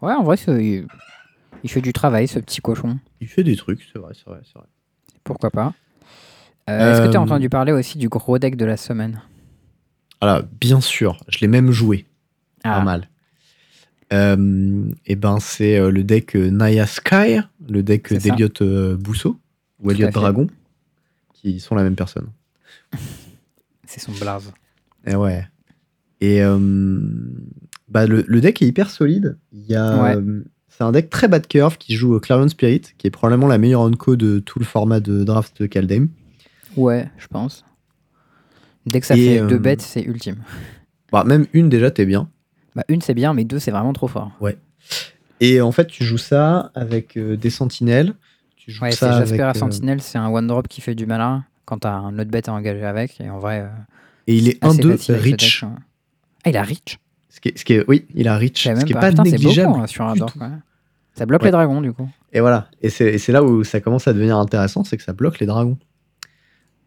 Ouais, 0.02 0.14
en 0.14 0.24
vrai, 0.24 0.38
il... 0.48 0.88
il 1.64 1.70
fait 1.70 1.82
du 1.82 1.92
travail, 1.92 2.26
ce 2.26 2.40
petit 2.40 2.62
cochon. 2.62 3.00
Il 3.20 3.28
fait 3.28 3.44
des 3.44 3.58
trucs, 3.58 3.86
c'est 3.92 4.00
vrai, 4.00 4.14
c'est 4.14 4.30
vrai, 4.30 4.40
c'est 4.46 4.58
vrai. 4.58 4.68
Pourquoi 5.26 5.52
pas. 5.52 5.74
Euh, 6.70 6.94
Est-ce 6.94 7.02
que 7.06 7.12
tu 7.12 7.18
as 7.18 7.22
entendu 7.22 7.50
parler 7.50 7.74
aussi 7.74 7.98
du 7.98 8.08
gros 8.08 8.40
deck 8.40 8.56
de 8.56 8.64
la 8.64 8.78
semaine? 8.78 9.22
Alors, 10.22 10.44
bien 10.62 10.80
sûr, 10.80 11.18
je 11.28 11.40
l'ai 11.40 11.48
même 11.48 11.72
joué. 11.72 12.06
Ah, 12.64 12.78
Pas 12.78 12.84
mal. 12.86 13.10
Euh, 14.14 14.90
et 15.06 15.18
ben, 15.18 15.40
c'est 15.42 15.80
le 15.92 16.04
deck 16.06 16.36
Naya 16.36 16.86
Sky, 16.86 17.42
le 17.70 17.84
deck 17.84 18.14
d'Eliott 18.14 18.62
euh, 18.62 18.96
Bousseau, 18.98 19.38
ou 19.80 19.84
Tout 19.86 19.90
à 19.90 19.94
Elliot 19.94 20.08
fait. 20.08 20.14
Dragon, 20.14 20.48
qui 21.34 21.60
sont 21.60 21.76
la 21.76 21.84
même 21.84 21.96
personne. 21.96 22.28
c'est 23.86 24.00
son 24.00 24.12
blaze. 24.14 24.52
Et 25.06 25.16
ouais. 25.16 25.48
Et 26.20 26.42
euh, 26.44 26.58
bah, 27.88 28.08
le, 28.08 28.24
le 28.28 28.42
deck 28.42 28.62
est 28.62 28.68
hyper 28.68 28.90
solide. 28.90 29.38
Il 29.52 29.66
y 29.66 29.76
a, 29.76 30.04
Ouais. 30.04 30.16
euh, 30.16 30.44
c'est 30.70 30.84
un 30.84 30.92
deck 30.92 31.10
très 31.10 31.28
bas 31.28 31.40
de 31.40 31.48
curve 31.48 31.78
qui 31.78 31.96
joue 31.96 32.20
Clarion 32.20 32.48
Spirit, 32.50 32.82
qui 32.98 33.08
est 33.08 33.12
probablement 33.12 33.48
la 33.48 33.58
meilleure 33.58 33.82
onco 33.82 34.16
de 34.16 34.40
tout 34.40 34.60
le 34.60 34.66
format 34.66 35.00
de 35.00 35.24
draft 35.24 35.62
de 35.62 35.68
Kaldheim. 35.68 36.08
Ouais, 36.76 37.10
je 37.18 37.28
pense. 37.28 37.64
Dès 38.86 39.00
que 39.00 39.06
ça 39.08 39.18
Et, 39.18 39.38
fait 39.40 39.48
deux 39.48 39.58
bêtes, 39.58 39.82
c'est 39.82 40.02
ultime. 40.04 40.38
Bah, 41.12 41.24
même 41.24 41.46
une 41.54 41.70
déjà, 41.70 41.90
t'es 41.92 42.06
bien. 42.06 42.30
Bah, 42.76 42.84
une, 42.90 43.02
c'est 43.02 43.14
bien, 43.16 43.34
mais 43.34 43.44
deux, 43.44 43.60
c'est 43.60 43.72
vraiment 43.72 43.94
trop 43.94 44.08
fort. 44.08 44.32
Et 45.40 45.62
en 45.62 45.72
fait, 45.72 45.88
tu 45.88 46.04
joues 46.04 46.18
ça 46.18 46.72
avec 46.76 47.18
euh, 47.18 47.38
des 47.38 47.50
sentinelles. 47.50 48.14
Tu 48.56 48.72
joues 48.72 48.84
Ouais, 48.84 48.92
ça 48.92 49.12
Jasper 49.20 49.30
avec, 49.34 49.40
à 49.42 49.50
euh, 49.50 49.54
Sentinelle, 49.54 50.02
c'est 50.02 50.18
un 50.18 50.28
one 50.30 50.48
drop 50.48 50.68
qui 50.68 50.82
fait 50.82 50.96
du 50.96 51.06
malin 51.06 51.46
quand 51.66 51.80
t'as 51.80 51.94
un 51.94 52.18
autre 52.18 52.32
bête 52.32 52.50
à 52.50 52.54
engager 52.54 52.84
avec. 52.86 53.20
Et 53.22 53.30
en 53.30 53.40
vrai, 53.40 53.62
euh, 53.62 53.68
Et 54.28 54.36
il 54.38 54.50
est 54.50 54.64
assez 54.64 54.80
1-2 54.80 54.92
facile 54.92 55.16
avec 55.16 55.24
ce 55.24 55.30
Reach. 55.30 55.62
deck, 55.62 55.70
hein. 55.70 55.76
Ah, 56.46 56.50
il 56.50 56.58
a 56.58 56.64
Reach 56.64 56.98
Ce 57.30 57.40
qui 57.40 57.50
est, 57.50 57.58
ce 57.58 57.66
qui 57.66 57.74
est- 57.74 57.86
oui, 57.88 58.06
il 58.16 58.28
a 58.28 58.38
Reach. 58.38 58.64
Savais 58.64 58.80
Ce 58.82 58.86
qui 58.86 58.94
est 58.94 58.96
pas. 58.96 59.12
pas 59.12 59.24
négligeable. 59.24 59.68
beaucoup 59.70 59.82
hein, 59.82 59.88
sur 59.88 60.06
un 60.06 60.14
ouais. 60.16 60.50
Ça 61.14 61.26
bloque 61.26 61.42
Ouais. 61.42 61.48
les 61.48 61.52
dragons, 61.52 61.82
du 61.82 61.94
coup. 61.94 62.10
Et 62.34 62.40
voilà. 62.42 62.70
Et 62.82 62.90
c'est 62.90 63.14
et 63.14 63.18
c'est 63.18 63.32
là 63.32 63.44
où 63.44 63.64
ça 63.64 63.80
commence 63.80 64.08
à 64.08 64.14
devenir 64.14 64.38
intéressant, 64.38 64.84
c'est 64.84 64.98
que 64.98 65.04
ça 65.04 65.14
bloque 65.14 65.40
les 65.40 65.46
dragons. 65.48 65.78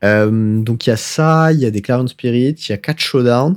Euh, 0.05 0.63
donc 0.63 0.87
il 0.87 0.91
y 0.91 0.93
a 0.93 0.97
ça, 0.97 1.53
il 1.53 1.59
y 1.61 1.67
a 1.67 1.71
des 1.71 1.83
Clarion 1.83 2.07
Spirit, 2.07 2.53
il 2.53 2.71
y 2.71 2.73
a 2.73 2.79
4 2.79 3.01
Showdown. 3.01 3.57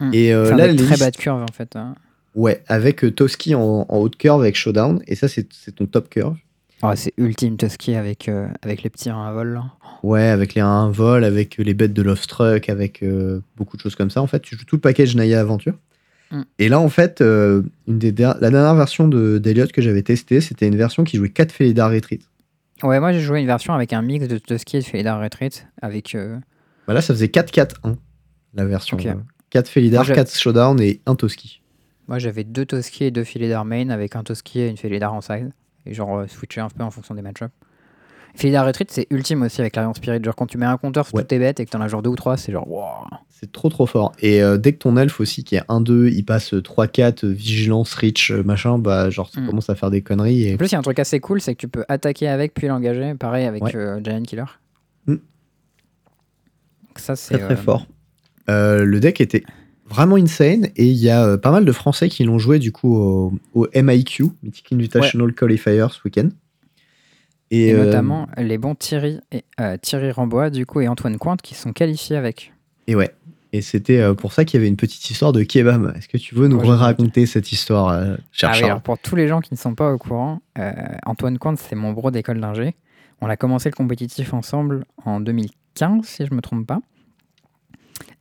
Hmm. 0.00 0.10
Et 0.12 0.32
euh, 0.32 0.52
un 0.52 0.56
là, 0.56 0.66
les 0.68 0.76
très 0.76 0.86
listes- 0.90 1.00
bas 1.00 1.10
de 1.10 1.16
curve, 1.16 1.42
en 1.42 1.52
fait. 1.52 1.74
hein. 1.76 1.94
Ouais, 2.34 2.62
avec 2.66 3.04
euh, 3.04 3.10
Toski 3.10 3.54
en, 3.54 3.86
en 3.88 3.98
haute 3.98 4.16
curve 4.16 4.40
avec 4.40 4.56
Showdown. 4.56 5.02
Et 5.06 5.14
ça, 5.14 5.28
c'est 5.28 5.46
ton 5.74 5.86
top 5.86 6.08
curve. 6.08 6.36
Oh, 6.84 6.90
c'est 6.96 7.12
ultime 7.16 7.56
Tusky 7.56 7.94
avec, 7.94 8.28
euh, 8.28 8.48
avec 8.62 8.82
les 8.82 8.90
petits 8.90 9.10
reins 9.10 9.28
à 9.28 9.32
vol. 9.32 9.52
là. 9.54 9.64
Ouais, 10.02 10.22
avec 10.28 10.54
les 10.54 10.60
1 10.62 10.90
vol, 10.90 11.22
avec 11.22 11.60
euh, 11.60 11.62
les 11.62 11.74
bêtes 11.74 11.92
de 11.92 12.02
Love 12.02 12.20
Struck, 12.20 12.68
avec 12.68 13.04
euh, 13.04 13.40
beaucoup 13.56 13.76
de 13.76 13.82
choses 13.82 13.94
comme 13.94 14.10
ça. 14.10 14.20
En 14.20 14.26
fait, 14.26 14.40
tu 14.40 14.56
joues 14.56 14.64
tout 14.64 14.74
le 14.76 14.80
package 14.80 15.14
Naya 15.14 15.38
Aventure. 15.40 15.74
Mm. 16.32 16.42
Et 16.58 16.68
là, 16.68 16.80
en 16.80 16.88
fait, 16.88 17.20
euh, 17.20 17.62
une 17.86 17.98
des 18.00 18.10
der- 18.10 18.36
la 18.40 18.50
dernière 18.50 18.74
version 18.74 19.06
de- 19.06 19.38
d'Eliott 19.38 19.70
que 19.70 19.80
j'avais 19.80 20.02
testée, 20.02 20.40
c'était 20.40 20.66
une 20.66 20.74
version 20.76 21.04
qui 21.04 21.18
jouait 21.18 21.28
4 21.28 21.52
Felidar 21.52 21.92
Retreat. 21.92 22.22
Ouais, 22.82 22.98
moi 22.98 23.12
j'ai 23.12 23.20
joué 23.20 23.38
une 23.38 23.46
version 23.46 23.74
avec 23.74 23.92
un 23.92 24.02
mix 24.02 24.26
de 24.26 24.38
Tusky 24.38 24.78
et 24.78 24.80
de 24.80 24.84
Felidar 24.84 25.20
Retreat. 25.22 25.68
Avec. 25.82 26.16
euh, 26.16 26.36
Bah 26.88 26.94
là, 26.94 27.00
ça 27.00 27.14
faisait 27.14 27.28
4-4-1, 27.28 27.96
la 28.54 28.64
version. 28.64 28.96
Ok. 28.96 29.06
euh, 29.06 29.14
4 29.50 29.68
Felidar, 29.68 30.00
Moi, 30.00 30.08
j'ai- 30.08 30.14
4 30.14 30.36
Showdown 30.36 30.80
et 30.80 31.00
1 31.06 31.14
Toski. 31.14 31.61
Moi, 32.08 32.18
j'avais 32.18 32.44
deux 32.44 32.66
Toski 32.66 33.04
et 33.04 33.10
deux 33.10 33.24
Philidar 33.24 33.64
main 33.64 33.90
avec 33.90 34.16
un 34.16 34.22
Toski 34.22 34.60
et 34.60 34.68
une 34.68 34.76
Philidar 34.76 35.14
en 35.14 35.20
side. 35.20 35.52
Et 35.86 35.94
genre, 35.94 36.18
euh, 36.18 36.26
switcher 36.26 36.60
un 36.60 36.68
peu 36.68 36.82
en 36.84 36.90
fonction 36.90 37.14
des 37.14 37.22
match-ups. 37.22 37.52
Philidar 38.34 38.64
Retreat, 38.66 38.90
c'est 38.90 39.06
ultime 39.10 39.42
aussi 39.42 39.60
avec 39.60 39.76
l'Arion 39.76 39.92
Spirit. 39.92 40.22
Genre, 40.24 40.34
quand 40.34 40.46
tu 40.46 40.56
mets 40.56 40.64
un 40.66 40.78
compteur 40.78 41.06
sur 41.06 41.14
Ouais. 41.16 41.22
toutes 41.22 41.28
tes 41.28 41.38
bêtes 41.38 41.60
et 41.60 41.66
que 41.66 41.70
t'en 41.70 41.80
as 41.82 41.88
genre 41.88 42.00
deux 42.02 42.08
ou 42.10 42.16
trois, 42.16 42.36
c'est 42.38 42.50
genre, 42.50 42.66
wow. 42.70 43.04
C'est 43.28 43.52
trop 43.52 43.68
trop 43.68 43.84
fort. 43.86 44.12
Et 44.20 44.42
euh, 44.42 44.56
dès 44.56 44.72
que 44.72 44.78
ton 44.78 44.96
elfe 44.96 45.20
aussi, 45.20 45.44
qui 45.44 45.56
est 45.56 45.62
1-2, 45.68 46.08
il 46.12 46.24
passe 46.24 46.54
3-4, 46.54 47.24
euh, 47.24 47.28
vigilance, 47.28 47.92
reach, 47.94 48.30
euh, 48.30 48.42
machin, 48.42 48.78
bah 48.78 49.10
genre 49.10 49.28
ça 49.28 49.40
Mm. 49.40 49.46
commence 49.48 49.68
à 49.68 49.74
faire 49.74 49.90
des 49.90 50.00
conneries. 50.00 50.44
Et... 50.48 50.54
En 50.54 50.56
plus, 50.56 50.68
il 50.68 50.72
y 50.72 50.74
a 50.76 50.78
un 50.78 50.82
truc 50.82 50.98
assez 50.98 51.20
cool, 51.20 51.40
c'est 51.42 51.54
que 51.54 51.60
tu 51.60 51.68
peux 51.68 51.84
attaquer 51.88 52.28
avec 52.28 52.54
puis 52.54 52.68
l'engager. 52.68 53.14
Pareil 53.14 53.44
avec 53.46 53.62
Ouais. 53.64 53.72
Giant 54.02 54.22
Killer. 54.22 54.44
Mm. 55.06 55.12
Donc 55.14 56.98
ça, 56.98 57.16
c'est 57.16 57.36
Très 57.36 57.44
très 57.46 57.56
fort. 57.56 57.86
Le 58.48 58.98
deck 58.98 59.20
était 59.20 59.42
vraiment 59.92 60.16
insane 60.16 60.68
et 60.76 60.86
il 60.86 60.96
y 60.96 61.10
a 61.10 61.24
euh, 61.24 61.36
pas 61.36 61.50
mal 61.50 61.64
de 61.64 61.72
Français 61.72 62.08
qui 62.08 62.24
l'ont 62.24 62.38
joué 62.38 62.58
du 62.58 62.72
coup 62.72 62.94
au, 62.94 63.32
au 63.54 63.68
MIQ, 63.74 64.24
Mythic 64.42 64.72
Invitational 64.72 65.32
Qualifier 65.34 65.86
ce 65.90 65.98
week-end. 66.04 66.28
Et, 67.50 67.68
Et 67.68 67.74
euh, 67.74 67.84
notamment 67.84 68.28
les 68.38 68.58
bons 68.58 68.74
Thierry, 68.74 69.20
et, 69.30 69.44
euh, 69.60 69.76
Thierry 69.76 70.10
Rambois 70.10 70.50
du 70.50 70.66
coup 70.66 70.80
et 70.80 70.88
Antoine 70.88 71.18
Cointe 71.18 71.42
qui 71.42 71.54
sont 71.54 71.72
qualifiés 71.72 72.16
avec. 72.16 72.52
et 72.86 72.94
ouais. 72.96 73.12
Et 73.54 73.60
c'était 73.60 74.14
pour 74.14 74.32
ça 74.32 74.46
qu'il 74.46 74.58
y 74.58 74.62
avait 74.62 74.68
une 74.68 74.78
petite 74.78 75.10
histoire 75.10 75.32
de 75.32 75.42
kebab. 75.42 75.92
Est-ce 75.94 76.08
que 76.08 76.16
tu 76.16 76.34
veux 76.34 76.48
nous 76.48 76.56
Ouais, 76.58 76.74
raconter 76.74 77.26
cette 77.26 77.52
histoire, 77.52 77.88
euh, 77.88 78.16
cher 78.32 78.50
Ah 78.50 78.56
oui, 78.56 78.64
alors 78.64 78.80
pour 78.80 78.98
tous 78.98 79.14
les 79.14 79.28
gens 79.28 79.42
qui 79.42 79.52
ne 79.52 79.58
sont 79.58 79.74
pas 79.74 79.92
au 79.92 79.98
courant, 79.98 80.40
euh, 80.58 80.72
Antoine 81.04 81.38
Cointe 81.38 81.58
c'est 81.58 81.76
mon 81.76 81.92
bro 81.92 82.10
d'école 82.10 82.40
d'ingé. 82.40 82.74
On 83.20 83.28
a 83.28 83.36
commencé 83.36 83.68
le 83.68 83.74
compétitif 83.74 84.32
ensemble 84.32 84.86
en 85.04 85.20
2015 85.20 86.02
si 86.02 86.24
je 86.24 86.32
me 86.32 86.40
trompe 86.40 86.66
pas. 86.66 86.80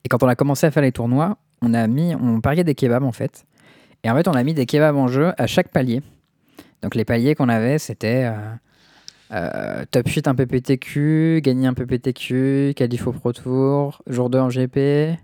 Et 0.03 0.09
quand 0.09 0.21
on 0.21 0.27
a 0.27 0.35
commencé 0.35 0.67
à 0.67 0.71
faire 0.71 0.83
les 0.83 0.91
tournois, 0.91 1.37
on 1.61 1.73
a 1.73 1.87
mis, 1.87 2.15
on 2.15 2.41
pariait 2.41 2.63
des 2.63 2.75
kebabs 2.75 3.03
en 3.03 3.11
fait. 3.11 3.45
Et 4.03 4.09
en 4.09 4.15
fait, 4.15 4.27
on 4.27 4.33
a 4.33 4.43
mis 4.43 4.53
des 4.53 4.65
kebabs 4.65 4.95
en 4.95 5.07
jeu 5.07 5.33
à 5.37 5.47
chaque 5.47 5.69
palier. 5.69 6.01
Donc 6.81 6.95
les 6.95 7.05
paliers 7.05 7.35
qu'on 7.35 7.49
avait, 7.49 7.77
c'était 7.77 8.25
euh, 8.25 8.55
euh, 9.33 9.85
top 9.91 10.07
8 10.07 10.27
un 10.27 10.35
PPTQ, 10.35 11.41
gagner 11.43 11.67
un 11.67 11.73
PPTQ, 11.73 12.73
qualif 12.75 13.07
au 13.07 13.11
Pro 13.11 13.31
Tour, 13.31 14.01
jour 14.07 14.29
2 14.29 14.39
en 14.39 14.49
GP, 14.49 15.17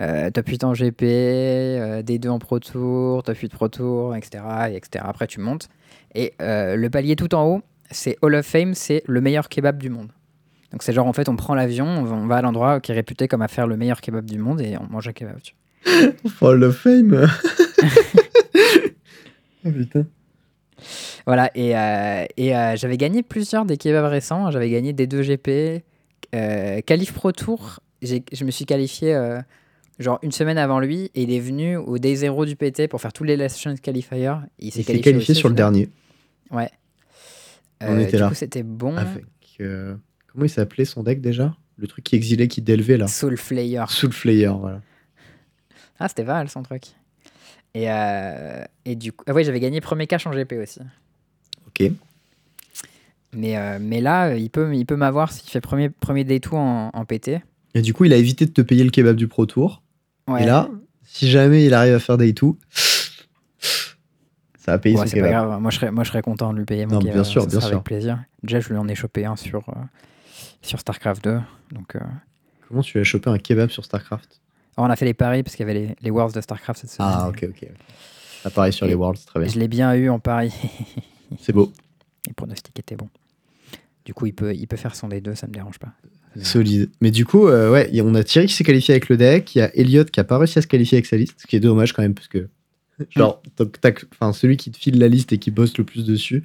euh, 0.00 0.30
top 0.30 0.48
8 0.48 0.64
en 0.64 0.72
GP, 0.72 1.02
euh, 1.02 2.02
D2 2.02 2.28
en 2.28 2.38
Pro 2.38 2.60
Tour, 2.60 3.22
top 3.24 3.36
8 3.36 3.52
Pro 3.52 3.68
Tour, 3.68 4.14
etc. 4.14 4.44
et 4.70 4.76
etc. 4.76 5.04
Après, 5.06 5.26
tu 5.26 5.40
montes. 5.40 5.68
Et 6.14 6.34
euh, 6.40 6.76
le 6.76 6.88
palier 6.88 7.16
tout 7.16 7.34
en 7.34 7.44
haut, 7.44 7.62
c'est 7.90 8.16
Hall 8.22 8.36
of 8.36 8.46
Fame, 8.46 8.74
c'est 8.74 9.02
le 9.06 9.20
meilleur 9.20 9.48
kebab 9.48 9.78
du 9.78 9.90
monde. 9.90 10.10
Donc 10.72 10.82
c'est 10.82 10.92
genre, 10.92 11.06
en 11.06 11.12
fait, 11.12 11.28
on 11.28 11.36
prend 11.36 11.54
l'avion, 11.54 11.86
on 11.86 12.26
va, 12.26 12.36
à 12.36 12.42
l'endroit 12.42 12.80
qui 12.80 12.92
est 12.92 12.94
réputé 12.94 13.26
comme 13.26 13.42
à 13.42 13.48
faire 13.48 13.66
le 13.66 13.76
meilleur 13.76 14.00
kebab 14.00 14.26
du 14.26 14.38
monde 14.38 14.60
et 14.60 14.76
on 14.76 14.86
mange 14.90 15.08
un 15.08 15.12
kebab. 15.12 15.40
tu 15.40 15.54
vois. 16.40 16.72
Fame 16.72 17.28
Oh, 19.64 19.70
putain. 19.72 20.06
Voilà, 21.26 21.50
et, 21.54 21.76
euh, 21.76 22.24
et 22.36 22.56
euh, 22.56 22.76
j'avais 22.76 22.96
gagné 22.96 23.22
plusieurs 23.22 23.64
des 23.64 23.76
kebabs 23.76 24.10
récents. 24.10 24.50
J'avais 24.50 24.70
gagné 24.70 24.92
des 24.92 25.06
2 25.06 25.22
GP, 25.22 25.82
euh, 26.34 26.80
Qualif 26.82 27.12
Pro 27.12 27.32
Tour. 27.32 27.80
Je 28.02 28.44
me 28.44 28.50
suis 28.50 28.64
qualifié 28.64 29.14
euh, 29.14 29.40
genre 29.98 30.18
une 30.22 30.32
semaine 30.32 30.58
avant 30.58 30.80
lui 30.80 31.10
et 31.14 31.22
il 31.22 31.32
est 31.32 31.40
venu 31.40 31.76
au 31.76 31.98
Day 31.98 32.14
0 32.14 32.44
du 32.46 32.56
PT 32.56 32.88
pour 32.88 33.00
faire 33.00 33.12
tous 33.12 33.24
les 33.24 33.36
Last 33.36 33.80
Qualifiers. 33.80 34.34
Il 34.58 34.72
s'est 34.72 34.84
qualifié, 34.84 35.12
qualifié 35.12 35.32
aussi, 35.32 35.40
sur 35.40 35.48
le 35.48 35.54
dernier. 35.54 35.88
Ouais. 36.50 36.70
On 37.80 37.98
était 37.98 38.12
du 38.16 38.22
là. 38.22 38.28
coup, 38.28 38.34
c'était 38.34 38.62
bon. 38.62 38.96
Avec. 38.96 39.24
Euh, 40.38 40.40
comment 40.40 40.46
il 40.46 40.50
s'appelait 40.50 40.84
son 40.84 41.02
deck 41.02 41.20
déjà? 41.20 41.54
Le 41.76 41.86
truc 41.86 42.04
qui 42.04 42.16
exilait, 42.16 42.48
qui 42.48 42.62
délevait 42.62 42.96
là. 42.96 43.06
Soul 43.06 43.36
Flayer. 43.36 43.84
Soul 43.88 44.12
Flayer, 44.12 44.48
voilà. 44.58 44.80
Ah, 46.00 46.08
c'était 46.08 46.24
mal 46.24 46.48
son 46.48 46.62
truc. 46.62 46.84
Et, 47.74 47.90
euh, 47.90 48.64
et 48.84 48.96
du 48.96 49.12
coup, 49.12 49.24
ah 49.28 49.32
ouais, 49.34 49.44
j'avais 49.44 49.60
gagné 49.60 49.80
premier 49.80 50.06
cash 50.06 50.26
en 50.26 50.30
GP 50.32 50.54
aussi. 50.62 50.80
Ok. 51.68 51.90
Mais, 53.34 53.56
euh, 53.56 53.78
mais 53.80 54.00
là, 54.00 54.34
il 54.34 54.48
peut, 54.50 54.74
il 54.74 54.86
peut 54.86 54.96
m'avoir 54.96 55.30
s'il 55.32 55.50
fait 55.50 55.60
premier, 55.60 55.90
premier 55.90 56.24
day 56.24 56.40
2 56.40 56.50
en, 56.52 56.90
en 56.92 57.04
PT. 57.04 57.40
Et 57.74 57.82
du 57.82 57.92
coup, 57.92 58.04
il 58.06 58.12
a 58.12 58.16
évité 58.16 58.46
de 58.46 58.50
te 58.52 58.62
payer 58.62 58.82
le 58.84 58.90
kebab 58.90 59.16
du 59.16 59.28
Pro 59.28 59.44
Tour. 59.46 59.82
Ouais. 60.26 60.42
Et 60.42 60.46
là, 60.46 60.68
si 61.04 61.28
jamais 61.30 61.64
il 61.64 61.74
arrive 61.74 61.94
à 61.94 61.98
faire 62.00 62.16
Day 62.16 62.32
2, 62.32 62.46
ça 64.58 64.72
va 64.72 64.78
payer 64.78 64.96
Ouais, 64.96 65.02
son 65.04 65.10
c'est 65.10 65.20
pas 65.20 65.28
kebab. 65.28 65.46
grave. 65.46 65.60
Moi 65.60 65.70
je, 65.70 65.76
serais, 65.76 65.90
moi, 65.90 66.04
je 66.04 66.08
serais 66.08 66.22
content 66.22 66.52
de 66.52 66.58
lui 66.58 66.64
payer 66.64 66.86
mon 66.86 66.94
Non, 66.94 67.00
kebab, 67.00 67.14
bien 67.14 67.24
sûr, 67.24 67.42
ça 67.42 67.48
bien 67.48 67.60
sûr. 67.60 67.72
Avec 67.72 67.84
plaisir. 67.84 68.24
Déjà, 68.42 68.60
je 68.60 68.68
lui 68.70 68.76
en 68.76 68.88
ai 68.88 68.94
chopé 68.94 69.24
un 69.26 69.36
sur, 69.36 69.68
euh, 69.68 69.72
sur 70.62 70.78
StarCraft 70.80 71.24
2. 71.24 71.40
Donc, 71.72 71.96
euh, 71.96 72.00
Comment 72.68 72.82
tu 72.82 72.98
as 72.98 73.04
chopé 73.04 73.30
un 73.30 73.38
kebab 73.38 73.70
sur 73.70 73.84
StarCraft? 73.84 74.40
Alors, 74.76 74.88
on 74.88 74.92
a 74.92 74.96
fait 74.96 75.04
les 75.06 75.14
paris 75.14 75.42
parce 75.42 75.56
qu'il 75.56 75.66
y 75.66 75.70
avait 75.70 75.78
les, 75.80 75.96
les 76.00 76.10
Worlds 76.10 76.34
de 76.34 76.40
StarCraft 76.40 76.80
cette 76.80 76.90
semaine. 76.90 77.10
Ah, 77.12 77.28
ok, 77.28 77.46
ok. 77.50 77.68
Ça 78.42 78.50
pareil 78.50 78.72
sur 78.72 78.86
Et- 78.86 78.90
les 78.90 78.94
Worlds, 78.94 79.24
très 79.26 79.40
bien. 79.40 79.48
Je 79.48 79.58
l'ai 79.58 79.68
bien 79.68 79.94
eu 79.94 80.08
en 80.08 80.18
pari. 80.18 80.52
C'est 81.40 81.52
beau. 81.52 81.72
Les 82.26 82.32
pronostics 82.34 82.78
étaient 82.78 82.96
bons. 82.96 83.08
Du 84.04 84.14
coup, 84.14 84.26
il 84.26 84.32
peut, 84.34 84.54
il 84.54 84.66
peut 84.66 84.76
faire 84.76 84.94
son 84.94 85.08
des 85.08 85.20
deux, 85.20 85.34
ça 85.34 85.46
me 85.46 85.52
dérange 85.52 85.78
pas. 85.78 85.92
Solide. 86.42 86.90
Mais 87.00 87.10
du 87.10 87.24
coup, 87.24 87.48
euh, 87.48 87.70
ouais, 87.72 87.90
on 88.02 88.14
a 88.14 88.22
Thierry 88.22 88.46
qui 88.46 88.54
s'est 88.54 88.64
qualifié 88.64 88.94
avec 88.94 89.08
le 89.08 89.16
deck. 89.16 89.54
Il 89.54 89.58
y 89.58 89.62
a 89.62 89.74
Elliot 89.76 90.04
qui 90.04 90.20
a 90.20 90.24
pas 90.24 90.38
réussi 90.38 90.58
à 90.58 90.62
se 90.62 90.66
qualifier 90.66 90.96
avec 90.98 91.06
sa 91.06 91.16
liste, 91.16 91.34
ce 91.40 91.46
qui 91.46 91.56
est 91.56 91.60
dommage 91.60 91.92
quand 91.92 92.02
même, 92.02 92.14
parce 92.14 92.28
que 92.28 92.48
genre, 93.10 93.42
tac, 93.80 94.04
celui 94.34 94.56
qui 94.56 94.70
te 94.70 94.76
file 94.78 94.98
la 94.98 95.08
liste 95.08 95.32
et 95.32 95.38
qui 95.38 95.50
bosse 95.50 95.76
le 95.78 95.84
plus 95.84 96.04
dessus, 96.04 96.44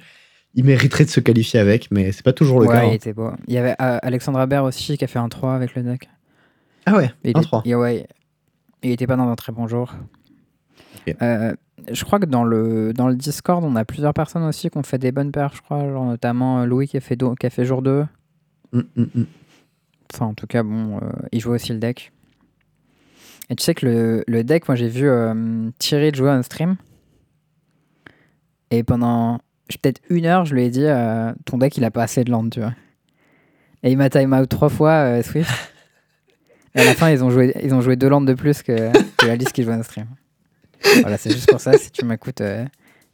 il 0.54 0.64
mériterait 0.64 1.04
de 1.04 1.10
se 1.10 1.20
qualifier 1.20 1.60
avec, 1.60 1.90
mais 1.90 2.12
c'est 2.12 2.24
pas 2.24 2.32
toujours 2.32 2.60
le 2.60 2.66
ouais, 2.66 2.74
cas. 2.74 2.84
il 2.84 2.90
hein. 2.90 2.92
était 2.92 3.12
beau. 3.12 3.30
Il 3.48 3.54
y 3.54 3.58
avait 3.58 3.74
euh, 3.80 3.98
Alexandre 4.02 4.38
Habert 4.38 4.64
aussi 4.64 4.96
qui 4.96 5.04
a 5.04 5.08
fait 5.08 5.18
un 5.18 5.28
3 5.28 5.54
avec 5.54 5.74
le 5.74 5.82
deck. 5.82 6.08
Ah 6.86 6.96
ouais, 6.96 7.10
Il 7.24 7.36
un 7.36 7.40
est- 7.40 7.44
3. 7.44 7.62
il- 7.64 7.74
ouais, 7.76 8.06
il 8.82 8.90
était 8.92 9.06
pas 9.06 9.16
dans 9.16 9.28
un 9.28 9.34
très 9.36 9.52
bon 9.52 9.66
jour. 9.66 9.92
Euh, 11.22 11.54
je 11.92 12.04
crois 12.04 12.18
que 12.18 12.24
dans 12.26 12.44
le, 12.44 12.92
dans 12.92 13.08
le 13.08 13.14
Discord, 13.16 13.62
on 13.64 13.76
a 13.76 13.84
plusieurs 13.84 14.14
personnes 14.14 14.44
aussi 14.44 14.70
qui 14.70 14.78
ont 14.78 14.82
fait 14.82 14.98
des 14.98 15.12
bonnes 15.12 15.32
paires, 15.32 15.52
je 15.54 15.60
crois. 15.62 15.80
Genre 15.80 16.04
notamment 16.04 16.60
euh, 16.60 16.66
Louis 16.66 16.86
qui 16.88 16.96
a 16.96 17.00
fait, 17.00 17.16
do- 17.16 17.34
qui 17.34 17.46
a 17.46 17.50
fait 17.50 17.64
jour 17.64 17.82
2. 17.82 18.06
Mm, 18.72 18.78
mm, 18.96 19.02
mm. 19.14 19.24
Enfin, 20.12 20.26
en 20.26 20.34
tout 20.34 20.46
cas, 20.46 20.62
bon, 20.62 20.98
euh, 20.98 21.00
il 21.32 21.40
joue 21.40 21.50
aussi 21.52 21.72
le 21.72 21.78
deck. 21.78 22.12
Et 23.50 23.56
tu 23.56 23.64
sais 23.64 23.74
que 23.74 23.84
le, 23.84 24.24
le 24.26 24.44
deck, 24.44 24.66
moi 24.68 24.74
j'ai 24.76 24.88
vu 24.88 25.08
Thierry 25.78 26.14
jouer 26.14 26.30
en 26.30 26.42
stream. 26.42 26.76
Et 28.70 28.82
pendant 28.82 29.40
peut-être 29.68 30.00
une 30.10 30.26
heure, 30.26 30.44
je 30.44 30.54
lui 30.54 30.62
ai 30.64 30.70
dit 30.70 30.84
euh, 30.84 31.32
Ton 31.44 31.58
deck 31.58 31.76
il 31.76 31.84
a 31.84 31.90
pas 31.90 32.02
assez 32.02 32.24
de 32.24 32.30
land, 32.30 32.48
tu 32.50 32.60
vois. 32.60 32.74
Et 33.82 33.90
il 33.90 33.96
m'a 33.98 34.08
time 34.10 34.32
out 34.32 34.48
trois 34.48 34.68
fois, 34.70 34.92
euh, 34.92 35.22
Swift. 35.22 35.50
Et 36.74 36.80
à 36.80 36.84
la 36.84 36.94
fin, 36.94 37.10
ils 37.10 37.22
ont 37.22 37.30
joué, 37.30 37.54
ils 37.62 37.74
ont 37.74 37.80
joué 37.80 37.96
deux 37.96 38.08
landes 38.08 38.26
de 38.26 38.34
plus 38.34 38.62
que, 38.62 38.90
que 39.16 39.26
la 39.26 39.36
liste 39.36 39.52
qui 39.52 39.62
jouait 39.62 39.74
en 39.74 39.82
stream. 39.82 40.06
Voilà, 41.02 41.16
c'est 41.18 41.30
juste 41.30 41.48
pour 41.50 41.60
ça. 41.60 41.76
Si 41.78 41.90
tu 41.90 42.04
m'écoutes, 42.04 42.40
euh, 42.40 42.64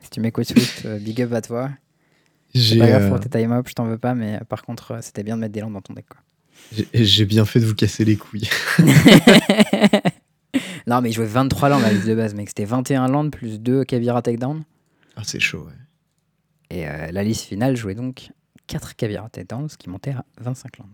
si 0.01 0.11
tu 0.11 0.21
m'écoutes 0.21 0.47
Swift, 0.47 0.87
euh, 0.87 0.99
big 0.99 1.21
up 1.23 1.33
à 1.33 1.41
toi. 1.43 1.71
J'ai 2.55 2.79
pas 2.79 2.89
grave 2.89 3.09
pour 3.11 3.21
tes 3.21 3.29
time 3.29 3.53
out, 3.53 3.69
je 3.69 3.75
t'en 3.75 3.85
veux 3.85 3.99
pas, 3.99 4.15
mais 4.15 4.41
par 4.49 4.63
contre, 4.63 4.99
c'était 5.03 5.23
bien 5.23 5.37
de 5.37 5.41
mettre 5.43 5.53
des 5.53 5.61
landes 5.61 5.75
dans 5.75 5.81
ton 5.83 5.93
deck. 5.95 6.07
Quoi. 6.09 6.21
j'ai- 6.73 6.89
j'ai 7.05 7.25
bien 7.25 7.45
fait 7.45 7.61
de 7.61 7.67
vous 7.67 7.75
casser 7.77 8.05
les 8.05 8.17
couilles. 8.17 8.49
non, 10.87 11.01
mais 11.01 11.11
il 11.11 11.13
jouait 11.13 11.27
23 11.27 11.69
landes 11.69 11.83
la 11.83 11.93
liste 11.93 12.07
de 12.09 12.15
base, 12.15 12.35
mec. 12.35 12.49
C'était 12.49 12.65
21 12.65 13.09
landes 13.09 13.31
plus 13.31 13.61
2 13.61 13.85
Kavira 13.85 14.21
Takedown. 14.23 14.63
Ah, 15.17 15.23
c'est 15.25 15.39
chaud, 15.41 15.67
ouais. 15.67 15.75
Et 16.71 16.87
euh, 16.89 17.11
la 17.13 17.23
liste 17.25 17.47
finale 17.47 17.77
jouait 17.77 17.95
donc 17.95 18.31
4 18.67 18.97
Kavira 18.97 19.29
Takedown, 19.29 19.69
ce 19.69 19.77
qui 19.77 19.89
montait 19.91 20.13
à 20.13 20.25
25 20.41 20.79
landes. 20.79 20.89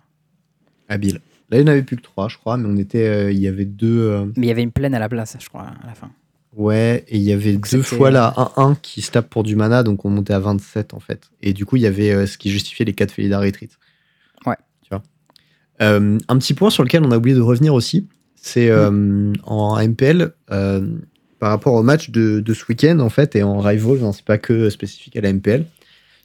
Habile. 0.88 1.20
Là, 1.50 1.58
il 1.58 1.64
n'y 1.64 1.70
en 1.70 1.72
avait 1.72 1.82
plus 1.82 1.96
que 1.96 2.02
3, 2.02 2.28
je 2.28 2.38
crois, 2.38 2.56
mais 2.56 2.68
on 2.68 2.76
était, 2.76 3.06
euh, 3.06 3.30
il 3.32 3.38
y 3.38 3.46
avait 3.48 3.64
deux. 3.64 4.00
euh, 4.00 4.24
Mais 4.36 4.46
il 4.46 4.48
y 4.48 4.52
avait 4.52 4.62
une 4.62 4.72
plaine 4.72 4.94
à 4.94 4.98
la 4.98 5.08
place, 5.08 5.36
je 5.38 5.48
crois, 5.48 5.66
à 5.82 5.86
la 5.86 5.94
fin. 5.94 6.10
Ouais, 6.54 7.04
et 7.08 7.16
il 7.18 7.22
y 7.22 7.32
avait 7.32 7.52
Donc 7.52 7.70
deux 7.70 7.82
c'était- 7.82 7.96
fois 7.96 8.10
la 8.10 8.32
1-1 8.56 8.74
qui 8.80 9.02
se 9.02 9.10
tape 9.10 9.28
pour 9.28 9.42
du 9.42 9.56
mana, 9.56 9.82
donc 9.82 10.04
on 10.06 10.10
montait 10.10 10.32
à 10.32 10.38
27 10.40 10.94
en 10.94 11.00
fait. 11.00 11.28
Et 11.42 11.52
du 11.52 11.66
coup, 11.66 11.76
il 11.76 11.82
y 11.82 11.86
avait 11.86 12.12
euh, 12.12 12.26
ce 12.26 12.38
qui 12.38 12.50
justifiait 12.50 12.86
les 12.86 12.94
4 12.94 13.12
Felidar 13.12 13.42
Retreat. 13.42 13.70
Ouais. 14.46 14.56
Tu 14.82 14.88
vois. 14.90 15.02
Euh, 15.82 16.18
un 16.28 16.38
petit 16.38 16.54
point 16.54 16.70
sur 16.70 16.82
lequel 16.82 17.04
on 17.04 17.10
a 17.10 17.18
oublié 17.18 17.36
de 17.36 17.42
revenir 17.42 17.74
aussi, 17.74 18.08
c'est 18.36 18.70
euh, 18.70 19.32
en 19.44 19.76
MPL, 19.78 20.32
euh, 20.50 20.96
par 21.46 21.52
rapport 21.52 21.74
au 21.74 21.84
match 21.84 22.10
de, 22.10 22.40
de 22.40 22.54
ce 22.54 22.64
week-end 22.68 22.98
en 22.98 23.08
fait, 23.08 23.36
et 23.36 23.44
en 23.44 23.60
Rivals, 23.60 24.02
hein, 24.04 24.10
c'est 24.12 24.24
pas 24.24 24.36
que 24.36 24.68
spécifique 24.68 25.16
à 25.16 25.20
la 25.20 25.32
MPL. 25.32 25.64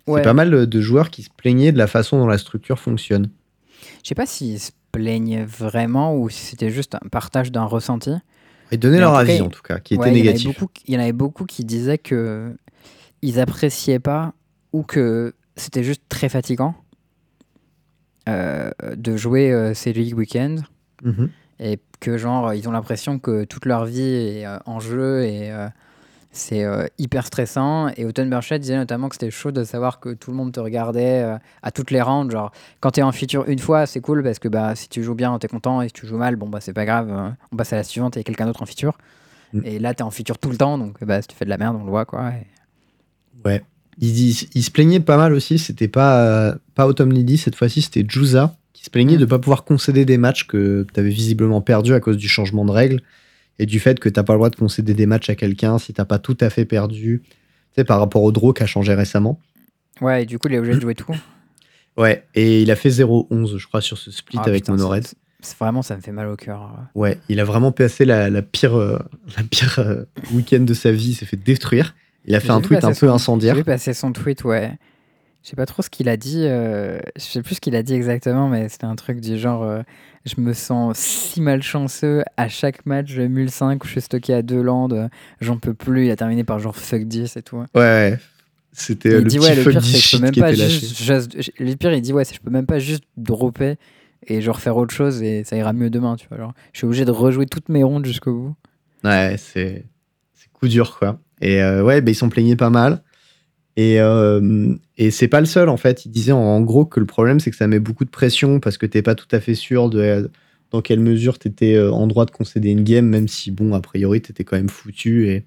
Ouais. 0.07 0.21
C'est 0.21 0.23
pas 0.23 0.33
mal 0.33 0.65
de 0.65 0.81
joueurs 0.81 1.11
qui 1.11 1.21
se 1.21 1.29
plaignaient 1.29 1.71
de 1.71 1.77
la 1.77 1.85
façon 1.85 2.17
dont 2.17 2.25
la 2.25 2.39
structure 2.39 2.79
fonctionne. 2.79 3.29
Je 4.03 4.07
sais 4.09 4.15
pas 4.15 4.25
s'ils 4.25 4.59
se 4.59 4.71
plaignaient 4.91 5.45
vraiment 5.45 6.17
ou 6.17 6.27
si 6.29 6.41
c'était 6.43 6.71
juste 6.71 6.95
un 6.95 7.07
partage 7.11 7.51
d'un 7.51 7.65
ressenti. 7.65 8.09
Ils 8.71 8.79
donnaient 8.79 8.97
Mais 8.97 9.03
en 9.03 9.11
leur 9.11 9.23
cas, 9.25 9.31
avis 9.31 9.41
en 9.41 9.49
tout 9.49 9.61
cas, 9.61 9.77
qui 9.77 9.95
Ouais, 9.95 10.07
était 10.09 10.17
il 10.17 10.23
négatif. 10.23 10.47
beaucoup- 10.59 10.73
Il 10.87 10.95
y 10.95 10.97
en 10.97 11.01
avait 11.01 11.11
beaucoup 11.13 11.45
qui 11.45 11.65
disaient 11.65 11.99
que 11.99 12.55
ils 13.21 13.39
appréciaient 13.39 13.99
pas 13.99 14.33
ou 14.73 14.81
que 14.81 15.35
c'était 15.55 15.83
juste 15.83 16.01
très 16.09 16.29
fatigant 16.29 16.73
euh, 18.27 18.71
de 18.95 19.15
jouer 19.17 19.51
euh, 19.51 19.75
ces 19.75 19.93
League 19.93 20.17
Weekend 20.17 20.63
Mhm. 21.03 21.29
Et 21.61 21.79
que 22.01 22.17
genre 22.17 22.53
ils 22.53 22.67
ont 22.67 22.71
l'impression 22.71 23.19
que 23.19 23.45
toute 23.45 23.65
leur 23.65 23.85
vie 23.85 24.01
est 24.01 24.45
euh, 24.45 24.57
en 24.65 24.79
jeu 24.81 25.23
et 25.23 25.51
euh, 25.51 25.67
c'est 26.31 26.63
euh, 26.63 26.85
hyper 26.97 27.25
stressant 27.27 27.89
et 27.95 28.05
Autumn 28.05 28.29
Burchett 28.29 28.59
disait 28.61 28.75
notamment 28.77 29.07
que 29.09 29.15
c'était 29.15 29.31
chaud 29.31 29.51
de 29.51 29.63
savoir 29.63 29.99
que 29.99 30.13
tout 30.13 30.31
le 30.31 30.37
monde 30.37 30.51
te 30.51 30.59
regardait 30.59 31.37
à 31.61 31.71
toutes 31.71 31.91
les 31.91 32.01
rounds 32.01 32.31
genre 32.31 32.51
quand 32.79 32.91
t'es 32.91 33.01
en 33.03 33.11
feature 33.11 33.47
une 33.47 33.59
fois 33.59 33.85
c'est 33.85 34.01
cool 34.01 34.23
parce 34.23 34.39
que 34.39 34.47
bah 34.47 34.73
si 34.75 34.89
tu 34.89 35.03
joues 35.03 35.13
bien 35.15 35.37
t'es 35.39 35.47
content 35.47 35.81
et 35.81 35.87
si 35.89 35.93
tu 35.93 36.07
joues 36.07 36.17
mal 36.17 36.35
bon 36.37 36.49
bah 36.49 36.59
c'est 36.61 36.73
pas 36.73 36.85
grave 36.85 37.09
euh, 37.11 37.29
on 37.51 37.55
passe 37.57 37.73
à 37.73 37.75
la 37.75 37.83
suivante 37.83 38.17
et 38.17 38.23
quelqu'un 38.23 38.45
d'autre 38.47 38.61
en 38.63 38.65
feature 38.65 38.97
Mm. 39.53 39.61
Et 39.65 39.79
là, 39.79 39.93
t'es 39.93 40.01
en 40.03 40.11
feature 40.11 40.37
tout 40.37 40.49
le 40.49 40.55
temps, 40.55 40.77
donc 40.77 41.03
bah, 41.03 41.21
si 41.21 41.27
tu 41.27 41.35
fais 41.35 41.43
de 41.43 41.49
la 41.49 41.57
merde, 41.57 41.75
on 41.77 41.83
le 41.83 41.89
voit, 41.89 42.05
quoi. 42.05 42.29
Et- 42.29 42.47
Ouais. 43.45 43.61
Il, 43.97 44.17
il- 44.17 44.47
il 44.55 44.63
se 44.63 44.71
plaignait 44.71 45.01
pas 45.01 45.17
mal 45.17 45.33
aussi. 45.33 45.59
C'était 45.59 45.89
pas, 45.89 46.55
pas 46.73 46.87
Autumn 46.87 47.11
Lily 47.11 47.37
cette 47.37 47.55
fois-ci, 47.57 47.81
c'était 47.81 48.05
Juza 48.07 48.55
qui 48.81 48.85
se 48.85 48.89
plaignait 48.89 49.17
Mm. 49.17 49.19
de 49.19 49.25
pas 49.25 49.37
pouvoir 49.37 49.63
concéder 49.63 50.05
des 50.05 50.17
matchs 50.17 50.47
que 50.47 50.87
tu 50.91 50.99
avais 50.99 51.11
visiblement 51.11 51.61
perdus 51.61 51.93
à 51.93 51.99
cause 51.99 52.17
du 52.17 52.27
changement 52.27 52.65
de 52.65 52.71
règles 52.71 52.99
et 53.59 53.67
du 53.67 53.79
fait 53.79 53.99
que 53.99 54.09
t'as 54.09 54.23
pas 54.23 54.33
le 54.33 54.37
droit 54.39 54.49
de 54.49 54.55
concéder 54.55 54.95
des 54.95 55.05
matchs 55.05 55.29
à 55.29 55.35
quelqu'un 55.35 55.77
si 55.77 55.93
t'as 55.93 56.03
pas 56.05 56.17
tout 56.17 56.35
à 56.41 56.49
fait 56.49 56.65
perdu. 56.65 57.21
Tu 57.23 57.29
sais, 57.75 57.83
par 57.83 57.99
rapport 57.99 58.23
au 58.23 58.31
draw 58.31 58.53
qui 58.53 58.63
a 58.63 58.65
changé 58.65 58.95
récemment. 58.95 59.39
Ouais, 60.01 60.23
et 60.23 60.25
du 60.25 60.39
coup, 60.39 60.47
il 60.47 60.55
est 60.55 60.57
obligé 60.57 60.75
de 60.77 60.81
jouer 60.81 60.95
tout. 60.95 61.15
Ouais, 61.97 62.23
et 62.35 62.61
il 62.63 62.71
a 62.71 62.75
fait 62.77 62.89
0-11, 62.89 63.57
je 63.57 63.67
crois, 63.67 63.81
sur 63.81 63.97
ce 63.97 64.09
split 64.11 64.37
Ah, 64.41 64.47
avec 64.47 64.67
Monored. 64.69 65.05
c'est- 65.41 65.57
Vraiment, 65.59 65.81
ça 65.81 65.95
me 65.97 66.01
fait 66.01 66.13
mal 66.13 66.27
au 66.29 66.37
cœur. 66.37 66.71
Ouais, 66.95 67.19
il 67.29 67.39
a 67.41 67.43
vraiment 67.43 67.71
passé 67.73 68.05
la, 68.05 68.29
la 68.29 68.41
pire, 68.41 68.75
euh, 68.79 68.97
la 69.37 69.43
pire 69.43 69.77
euh, 69.79 70.03
week-end 70.33 70.61
de 70.61 70.73
sa 70.73 70.91
vie. 70.93 71.09
Il 71.09 71.13
s'est 71.15 71.25
fait 71.25 71.35
détruire. 71.37 71.93
Il 72.25 72.33
a 72.33 72.39
fait 72.39 72.51
un 72.51 72.61
tweet 72.61 72.83
un 72.85 72.89
peu 72.89 72.93
son- 73.07 73.09
incendiaire. 73.09 73.55
J'ai 73.55 73.61
vu 73.61 73.65
passer 73.65 73.93
son 73.93 74.13
tweet, 74.13 74.43
ouais. 74.45 74.71
Je 75.43 75.49
sais 75.49 75.55
pas 75.55 75.65
trop 75.65 75.81
ce 75.81 75.89
qu'il 75.89 76.07
a 76.09 76.17
dit. 76.17 76.43
euh, 76.45 76.99
Je 77.15 77.21
sais 77.23 77.41
plus 77.41 77.55
ce 77.55 77.61
qu'il 77.61 77.75
a 77.75 77.81
dit 77.83 77.93
exactement, 77.93 78.47
mais 78.47 78.69
c'était 78.69 78.85
un 78.85 78.95
truc 78.95 79.19
du 79.21 79.37
genre 79.39 79.63
euh, 79.63 79.81
Je 80.25 80.39
me 80.39 80.53
sens 80.53 80.97
si 80.97 81.41
malchanceux 81.41 82.23
à 82.37 82.47
chaque 82.47 82.85
match 82.85 83.13
de 83.15 83.25
Mule 83.27 83.49
5 83.49 83.83
où 83.83 83.87
je 83.87 83.93
suis 83.93 84.01
stocké 84.01 84.33
à 84.33 84.41
deux 84.43 84.61
landes. 84.61 84.93
euh, 84.93 85.07
J'en 85.39 85.57
peux 85.57 85.73
plus. 85.73 86.05
Il 86.05 86.11
a 86.11 86.15
terminé 86.15 86.43
par 86.43 86.59
genre 86.59 86.75
fuck 86.75 87.03
10 87.03 87.37
et 87.37 87.41
tout. 87.41 87.57
Ouais, 87.57 87.65
ouais. 87.75 88.19
C'était 88.73 89.09
euh, 89.09 89.17
le 89.17 89.23
dit 89.23 89.37
petit 89.39 89.49
ouais, 89.49 89.55
le 89.55 89.63
fuck 89.63 89.71
pire, 89.73 89.81
du 89.81 89.87
c'est 89.89 89.97
que 89.97 90.03
je 90.03 90.07
shit 90.07 90.19
peux 90.19 90.25
même 90.25 90.33
qui 90.33 90.39
pas 90.39 90.51
était 90.51 90.61
lâché. 90.61 90.79
juste. 90.79 90.97
juste- 91.35 91.51
Le 91.59 91.75
pire, 91.75 91.93
il 91.93 92.01
dit 92.01 92.13
ouais, 92.13 92.23
je 92.23 92.39
peux 92.39 92.51
même 92.51 92.65
pas 92.67 92.79
juste 92.79 93.03
dropper 93.17 93.75
et 94.27 94.41
genre 94.41 94.59
faire 94.61 94.77
autre 94.77 94.93
chose 94.93 95.23
et 95.23 95.43
ça 95.43 95.57
ira 95.57 95.73
mieux 95.73 95.89
demain, 95.89 96.15
tu 96.15 96.27
vois. 96.29 96.37
Genre, 96.37 96.53
je 96.73 96.77
suis 96.77 96.85
obligé 96.85 97.03
de 97.03 97.11
rejouer 97.11 97.47
toutes 97.47 97.67
mes 97.69 97.83
rondes 97.83 98.05
jusqu'au 98.05 98.33
bout. 98.33 98.55
Ouais, 99.03 99.35
c'est 99.39 99.83
coup 100.53 100.67
dur, 100.67 100.99
quoi. 100.99 101.17
Et 101.41 101.61
euh, 101.63 101.83
ouais, 101.83 102.01
bah, 102.01 102.11
ils 102.11 102.15
s'en 102.15 102.29
plaignaient 102.29 102.55
pas 102.55 102.69
mal. 102.69 103.01
Et, 103.77 103.99
euh, 104.01 104.73
et 104.97 105.11
c'est 105.11 105.27
pas 105.27 105.39
le 105.39 105.45
seul, 105.45 105.69
en 105.69 105.77
fait. 105.77 106.05
Il 106.05 106.11
disait 106.11 106.31
en, 106.31 106.39
en 106.39 106.61
gros 106.61 106.85
que 106.85 106.99
le 106.99 107.05
problème, 107.05 107.39
c'est 107.39 107.51
que 107.51 107.57
ça 107.57 107.67
met 107.67 107.79
beaucoup 107.79 108.05
de 108.05 108.09
pression 108.09 108.59
parce 108.59 108.77
que 108.77 108.85
t'es 108.85 109.01
pas 109.01 109.15
tout 109.15 109.27
à 109.31 109.39
fait 109.39 109.55
sûr 109.55 109.89
de 109.89 110.29
dans 110.71 110.81
quelle 110.81 111.01
mesure 111.01 111.37
t'étais 111.37 111.75
euh, 111.75 111.91
en 111.91 112.07
droit 112.07 112.25
de 112.25 112.31
concéder 112.31 112.69
une 112.69 112.83
game, 112.83 113.05
même 113.05 113.27
si, 113.27 113.51
bon, 113.51 113.73
a 113.73 113.81
priori, 113.81 114.21
t'étais 114.21 114.45
quand 114.45 114.55
même 114.55 114.69
foutu. 114.69 115.27
Et, 115.27 115.43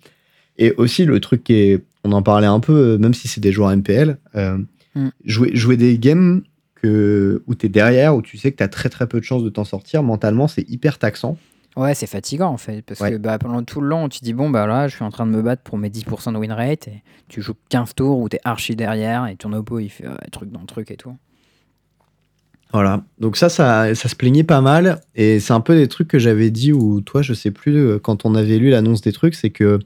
et 0.59 0.73
aussi, 0.77 1.05
le 1.05 1.21
truc 1.21 1.45
qui 1.45 1.55
est. 1.55 1.85
On 2.07 2.13
en 2.13 2.23
parlait 2.23 2.47
un 2.47 2.61
peu, 2.61 2.73
euh, 2.73 2.99
même 2.99 3.15
si 3.15 3.29
c'est 3.29 3.41
des 3.41 3.51
joueurs 3.53 3.71
MPL, 3.71 4.19
euh, 4.37 4.59
Mm. 4.95 5.09
jouer, 5.25 5.51
jouer 5.55 5.77
des 5.77 5.99
games 5.99 6.43
que, 6.77 7.43
où 7.47 7.55
t'es 7.55 7.69
derrière, 7.69 8.15
où 8.15 8.23
tu 8.23 8.37
sais 8.39 8.53
que 8.53 8.57
t'as 8.57 8.69
très 8.69 8.89
très 8.89 9.07
peu 9.07 9.19
de 9.19 9.25
chances 9.25 9.43
de 9.43 9.49
t'en 9.49 9.65
sortir, 9.65 10.03
mentalement, 10.03 10.49
c'est 10.49 10.69
hyper 10.69 10.99
taxant. 10.99 11.37
Ouais, 11.77 11.95
c'est 11.95 12.07
fatigant 12.07 12.51
en 12.51 12.57
fait, 12.57 12.83
parce 12.83 13.01
Ouais. 13.01 13.11
que 13.13 13.17
bah, 13.17 13.39
pendant 13.39 13.63
tout 13.65 13.81
le 13.81 13.89
long, 13.89 14.09
tu 14.09 14.21
dis 14.23 14.33
bon, 14.33 14.49
bah 14.51 14.67
là, 14.67 14.87
je 14.87 14.95
suis 14.95 15.05
en 15.05 15.11
train 15.11 15.27
de 15.27 15.33
me 15.33 15.43
battre 15.43 15.63
pour 15.63 15.77
mes 15.77 15.89
10% 15.91 16.33
de 16.33 16.39
win 16.39 16.53
rate, 16.53 16.87
et 16.89 17.03
tu 17.29 17.43
joues 17.43 17.55
15 17.69 17.95
tours 17.97 18.19
où 18.21 18.29
t'es 18.29 18.39
archi 18.45 18.77
derrière, 18.77 19.27
et 19.27 19.35
ton 19.37 19.53
oppo 19.53 19.81
il 19.81 19.89
fait 19.89 20.07
euh, 20.07 20.15
truc 20.31 20.51
dans 20.53 20.61
le 20.61 20.67
truc 20.67 20.91
et 20.93 20.97
tout. 20.97 21.17
Voilà. 22.73 23.03
Donc 23.21 23.37
ça, 23.37 23.49
ça, 23.49 23.95
ça 23.95 24.09
se 24.09 24.17
plaignait 24.17 24.43
pas 24.45 24.61
mal. 24.61 25.01
Et 25.15 25.39
c'est 25.39 25.53
un 25.53 25.61
peu 25.61 25.77
des 25.77 25.87
trucs 25.87 26.09
que 26.09 26.19
j'avais 26.19 26.51
dit, 26.51 26.73
ou 26.73 27.01
toi, 27.01 27.23
je 27.23 27.33
sais 27.33 27.51
plus, 27.53 27.77
euh, 27.77 27.99
quand 27.99 28.25
on 28.25 28.35
avait 28.35 28.59
lu 28.59 28.71
l'annonce 28.71 29.01
des 29.01 29.13
trucs, 29.13 29.35
c'est 29.35 29.51
que 29.51 29.79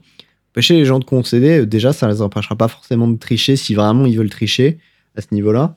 empêcher 0.51 0.75
les 0.75 0.85
gens 0.85 0.97
de 0.99 1.05
concéder, 1.05 1.59
euh, 1.59 1.65
déjà, 1.67 1.93
ça 1.93 2.07
les 2.07 2.21
empêchera 2.23 2.55
pas 2.55 2.67
forcément 2.67 3.07
de 3.07 3.17
tricher 3.17 3.55
si 3.55 3.75
vraiment 3.75 4.05
ils 4.07 4.17
veulent 4.17 4.29
tricher 4.31 4.79
à 5.15 5.21
ce 5.21 5.27
niveau-là. 5.31 5.75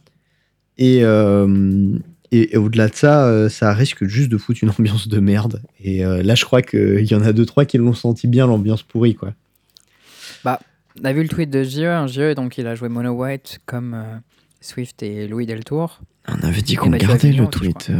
Et, 0.78 1.00
euh, 1.04 1.98
et, 2.32 2.54
et 2.54 2.56
au-delà 2.56 2.88
de 2.88 2.94
ça, 2.94 3.26
euh, 3.26 3.48
ça 3.48 3.72
risque 3.72 4.04
juste 4.04 4.30
de 4.30 4.38
foutre 4.38 4.60
une 4.62 4.70
ambiance 4.70 5.08
de 5.08 5.20
merde. 5.20 5.62
Et 5.80 6.04
euh, 6.04 6.22
là, 6.22 6.34
je 6.34 6.44
crois 6.44 6.62
qu'il 6.62 7.04
y 7.04 7.14
en 7.14 7.22
a 7.22 7.32
deux, 7.32 7.46
trois 7.46 7.64
qui 7.64 7.78
l'ont 7.78 7.94
senti 7.94 8.26
bien, 8.26 8.46
l'ambiance 8.46 8.82
pourrie, 8.82 9.14
quoi. 9.14 9.32
On 11.00 11.04
a 11.04 11.12
vu 11.14 11.22
le 11.22 11.28
tweet 11.28 11.48
de 11.48 11.62
JE, 11.62 11.84
hein, 11.84 12.06
JE, 12.06 12.34
donc 12.34 12.58
il 12.58 12.66
a 12.66 12.74
joué 12.74 12.90
Mono 12.90 13.12
White 13.12 13.60
comme 13.64 13.94
euh, 13.94 14.18
Swift 14.60 15.02
et 15.02 15.26
Louis 15.26 15.46
Deltour. 15.46 16.00
On 16.28 16.46
avait 16.46 16.60
dit 16.60 16.74
qu'on 16.74 16.90
Mathieu 16.90 17.08
gardait 17.08 17.32
le 17.32 17.46
tweet. 17.46 17.90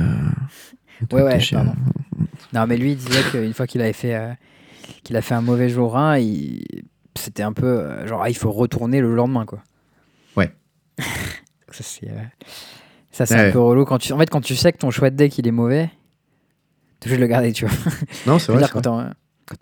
Ouais, 1.10 1.22
ouais, 1.22 1.38
pardon. 1.50 1.74
Non, 2.52 2.66
mais 2.66 2.76
lui 2.76 2.92
il 2.92 2.96
disait 2.96 3.22
qu'une 3.30 3.54
fois 3.54 3.66
qu'il 3.66 3.80
avait 3.80 3.92
fait, 3.92 4.14
euh, 4.14 4.32
qu'il 5.02 5.16
a 5.16 5.22
fait 5.22 5.34
un 5.34 5.40
mauvais 5.40 5.68
jour 5.68 5.96
1, 5.96 6.18
il... 6.18 6.64
c'était 7.16 7.42
un 7.42 7.52
peu 7.52 7.66
euh, 7.66 8.06
genre, 8.06 8.22
ah, 8.22 8.30
il 8.30 8.36
faut 8.36 8.52
retourner 8.52 9.00
le 9.00 9.14
lendemain, 9.14 9.46
quoi. 9.46 9.62
Ouais. 10.36 10.52
ça, 10.98 11.82
c'est 11.82 12.08
euh, 12.08 12.22
ça, 13.12 13.26
c'est 13.26 13.34
Ouais. 13.34 13.48
un 13.48 13.52
peu 13.52 13.60
relou. 13.60 13.84
Quand 13.84 13.98
tu... 13.98 14.12
En 14.12 14.18
fait, 14.18 14.28
quand 14.30 14.40
tu 14.40 14.56
sais 14.56 14.72
que 14.72 14.78
ton 14.78 14.90
choix 14.90 15.10
de 15.10 15.16
deck 15.16 15.38
il 15.38 15.46
est 15.46 15.50
mauvais, 15.52 15.90
obligé 17.02 17.16
de 17.16 17.20
le 17.20 17.26
garder, 17.28 17.52
tu 17.52 17.66
vois. 17.66 17.76
Non, 18.26 18.38
c'est 18.38 18.52
vrai. 18.52 18.64
quand 18.72 18.80
t'es 18.80 18.88
en, 18.88 19.10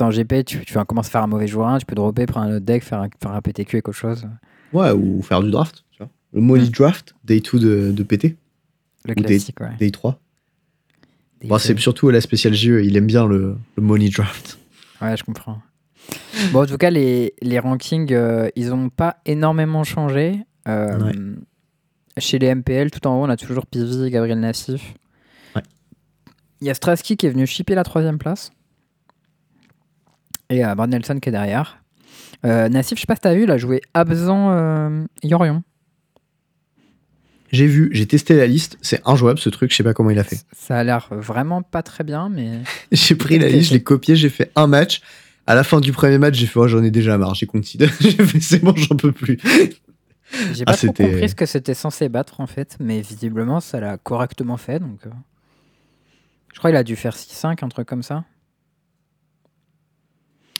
en 0.00 0.10
GP, 0.10 0.44
tu, 0.44 0.60
tu 0.64 0.74
vas 0.74 0.84
commencer 0.84 1.08
à 1.08 1.10
faire 1.12 1.22
un 1.22 1.26
mauvais 1.26 1.46
jour 1.46 1.66
1, 1.66 1.78
tu 1.78 1.86
peux 1.86 1.94
dropper, 1.94 2.26
prendre 2.26 2.46
un 2.50 2.56
autre 2.56 2.64
deck, 2.64 2.82
faire 2.84 3.00
un, 3.00 3.08
faire 3.20 3.32
un 3.32 3.40
PTQ 3.40 3.76
et 3.76 3.80
autre 3.80 3.92
chose. 3.92 4.26
Ouais, 4.72 4.90
ou 4.92 5.20
faire 5.22 5.42
du 5.42 5.50
draft, 5.50 5.84
tu 5.90 5.98
vois. 5.98 6.08
Le 6.32 6.40
Molly 6.40 6.68
Mm. 6.68 6.72
Draft, 6.72 7.14
Day 7.24 7.40
2 7.40 7.58
de, 7.58 7.92
de 7.92 8.02
PT, 8.04 8.36
Le 9.06 9.12
Ou 9.12 9.22
classique, 9.22 9.58
ouais. 9.60 9.74
Day 9.78 9.90
3. 9.90 10.20
Des 11.40 11.48
Bon, 11.48 11.58
c'est 11.58 11.76
surtout 11.78 12.10
la 12.10 12.20
spéciale 12.20 12.52
JE, 12.54 12.82
il 12.84 12.96
aime 12.96 13.06
bien 13.06 13.26
le, 13.26 13.56
le 13.76 13.82
Money 13.82 14.10
Draft. 14.10 14.58
Ouais, 15.00 15.16
je 15.16 15.24
comprends. 15.24 15.58
Bon, 16.52 16.62
en 16.62 16.66
tout 16.66 16.76
cas, 16.76 16.90
les, 16.90 17.34
les 17.40 17.58
rankings, 17.58 18.12
euh, 18.12 18.48
ils 18.56 18.68
n'ont 18.68 18.90
pas 18.90 19.16
énormément 19.26 19.82
changé. 19.84 20.40
Euh, 20.68 20.98
Ouais. 20.98 21.12
Chez 22.18 22.38
les 22.38 22.54
MPL, 22.54 22.90
tout 22.90 23.06
en 23.06 23.18
haut, 23.20 23.24
on 23.24 23.28
a 23.28 23.36
toujours 23.36 23.66
Pivi 23.66 24.04
et 24.04 24.10
Gabriel 24.10 24.40
Nassif. 24.40 24.94
Ouais. 25.54 25.62
Il 26.60 26.66
y 26.66 26.70
a 26.70 26.74
Strasky 26.74 27.16
qui 27.16 27.26
est 27.26 27.30
venu 27.30 27.46
shipper 27.46 27.74
la 27.74 27.84
troisième 27.84 28.18
place. 28.18 28.50
Et 30.50 30.64
euh, 30.64 30.74
Brad 30.74 30.90
Nelson 30.90 31.18
qui 31.20 31.28
est 31.28 31.32
derrière. 31.32 31.82
Euh, 32.44 32.68
Nassif, 32.68 32.96
je 32.98 33.02
sais 33.02 33.06
pas 33.06 33.14
si 33.14 33.20
t'as 33.20 33.34
vu, 33.34 33.44
il 33.44 33.50
a 33.50 33.58
joué 33.58 33.80
Abzan 33.94 34.50
euh, 34.50 35.04
Yorion. 35.22 35.62
J'ai 37.52 37.66
vu, 37.66 37.90
j'ai 37.92 38.06
testé 38.06 38.36
la 38.36 38.46
liste, 38.46 38.78
c'est 38.80 39.00
injouable 39.04 39.38
ce 39.40 39.48
truc, 39.48 39.72
je 39.72 39.76
sais 39.76 39.82
pas 39.82 39.92
comment 39.92 40.10
il 40.10 40.18
a 40.18 40.24
fait. 40.24 40.38
Ça 40.52 40.78
a 40.78 40.84
l'air 40.84 41.08
vraiment 41.10 41.62
pas 41.62 41.82
très 41.82 42.04
bien, 42.04 42.28
mais 42.28 42.60
J'ai 42.92 43.16
pris 43.16 43.38
la 43.38 43.48
liste, 43.48 43.70
je 43.70 43.74
l'ai 43.74 43.82
copié, 43.82 44.14
j'ai 44.14 44.28
fait 44.28 44.52
un 44.54 44.66
match. 44.66 45.00
À 45.46 45.56
la 45.56 45.64
fin 45.64 45.80
du 45.80 45.90
premier 45.90 46.18
match, 46.18 46.36
j'ai 46.36 46.46
fait, 46.46 46.60
oh, 46.60 46.68
j'en 46.68 46.82
ai 46.84 46.92
déjà 46.92 47.18
marre, 47.18 47.34
j'ai 47.34 47.46
considéré, 47.46 47.92
j'ai 48.00 48.24
fait, 48.24 48.40
c'est 48.40 48.62
bon, 48.62 48.74
j'en 48.76 48.94
peux 48.94 49.10
plus. 49.10 49.38
J'ai 50.52 50.64
Ah, 50.66 50.72
pas 50.72 50.76
trop 50.76 50.92
compris 50.92 51.28
ce 51.28 51.34
que 51.34 51.46
c'était 51.46 51.74
censé 51.74 52.08
battre 52.08 52.40
en 52.40 52.46
fait. 52.46 52.76
Mais 52.80 53.00
visiblement, 53.00 53.60
ça 53.60 53.80
l'a 53.80 53.96
correctement 53.98 54.56
fait. 54.56 54.78
Donc, 54.78 55.06
euh, 55.06 55.10
je 56.52 56.58
crois 56.58 56.70
qu'il 56.70 56.76
a 56.76 56.84
dû 56.84 56.96
faire 56.96 57.16
6-5, 57.16 57.62
un 57.62 57.68
truc 57.68 57.86
comme 57.88 58.02
ça. 58.02 58.24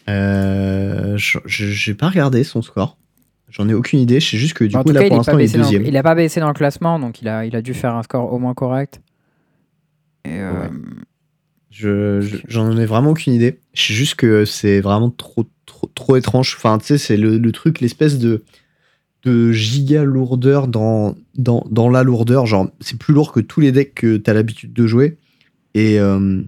Euh, 0.08 1.16
j'ai 1.46 1.94
pas 1.94 2.08
regardé 2.08 2.42
son 2.44 2.62
score. 2.62 2.96
J'en 3.48 3.68
ai 3.68 3.74
aucune 3.74 3.98
idée, 3.98 4.20
je 4.20 4.30
sais 4.30 4.36
juste 4.38 4.54
que 4.54 4.64
du 4.64 4.76
en 4.76 4.82
coup, 4.82 4.90
là, 4.92 5.00
cas, 5.00 5.08
pour 5.08 5.16
l'instant, 5.16 5.38
il 5.38 5.44
est 5.44 5.52
dans, 5.56 5.62
deuxième. 5.64 5.84
il 5.84 5.96
a 5.96 6.02
pas 6.04 6.14
baissé 6.14 6.38
dans 6.40 6.48
le 6.48 6.54
classement, 6.54 6.98
donc 7.00 7.20
il 7.20 7.28
a, 7.28 7.44
il 7.44 7.56
a 7.56 7.62
dû 7.62 7.74
faire 7.74 7.94
un 7.96 8.02
score 8.04 8.32
au 8.32 8.38
moins 8.38 8.54
correct. 8.54 9.00
Et, 10.24 10.38
euh, 10.40 10.52
Ouais. 10.52 10.70
Je- 11.72 12.20
je- 12.20 12.36
J'en 12.48 12.76
ai 12.76 12.84
vraiment 12.86 13.10
aucune 13.10 13.32
idée. 13.32 13.60
Je 13.74 13.82
sais 13.82 13.94
juste 13.94 14.16
que 14.16 14.44
c'est 14.44 14.80
vraiment 14.80 15.10
trop, 15.10 15.44
trop, 15.66 15.86
trop 15.86 16.16
étrange. 16.16 16.54
Enfin, 16.56 16.78
tu 16.78 16.86
sais, 16.86 16.98
c'est 16.98 17.16
le, 17.16 17.38
le 17.38 17.52
truc, 17.52 17.80
l'espèce 17.80 18.18
de, 18.18 18.42
de 19.24 19.52
giga 19.52 20.02
lourdeur 20.04 20.66
dans, 20.68 21.14
dans, 21.36 21.66
dans 21.70 21.88
la 21.88 22.02
lourdeur. 22.02 22.46
Genre, 22.46 22.70
c'est 22.80 22.98
plus 22.98 23.12
lourd 23.14 23.32
que 23.32 23.40
tous 23.40 23.60
les 23.60 23.72
decks 23.72 23.94
que 23.94 24.16
tu 24.16 24.30
as 24.30 24.34
l'habitude 24.34 24.72
de 24.72 24.86
jouer. 24.86 25.18
Et, 25.74 26.00
euh, 26.00 26.42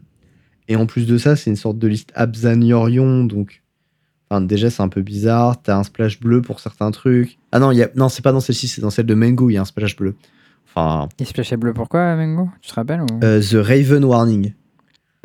et 0.68 0.76
en 0.76 0.86
plus 0.86 1.06
de 1.06 1.18
ça, 1.18 1.36
c'est 1.36 1.50
une 1.50 1.56
sorte 1.56 1.78
de 1.78 1.86
liste 1.88 2.12
Abzan-Yorion. 2.14 3.24
Donc, 3.24 3.62
enfin, 4.30 4.40
déjà, 4.40 4.70
c'est 4.70 4.82
un 4.82 4.88
peu 4.88 5.02
bizarre. 5.02 5.62
Tu 5.62 5.70
as 5.70 5.76
un 5.78 5.84
splash 5.84 6.18
bleu 6.20 6.40
pour 6.42 6.60
certains 6.60 6.90
trucs. 6.90 7.38
Ah 7.52 7.58
non, 7.58 7.70
il 7.72 7.78
y 7.78 7.82
a, 7.82 7.90
non 7.94 8.08
c'est 8.08 8.22
pas 8.22 8.32
dans 8.32 8.40
celle-ci, 8.40 8.68
c'est 8.68 8.80
dans 8.80 8.90
celle 8.90 9.06
de 9.06 9.14
Mango, 9.14 9.50
il 9.50 9.54
y 9.54 9.56
a 9.58 9.60
un 9.60 9.66
splash 9.66 9.96
bleu. 9.96 10.14
Enfin, 10.74 11.08
il 11.18 11.26
se 11.26 11.34
plachait 11.34 11.58
bleu 11.58 11.74
pourquoi, 11.74 12.16
Mengo 12.16 12.48
Tu 12.62 12.70
te 12.70 12.74
rappelles 12.74 13.02
ou... 13.02 13.06
euh, 13.22 13.42
The 13.42 13.56
Raven 13.64 14.04
Warning. 14.04 14.54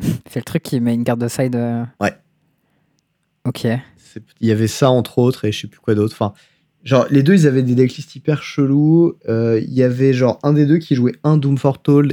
C'est 0.30 0.40
le 0.40 0.44
truc 0.44 0.62
qui 0.62 0.78
met 0.80 0.92
une 0.94 1.04
carte 1.04 1.20
de 1.20 1.28
side. 1.28 1.56
euh, 1.56 1.84
Ouais. 2.00 2.12
Ok. 3.46 3.66
Il 4.40 4.48
y 4.48 4.52
avait 4.52 4.66
ça 4.66 4.90
entre 4.90 5.18
autres 5.18 5.44
et 5.46 5.52
je 5.52 5.60
sais 5.62 5.66
plus 5.68 5.80
quoi 5.80 5.94
d'autre. 5.94 6.14
Enfin, 6.14 6.34
genre 6.84 7.06
les 7.10 7.22
deux 7.22 7.34
ils 7.34 7.46
avaient 7.46 7.62
des 7.62 7.74
decklists 7.74 8.14
hyper 8.16 8.42
chelous. 8.42 9.14
Euh, 9.28 9.60
Il 9.62 9.72
y 9.72 9.82
avait 9.82 10.12
genre 10.12 10.38
un 10.42 10.52
des 10.52 10.66
deux 10.66 10.78
qui 10.78 10.94
jouait 10.94 11.14
un 11.24 11.36
Doom 11.36 11.56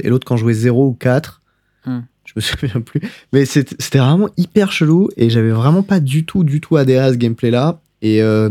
et 0.02 0.08
l'autre 0.08 0.26
quand 0.26 0.36
jouait 0.36 0.54
0 0.54 0.88
ou 0.88 0.92
4. 0.94 1.42
Hmm. 1.86 2.00
Je 2.24 2.32
me 2.36 2.40
souviens 2.42 2.80
plus. 2.80 3.00
Mais 3.32 3.44
c'était 3.44 3.98
vraiment 3.98 4.28
hyper 4.36 4.72
chelou 4.72 5.08
et 5.16 5.30
j'avais 5.30 5.50
vraiment 5.50 5.82
pas 5.82 6.00
du 6.00 6.24
tout, 6.26 6.44
du 6.44 6.60
tout 6.60 6.76
adhéré 6.76 7.04
à 7.06 7.12
ce 7.12 7.18
gameplay 7.18 7.50
là. 7.50 7.80
Et 8.02 8.22
euh, 8.22 8.50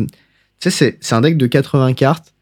tu 0.60 0.72
sais, 0.72 0.98
c'est- 1.02 1.14
un 1.14 1.22
deck 1.22 1.38
de 1.38 1.48
80 1.48 1.94
cartes 1.94 2.34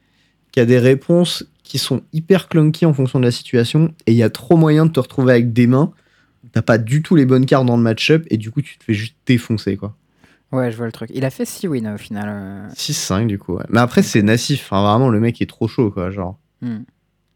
qui 0.52 0.60
a 0.60 0.66
des 0.66 0.80
réponses 0.80 1.46
qui 1.64 1.78
sont 1.80 2.02
hyper 2.14 2.48
clunky 2.50 2.86
en 2.86 2.94
fonction 2.94 3.20
de 3.20 3.26
la 3.26 3.32
situation 3.32 3.94
et 4.06 4.12
il 4.12 4.18
y 4.18 4.24
a 4.24 4.30
trop 4.30 4.58
moyen 4.58 4.86
de 4.86 4.92
te 4.92 5.00
retrouver 5.00 5.32
avec 5.34 5.54
des 5.54 5.66
mains 5.66 5.92
t'as 6.52 6.62
pas 6.62 6.78
du 6.78 7.02
tout 7.02 7.16
les 7.16 7.26
bonnes 7.26 7.46
cartes 7.46 7.66
dans 7.66 7.78
le 7.78 7.82
match-up 7.82 8.26
et 8.30 8.38
du 8.38 8.52
coup 8.52 8.62
tu 8.62 8.78
te 8.78 8.84
fais 8.84 8.94
juste 8.94 9.16
défoncer 9.26 9.78
quoi. 9.78 9.96
Ouais, 10.54 10.72
je 10.72 10.78
vois 10.78 10.86
le 10.86 10.92
truc. 10.92 11.10
Il 11.14 11.26
a 11.26 11.30
fait 11.30 11.46
6 11.46 11.68
wins 11.68 11.94
au 11.94 11.98
final. 11.98 12.30
euh. 12.30 12.70
6-5 12.76 13.28
du 13.28 13.38
coup, 13.40 13.56
ouais. 13.56 13.66
Mais 13.70 13.80
après, 13.80 14.04
c'est 14.04 14.22
nassif. 14.22 14.62
Enfin, 14.66 14.82
vraiment, 14.88 15.10
le 15.10 15.20
mec 15.20 15.42
est 15.42 15.50
trop 15.50 15.68
chaud, 15.68 15.92
quoi. 15.92 16.12
Genre, 16.12 16.38
Hmm. 16.62 16.84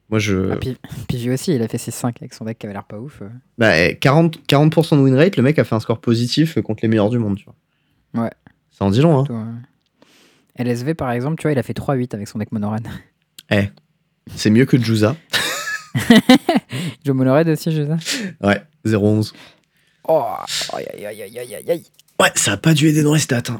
moi, 0.09 0.19
je. 0.19 0.51
Ah, 0.51 0.55
puis, 0.55 0.77
Pivi 1.09 1.31
aussi, 1.31 1.53
il 1.53 1.61
a 1.61 1.67
fait 1.67 1.77
6-5 1.79 2.15
avec 2.21 2.33
son 2.33 2.45
deck 2.45 2.57
qui 2.59 2.65
avait 2.67 2.73
l'air 2.73 2.85
pas 2.85 2.97
ouf. 2.99 3.21
euh. 3.21 3.29
Bah, 3.57 3.77
eh, 3.77 3.95
40%, 3.95 4.31
40 4.47 4.93
de 4.93 5.01
win 5.01 5.15
rate, 5.15 5.35
le 5.35 5.43
mec 5.43 5.59
a 5.59 5.63
fait 5.65 5.75
un 5.75 5.79
score 5.81 5.99
positif 5.99 6.61
contre 6.61 6.79
les 6.83 6.87
meilleurs 6.87 7.09
du 7.09 7.17
monde, 7.19 7.37
tu 7.37 7.45
vois. 7.45 8.23
Ouais. 8.23 8.31
Ça 8.71 8.85
en 8.85 8.91
dit 8.91 9.01
long, 9.01 9.17
hein. 9.19 9.23
Plutôt, 9.23 9.39
ouais. 9.39 10.63
LSV, 10.73 10.93
par 10.93 11.11
exemple, 11.11 11.37
tu 11.37 11.43
vois, 11.43 11.51
il 11.51 11.59
a 11.59 11.63
fait 11.63 11.73
3-8 11.73 12.13
avec 12.13 12.27
son 12.27 12.39
deck 12.39 12.51
Monored. 12.51 12.87
C'est 14.35 14.49
mieux 14.49 14.65
que 14.65 14.77
Juza. 14.83 15.15
Joe 17.05 17.15
Monored 17.15 17.47
aussi, 17.49 17.71
sais. 17.83 18.35
Ouais, 18.41 18.61
0-11. 18.85 19.33
Oh, 20.07 20.23
aïe, 20.73 20.85
aïe, 20.93 21.05
aïe, 21.05 21.21
aïe, 21.23 21.55
aïe, 21.55 21.71
aïe. 21.71 21.85
Ouais, 22.19 22.31
ça 22.35 22.53
a 22.53 22.57
pas 22.57 22.73
dû 22.73 22.87
aider 22.87 23.03
dans 23.03 23.13
les 23.13 23.19
stats. 23.19 23.43
hein. 23.49 23.59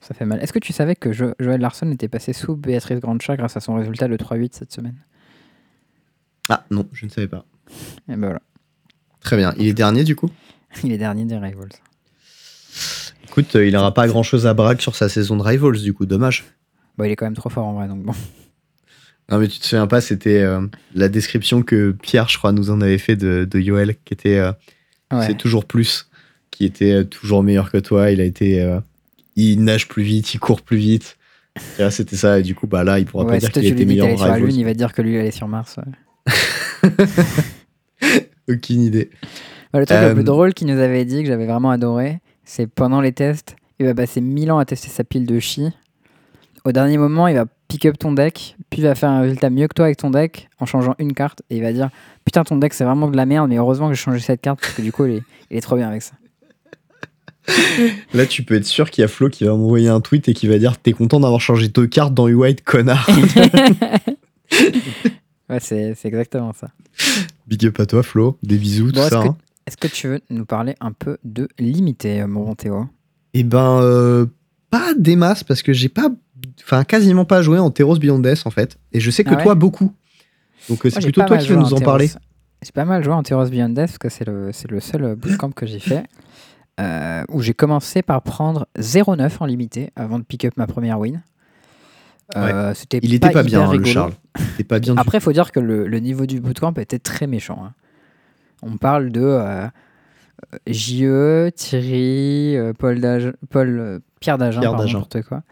Ça 0.00 0.14
fait 0.14 0.24
mal. 0.24 0.40
Est-ce 0.42 0.52
que 0.52 0.58
tu 0.58 0.72
savais 0.72 0.96
que 0.96 1.12
Jo- 1.12 1.34
Joël 1.38 1.60
Larson 1.60 1.90
était 1.92 2.08
passé 2.08 2.32
sous 2.32 2.56
Béatrice 2.56 2.98
Grandchat 2.98 3.36
grâce 3.36 3.56
à 3.56 3.60
son 3.60 3.74
résultat 3.76 4.08
de 4.08 4.16
3-8 4.16 4.54
cette 4.56 4.72
semaine? 4.72 4.96
Ah 6.48 6.64
non, 6.70 6.88
je 6.92 7.04
ne 7.06 7.10
savais 7.10 7.28
pas. 7.28 7.44
Et 8.08 8.16
ben 8.16 8.18
voilà. 8.18 8.42
Très 9.20 9.36
bien. 9.36 9.54
Il 9.58 9.68
est 9.68 9.74
dernier 9.74 10.02
du 10.02 10.16
coup? 10.16 10.30
Il 10.82 10.90
est 10.92 10.98
dernier 10.98 11.24
des 11.24 11.36
Rivals. 11.38 11.68
Écoute, 13.24 13.54
euh, 13.56 13.66
il 13.66 13.72
n'aura 13.72 13.94
pas 13.94 14.06
grand 14.08 14.22
chose 14.22 14.46
à 14.46 14.54
brag 14.54 14.80
sur 14.80 14.94
sa 14.96 15.08
saison 15.08 15.36
de 15.36 15.42
Rivals, 15.42 15.78
du 15.80 15.94
coup, 15.94 16.04
dommage. 16.06 16.44
Bon, 16.98 17.04
il 17.04 17.10
est 17.10 17.16
quand 17.16 17.24
même 17.26 17.36
trop 17.36 17.48
fort 17.48 17.66
en 17.66 17.74
vrai, 17.74 17.88
donc 17.88 18.02
bon. 18.02 18.12
Non, 19.30 19.38
mais 19.38 19.48
tu 19.48 19.60
te 19.60 19.64
souviens 19.64 19.86
pas, 19.86 20.00
c'était 20.00 20.40
euh, 20.40 20.66
la 20.94 21.08
description 21.08 21.62
que 21.62 21.92
Pierre, 21.92 22.28
je 22.28 22.36
crois, 22.36 22.52
nous 22.52 22.70
en 22.70 22.80
avait 22.82 22.98
fait 22.98 23.16
de, 23.16 23.46
de 23.50 23.58
Yoel, 23.60 23.96
qui 24.04 24.12
était 24.12 24.36
euh, 24.38 24.52
Ouais. 25.12 25.26
c'est 25.26 25.36
toujours 25.36 25.64
plus, 25.66 26.10
qui 26.52 26.64
était 26.64 26.92
euh, 26.92 27.04
toujours 27.04 27.42
meilleur 27.42 27.72
que 27.72 27.78
toi. 27.78 28.12
Il 28.12 28.20
a 28.20 28.24
été. 28.24 28.62
euh, 28.62 28.78
il 29.34 29.64
nage 29.64 29.88
plus 29.88 30.04
vite, 30.04 30.32
il 30.34 30.38
court 30.38 30.62
plus 30.62 30.76
vite. 30.76 31.16
C'était 31.90 32.16
ça, 32.16 32.38
et 32.38 32.42
du 32.42 32.54
coup, 32.54 32.66
bah 32.66 32.84
là, 32.84 32.98
il 32.98 33.04
pourra 33.06 33.24
Ouais, 33.24 33.32
pas 33.32 33.40
si 33.40 33.46
dire 33.46 33.52
qu'il 33.52 33.66
était 33.66 33.84
meilleur 33.84 34.16
sur 34.16 34.26
la. 34.28 34.38
Lune, 34.38 34.54
il 34.54 34.64
va 34.64 34.72
dire 34.74 34.92
que 34.94 35.02
lui, 35.02 35.14
il 35.14 35.20
est 35.20 35.30
sur 35.32 35.48
Mars. 35.48 35.76
ouais. 35.78 36.32
Aucune 38.48 38.82
idée. 38.82 39.10
Ouais, 39.74 39.80
le 39.80 39.86
truc 39.86 39.98
Euh, 39.98 40.08
le 40.08 40.14
plus 40.14 40.24
drôle 40.24 40.54
qu'il 40.54 40.66
nous 40.66 40.78
avait 40.78 41.04
dit, 41.04 41.22
que 41.22 41.28
j'avais 41.28 41.46
vraiment 41.46 41.70
adoré, 41.70 42.20
c'est 42.44 42.66
pendant 42.66 43.00
les 43.00 43.12
tests, 43.12 43.56
il 43.78 43.86
va 43.86 43.94
passer 43.94 44.20
1000 44.20 44.50
ans 44.52 44.58
à 44.58 44.64
tester 44.64 44.88
sa 44.88 45.04
pile 45.04 45.26
de 45.26 45.38
chi. 45.38 45.68
Au 46.64 46.72
dernier 46.72 46.96
moment, 46.98 47.26
il 47.28 47.34
va 47.34 47.46
pick 47.68 47.86
up 47.86 47.98
ton 47.98 48.12
deck, 48.12 48.56
puis 48.70 48.80
il 48.80 48.84
va 48.84 48.94
faire 48.94 49.10
un 49.10 49.20
résultat 49.22 49.50
mieux 49.50 49.66
que 49.68 49.74
toi 49.74 49.86
avec 49.86 49.96
ton 49.98 50.10
deck 50.10 50.48
en 50.60 50.66
changeant 50.66 50.94
une 50.98 51.12
carte, 51.14 51.42
et 51.50 51.56
il 51.56 51.62
va 51.62 51.72
dire 51.72 51.90
Putain, 52.24 52.44
ton 52.44 52.56
deck 52.56 52.72
c'est 52.74 52.84
vraiment 52.84 53.08
de 53.08 53.16
la 53.16 53.26
merde, 53.26 53.48
mais 53.48 53.56
heureusement 53.56 53.88
que 53.88 53.94
j'ai 53.94 54.02
changé 54.02 54.20
cette 54.20 54.40
carte, 54.40 54.60
parce 54.60 54.74
que 54.74 54.82
du 54.82 54.92
coup, 54.92 55.04
il 55.06 55.14
est, 55.16 55.22
il 55.50 55.56
est 55.56 55.60
trop 55.60 55.76
bien 55.76 55.88
avec 55.88 56.02
ça. 56.02 56.12
Là, 58.14 58.26
tu 58.26 58.42
peux 58.44 58.54
être 58.54 58.64
sûr 58.66 58.90
qu'il 58.90 59.02
y 59.02 59.04
a 59.04 59.08
Flo 59.08 59.28
qui 59.28 59.44
va 59.44 59.50
m'envoyer 59.50 59.88
un 59.88 60.00
tweet 60.00 60.28
et 60.28 60.34
qui 60.34 60.46
va 60.46 60.58
dire 60.58 60.78
T'es 60.78 60.92
content 60.92 61.20
d'avoir 61.20 61.40
changé 61.40 61.68
deux 61.68 61.86
cartes 61.86 62.14
dans 62.14 62.28
U-White, 62.28 62.62
connard 62.64 63.08
Ouais, 65.48 65.60
c'est 65.60 65.94
c'est 65.94 66.08
exactement 66.08 66.52
ça. 66.52 66.68
Big 67.46 67.66
up 67.66 67.80
à 67.80 67.86
toi, 67.86 68.02
Flo. 68.02 68.38
Des 68.42 68.56
bisous, 68.56 68.90
Bon, 68.92 69.02
tout 69.02 69.08
ça. 69.08 69.20
hein. 69.20 69.36
Est-ce 69.66 69.76
que 69.76 69.88
tu 69.88 70.08
veux 70.08 70.20
nous 70.30 70.44
parler 70.44 70.74
un 70.80 70.92
peu 70.92 71.18
de 71.24 71.48
limité, 71.58 72.22
euh, 72.22 72.26
mon 72.26 72.54
Théo? 72.54 72.86
Eh 73.34 73.44
ben, 73.44 73.80
euh, 73.82 74.26
pas 74.70 74.94
des 74.96 75.16
masses 75.16 75.44
parce 75.44 75.62
que 75.62 75.72
j'ai 75.72 75.88
pas, 75.88 76.08
enfin, 76.62 76.84
quasiment 76.84 77.24
pas 77.24 77.42
joué 77.42 77.58
en 77.58 77.70
Teros 77.70 77.98
Beyond 77.98 78.18
Death 78.20 78.42
en 78.46 78.50
fait. 78.50 78.78
Et 78.92 79.00
je 79.00 79.10
sais 79.10 79.24
que 79.24 79.30
Ah 79.30 79.36
ouais 79.36 79.42
toi, 79.42 79.54
beaucoup. 79.54 79.92
Donc 80.68 80.86
euh, 80.86 80.90
c'est 80.90 81.00
plutôt 81.00 81.22
toi 81.24 81.38
qui 81.38 81.46
joué 81.46 81.56
nous 81.56 81.74
en 81.74 81.80
parler. 81.80 82.10
J'ai 82.62 82.72
pas 82.72 82.84
mal 82.84 83.02
joué 83.02 83.12
en 83.12 83.22
Theros 83.22 83.46
Beyond 83.48 83.70
Death 83.70 83.76
parce 83.86 83.98
que 83.98 84.08
c'est 84.08 84.26
le, 84.26 84.50
c'est 84.52 84.70
le 84.70 84.80
seul 84.80 85.14
bootcamp 85.16 85.50
que 85.50 85.66
j'ai 85.66 85.80
fait. 85.80 86.04
Euh, 86.82 87.22
où 87.28 87.40
j'ai 87.40 87.54
commencé 87.54 88.02
par 88.02 88.22
prendre 88.22 88.66
0,9 88.78 89.36
en 89.40 89.46
limité 89.46 89.90
avant 89.96 90.18
de 90.18 90.24
pick 90.24 90.44
up 90.44 90.54
ma 90.56 90.66
première 90.66 90.98
win. 90.98 91.22
Euh, 92.36 92.72
Il 93.02 93.12
était 93.14 93.30
pas, 93.30 93.42
bien, 93.42 93.68
hein, 93.68 93.74
le. 93.74 93.84
Charles. 93.84 94.12
Il 94.58 94.64
pas 94.64 94.78
bien 94.78 94.96
Après, 94.96 95.18
il 95.18 95.20
faut 95.20 95.32
dire 95.32 95.52
que 95.52 95.60
le, 95.60 95.86
le 95.86 95.98
niveau 95.98 96.24
du 96.26 96.40
bootcamp 96.40 96.72
était 96.78 96.98
très 96.98 97.26
méchant. 97.26 97.62
hein. 97.64 97.72
On 98.62 98.76
parle 98.78 99.10
de 99.10 99.20
euh, 99.22 99.66
JE, 100.66 101.50
Thierry, 101.50 102.56
euh, 102.56 102.72
Paul, 102.72 103.00
Dage- 103.00 103.34
Paul 103.50 104.00
Pierre 104.20 104.38
Dagen, 104.38 104.60
n'importe 104.94 105.22
quoi. 105.22 105.42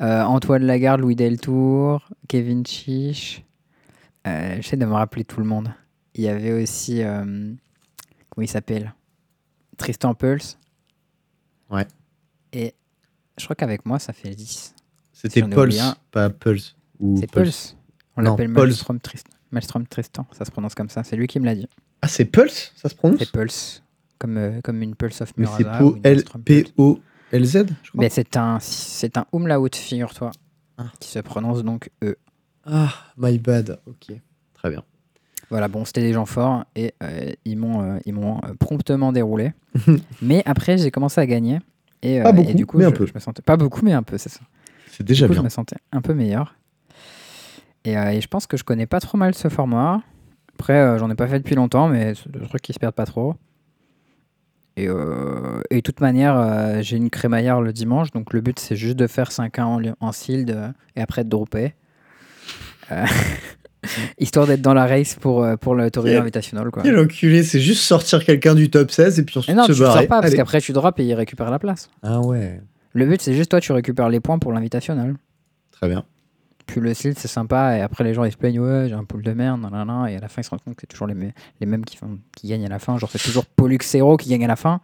Antoine 0.00 0.64
Lagarde, 0.64 1.00
Louis 1.00 1.16
Deltour, 1.16 2.08
Kevin 2.28 2.66
Chiche. 2.66 3.42
J'essaie 4.24 4.76
de 4.76 4.84
me 4.86 4.92
rappeler 4.94 5.24
tout 5.24 5.38
le 5.40 5.46
monde. 5.46 5.68
Il 6.14 6.24
y 6.24 6.28
avait 6.28 6.60
aussi. 6.62 7.02
comment 8.30 8.42
il 8.42 8.48
s'appelle? 8.48 8.94
Tristan 9.76 10.14
Pulse. 10.14 10.58
Ouais. 11.70 11.86
Et 12.52 12.74
je 13.38 13.44
crois 13.44 13.56
qu'avec 13.56 13.84
moi, 13.86 13.98
ça 13.98 14.12
fait 14.12 14.34
10. 14.34 14.74
C'était 15.12 15.40
ai 15.40 15.48
Pulse, 15.48 15.80
un. 15.80 15.96
pas 16.10 16.30
Pulse. 16.30 16.76
Ou 17.00 17.18
C'est 17.18 17.30
Pulse. 17.30 17.76
On 18.16 18.22
l'appelle. 18.22 18.48
Maelstrom 18.48 19.00
Tristan. 19.00 19.30
Maelstrom 19.50 19.86
Tristan, 19.86 20.26
ça 20.32 20.44
se 20.44 20.50
prononce 20.50 20.74
comme 20.74 20.88
ça. 20.88 21.04
C'est 21.04 21.16
lui 21.16 21.26
qui 21.26 21.40
me 21.40 21.46
l'a 21.46 21.54
dit. 21.54 21.68
Ah, 22.02 22.08
c'est 22.08 22.24
Pulse 22.24 22.72
Ça 22.76 22.88
se 22.88 22.94
prononce 22.94 23.18
C'est 23.18 23.30
Pulse. 23.30 23.82
Comme, 24.18 24.36
euh, 24.36 24.60
comme 24.62 24.82
une 24.82 24.94
Pulse 24.94 25.20
of 25.20 25.32
Mais 25.36 25.46
c'est. 25.56 25.64
P-O-L-Z. 26.44 27.66
Mais 27.94 28.08
c'est 28.08 28.36
un, 28.36 28.58
c'est 28.60 29.16
un 29.16 29.26
umlaut, 29.32 29.68
figure-toi. 29.74 30.30
Ah. 30.78 30.92
Qui 31.00 31.08
se 31.08 31.18
prononce 31.20 31.62
donc 31.62 31.90
E. 32.02 32.16
Ah, 32.64 32.92
my 33.16 33.38
bad. 33.38 33.80
Ok. 33.86 34.16
Très 34.54 34.70
bien. 34.70 34.84
Voilà, 35.50 35.68
bon, 35.68 35.84
c'était 35.84 36.00
des 36.00 36.12
gens 36.12 36.26
forts 36.26 36.64
et 36.74 36.92
euh, 37.02 37.30
ils 37.44 37.56
m'ont 37.56 37.82
euh, 37.82 37.98
ils 38.04 38.12
m'ont 38.12 38.38
euh, 38.38 38.54
promptement 38.58 39.12
déroulé. 39.12 39.52
mais 40.22 40.42
après, 40.44 40.76
j'ai 40.78 40.90
commencé 40.90 41.20
à 41.20 41.26
gagner. 41.26 41.60
Et, 42.02 42.20
Pas 42.20 42.30
et 42.30 42.32
beaucoup, 42.32 42.54
du 42.54 42.66
coup, 42.66 42.78
mais 42.78 42.84
un 42.84 42.90
je, 42.90 42.94
peu. 42.94 43.06
je 43.06 43.12
me 43.14 43.20
sentais 43.20 43.42
pas 43.42 43.56
beaucoup, 43.56 43.84
mais 43.84 43.92
un 43.92 44.02
peu, 44.02 44.18
c'est 44.18 44.28
ça. 44.28 44.40
C'est 44.90 45.04
déjà 45.04 45.26
du 45.26 45.30
coup, 45.30 45.34
bien. 45.34 45.42
je 45.42 45.44
me 45.44 45.48
sentais 45.50 45.76
un 45.92 46.00
peu 46.00 46.14
meilleur. 46.14 46.56
Et, 47.84 47.92
et 47.92 48.20
je 48.20 48.26
pense 48.28 48.46
que 48.46 48.56
je 48.56 48.64
connais 48.64 48.86
pas 48.86 49.00
trop 49.00 49.16
mal 49.18 49.34
ce 49.34 49.48
format. 49.48 50.02
Après, 50.54 50.98
j'en 50.98 51.10
ai 51.10 51.14
pas 51.14 51.28
fait 51.28 51.38
depuis 51.38 51.54
longtemps, 51.54 51.88
mais 51.88 52.14
c'est 52.14 52.30
des 52.30 52.40
trucs 52.48 52.62
qui 52.62 52.72
se 52.72 52.78
perdent 52.78 52.94
pas 52.94 53.06
trop. 53.06 53.34
Et, 54.76 54.84
et 54.84 55.76
de 55.76 55.80
toute 55.80 56.00
manière, 56.00 56.82
j'ai 56.82 56.96
une 56.96 57.10
crémaillère 57.10 57.60
le 57.60 57.72
dimanche, 57.72 58.10
donc 58.10 58.32
le 58.32 58.40
but 58.40 58.58
c'est 58.58 58.76
juste 58.76 58.96
de 58.96 59.06
faire 59.06 59.30
5-1 59.30 59.62
en, 59.62 59.80
en 60.00 60.12
sealed 60.12 60.72
et 60.96 61.00
après 61.00 61.24
de 61.24 61.28
dropper. 61.28 61.74
Histoire 64.18 64.46
d'être 64.46 64.62
dans 64.62 64.74
la 64.74 64.86
race 64.86 65.14
pour, 65.20 65.42
euh, 65.44 65.56
pour 65.56 65.74
le 65.74 65.90
Torino 65.90 66.20
Invitational. 66.20 66.70
Quoi. 66.70 66.82
Quel 66.82 66.98
enculé, 66.98 67.42
c'est 67.42 67.60
juste 67.60 67.82
sortir 67.82 68.24
quelqu'un 68.24 68.54
du 68.54 68.70
top 68.70 68.90
16 68.90 69.18
et 69.18 69.22
puis 69.24 69.34
Mais 69.36 69.38
ensuite 69.40 69.56
non, 69.56 69.62
se 69.66 69.72
tu 69.72 69.78
ne 69.80 69.84
barrer. 69.86 69.98
sors 70.00 70.08
pas 70.08 70.20
parce 70.20 70.34
qu'après 70.34 70.60
tu 70.60 70.72
drops 70.72 70.98
et 71.00 71.04
il 71.04 71.14
récupère 71.14 71.50
la 71.50 71.58
place. 71.58 71.88
Ah 72.02 72.20
ouais. 72.20 72.60
Le 72.92 73.06
but 73.06 73.20
c'est 73.20 73.34
juste 73.34 73.50
toi, 73.50 73.60
tu 73.60 73.72
récupères 73.72 74.08
les 74.08 74.20
points 74.20 74.38
pour 74.38 74.52
l'Invitational. 74.52 75.16
Très 75.72 75.88
bien. 75.88 76.04
Puis 76.66 76.80
le 76.80 76.94
sealed 76.94 77.16
c'est 77.18 77.28
sympa 77.28 77.76
et 77.76 77.80
après 77.80 78.02
les 78.02 78.12
gens 78.12 78.24
ils 78.24 78.32
se 78.32 78.36
plaignent 78.36 78.58
ouais 78.58 78.86
j'ai 78.88 78.94
un 78.94 79.04
pool 79.04 79.22
de 79.22 79.30
merde 79.32 79.60
nanana, 79.60 80.10
et 80.10 80.16
à 80.16 80.20
la 80.20 80.26
fin 80.28 80.40
ils 80.40 80.44
se 80.44 80.50
rendent 80.50 80.62
compte 80.64 80.74
que 80.74 80.80
c'est 80.80 80.88
toujours 80.88 81.06
les, 81.06 81.14
mê- 81.14 81.32
les 81.60 81.66
mêmes 81.66 81.84
qui, 81.84 81.96
font, 81.96 82.18
qui 82.36 82.48
gagnent 82.48 82.66
à 82.66 82.68
la 82.68 82.80
fin 82.80 82.98
genre 82.98 83.08
c'est 83.08 83.22
toujours 83.22 83.46
Pollux 83.46 83.78
Zero 83.84 84.16
qui 84.16 84.28
gagne 84.30 84.44
à 84.44 84.48
la 84.48 84.56
fin 84.56 84.80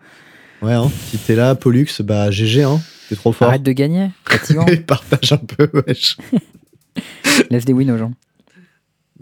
Ouais, 0.62 0.74
hein. 0.74 0.88
si 1.08 1.18
t'es 1.18 1.34
là, 1.34 1.56
Pollux, 1.56 1.88
bah 2.04 2.30
GG, 2.30 2.62
hein. 2.62 2.78
T'es 3.08 3.16
trop 3.16 3.32
fort. 3.32 3.48
arrête 3.48 3.64
de 3.64 3.72
gagner 3.72 4.10
fatigant 4.24 4.64
partage 4.86 5.32
un 5.32 5.38
peu, 5.38 5.68
wesh. 5.88 6.18
laisse 7.50 7.64
des 7.64 7.72
wins 7.72 7.90
aux 7.90 7.98
gens 7.98 8.12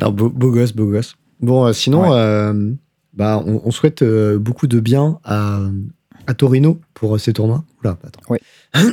Non, 0.00 0.10
beau, 0.10 0.28
beau 0.30 0.50
gosse, 0.50 0.72
beau 0.72 0.86
gosse. 0.86 1.16
Bon, 1.40 1.66
euh, 1.66 1.72
sinon, 1.72 2.02
Ouais. 2.10 2.18
euh, 2.18 2.72
bah, 3.14 3.42
on, 3.46 3.60
on 3.64 3.70
souhaite 3.70 4.02
euh, 4.02 4.38
beaucoup 4.38 4.66
de 4.66 4.80
bien 4.80 5.18
à, 5.24 5.60
à 6.26 6.34
Torino 6.34 6.80
pour 6.94 7.14
euh, 7.14 7.18
ces 7.18 7.32
tournois. 7.32 7.64
Oula, 7.82 7.98
attends. 8.04 8.20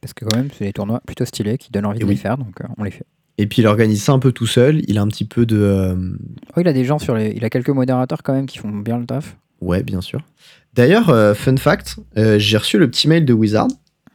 parce 0.00 0.12
que 0.14 0.24
quand 0.24 0.36
même 0.36 0.48
c'est 0.56 0.64
des 0.66 0.72
tournois 0.72 1.00
plutôt 1.06 1.24
stylés 1.24 1.58
qui 1.58 1.70
donnent 1.72 1.86
envie 1.86 1.98
Et 1.98 2.00
de 2.02 2.04
oui. 2.06 2.12
les 2.14 2.16
faire 2.20 2.38
donc 2.38 2.60
euh, 2.60 2.64
on 2.78 2.84
les 2.84 2.90
fait 2.90 3.06
Et 3.38 3.46
puis 3.46 3.62
il 3.62 3.66
organise 3.66 4.02
ça 4.02 4.12
un 4.12 4.18
peu 4.18 4.32
tout 4.32 4.46
seul. 4.46 4.82
Il 4.88 4.98
a 4.98 5.02
un 5.02 5.08
petit 5.08 5.24
peu 5.24 5.46
de. 5.46 5.56
euh, 5.58 5.94
oh, 6.56 6.60
il 6.60 6.68
a 6.68 6.72
des 6.72 6.84
gens 6.84 6.98
sur 6.98 7.14
les 7.16 7.32
il 7.36 7.44
a 7.44 7.50
quelques 7.50 7.70
modérateurs 7.70 8.22
quand 8.22 8.32
même 8.34 8.46
qui 8.46 8.58
font 8.58 8.70
bien 8.70 8.98
le 8.98 9.06
taf 9.06 9.36
Ouais, 9.62 9.82
bien 9.82 10.00
sûr. 10.02 10.20
D'ailleurs, 10.74 11.08
euh, 11.08 11.32
fun 11.34 11.56
fact, 11.56 11.96
euh, 12.18 12.38
j'ai 12.38 12.58
reçu 12.58 12.78
le 12.78 12.88
petit 12.90 13.08
mail 13.08 13.24
de 13.24 13.32
Wizard 13.32 13.68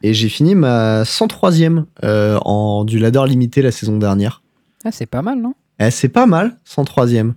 et 0.04 0.14
j'ai 0.14 0.30
fini 0.30 0.54
ma 0.54 1.02
103e 1.04 1.86
euh, 2.04 2.38
en 2.46 2.84
du 2.86 3.00
ladder 3.00 3.24
limité 3.28 3.62
la 3.64 3.72
saison 3.72 3.98
dernière. 3.98 4.44
Ah 4.86 4.92
c'est 4.92 5.06
pas 5.06 5.22
mal 5.22 5.40
non? 5.42 5.54
Eh, 5.80 5.90
c'est 5.92 6.10
pas 6.10 6.26
mal, 6.26 6.58
103e. 6.66 7.34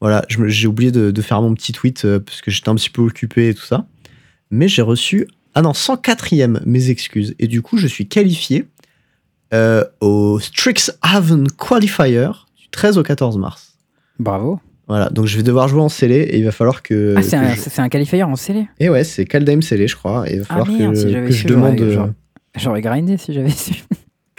Voilà, 0.00 0.24
je 0.28 0.38
me- 0.38 0.48
j'ai 0.48 0.66
oublié 0.66 0.90
de, 0.90 1.10
de 1.10 1.22
faire 1.22 1.40
mon 1.42 1.54
petit 1.54 1.72
tweet 1.72 2.04
euh, 2.04 2.18
parce 2.20 2.40
que 2.40 2.50
j'étais 2.50 2.68
un 2.68 2.74
petit 2.74 2.90
peu 2.90 3.02
occupé 3.02 3.48
et 3.48 3.54
tout 3.54 3.64
ça. 3.64 3.86
Mais 4.50 4.66
j'ai 4.68 4.82
reçu. 4.82 5.28
Ah 5.54 5.62
non, 5.62 5.72
104e, 5.72 6.60
mes 6.64 6.90
excuses. 6.90 7.34
Et 7.38 7.46
du 7.46 7.60
coup, 7.62 7.76
je 7.76 7.86
suis 7.86 8.08
qualifié 8.08 8.66
euh, 9.52 9.84
au 10.00 10.40
Strixhaven 10.40 11.46
Qualifier 11.58 12.28
du 12.58 12.68
13 12.70 12.96
au 12.98 13.02
14 13.02 13.36
mars. 13.38 13.74
bravo 14.18 14.60
Voilà, 14.88 15.10
donc 15.10 15.26
je 15.26 15.36
vais 15.36 15.42
devoir 15.42 15.68
jouer 15.68 15.82
en 15.82 15.88
scellé 15.90 16.16
et 16.20 16.38
il 16.38 16.44
va 16.44 16.52
falloir 16.52 16.82
que. 16.82 17.14
ah 17.18 17.22
c'est 17.22 17.36
un, 17.36 17.54
je- 17.54 17.60
c'est 17.60 17.80
un 17.82 17.88
qualifier 17.90 18.22
en 18.22 18.34
scellé? 18.36 18.66
Et 18.80 18.88
ouais, 18.88 19.04
c'est 19.04 19.24
Kaldheim 19.26 19.60
scellé, 19.60 19.86
je 19.88 19.96
crois. 19.96 20.28
Et 20.30 20.34
il 20.34 20.38
va 20.40 20.46
Ah 20.48 20.52
falloir 20.54 20.70
merde, 20.70 20.94
que, 20.94 21.00
si 21.00 21.10
j'avais 21.12 21.26
que 21.28 21.32
su, 21.34 21.42
je 21.42 21.48
demande, 21.48 21.76
j'aurais- 21.78 22.08
euh, 22.08 22.12
j'aurais 22.56 22.80
grindé 22.80 23.16
si 23.18 23.32
j'avais 23.34 23.50
su 23.50 23.74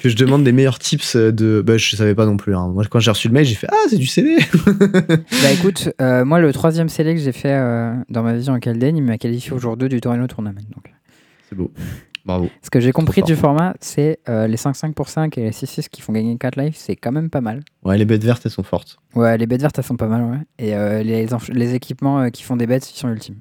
que 0.04 0.10
je 0.10 0.16
demande 0.18 0.44
des 0.44 0.52
meilleurs 0.52 0.78
tips 0.80 1.16
de. 1.16 1.64
Bah, 1.66 1.78
je 1.78 1.96
savais 1.96 2.14
pas 2.14 2.26
non 2.26 2.38
plus. 2.38 2.56
hein. 2.56 2.68
Moi, 2.68 2.84
quand 2.90 3.00
j'ai 3.00 3.10
reçu 3.10 3.30
le 3.30 3.34
mail, 3.34 3.46
j'ai 3.46 3.56
fait 3.56 3.68
Ah, 3.72 3.76
c'est 3.90 3.98
du 3.98 4.06
scellé 4.06 4.38
Bah 4.68 5.52
écoute, 5.54 5.90
euh, 6.02 6.26
moi 6.26 6.40
le 6.40 6.52
troisième 6.54 6.90
select 6.90 7.18
que 7.20 7.24
j'ai 7.24 7.32
fait 7.32 7.54
euh, 7.54 7.94
dans 8.10 8.22
ma 8.24 8.34
vie 8.34 8.50
en 8.50 8.60
Calden, 8.60 8.96
il 8.98 9.04
m'a 9.04 9.18
qualifié 9.18 9.52
au 9.54 9.60
jour 9.60 9.78
2 9.78 9.88
du 9.90 10.02
Torino 10.02 10.28
Tournament. 10.28 10.60
C'est 11.50 11.56
beau. 11.56 11.72
Bravo. 12.26 12.50
Ce 12.62 12.70
que 12.70 12.80
j'ai 12.80 12.92
compris 12.94 13.22
du 13.22 13.36
format, 13.36 13.76
c'est 13.82 14.20
euh, 14.30 14.48
les 14.48 14.56
5-5 14.56 14.94
pour 14.94 15.10
5 15.10 15.38
et 15.38 15.42
les 15.44 15.52
6-6 15.52 15.90
qui 15.90 16.02
font 16.02 16.14
gagner 16.14 16.38
4 16.38 16.56
lives, 16.58 16.76
c'est 16.78 16.96
quand 16.96 17.12
même 17.12 17.30
pas 17.30 17.42
mal. 17.42 17.62
Ouais, 17.84 17.98
les 17.98 18.06
bêtes 18.06 18.24
vertes, 18.24 18.44
elles 18.46 18.52
sont 18.52 18.64
fortes. 18.64 18.98
Ouais, 19.14 19.38
les 19.38 19.46
bêtes 19.46 19.62
vertes, 19.62 19.78
elles 19.78 19.84
sont 19.84 19.98
pas 19.98 20.08
mal, 20.08 20.24
ouais. 20.24 20.38
Et 20.58 20.74
euh, 20.74 21.04
les, 21.04 21.28
les 21.52 21.74
équipements 21.76 22.22
euh, 22.22 22.30
qui 22.30 22.44
font 22.44 22.56
des 22.56 22.66
bêtes, 22.66 22.90
ils 22.90 22.98
sont 22.98 23.10
ultimes. 23.10 23.40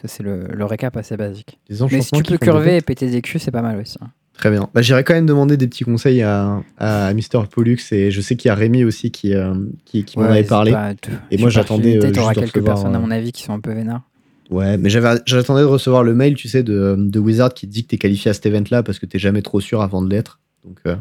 Ça, 0.00 0.08
c'est 0.08 0.22
le, 0.22 0.46
le 0.46 0.64
récap 0.64 0.96
assez 0.96 1.16
basique. 1.16 1.58
Mais 1.90 2.00
si 2.00 2.10
tu 2.12 2.22
peux 2.22 2.38
curver 2.38 2.76
et 2.76 2.80
péter 2.80 3.10
des 3.10 3.20
culs, 3.22 3.40
c'est 3.40 3.50
pas 3.50 3.62
mal 3.62 3.78
aussi. 3.80 3.98
hein. 4.00 4.08
Très 4.38 4.50
bien. 4.50 4.68
Bah, 4.74 4.82
J'irai 4.82 5.02
quand 5.02 5.14
même 5.14 5.24
demander 5.26 5.56
des 5.56 5.66
petits 5.66 5.84
conseils 5.84 6.22
à, 6.22 6.62
à 6.78 7.12
Mister 7.14 7.38
Pollux 7.50 7.78
et 7.92 8.10
je 8.10 8.20
sais 8.20 8.36
qu'il 8.36 8.48
y 8.48 8.52
a 8.52 8.54
Rémi 8.54 8.84
aussi 8.84 9.10
qui, 9.10 9.34
euh, 9.34 9.54
qui, 9.86 10.04
qui 10.04 10.18
m'en 10.18 10.26
Ouais, 10.26 10.32
avait 10.32 10.44
parlé. 10.44 10.72
pas 10.72 10.94
te- 10.94 11.10
Et 11.30 11.38
moi, 11.38 11.48
j'attendais, 11.48 11.96
de 11.96 12.10
quelques 12.10 12.16
recevoir, 12.26 12.74
personnes, 12.74 12.94
à 12.94 12.98
euh, 12.98 13.00
mon 13.00 13.10
avis, 13.10 13.32
qui 13.32 13.42
sont 13.42 13.54
un 13.54 13.60
peu 13.60 13.72
vénards. 13.72 14.02
Ouais, 14.50 14.76
mais 14.76 14.90
j'attendais 14.90 15.62
de 15.62 15.66
recevoir 15.66 16.04
le 16.04 16.14
mail, 16.14 16.34
tu 16.34 16.48
sais, 16.48 16.62
de, 16.62 16.94
de 16.98 17.18
Wizard 17.18 17.52
qui 17.54 17.66
te 17.66 17.72
dit 17.72 17.82
que 17.84 17.88
t'es 17.88 17.98
qualifié 17.98 18.30
à 18.30 18.34
cet 18.34 18.46
event-là 18.46 18.82
parce 18.82 18.98
que 18.98 19.06
t'es 19.06 19.18
jamais 19.18 19.42
trop 19.42 19.60
sûr 19.60 19.80
avant 19.82 20.02
de 20.02 20.10
l'être. 20.10 20.38
Donc, 20.64 20.78
euh, 20.86 20.96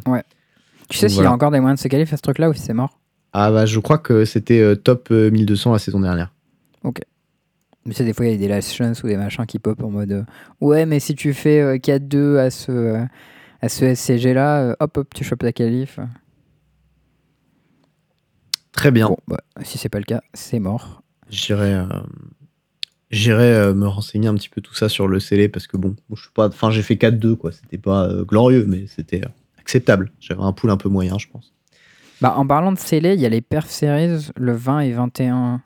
Tu 0.89 0.97
sais 0.97 1.09
s'il 1.09 1.15
y 1.17 1.21
voilà. 1.21 1.29
a 1.31 1.33
encore 1.33 1.51
des 1.51 1.59
moyens 1.59 1.79
de 1.79 1.83
se 1.83 1.87
qualifier 1.87 2.13
à 2.13 2.17
ce 2.17 2.21
truc-là 2.23 2.49
ou 2.49 2.53
si 2.53 2.61
c'est 2.61 2.73
mort? 2.73 2.99
Ah 3.33 3.51
bah, 3.51 3.65
je 3.65 3.79
crois 3.79 3.97
que 3.97 4.23
c'était 4.25 4.61
euh, 4.61 4.75
top 4.75 5.09
euh, 5.11 5.29
1200 5.29 5.73
la 5.73 5.79
saison 5.79 5.99
dernière. 5.99 6.31
Mais 7.85 7.93
tu 7.93 7.97
sais, 7.97 8.05
des 8.05 8.13
fois, 8.13 8.25
il 8.25 8.31
y 8.31 8.35
a 8.35 8.37
des 8.37 8.47
last 8.47 8.73
chance 8.73 9.03
ou 9.03 9.07
des 9.07 9.17
machins 9.17 9.45
qui 9.45 9.59
pop 9.59 9.81
en 9.83 9.91
mode 9.91 10.11
euh, 10.11 10.23
Ouais, 10.59 10.85
mais 10.85 10.99
si 10.99 11.13
tu 11.13 11.33
fais 11.33 11.59
euh, 11.59 11.77
4-2 11.77 12.37
à 12.37 12.49
ce, 12.49 12.71
euh, 12.71 13.05
à 13.61 13.69
ce 13.69 13.93
SCG-là, 13.93 14.61
euh, 14.61 14.75
hop, 14.79 14.97
hop, 14.97 15.13
tu 15.13 15.23
chopes 15.23 15.39
ta 15.39 15.51
qualif. 15.51 15.99
Très 18.71 18.91
bien. 18.91 19.07
Bon, 19.07 19.17
bah, 19.27 19.39
si 19.63 19.77
c'est 19.77 19.89
pas 19.89 19.99
le 19.99 20.05
cas, 20.05 20.21
c'est 20.33 20.59
mort. 20.59 21.03
J'irai, 21.29 21.73
euh, 21.73 21.85
j'irai 23.09 23.53
euh, 23.53 23.73
me 23.73 23.87
renseigner 23.87 24.27
un 24.27 24.35
petit 24.35 24.49
peu 24.49 24.61
tout 24.61 24.75
ça 24.75 24.89
sur 24.89 25.07
le 25.07 25.19
scellé 25.19 25.47
parce 25.47 25.67
que 25.67 25.77
bon, 25.77 25.95
bon, 26.09 26.15
je 26.15 26.23
suis 26.23 26.31
pas, 26.31 26.47
enfin 26.47 26.69
j'ai 26.71 26.81
fait 26.81 26.95
4-2 26.95 27.35
quoi. 27.35 27.51
C'était 27.51 27.77
pas 27.77 28.07
euh, 28.07 28.25
glorieux, 28.25 28.65
mais 28.67 28.85
c'était 28.87 29.23
euh, 29.23 29.29
acceptable. 29.59 30.11
J'avais 30.19 30.43
un 30.43 30.51
pool 30.51 30.71
un 30.71 30.77
peu 30.77 30.89
moyen, 30.89 31.17
je 31.17 31.27
pense. 31.27 31.53
Bah, 32.21 32.35
en 32.37 32.45
parlant 32.45 32.71
de 32.71 32.77
scellé, 32.77 33.13
il 33.13 33.21
y 33.21 33.25
a 33.25 33.29
les 33.29 33.41
Perf 33.41 33.69
Series 33.69 34.31
le 34.35 34.53
20 34.53 34.81
et 34.81 34.91
21 34.91 35.61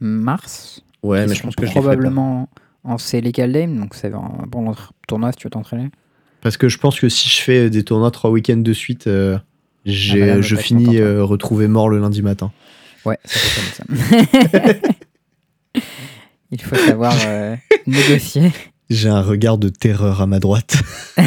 mars. 0.00 0.82
Ouais, 1.06 1.26
mais 1.26 1.34
je 1.34 1.42
pense 1.42 1.54
que 1.56 1.64
probablement 1.66 2.48
en 2.84 2.98
scellé 2.98 3.32
Caldame, 3.32 3.76
donc 3.78 3.94
c'est 3.94 4.12
un 4.12 4.44
bon 4.48 4.62
notre 4.62 4.92
tournoi 5.08 5.32
si 5.32 5.38
tu 5.38 5.46
veux 5.46 5.50
t'entraîner. 5.50 5.90
Parce 6.40 6.56
que 6.56 6.68
je 6.68 6.78
pense 6.78 7.00
que 7.00 7.08
si 7.08 7.28
je 7.28 7.40
fais 7.42 7.70
des 7.70 7.82
tournois 7.82 8.10
trois 8.10 8.30
week-ends 8.30 8.56
de 8.58 8.72
suite, 8.72 9.06
euh, 9.06 9.38
j'ai- 9.84 10.22
Ah 10.22 10.26
bah 10.26 10.34
là, 10.36 10.40
je 10.42 10.56
finis 10.56 10.98
euh, 10.98 11.24
retrouvé 11.24 11.66
mort 11.68 11.88
le 11.88 11.98
lundi 11.98 12.22
matin. 12.22 12.52
Ouais, 13.04 13.18
ça 13.24 13.38
fait 13.40 13.84
comme 13.86 13.96
ça. 13.96 14.74
il 16.52 16.60
faut 16.60 16.76
savoir 16.76 17.14
euh, 17.26 17.56
négocier. 17.86 18.52
J'ai 18.90 19.08
un 19.08 19.22
regard 19.22 19.58
de 19.58 19.68
terreur 19.68 20.20
à 20.20 20.26
ma 20.26 20.38
droite. 20.38 20.76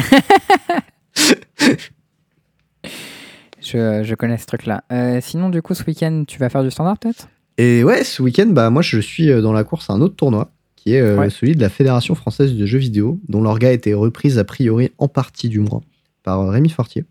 Je, 3.62 4.02
je 4.02 4.14
connais 4.14 4.38
ce 4.38 4.46
truc-là. 4.46 4.84
Euh, 4.90 5.20
sinon, 5.22 5.50
du 5.50 5.60
coup, 5.62 5.74
ce 5.74 5.84
week-end, 5.84 6.24
tu 6.26 6.38
vas 6.38 6.48
faire 6.48 6.62
du 6.64 6.70
standard 6.70 6.98
peut-être? 6.98 7.28
Et 7.58 7.84
ouais, 7.84 8.04
ce 8.04 8.22
week-end, 8.22 8.46
bah 8.48 8.70
moi 8.70 8.82
je 8.82 8.98
suis 9.00 9.30
euh, 9.30 9.42
dans 9.42 9.52
la 9.52 9.64
course 9.64 9.90
à 9.90 9.92
un 9.92 10.00
autre 10.00 10.16
tournoi 10.16 10.50
qui 10.76 10.94
est 10.94 11.00
euh, 11.00 11.18
Ouais. 11.18 11.28
celui 11.30 11.54
de 11.54 11.60
la 11.60 11.68
Fédération 11.68 12.14
française 12.14 12.54
de 12.54 12.64
jeux 12.66 12.78
vidéo, 12.78 13.20
dont 13.28 13.42
l'orga 13.42 13.68
a 13.68 13.72
été 13.72 13.92
reprise 13.92 14.38
a 14.38 14.44
priori 14.44 14.90
en 14.98 15.08
partie 15.08 15.48
du 15.50 15.60
moins 15.60 15.82
par 16.22 16.40
euh, 16.40 16.50
Rémi 16.50 16.70
Fortier. 16.70 17.04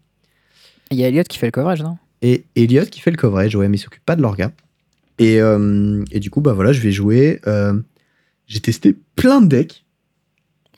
Il 0.92 0.98
y 0.98 1.04
a 1.04 1.08
Elliot 1.08 1.24
qui 1.30 1.38
fait 1.38 1.46
le 1.48 1.52
coverage, 1.52 1.84
non? 1.84 1.98
Et 2.24 2.46
Elliot 2.56 2.86
qui 2.86 3.00
fait 3.00 3.12
le 3.12 3.18
coverage, 3.18 3.56
ouais, 3.56 3.68
mais 3.68 3.78
il 3.78 3.80
s'occupe 3.80 4.04
pas 4.04 4.16
de 4.16 4.22
l'orga. 4.24 4.52
Et, 5.20 5.40
euh, 5.40 6.04
et 6.12 6.20
du 6.20 6.32
coup, 6.32 6.42
bah 6.42 6.54
voilà, 6.54 6.72
je 6.74 6.82
vais 6.82 6.92
jouer. 6.92 7.42
euh, 7.46 7.80
J'ai 8.48 8.60
testé 8.60 8.96
plein 9.16 9.42
de 9.42 9.48
decks. 9.48 9.86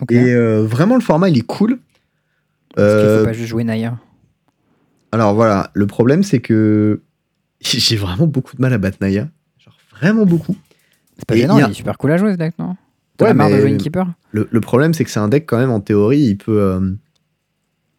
Et 0.09 0.33
vraiment, 0.63 0.95
le 0.95 1.01
format, 1.01 1.29
il 1.29 1.37
est 1.37 1.41
cool. 1.45 1.79
Parce 2.75 3.01
qu'il 3.03 3.19
faut 3.19 3.25
pas 3.25 3.33
juste 3.33 3.47
jouer 3.49 3.63
Naya. 3.63 3.97
alors 5.11 5.33
voilà, 5.35 5.69
le 5.73 5.85
problème, 5.87 6.23
c'est 6.23 6.39
que 6.39 7.01
j'ai 7.61 7.95
vraiment 7.97 8.25
beaucoup 8.27 8.55
de 8.55 8.61
mal 8.61 8.73
à 8.73 8.77
battre 8.79 8.97
Naya. 8.99 9.29
Vraiment 10.01 10.25
beaucoup. 10.25 10.55
C'est 11.17 11.25
pas 11.25 11.35
gênant, 11.35 11.57
il 11.57 11.61
y 11.61 11.63
a- 11.63 11.67
il 11.67 11.71
est 11.71 11.75
super 11.75 11.97
cool 11.97 12.11
à 12.11 12.17
jouer 12.17 12.31
ce 12.33 12.37
deck, 12.37 12.53
non? 12.59 12.75
T'as 13.17 13.25
Ouais, 13.27 13.33
marre 13.33 13.49
de 13.51 13.59
jouer 13.59 13.69
une 13.69 13.77
keeper? 13.77 14.07
Le, 14.31 14.47
le 14.49 14.61
problème, 14.61 14.93
c'est 14.93 15.03
que 15.03 15.11
c'est 15.11 15.19
un 15.19 15.27
deck, 15.27 15.45
quand 15.45 15.57
même, 15.57 15.69
en 15.71 15.79
théorie, 15.79 16.21
il 16.21 16.37
peut. 16.37 16.59
euh, 16.61 16.91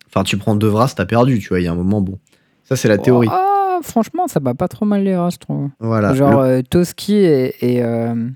Enfin, 0.09 0.25
tu 0.25 0.37
prends 0.37 0.55
deux 0.57 0.67
Vras, 0.69 0.93
t'as 0.95 1.07
perdu, 1.07 1.39
tu 1.39 1.49
vois, 1.49 1.61
il 1.61 1.65
y 1.65 1.69
a 1.69 1.73
un 1.73 1.77
moment, 1.77 2.03
bon. 2.03 2.19
Ça, 2.65 2.77
c'est 2.77 2.89
la 2.89 2.99
théorie. 2.99 3.29
Ah, 3.31 3.79
franchement, 3.83 4.27
ça 4.29 4.41
bat 4.41 4.53
pas 4.55 4.69
trop 4.69 4.85
mal 4.85 5.05
les 5.05 5.17
races, 5.17 5.35
je 5.35 5.39
trouve. 5.39 5.71
Voilà. 5.81 6.13
Genre 6.15 6.43
Le- 6.43 6.49
euh, 6.49 6.63
Toski 6.63 7.15
et, 7.15 7.55
et, 7.77 7.83
euh, 7.83 8.29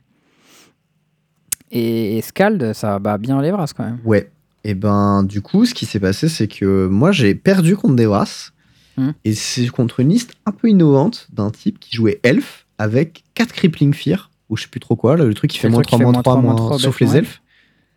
et, 1.71 2.19
et 2.19 2.23
Scald, 2.23 2.73
ça 2.73 2.99
bat 2.99 3.19
bien 3.19 3.41
les 3.43 3.51
races 3.51 3.73
quand 3.73 3.85
même. 3.85 3.99
Ouais. 4.05 4.31
Et 4.65 4.75
ben, 4.75 5.23
du 5.23 5.43
coup, 5.43 5.65
ce 5.65 5.75
qui 5.75 5.87
s'est 5.87 6.01
passé, 6.01 6.29
c'est 6.29 6.49
que 6.49 6.87
moi, 6.87 7.13
j'ai 7.13 7.35
perdu 7.35 7.77
contre 7.77 7.95
des 7.97 8.07
Vras. 8.07 8.51
Hmm. 8.97 9.11
Et 9.25 9.35
c'est 9.35 9.67
contre 9.69 10.01
une 10.01 10.09
liste 10.09 10.33
un 10.47 10.53
peu 10.53 10.69
innovante 10.69 11.29
d'un 11.33 11.51
type 11.51 11.79
qui 11.79 11.95
jouait 11.95 12.19
Elf 12.23 12.66
avec 12.79 13.25
4 13.35 13.53
Crippling 13.53 13.93
Fear, 13.95 14.31
ou 14.49 14.57
je 14.57 14.63
sais 14.63 14.69
plus 14.69 14.81
trop 14.81 14.97
quoi, 14.97 15.17
là, 15.17 15.25
le 15.25 15.35
truc 15.35 15.51
qui 15.51 15.59
fait 15.59 15.69
le 15.69 15.73
moins 15.73 15.83
truc 15.83 15.91
qui 15.91 15.97
3, 15.97 15.99
fait 15.99 16.05
moins 16.05 16.13
moins 16.13 16.23
3, 16.23 16.33
3, 16.35 16.43
moins 16.43 16.53
moins 16.55 16.69
3, 16.69 16.79
sauf 16.79 16.95
bête, 16.99 17.01
les 17.09 17.13
ouais. 17.13 17.19
elfes. 17.19 17.43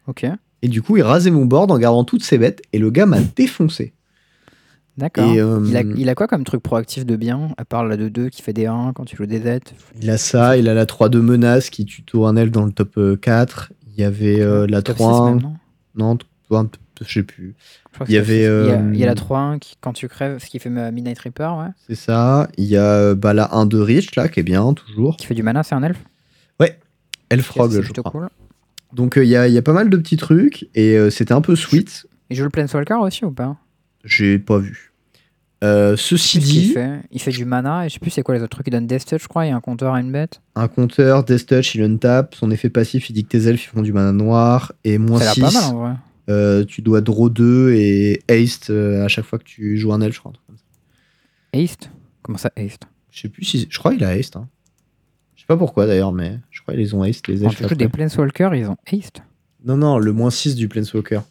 Ok, 0.07 0.25
Et 0.61 0.67
du 0.67 0.81
coup, 0.81 0.97
il 0.97 1.03
rasait 1.03 1.31
mon 1.31 1.45
board 1.45 1.71
en 1.71 1.77
gardant 1.77 2.03
toutes 2.03 2.23
ses 2.23 2.37
bêtes, 2.37 2.61
et 2.73 2.79
le 2.79 2.89
gars 2.91 3.05
m'a 3.05 3.19
défoncé. 3.35 3.93
d'accord. 4.97 5.29
Euh, 5.29 5.63
Il, 5.67 5.77
a, 5.77 5.81
il 5.81 6.09
a 6.09 6.15
quoi 6.15 6.27
comme 6.27 6.43
truc 6.43 6.61
proactif 6.63 7.05
de 7.05 7.15
bien, 7.15 7.49
à 7.57 7.65
part 7.65 7.85
la 7.85 7.95
2-2 7.97 8.29
qui 8.29 8.41
fait 8.41 8.53
des 8.53 8.65
1 8.65 8.93
quand 8.93 9.05
tu 9.05 9.15
joues 9.15 9.25
des 9.27 9.39
Z 9.39 9.59
Il 10.01 10.09
a 10.09 10.17
ça, 10.17 10.57
il 10.57 10.67
a 10.67 10.73
la 10.73 10.85
3 10.85 11.09
de 11.09 11.19
menace 11.19 11.69
qui 11.69 11.85
tue 11.85 12.03
un 12.25 12.35
elfe 12.35 12.51
dans 12.51 12.65
le 12.65 12.71
top 12.71 12.97
euh, 12.97 13.15
4. 13.15 13.71
Il 13.95 14.01
y 14.01 14.03
avait 14.05 14.39
euh, 14.41 14.65
la 14.67 14.81
Top 14.81 14.95
3. 14.95 15.13
6 15.13 15.33
même, 15.33 15.41
non? 15.41 15.53
non, 15.95 16.17
un 16.57 16.65
peu- 16.65 16.77
je 17.07 17.13
sais 17.13 17.23
plus. 17.23 17.55
Je 17.99 18.05
Il 18.07 18.13
y 18.13 18.17
avait, 18.17 18.33
6. 18.33 18.33
Il 18.39 18.43
y 18.43 18.45
a, 18.45 18.49
euh, 18.49 18.89
il 18.93 18.99
y 18.99 19.03
a 19.03 19.07
la 19.07 19.15
3-1 19.15 19.59
qui, 19.59 19.75
quand 19.81 19.93
tu 19.93 20.07
crèves, 20.07 20.39
ce 20.39 20.47
qui 20.47 20.59
fait 20.59 20.69
Midnight 20.69 21.19
Reaper, 21.19 21.57
ouais. 21.57 21.67
C'est 21.87 21.95
ça. 21.95 22.49
Il 22.57 22.65
y 22.65 22.77
a 22.77 22.83
euh, 22.83 23.15
bah, 23.15 23.33
la 23.33 23.53
1 23.55 23.65
de 23.65 23.77
Rich, 23.79 24.15
là, 24.15 24.27
qui 24.27 24.39
est 24.39 24.43
bien, 24.43 24.73
toujours. 24.73 25.17
Qui 25.17 25.25
fait 25.25 25.35
du 25.35 25.43
mana, 25.43 25.63
c'est 25.63 25.75
un 25.75 25.83
elfe. 25.83 26.03
Elfrog, 27.31 27.69
c'est 27.69 27.77
je 27.77 27.81
plutôt 27.83 28.01
crois. 28.01 28.21
cool. 28.21 28.29
Donc 28.91 29.15
euh, 29.15 29.23
il 29.23 29.29
y, 29.29 29.35
a, 29.35 29.47
il 29.47 29.53
y 29.53 29.57
a 29.59 29.61
pas 29.61 29.71
mal 29.73 29.91
de 29.91 29.97
petits 29.97 30.17
trucs, 30.17 30.67
et 30.73 30.97
c'était 31.11 31.33
un 31.33 31.41
peu 31.41 31.55
sweet. 31.55 32.07
Il 32.31 32.35
joue 32.35 32.43
le 32.43 32.49
Planeswalker 32.49 32.95
aussi 32.95 33.23
ou 33.23 33.31
pas? 33.31 33.55
J'ai 34.03 34.39
pas 34.39 34.57
vu. 34.57 34.89
Euh, 35.63 35.97
ceci 35.97 36.39
dit, 36.39 36.69
fait? 36.69 37.01
Il 37.11 37.21
fait 37.21 37.31
du 37.31 37.43
mana, 37.43 37.85
et 37.85 37.89
je 37.89 37.95
sais 37.95 37.99
plus 37.99 38.11
c'est 38.11 38.21
quoi 38.23 38.33
les 38.35 38.41
autres 38.41 38.51
trucs. 38.55 38.67
Il 38.67 38.71
donne 38.71 38.87
Death 38.87 39.05
Touch, 39.05 39.23
je 39.23 39.27
crois, 39.27 39.45
il 39.45 39.49
y 39.49 39.51
a 39.51 39.55
un 39.55 39.61
compteur 39.61 39.93
à 39.93 39.99
une 39.99 40.11
bête. 40.11 40.41
un 40.55 40.67
compteur, 40.67 41.23
Death 41.25 41.47
Touch, 41.47 41.75
il 41.75 41.83
untape. 41.83 42.33
Son 42.35 42.49
effet 42.49 42.69
passif, 42.69 43.09
il 43.09 43.13
dit 43.13 43.25
que 43.25 43.29
tes 43.29 43.47
elfes 43.47 43.65
ils 43.65 43.67
font 43.75 43.81
du 43.81 43.91
mana 43.91 44.11
noir. 44.11 44.71
Et 44.85 44.97
moins 44.97 45.19
Ça 45.19 45.31
a 45.31 45.33
6, 45.33 45.41
l'air 45.41 45.51
pas 45.51 45.59
mal 45.59 45.69
en 45.75 45.79
vrai. 45.79 45.91
Euh, 46.29 46.63
tu 46.65 46.81
dois 46.81 47.01
draw 47.01 47.29
2 47.29 47.73
et 47.73 48.21
haste 48.29 48.69
euh, 48.69 49.03
à 49.03 49.07
chaque 49.07 49.25
fois 49.25 49.39
que 49.39 49.43
tu 49.43 49.77
joues 49.77 49.91
un 49.93 50.01
elfe, 50.01 50.15
je 50.15 50.19
crois. 50.19 50.33
Haste? 51.53 51.89
Comment 52.21 52.37
ça, 52.37 52.51
Haste? 52.55 52.83
Je 53.11 53.21
sais 53.21 53.29
plus 53.29 53.43
si. 53.43 53.67
Je 53.69 53.79
crois 53.79 53.93
qu'il 53.93 54.03
a 54.03 54.09
haste. 54.09 54.35
Hein. 54.35 54.47
Je 55.35 55.41
sais 55.41 55.47
pas 55.47 55.57
pourquoi 55.57 55.87
d'ailleurs, 55.87 56.11
mais 56.11 56.39
je 56.51 56.61
crois 56.61 56.75
qu'ils 56.75 56.95
ont 56.95 57.01
haste, 57.01 57.27
les 57.27 57.39
Quand 57.39 57.45
elfes. 57.45 57.55
tu 57.55 57.59
joues 57.59 57.65
après. 57.65 57.75
des 57.75 57.89
Planeswalkers, 57.89 58.53
ils 58.55 58.67
ont 58.67 58.77
Haste? 58.91 59.23
Non, 59.65 59.75
non, 59.77 59.97
le 59.97 60.13
moins 60.13 60.29
6 60.29 60.55
du 60.55 60.67
Planeswalker. 60.67 61.21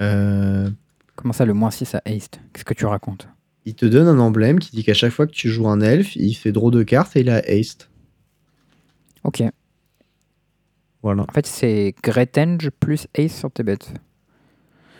Euh, 0.00 0.70
Comment 1.16 1.32
ça, 1.32 1.44
le 1.44 1.54
moins 1.54 1.70
6 1.70 1.94
à 1.94 2.02
Haste? 2.06 2.40
Qu'est-ce 2.52 2.64
que 2.64 2.74
tu 2.74 2.86
racontes? 2.86 3.28
il 3.66 3.74
te 3.74 3.86
donne 3.86 4.08
un 4.08 4.18
emblème 4.18 4.58
qui 4.58 4.72
dit 4.76 4.84
qu'à 4.84 4.92
chaque 4.92 5.10
fois 5.12 5.26
que 5.26 5.32
tu 5.32 5.48
joues 5.48 5.68
un 5.68 5.80
elfe, 5.80 6.16
il 6.16 6.34
fait 6.34 6.52
draw 6.52 6.70
de 6.70 6.82
cartes 6.82 7.16
et 7.16 7.20
il 7.20 7.30
a 7.30 7.36
haste. 7.48 7.88
Ok. 9.22 9.42
En 11.04 11.08
Voilà. 11.12 11.26
fait, 11.34 11.46
c'est 11.46 11.94
Gretenge 12.02 12.70
plus 12.70 13.06
Haste 13.16 13.36
sur 13.36 13.50
tes 13.50 13.62
bêtes. 13.62 13.92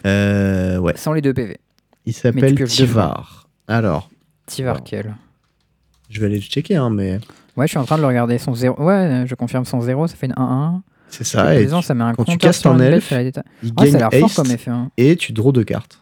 Euh, 0.05 0.77
ouais. 0.79 0.95
Sans 0.97 1.15
les 1.15 1.23
deux 1.23 1.33
PV. 1.33 1.57
Il 2.05 2.13
s'appelle 2.13 2.63
Tivar. 2.67 3.49
Alors, 3.67 4.11
Tivarkel. 4.45 5.15
je 6.11 6.21
vais 6.21 6.27
aller 6.27 6.35
le 6.37 6.43
checker, 6.43 6.77
hein, 6.77 6.91
mais 6.91 7.21
Ouais, 7.57 7.67
je 7.67 7.71
suis 7.71 7.79
en 7.79 7.85
train 7.85 7.97
de 7.97 8.03
le 8.03 8.09
regarder. 8.09 8.37
Son 8.37 8.55
0. 8.55 8.83
Ouais, 8.83 9.25
je 9.27 9.35
confirme 9.35 9.65
son 9.65 9.81
0, 9.81 10.07
ça 10.09 10.17
fait 10.17 10.27
une 10.27 10.35
1-1. 10.35 10.83
c'est 11.09 11.25
ça. 11.25 11.55
Et 11.55 11.61
Plaisant, 11.61 11.81
ça 11.81 11.95
met 11.95 12.05
un 12.05 12.13
quand 12.13 12.25
tu 12.25 12.37
castes 12.37 12.67
un 12.67 12.79
elfe, 12.79 13.09
ça 13.09 13.23
la 13.23 13.31
a 13.31 14.11
l'air 14.11 14.11
fort 14.21 14.35
comme 14.35 14.51
effet. 14.51 14.71
hein. 14.71 14.91
et 14.99 15.17
tu 15.17 15.33
draw 15.33 15.53
deux 15.53 15.65
cartes. 15.65 16.01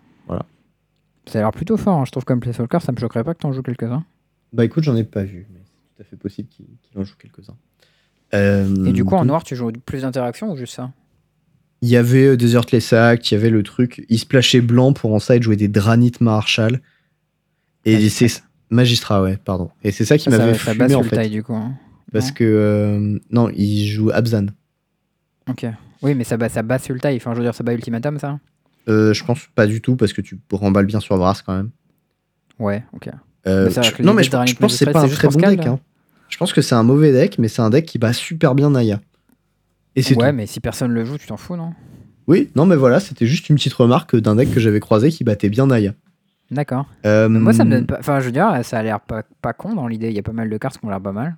Ça 1.27 1.39
a 1.39 1.43
l'air 1.43 1.53
plutôt 1.53 1.77
fort, 1.77 1.99
hein. 2.01 2.05
je 2.05 2.11
trouve, 2.11 2.25
comme 2.25 2.41
Planeswalker. 2.41 2.81
Ça 2.81 2.91
me 2.91 2.97
choquerait 2.99 3.23
pas 3.23 3.33
que 3.35 3.39
t'en 3.39 3.53
joues 3.53 3.63
quelques-uns. 3.63 4.05
Bah 4.53 4.65
écoute, 4.65 4.83
j'en 4.83 4.97
ai 4.97 5.05
pas 5.05 5.23
vu, 5.23 5.47
mais 5.53 5.61
c'est 5.65 5.95
tout 5.95 6.03
à 6.03 6.05
fait 6.05 6.17
possible 6.17 6.49
qu'il 6.49 6.67
qu'il 6.83 6.99
en 7.01 7.05
joue 7.05 7.15
quelques-uns. 7.17 7.55
Euh, 8.35 8.87
Et 8.87 8.93
du 8.93 9.05
coup, 9.05 9.15
en 9.15 9.25
noir, 9.25 9.45
tu 9.45 9.55
joues 9.57 9.73
plus 9.85 10.03
d'interactions 10.03 10.51
ou 10.53 10.57
juste 10.57 10.75
ça 10.75 10.91
Il 11.83 11.89
y 11.89 11.97
avait 11.97 12.29
euh, 12.29 12.37
Desertless 12.37 12.93
Act, 12.93 13.31
il 13.31 13.35
y 13.35 13.37
avait 13.37 13.51
le 13.51 13.63
truc, 13.63 14.05
il 14.09 14.19
splashait 14.19 14.61
blanc 14.61 14.93
pour 14.93 15.13
en 15.15 15.19
side 15.19 15.43
jouer 15.43 15.57
des 15.57 15.69
Dranit 15.69 16.13
Marshall. 16.21 16.81
Et 17.85 17.95
Magistrat. 17.95 18.29
c'est 18.29 18.43
magistrat, 18.71 19.23
ouais, 19.23 19.37
pardon. 19.45 19.71
Et 19.83 19.91
c'est 19.91 20.05
ça 20.05 20.17
qui 20.17 20.25
Ça, 20.25 20.31
ça, 20.31 20.39
m'avait 20.39 20.55
ça 20.59 20.73
fumé 20.73 20.95
en 20.95 21.03
fait. 21.03 21.17
taille, 21.17 21.31
du 21.31 21.43
coup. 21.43 21.55
hein. 21.55 21.75
Parce 22.13 22.29
Non 22.29 22.35
que 22.35 22.45
euh, 22.45 23.19
non, 23.31 23.51
il 23.55 23.87
joue 23.87 24.11
Abzan. 24.13 24.47
Ok. 25.49 25.67
Oui, 26.03 26.15
mais 26.15 26.25
ça 26.25 26.37
bat, 26.37 26.49
ça 26.49 26.63
bat 26.63 26.79
sur 26.79 26.95
le 26.95 27.01
taille. 27.01 27.17
Enfin, 27.17 27.33
je 27.33 27.39
veux 27.39 27.45
dire, 27.45 27.55
ça 27.55 27.65
bat 27.65 27.73
Ultimatum, 27.75 28.19
ça 28.19 28.39
Euh, 28.89 29.13
je 29.13 29.25
pense 29.25 29.41
pas 29.55 29.67
du 29.67 29.81
tout 29.81 29.97
parce 29.97 30.13
que 30.13 30.21
tu 30.21 30.39
remballes 30.53 30.87
bien 30.87 31.01
sur 31.01 31.17
Vras 31.17 31.43
quand 31.45 31.55
même. 31.57 31.71
Ouais, 32.59 32.85
ok. 32.93 33.09
Euh, 33.47 33.65
Mais 33.65 33.71
je- 33.83 33.99
les 33.99 34.05
non 34.05 34.15
mais 34.15 34.23
je, 34.23 34.31
pense 34.31 34.73
que 34.73 34.79
c'est 34.79 34.91
pas 34.93 35.03
un 35.05 35.09
très 35.09 35.29
bon 35.29 35.41
deck. 35.41 35.67
hein. 35.67 35.81
Je 36.33 36.39
pense 36.39 36.55
que 36.55 36.63
c'est 36.63 36.75
un 36.75 36.83
mauvais 36.83 37.13
deck, 37.13 37.39
mais 37.39 37.49
c'est 37.49 37.61
un 37.61 37.69
deck 37.69 37.85
qui 37.85 37.99
bat 37.99 38.15
super 38.15 38.55
bien 38.55 38.71
Naya. 38.71 39.01
Et 39.97 40.03
c'est 40.03 40.17
Ouais, 40.17 40.31
tout. 40.31 40.37
mais 40.37 40.47
si 40.47 40.61
personne 40.61 40.91
le 40.93 41.05
joue, 41.05 41.19
tu 41.19 41.27
t'en 41.27 41.37
fous, 41.37 41.57
non? 41.57 41.75
Oui, 42.27 42.51
non 42.57 42.65
mais 42.65 42.77
voilà, 42.77 43.01
c'était 43.01 43.27
juste 43.27 43.51
une 43.51 43.57
petite 43.57 43.75
remarque 43.75 44.17
d'un 44.17 44.35
deck 44.37 44.51
que 44.53 44.59
j'avais 44.59 44.81
croisé 44.81 45.11
qui 45.11 45.25
battait 45.25 45.51
bien 45.51 45.67
Naya. 45.67 45.93
D'accord. 46.51 46.87
Euh, 47.05 47.29
Moi, 47.29 47.53
ça 47.53 47.65
me 47.65 47.71
donne 47.71 47.87
pas. 47.87 47.99
Enfin, 47.99 48.21
je 48.21 48.27
veux 48.27 48.33
dire, 48.33 48.61
ça 48.65 48.79
a 48.79 48.83
l'air 48.83 49.01
pas, 49.01 49.25
pas 49.43 49.53
con 49.53 49.75
dans 49.75 49.87
l'idée. 49.87 50.09
Il 50.09 50.15
y 50.15 50.19
a 50.19 50.23
pas 50.23 50.33
mal 50.33 50.49
de 50.49 50.57
cartes 50.59 50.79
qui 50.79 50.85
ont 50.87 50.91
l'air 50.91 51.01
pas 51.03 51.13
mal. 51.13 51.37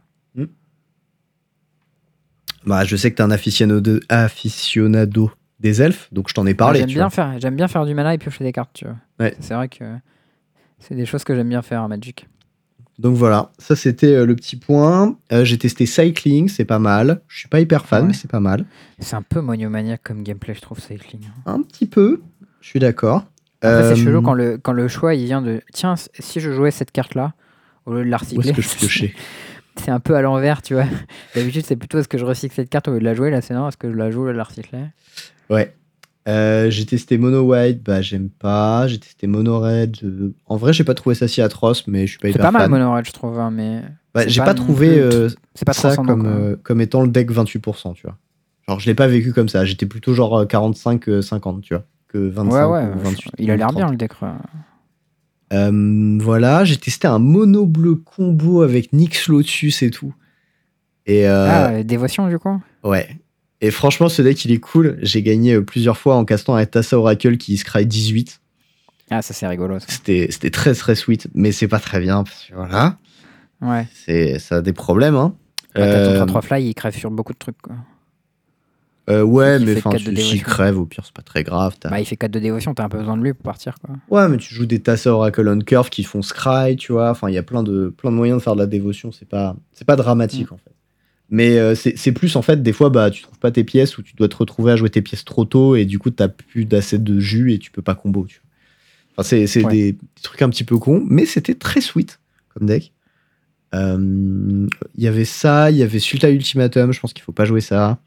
Bah, 2.66 2.84
je 2.84 2.96
sais 2.96 3.10
que 3.10 3.16
t'es 3.16 3.22
un 3.22 3.30
aficionado, 3.30 4.00
aficionado 4.08 5.30
des 5.60 5.82
elfes, 5.82 6.08
donc 6.12 6.28
je 6.30 6.34
t'en 6.34 6.46
ai 6.46 6.54
parlé. 6.54 6.78
j'aime 6.80 6.88
bien 6.88 7.02
vois. 7.04 7.10
faire, 7.10 7.38
j'aime 7.38 7.56
bien 7.56 7.68
faire 7.68 7.84
du 7.84 7.94
mana 7.94 8.14
et 8.14 8.18
piocher 8.18 8.42
des 8.42 8.52
cartes, 8.52 8.70
tu 8.72 8.86
vois. 8.86 8.96
Ouais. 9.20 9.36
C'est 9.40 9.52
vrai 9.54 9.68
que 9.68 9.84
c'est 10.78 10.94
des 10.94 11.04
choses 11.04 11.24
que 11.24 11.34
j'aime 11.34 11.48
bien 11.50 11.60
faire 11.62 11.82
à 11.82 11.88
Magic. 11.88 12.26
Donc 12.98 13.16
voilà, 13.16 13.50
ça 13.58 13.74
c'était 13.74 14.14
euh, 14.14 14.24
le 14.26 14.36
petit 14.36 14.56
point. 14.56 15.16
Euh, 15.32 15.44
J'ai 15.44 15.58
testé 15.58 15.84
Cycling, 15.86 16.48
c'est 16.48 16.64
pas 16.64 16.78
mal. 16.78 17.20
Je 17.28 17.38
suis 17.40 17.48
pas 17.48 17.60
hyper 17.60 17.86
fan, 17.86 18.02
Ouais. 18.02 18.08
mais 18.08 18.14
c'est 18.14 18.30
pas 18.30 18.40
mal. 18.40 18.64
C'est 19.00 19.16
un 19.16 19.22
peu 19.22 19.40
monomaniaque 19.40 20.02
comme 20.04 20.22
gameplay, 20.22 20.54
je 20.54 20.60
trouve, 20.60 20.78
Cycling. 20.80 21.22
Un 21.46 21.62
petit 21.62 21.86
peu, 21.86 22.22
je 22.60 22.68
suis 22.68 22.78
d'accord. 22.78 23.24
Euh, 23.64 23.94
c'est 23.94 24.00
chelou 24.02 24.20
quand 24.22 24.34
le, 24.34 24.58
quand 24.58 24.72
le 24.72 24.86
choix 24.88 25.14
il 25.14 25.24
vient 25.24 25.40
de 25.42 25.60
tiens, 25.72 25.94
si 26.18 26.38
je 26.38 26.52
jouais 26.52 26.70
cette 26.70 26.92
carte-là, 26.92 27.32
au 27.86 27.94
lieu 27.94 28.04
de 28.04 28.10
la 28.10 28.18
Où 28.18 28.40
est-ce 28.40 28.52
recycler, 28.52 28.52
que 28.52 28.62
je 28.62 29.06
c'est 29.82 29.90
un 29.90 29.98
peu 30.00 30.14
à 30.14 30.22
l'envers, 30.22 30.62
tu 30.62 30.74
vois. 30.74 30.84
D'habitude, 31.34 31.64
c'est 31.66 31.74
plutôt 31.76 31.98
est-ce 31.98 32.06
que 32.08 32.18
je 32.18 32.24
recycle 32.24 32.54
cette 32.54 32.70
carte 32.70 32.86
au 32.88 32.92
lieu 32.92 33.00
de 33.00 33.04
la 33.04 33.14
jouer, 33.14 33.30
là 33.30 33.40
c'est 33.40 33.54
non, 33.54 33.66
est-ce 33.68 33.76
que 33.76 33.90
je 33.90 33.96
la 33.96 34.10
joue 34.12 34.22
au 34.22 34.26
lieu 34.26 34.32
de 34.32 34.36
la 34.38 34.44
recycler? 34.44 34.84
Ouais. 35.50 35.74
Euh, 36.26 36.70
j'ai 36.70 36.86
testé 36.86 37.18
Mono 37.18 37.42
White, 37.42 37.82
bah 37.82 38.00
j'aime 38.00 38.30
pas. 38.30 38.86
J'ai 38.86 38.98
testé 38.98 39.26
Mono 39.26 39.60
Red. 39.60 39.98
euh, 40.02 40.32
En 40.46 40.56
vrai, 40.56 40.72
j'ai 40.72 40.84
pas 40.84 40.94
trouvé 40.94 41.14
ça 41.14 41.28
si 41.28 41.42
atroce, 41.42 41.86
mais 41.86 42.06
je 42.06 42.12
suis 42.12 42.18
pas 42.18 42.28
C'est 42.28 42.34
hyper 42.34 42.44
pas 42.46 42.50
mal 42.52 42.62
fan. 42.62 42.70
Mono 42.70 42.94
Red, 42.94 43.04
je 43.06 43.12
trouve, 43.12 43.38
hein, 43.38 43.50
mais 43.50 43.82
Bah, 44.14 44.22
c'est 44.22 44.30
j'ai 44.30 44.40
pas 44.40 44.54
trouvé 44.54 44.98
euh, 44.98 45.28
c'est 45.54 45.66
pas 45.66 45.74
ça 45.74 45.96
comme, 45.96 46.24
euh, 46.26 46.56
comme 46.62 46.80
étant 46.80 47.02
le 47.02 47.08
deck 47.08 47.30
28%, 47.30 47.92
tu 47.94 48.06
vois. 48.06 48.16
Genre, 48.66 48.80
je 48.80 48.86
l'ai 48.86 48.94
pas 48.94 49.06
vécu 49.06 49.34
comme 49.34 49.50
ça. 49.50 49.66
J'étais 49.66 49.84
plutôt 49.84 50.14
genre 50.14 50.38
euh, 50.38 50.44
45-50, 50.46 51.60
tu 51.60 51.74
vois, 51.74 51.84
que 52.08 52.16
25 52.16 52.50
ouais, 52.70 52.78
ouais, 52.86 52.94
ou 52.94 52.98
28. 53.00 53.30
il 53.38 53.50
a 53.50 53.56
l'air 53.56 53.66
30. 53.68 53.76
bien 53.76 53.90
le 53.90 53.96
deck. 53.98 54.12
voilà, 56.24 56.64
j'ai 56.64 56.76
testé 56.78 57.06
un 57.06 57.18
mono 57.18 57.66
bleu 57.66 57.96
combo 57.96 58.62
avec 58.62 58.94
Nyx 58.94 59.28
Lotus 59.28 59.82
et 59.82 59.90
tout. 59.90 60.14
Et 61.04 61.26
Ah, 61.26 61.82
dévotion 61.82 62.28
du 62.28 62.38
coup? 62.38 62.62
ouais. 62.82 63.18
Et 63.64 63.70
franchement, 63.70 64.08
ce 64.08 64.20
deck, 64.22 64.44
il 64.44 64.52
est 64.52 64.58
cool. 64.60 64.98
J'ai 65.00 65.22
gagné 65.22 65.54
euh, 65.54 65.62
plusieurs 65.62 65.96
fois 65.96 66.16
en 66.16 66.24
castant 66.24 66.54
un 66.54 66.66
Tassa 66.66 66.98
Oracle 66.98 67.36
qui 67.38 67.56
scry 67.56 67.86
18. 67.86 68.40
Ah, 69.10 69.22
ça 69.22 69.32
c'est 69.34 69.46
rigolo. 69.46 69.78
C'était 69.86 70.28
très 70.50 70.74
très 70.74 70.94
sweet, 70.94 71.28
mais 71.34 71.52
c'est 71.52 71.68
pas 71.68 71.78
très 71.78 72.00
bien. 72.00 72.24
Parce 72.24 72.44
que 72.46 72.54
voilà, 72.54 72.98
Ouais. 73.62 73.86
c'est 73.94 74.38
ça 74.38 74.56
a 74.56 74.60
des 74.62 74.72
problèmes. 74.72 75.14
Hein. 75.16 75.34
Bah, 75.74 75.82
t'as 75.86 76.16
ton 76.16 76.22
Euh, 76.22 76.26
3 76.26 76.42
fly, 76.42 76.66
il 76.68 76.74
crève 76.74 76.96
sur 76.96 77.10
beaucoup 77.10 77.32
de 77.32 77.38
trucs. 77.38 77.60
Quoi. 77.62 77.74
euh, 79.10 79.22
ouais, 79.22 79.58
mais 79.58 79.76
enfin, 79.76 79.90
quatre 79.90 80.04
de 80.04 80.14
si 80.16 80.32
dévotion. 80.34 80.38
crève, 80.44 80.78
au 80.78 80.86
pire, 80.86 81.04
c'est 81.04 81.14
pas 81.14 81.22
très 81.22 81.42
grave. 81.42 81.74
Bah, 81.84 82.00
il 82.00 82.06
fait 82.06 82.16
4 82.16 82.30
de 82.30 82.38
dévotion, 82.38 82.74
t'as 82.74 82.84
un 82.84 82.88
peu 82.88 82.98
besoin 82.98 83.16
de 83.16 83.22
lui 83.22 83.32
pour 83.34 83.42
partir. 83.42 83.74
Quoi. 83.80 83.96
Ouais, 84.10 84.28
mais 84.28 84.36
tu 84.38 84.54
joues 84.54 84.66
des 84.66 84.80
Tassa 84.80 85.12
Oracle 85.12 85.48
on 85.48 85.58
curve 85.60 85.90
qui 85.90 86.04
font 86.04 86.22
scry, 86.22 86.76
tu 86.76 86.92
vois. 86.92 87.10
Enfin, 87.10 87.28
il 87.28 87.34
y 87.34 87.38
a 87.38 87.42
plein 87.42 87.62
de, 87.62 87.88
plein 87.96 88.10
de 88.10 88.16
moyens 88.16 88.38
de 88.38 88.42
faire 88.42 88.54
de 88.54 88.60
la 88.60 88.66
dévotion. 88.66 89.10
C'est 89.12 89.28
pas, 89.28 89.56
c'est 89.72 89.86
pas 89.86 89.96
dramatique, 89.96 90.50
Mm. 90.50 90.54
en 90.54 90.58
fait. 90.58 90.73
Mais 91.30 91.58
euh, 91.58 91.74
c'est 91.74 92.12
plus, 92.12 92.36
en 92.36 92.42
fait, 92.42 92.62
des 92.62 92.72
fois, 92.72 92.90
bah, 92.90 93.10
tu 93.10 93.22
trouves 93.22 93.38
pas 93.38 93.50
tes 93.50 93.64
pièces 93.64 93.96
ou 93.98 94.02
tu 94.02 94.14
dois 94.14 94.28
te 94.28 94.36
retrouver 94.36 94.72
à 94.72 94.76
jouer 94.76 94.90
tes 94.90 95.02
pièces 95.02 95.24
trop 95.24 95.44
tôt 95.44 95.74
et 95.74 95.84
du 95.86 95.98
coup, 95.98 96.10
t'as 96.10 96.28
plus 96.28 96.64
d'assez 96.66 96.98
de 96.98 97.18
jus 97.18 97.52
et 97.52 97.58
tu 97.58 97.70
peux 97.70 97.82
pas 97.82 97.94
combo, 97.94 98.26
tu 98.28 98.40
vois. 98.42 98.50
Enfin, 99.16 99.46
c'est 99.46 99.64
Ouais. 99.64 99.70
des, 99.72 99.92
des 99.92 99.98
trucs 100.22 100.42
un 100.42 100.50
petit 100.50 100.64
peu 100.64 100.76
cons, 100.78 101.02
mais 101.08 101.24
c'était 101.24 101.54
très 101.54 101.80
sweet 101.80 102.20
comme 102.52 102.66
deck. 102.66 102.92
Euh, 103.74 104.66
Il 104.96 105.02
y 105.02 105.08
avait 105.08 105.24
ça, 105.24 105.70
il 105.70 105.76
y 105.76 105.82
avait 105.82 105.98
Sulta 105.98 106.30
Ultimatum, 106.30 106.92
je 106.92 107.00
pense 107.00 107.12
qu'il 107.12 107.24
faut 107.24 107.32
pas 107.32 107.44
jouer 107.44 107.60
ça. 107.60 107.98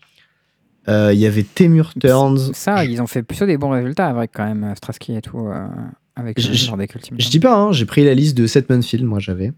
Euh, 0.88 1.12
Il 1.14 1.20
y 1.20 1.26
avait 1.26 1.44
Temur 1.44 1.94
Turns. 2.00 2.54
Ça, 2.54 2.86
ils 2.86 3.02
ont 3.02 3.08
fait 3.08 3.24
plutôt 3.24 3.46
des 3.46 3.58
bons 3.58 3.72
résultats 3.72 4.08
avec 4.08 4.32
quand 4.34 4.46
même 4.46 4.64
euh, 4.64 4.76
Stratsky 4.76 5.16
et 5.16 5.22
tout. 5.22 5.40
euh, 5.48 5.68
avec 6.16 6.40
Je- 6.40 6.48
le 6.48 6.54
je- 6.54 6.66
genre 6.66 6.78
deck 6.78 6.94
ultime. 6.96 7.18
Je 7.20 7.30
dis 7.30 7.40
pas, 7.40 7.56
hein, 7.56 7.72
j'ai 7.74 7.86
pris 7.86 8.06
la 8.06 8.14
liste 8.14 8.38
de 8.38 8.48
Setman 8.48 8.82
Field, 8.82 9.06
moi 9.06 9.20
j'avais. 9.20 9.52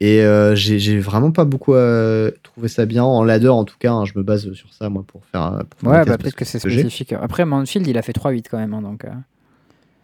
Et 0.00 0.22
euh, 0.22 0.54
j'ai 0.54 1.00
vraiment 1.00 1.32
pas 1.32 1.44
beaucoup 1.44 1.74
euh, 1.74 2.30
trouvé 2.44 2.68
ça 2.68 2.86
bien. 2.86 3.02
En 3.02 3.24
ladder, 3.24 3.48
en 3.48 3.64
tout 3.64 3.76
cas, 3.78 3.92
hein, 3.92 4.04
je 4.04 4.12
me 4.16 4.22
base 4.22 4.52
sur 4.52 4.72
ça, 4.72 4.88
moi, 4.88 5.02
pour 5.06 5.24
faire. 5.24 5.64
pour 5.80 5.90
Ouais, 5.90 6.04
bah, 6.04 6.16
peut-être 6.18 6.36
que 6.36 6.44
c'est 6.44 6.60
spécifique. 6.60 7.12
Après, 7.14 7.44
Manfield, 7.44 7.86
il 7.86 7.98
a 7.98 8.02
fait 8.02 8.12
3-8 8.12 8.44
quand 8.48 8.58
même. 8.58 8.74
hein, 8.74 8.82
donc, 8.82 9.04
euh, 9.04 9.08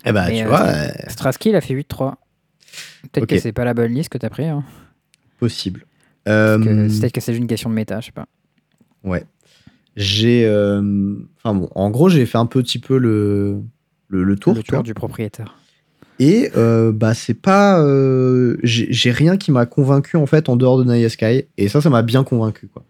Eh 0.05 0.11
bah, 0.11 0.27
Mais, 0.29 0.39
tu 0.39 0.45
euh, 0.45 0.49
vois, 0.49 0.63
euh, 0.63 0.89
Stratsky, 1.07 1.51
il 1.51 1.57
a 1.57 1.61
fait 1.61 1.75
8-3. 1.75 2.15
Peut-être 3.13 3.27
que 3.27 3.39
c'est 3.39 3.53
pas 3.53 3.65
la 3.65 3.73
bonne 3.75 3.93
liste 3.93 4.09
que 4.09 4.19
t'as 4.19 4.31
pris. 4.31 4.47
Hein. 4.47 4.65
possible. 5.39 5.87
Peut-être 6.25 7.13
que 7.13 7.21
c'est 7.21 7.33
juste 7.33 7.43
une 7.43 7.47
question 7.47 7.71
de 7.71 7.75
méta, 7.75 8.01
je 8.01 8.07
sais 8.07 8.13
pas. 8.13 8.27
ouais. 9.05 9.25
J'ai. 9.97 10.45
Enfin 10.49 11.55
bon, 11.55 11.69
en 11.77 11.91
gros, 11.91 12.09
j'ai 12.09 12.27
fait 12.27 12.39
un 12.39 12.47
petit 12.47 12.81
peu 12.81 12.99
le, 12.99 13.63
le, 14.09 14.25
le 14.25 14.37
tour. 14.37 14.55
le 14.55 14.57
vois. 14.57 14.65
tour 14.79 14.83
du 14.83 14.93
propriétaire. 14.93 15.57
Et 16.19 16.51
euh, 16.57 16.93
bah, 16.93 17.15
c'est 17.15 17.35
pas. 17.35 17.81
euh, 17.81 18.57
j'ai 18.63 19.11
rien 19.11 19.37
qui 19.37 19.51
m'a 19.51 19.67
convaincu, 19.67 20.17
en 20.17 20.27
fait, 20.27 20.49
en 20.49 20.57
dehors 20.57 20.79
de 20.79 20.85
Naya 20.85 21.09
Sky. 21.09 21.45
Et 21.57 21.69
ça, 21.69 21.81
ça 21.81 21.91
m'a 21.91 22.03
bien 22.03 22.25
convaincu, 22.25 22.69
quoi. 22.69 22.85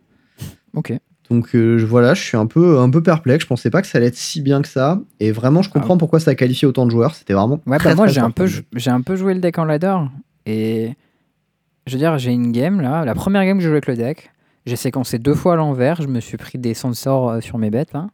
Ok. 0.75 0.93
Donc 1.31 1.55
euh, 1.55 1.83
voilà, 1.89 2.13
je 2.13 2.23
suis 2.23 2.37
un 2.37 2.47
peu, 2.47 2.79
un 2.79 2.91
peu 2.91 3.03
perplexe. 3.03 3.45
Je 3.45 3.49
pensais 3.49 3.71
pas 3.71 3.81
que 3.81 3.89
ça 3.89 3.97
allait 3.97 4.09
être 4.09 4.17
si 4.17 4.43
bien 4.43 4.61
que 4.61 4.69
ça. 4.69 5.01
Et 5.21 5.33
vraiment, 5.33 5.63
je 5.63 5.71
comprends 5.71 5.97
pourquoi 5.97 6.21
ça 6.21 6.33
a 6.33 6.35
qualifié 6.35 6.69
autant 6.69 6.85
de 6.85 6.91
joueurs. 6.91 7.15
C'était 7.15 7.33
vraiment. 7.33 7.61
Ouais, 7.67 7.79
très, 7.79 7.91
bah 7.91 7.95
moi 7.95 8.07
très 8.07 8.15
j'ai 8.15 8.21
un, 8.21 8.31
peu, 8.31 8.47
j'ai 8.47 8.91
un 8.91 9.01
peu 9.01 9.17
joué 9.17 9.33
le 9.33 9.41
deck 9.41 9.59
en 9.59 9.65
ladder. 9.65 9.97
Et 10.45 10.93
je 11.87 11.93
veux 11.93 11.99
dire, 11.99 12.19
j'ai 12.19 12.31
une 12.31 12.53
game 12.53 12.83
là. 12.83 13.07
La 13.07 13.15
première 13.15 13.45
game 13.47 13.57
que 13.57 13.63
j'ai 13.63 13.69
joué 13.69 13.77
avec 13.77 13.87
le 13.87 13.97
deck, 13.97 14.33
j'ai 14.67 14.77
séquencé 14.77 15.19
deux 15.19 15.35
fois 15.35 15.55
à 15.55 15.57
l'envers. 15.57 16.03
Je 16.03 16.09
me 16.09 16.21
suis 16.21 16.37
pris 16.37 16.59
des 16.59 16.75
sensors 16.75 17.43
sur 17.43 17.57
mes 17.57 17.71
bêtes 17.71 17.95
là. 17.95 18.09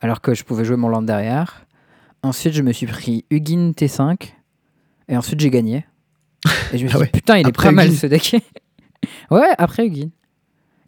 Alors 0.00 0.20
que 0.20 0.34
je 0.34 0.42
pouvais 0.42 0.64
jouer 0.64 0.76
mon 0.76 0.88
land 0.88 1.02
derrière. 1.02 1.64
Ensuite, 2.22 2.52
je 2.54 2.62
me 2.62 2.72
suis 2.72 2.86
pris 2.86 3.24
Hugin 3.30 3.72
T5. 3.72 4.32
Et 5.08 5.16
ensuite, 5.16 5.40
j'ai 5.40 5.50
gagné. 5.50 5.86
Et 6.72 6.78
je 6.78 6.84
me 6.84 6.88
suis 6.88 6.96
Ah 6.96 7.00
ouais. 7.00 7.06
dit, 7.06 7.12
putain, 7.12 7.38
il 7.38 7.48
est 7.48 7.52
pas 7.52 7.72
mal 7.72 7.90
ce 7.92 8.06
deck. 8.06 8.36
ouais, 9.30 9.48
après 9.58 9.86
Hugin. 9.86 10.10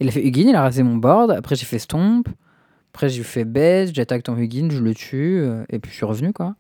Il 0.00 0.08
a 0.08 0.10
fait 0.10 0.24
Hugin, 0.26 0.48
il 0.48 0.54
a 0.54 0.62
rasé 0.62 0.82
mon 0.82 0.96
board. 0.96 1.30
Après, 1.30 1.54
j'ai 1.56 1.64
fait 1.66 1.78
Stomp. 1.78 2.28
Après, 2.92 3.08
j'ai 3.08 3.22
fait 3.22 3.44
Base, 3.44 3.92
j'attaque 3.94 4.22
ton 4.24 4.36
Hugin, 4.36 4.68
je 4.70 4.78
le 4.80 4.94
tue. 4.94 5.40
euh, 5.40 5.64
Et 5.70 5.78
puis, 5.78 5.90
je 5.90 5.96
suis 5.96 6.04
revenu 6.06 6.32
quoi. 6.32 6.54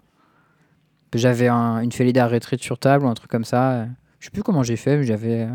J'avais 1.14 1.48
un- 1.48 1.80
une 1.80 1.92
Felida 1.92 2.26
retreat 2.26 2.62
sur 2.62 2.78
table 2.78 3.04
ou 3.04 3.08
un 3.08 3.14
truc 3.14 3.30
comme 3.30 3.44
ça. 3.44 3.86
Je 4.18 4.26
sais 4.26 4.30
plus 4.30 4.42
comment 4.42 4.62
j'ai 4.62 4.76
fait, 4.76 4.96
mais 4.96 5.04
j'avais, 5.04 5.42
euh, 5.42 5.54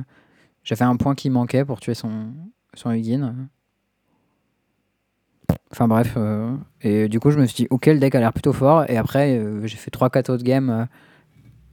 j'avais 0.64 0.86
un 0.86 0.96
point 0.98 1.16
qui 1.16 1.32
manquait 1.32 1.66
pour 1.66 1.80
tuer 1.80 1.96
son, 1.96 2.28
son 2.76 2.92
Hugin. 2.92 3.48
Enfin 5.72 5.88
bref. 5.88 6.14
euh, 6.18 6.54
et 6.82 7.08
du 7.10 7.20
coup, 7.20 7.32
je 7.32 7.40
me 7.40 7.46
suis 7.46 7.56
dit, 7.64 7.68
ok, 7.70 7.86
le 7.88 8.00
deck 8.00 8.16
a 8.16 8.20
l'air 8.20 8.34
plutôt 8.34 8.54
fort. 8.54 8.86
Et 8.90 8.98
après, 8.98 9.38
euh, 9.38 9.66
j'ai 9.68 9.78
fait 9.78 9.92
3-4 9.92 10.32
autres 10.32 10.44
games 10.44 10.70
euh, 10.70 10.86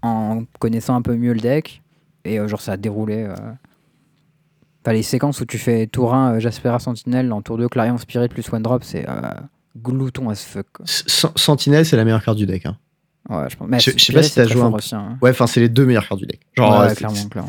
en 0.03 0.45
connaissant 0.59 0.95
un 0.97 1.03
peu 1.03 1.14
mieux 1.16 1.33
le 1.33 1.41
deck. 1.41 1.83
Et 2.25 2.37
genre, 2.49 2.61
ça 2.61 2.72
a 2.72 2.77
déroulé. 2.77 3.27
Enfin, 3.27 4.93
les 4.93 5.03
séquences 5.03 5.41
où 5.41 5.47
tu 5.47 5.59
fais 5.59 5.87
tour 5.87 6.14
1 6.14 6.35
euh, 6.35 6.41
Jaspera 6.41 6.79
Sentinelle, 6.79 7.33
en 7.33 7.41
tour 7.43 7.57
2 7.59 7.68
Clarion 7.68 7.97
Spirit 7.99 8.29
plus 8.29 8.51
One 8.53 8.62
Drop, 8.62 8.83
c'est 8.85 9.07
glouton 9.77 10.29
as 10.31 10.45
fuck. 10.45 10.66
quoi. 10.72 10.85
Sentinelle, 10.87 11.85
c'est 11.87 11.97
la 11.97 12.05
meilleure 12.05 12.22
carte 12.25 12.37
du 12.39 12.47
deck. 12.47 12.66
hein. 12.66 12.77
Ouais, 13.31 13.47
je 13.49 13.57
pense. 13.57 13.68
Mais 13.68 13.81
Je- 13.81 13.93
je 13.97 14.05
sais 14.05 14.12
pas 14.12 14.22
si 14.22 14.35
t'as 14.35 14.45
joué 14.47 14.61
un 14.61 14.70
aussi, 14.70 14.95
hein. 14.95 15.16
Ouais, 15.22 15.31
enfin, 15.31 15.47
c'est 15.47 15.61
les 15.61 15.70
deux 15.70 15.87
meilleures 15.87 16.07
cartes 16.07 16.20
du 16.20 16.27
deck. 16.27 16.41
Genre, 16.53 16.81
Ouais, 16.81 16.95
clairement, 16.95 17.29
clairement. 17.31 17.49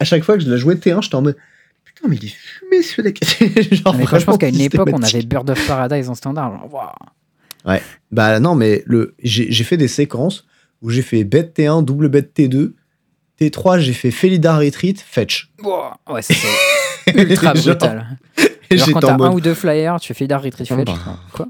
à 0.00 0.04
chaque 0.04 0.24
fois 0.24 0.36
que 0.36 0.42
je 0.42 0.50
la 0.50 0.56
jouais 0.56 0.74
T1, 0.74 1.00
j'étais 1.02 1.14
en 1.14 1.22
mode 1.22 1.36
putain, 1.94 2.08
mais 2.08 2.16
il 2.16 2.24
est 2.26 2.28
fumé 2.34 2.82
ce 2.82 3.00
deck. 3.02 3.24
Genre, 3.72 3.94
Mais 3.94 4.04
je 4.04 4.24
pense 4.24 4.38
qu'à 4.38 4.48
une 4.48 4.60
époque, 4.60 4.88
on 4.92 5.02
avait. 5.02 5.22
Bird 5.22 5.48
of 5.50 5.66
Paradise 5.66 6.08
en 6.08 6.14
standard. 6.14 6.50
Genre, 6.52 6.72
waouh. 6.74 7.78
Bah 8.10 8.40
non, 8.40 8.54
mais 8.54 8.82
le, 8.86 9.14
j'ai 9.22 9.50
j'ai 9.50 9.64
fait 9.64 9.76
des 9.76 9.88
séquences 9.88 10.46
où 10.82 10.90
j'ai 10.90 11.02
fait 11.02 11.24
bet 11.24 11.42
T1, 11.54 11.84
double 11.84 12.08
bet 12.08 12.22
T2. 12.22 12.72
T3, 13.40 13.78
j'ai 13.80 13.92
fait 13.94 14.10
Felida 14.10 14.56
Retreat, 14.56 15.00
Fetch. 15.00 15.50
Waouh. 15.62 15.92
Ouais, 16.08 16.22
c'est 16.22 16.34
ultra 17.14 17.54
Genre, 17.54 17.64
brutal. 17.64 18.18
et 18.70 18.76
Genre, 18.76 18.90
quand 18.92 19.00
t'as 19.00 19.16
mode, 19.16 19.28
un 19.28 19.34
ou 19.34 19.40
deux 19.40 19.54
flyers, 19.54 19.98
tu 19.98 20.08
fais 20.08 20.24
Fidar 20.24 20.40
Retreat 20.42 20.68
Oh, 20.70 20.76
Fetch. 20.76 20.86
bah. 20.86 21.18
Quoi 21.32 21.46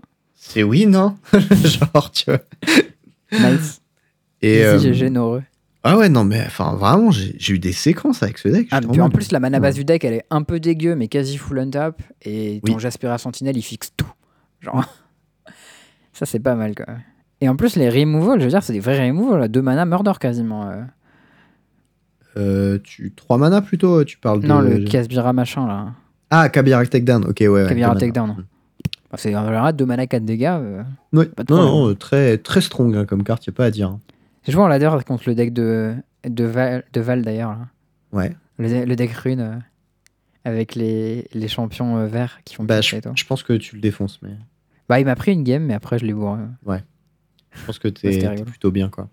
c'est 0.46 0.62
win, 0.62 0.94
hein 0.94 1.16
Genre, 1.32 2.10
tu 2.12 2.24
vois. 2.26 2.40
Nice. 3.32 3.80
Et, 4.42 4.62
euh, 4.62 4.78
GG, 4.78 5.08
Noreux. 5.08 5.42
Ah 5.84 5.96
ouais, 5.98 6.08
non, 6.08 6.24
mais 6.24 6.42
enfin, 6.46 6.74
vraiment, 6.74 7.10
j'ai 7.10 7.54
eu 7.54 7.58
des 7.58 7.72
séquences 7.72 8.22
avec 8.22 8.38
ce 8.38 8.48
deck. 8.48 8.68
Ah, 8.70 8.80
puis 8.80 9.00
en 9.00 9.10
plus, 9.10 9.30
la 9.32 9.38
mana 9.40 9.60
base 9.60 9.74
ouais. 9.74 9.80
du 9.80 9.84
deck, 9.84 10.04
elle 10.04 10.14
est 10.14 10.24
un 10.30 10.42
peu 10.42 10.58
dégueu, 10.58 10.94
mais 10.96 11.08
quasi 11.08 11.36
full 11.36 11.58
on 11.58 11.70
tap. 11.70 12.00
Et 12.22 12.60
ton 12.64 12.74
Oui. 12.74 12.80
Jaspera 12.80 13.18
Sentinelle, 13.18 13.56
il 13.56 13.62
fixe 13.62 13.92
tout. 13.96 14.10
Genre, 14.60 14.84
ça, 16.12 16.26
c'est 16.26 16.40
pas 16.40 16.54
mal, 16.54 16.74
quoi. 16.74 16.86
Et 17.40 17.48
en 17.48 17.56
plus, 17.56 17.76
les 17.76 17.90
removals, 17.90 18.40
je 18.40 18.44
veux 18.44 18.50
dire, 18.50 18.62
c'est 18.62 18.72
des 18.72 18.80
vrais 18.80 19.06
removals. 19.08 19.40
là. 19.40 19.48
Deux 19.48 19.60
mana 19.62 19.84
murder 19.84 20.12
quasiment. 20.18 20.68
euh. 20.70 20.82
Euh, 22.36 22.78
tu, 22.82 23.12
3 23.14 23.38
mana 23.38 23.60
plutôt, 23.62 24.02
tu 24.04 24.18
parles 24.18 24.40
de. 24.40 24.46
Non, 24.46 24.60
le 24.60 24.84
Kasbira 24.84 25.32
machin, 25.32 25.66
là. 25.66 25.92
Ah, 26.30 26.48
Kabira 26.48 26.84
Takedown, 26.86 27.24
ok, 27.26 27.36
ouais. 27.40 27.48
ouais 27.48 27.66
Kabira 27.68 27.88
deux 27.94 27.94
mana. 27.94 28.00
Takedown. 28.00 28.30
Enfin, 28.30 29.16
c'est 29.16 29.36
en 29.36 29.44
général 29.44 29.76
deux 29.76 29.86
mana 29.86 30.06
4 30.06 30.24
dégâts. 30.24 30.46
euh. 30.60 30.82
Ouais. 31.12 31.26
Pas 31.26 31.44
de 31.44 31.52
Non, 31.54 31.62
non, 31.62 31.88
euh, 31.90 31.94
très, 31.94 32.38
très 32.38 32.60
strong 32.60 32.96
hein, 32.96 33.04
comme 33.04 33.22
carte, 33.22 33.46
y 33.46 33.50
a 33.50 33.52
pas 33.52 33.66
à 33.66 33.70
dire. 33.70 33.88
hein. 33.90 34.00
J'ai 34.44 34.52
joué 34.52 34.62
en 34.62 34.68
ladder 34.68 34.90
contre 35.06 35.24
le 35.28 35.34
deck 35.34 35.52
de, 35.52 35.94
de, 36.28 36.44
Val, 36.44 36.84
de 36.92 37.00
Val 37.00 37.22
d'ailleurs. 37.22 37.56
Ouais. 38.12 38.32
Le, 38.58 38.84
le 38.84 38.96
deck 38.96 39.10
rune 39.12 39.40
euh, 39.40 39.56
avec 40.44 40.74
les, 40.74 41.26
les 41.32 41.48
champions 41.48 41.96
euh, 41.96 42.06
verts 42.06 42.40
qui 42.44 42.54
font 42.54 42.64
Bah, 42.64 42.80
je, 42.80 42.96
je 43.14 43.24
pense 43.24 43.42
que 43.42 43.54
tu 43.54 43.74
le 43.76 43.80
défonces, 43.80 44.20
mais 44.22 44.30
Bah, 44.88 45.00
il 45.00 45.06
m'a 45.06 45.16
pris 45.16 45.32
une 45.32 45.42
game, 45.44 45.64
mais 45.64 45.74
après, 45.74 45.98
je 45.98 46.04
l'ai 46.04 46.12
bourré. 46.12 46.40
je 46.66 47.64
pense 47.66 47.78
que 47.78 47.88
t'es 47.88 48.34
plutôt 48.44 48.70
bien, 48.70 48.88
quoi. 48.88 49.08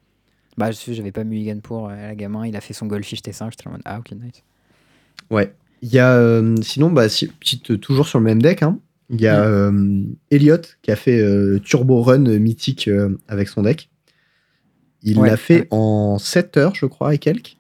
Bah, 0.58 0.70
je 0.72 0.92
j'avais 0.94 1.14
pas 1.14 1.24
mulligan 1.24 1.60
pour 1.64 1.88
euh, 1.90 1.96
la 1.96 2.14
gamin. 2.16 2.46
Il 2.46 2.56
a 2.58 2.62
fait 2.62 2.74
son 2.74 2.86
goldfish 2.88 3.22
T5. 3.22 3.52
J'étais 3.52 3.68
en 3.68 3.72
mode, 3.72 3.82
ah, 3.86 4.00
ok, 4.00 4.12
nice. 4.12 4.44
Ouais. 5.30 5.54
Il 5.82 5.90
y 5.94 5.98
a, 6.00 6.42
sinon, 6.62 6.92
bah, 6.92 7.08
si- 7.10 7.28
petite, 7.28 7.80
toujours 7.80 8.08
sur 8.08 8.20
le 8.20 8.26
même 8.26 8.42
deck, 8.42 8.62
hein, 8.64 8.78
il 9.10 9.20
y 9.22 9.28
a 9.28 9.44
euh, 9.44 10.04
Elliot 10.30 10.58
qui 10.82 10.92
a 10.92 10.96
fait 10.96 11.22
Turbo 11.64 12.02
Run 12.02 12.38
mythique 12.40 12.90
avec 13.28 13.48
son 13.48 13.64
deck. 13.64 13.90
Il 15.04 15.18
Ouais, 15.20 15.30
l'a 15.30 15.38
fait 15.38 15.62
ouais. 15.62 15.68
en 15.72 16.18
7 16.20 16.58
heures, 16.58 16.76
je 16.76 16.86
crois, 16.86 17.14
et 17.14 17.18
quelques. 17.18 17.58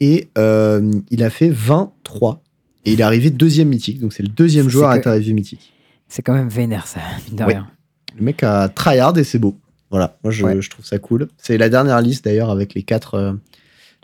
Et 0.00 0.28
euh, 0.38 0.90
il 1.10 1.22
a 1.22 1.30
fait 1.30 1.50
23. 1.50 2.42
Et 2.84 2.92
il 2.92 3.00
est 3.00 3.04
arrivé 3.04 3.30
deuxième 3.30 3.68
mythique. 3.68 4.00
Donc 4.00 4.12
c'est 4.12 4.22
le 4.22 4.28
deuxième 4.28 4.68
joueur 4.68 4.90
à 4.90 4.96
être 4.96 5.06
arrivé 5.06 5.32
mythique. 5.32 5.72
C'est 6.08 6.22
quand 6.22 6.34
même 6.34 6.48
vénère, 6.48 6.86
ça, 6.86 7.00
mine 7.28 7.36
de 7.36 7.44
Ouais. 7.44 7.52
rien. 7.54 7.68
Le 8.16 8.22
mec 8.24 8.42
a 8.42 8.68
tryhard 8.68 9.16
et 9.18 9.24
c'est 9.24 9.38
beau. 9.38 9.56
Voilà, 9.90 10.18
moi 10.22 10.30
je, 10.32 10.60
je 10.60 10.70
trouve 10.70 10.84
ça 10.84 10.98
cool. 10.98 11.28
C'est 11.38 11.56
la 11.58 11.68
dernière 11.68 12.00
liste 12.00 12.24
d'ailleurs 12.24 12.50
avec 12.50 12.74
les 12.74 12.82
4 12.82 13.14
euh, 13.14 13.32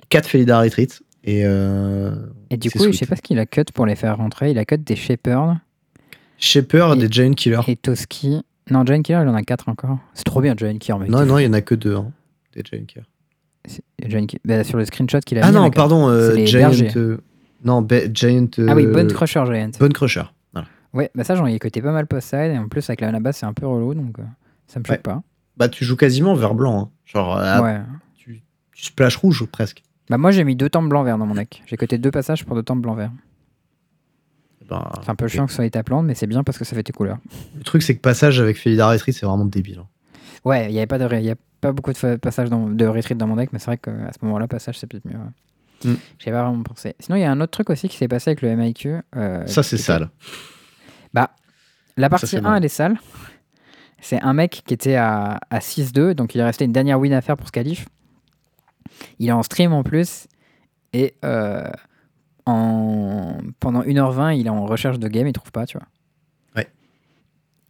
quatre 0.09 0.29
Felidar 0.29 0.63
Retreat. 0.63 1.03
Et, 1.25 1.43
euh, 1.45 2.15
Et 2.49 2.57
du 2.57 2.71
coup, 2.71 2.79
je 2.79 2.85
sweet. 2.85 2.95
sais 3.01 3.07
pas 3.07 3.17
ce 3.17 3.21
qu'il 3.23 3.39
a 3.39 3.45
cut 3.47 3.65
pour 3.75 3.85
les 3.87 3.97
faire 3.97 4.17
rentrer. 4.17 4.51
Il 4.51 4.59
a 4.59 4.65
cut 4.65 4.79
des 4.79 4.97
Shepherds 4.97 5.57
Shaper 6.39 6.95
Et- 6.95 6.99
des 7.01 7.09
Giant 7.11 7.33
Killer. 7.35 7.61
et 7.69 7.77
Toski. 7.77 8.41
Non, 8.71 8.85
Giant 8.85 9.03
Killer, 9.03 9.21
il 9.23 9.29
en 9.29 9.35
a 9.35 9.43
4 9.43 9.69
encore. 9.69 9.99
C'est 10.15 10.25
trop 10.25 10.41
bien, 10.41 10.55
Giant 10.57 10.77
Killer. 10.79 10.99
Non, 11.09 11.25
non, 11.27 11.39
il 11.39 11.45
y 11.45 11.49
en 11.49 11.53
a 11.53 11.61
que 11.61 11.75
deux, 11.75 11.97
hein, 11.97 12.13
des 12.55 12.63
Giant 12.65 12.85
Killer. 12.87 13.05
Bah, 14.45 14.65
sur 14.65 14.79
le 14.79 14.85
screenshot 14.85 15.21
qu'il 15.21 15.39
a 15.39 15.43
Ah 15.45 15.49
mis, 15.49 15.53
il 15.53 15.57
y 15.57 15.59
en 15.59 15.63
a 15.63 15.65
non, 15.67 15.71
pardon, 15.71 16.09
euh, 16.09 16.45
Giant. 16.47 16.71
euh, 16.97 17.19
non, 17.65 17.87
Giant. 18.13 18.47
Ah 18.69 18.75
oui, 18.75 18.87
euh, 18.87 18.93
Bone 18.93 19.09
Crusher 19.13 19.45
Giant. 19.47 19.71
Bone 19.79 19.93
Crusher. 19.93 20.23
Voilà. 20.53 20.69
Ouais, 20.95 21.11
bah 21.15 21.25
ça, 21.25 21.35
j'en 21.35 21.47
ai 21.47 21.59
cuté 21.59 21.83
pas 21.83 21.93
mal 21.93 22.07
post-side. 22.07 22.53
Et 22.55 22.59
en 22.59 22.69
plus, 22.69 22.89
avec 22.89 23.01
la 23.03 23.19
basse, 23.21 23.39
c'est 23.39 23.47
un 23.47 23.53
peu 23.53 23.67
relou. 23.67 23.95
Donc, 23.95 24.19
euh, 24.19 24.23
ça 24.67 24.81
me 24.81 24.85
choque 24.85 24.97
Ouais. 24.97 25.03
pas. 25.03 25.23
Bah, 25.57 25.69
tu 25.69 25.85
joues 25.85 25.97
quasiment 25.97 26.35
vert 26.35 26.55
blanc. 26.55 26.81
hein. 26.81 26.89
Genre, 27.05 27.37
euh, 27.37 27.61
ouais. 27.61 27.81
tu, 28.17 28.41
tu 28.73 28.85
splash 28.85 29.17
rouge 29.17 29.45
presque. 29.47 29.83
Bah, 30.09 30.17
moi, 30.17 30.31
j'ai 30.31 30.43
mis 30.45 30.57
deux 30.57 30.71
temples 30.71 30.89
blanc-vert 30.89 31.19
dans 31.19 31.27
mon 31.27 31.35
deck. 31.35 31.63
J'ai 31.67 31.77
coté 31.77 31.99
deux 31.99 32.11
passages 32.11 32.45
pour 32.47 32.57
deux 32.57 32.63
temples 32.63 32.81
blanc-vert. 32.81 33.11
C'est 35.03 35.11
un 35.11 35.15
peu 35.15 35.29
chiant 35.29 35.45
que 35.47 35.51
ce 35.53 35.57
soit 35.57 35.67
étape 35.67 35.91
mais 36.03 36.15
c'est 36.15 36.27
bien 36.27 36.43
parce 36.45 36.59
que 36.59 36.65
ça 36.65 36.77
fait 36.77 36.83
tes 36.83 36.93
couleurs. 36.93 37.19
Le 37.57 37.63
truc, 37.65 37.83
c'est 37.83 37.95
que 37.97 38.01
passage 38.01 38.41
avec 38.41 38.57
Felidar 38.59 38.91
Retreat, 38.93 39.15
c'est 39.15 39.27
vraiment 39.27 39.45
débile. 39.45 39.79
hein. 39.81 39.87
Ouais, 40.45 40.67
il 40.71 40.73
y 40.73 40.79
avait 40.79 40.87
pas 40.87 40.99
de, 40.99 41.15
y 41.21 41.31
a 41.31 41.35
pas 41.61 41.73
beaucoup 41.73 41.93
de 41.93 42.17
passages 42.17 42.49
dans, 42.49 42.67
de 42.69 42.87
retreat 42.87 43.19
dans 43.19 43.27
mon 43.27 43.37
deck, 43.37 43.51
mais 43.53 43.59
c'est 43.59 43.67
vrai 43.67 43.77
qu'à 43.77 43.91
ce 44.13 44.25
moment-là, 44.25 44.49
passage, 44.49 44.79
c'est 44.79 44.87
peut-être 44.87 45.05
mieux. 45.05 45.19
ouais. 45.19 45.91
Mm. 45.93 45.97
Pas 46.25 46.31
vraiment 46.31 46.63
pensé. 46.63 46.95
Sinon, 46.99 47.17
il 47.17 47.21
y 47.21 47.25
a 47.25 47.31
un 47.31 47.41
autre 47.41 47.51
truc 47.53 47.69
aussi 47.71 47.89
qui 47.89 47.97
s'est 47.99 48.09
passé 48.09 48.31
avec 48.31 48.43
le 48.43 48.49
MIQ. 48.57 49.01
euh, 49.17 49.47
Ça, 49.47 49.63
c'est 49.63 49.77
sale. 49.77 50.09
Bah, 51.13 51.31
la 51.97 52.09
partie 52.09 52.27
fait 52.27 52.39
1, 52.39 52.41
mal. 52.43 52.57
elle 52.59 52.65
est 52.65 52.69
sale. 52.69 52.97
C'est 54.01 54.21
un 54.23 54.33
mec 54.33 54.63
qui 54.65 54.73
était 54.73 54.95
à, 54.97 55.41
à 55.51 55.59
6-2, 55.59 56.15
donc 56.15 56.35
il 56.35 56.41
est 56.41 56.45
resté 56.45 56.65
une 56.65 56.73
dernière 56.73 56.99
win 56.99 57.13
à 57.13 57.21
faire 57.21 57.37
pour 57.37 57.47
ce 57.47 57.53
qualif. 57.53 57.87
Il 59.19 59.29
est 59.29 59.33
en 59.33 59.43
stream 59.43 59.73
en 59.73 59.83
plus, 59.83 60.27
et 60.95 61.15
euh, 61.25 61.71
en, 62.51 63.39
pendant 63.61 63.83
1h20, 63.83 64.39
il 64.39 64.47
est 64.47 64.51
en 64.51 64.67
recherche 64.67 64.99
de 64.99 65.09
game, 65.09 65.27
il 65.27 65.33
trouve 65.33 65.53
pas, 65.53 65.67
tu 65.67 65.79
vois. 65.79 65.87
Ouais. 66.57 66.69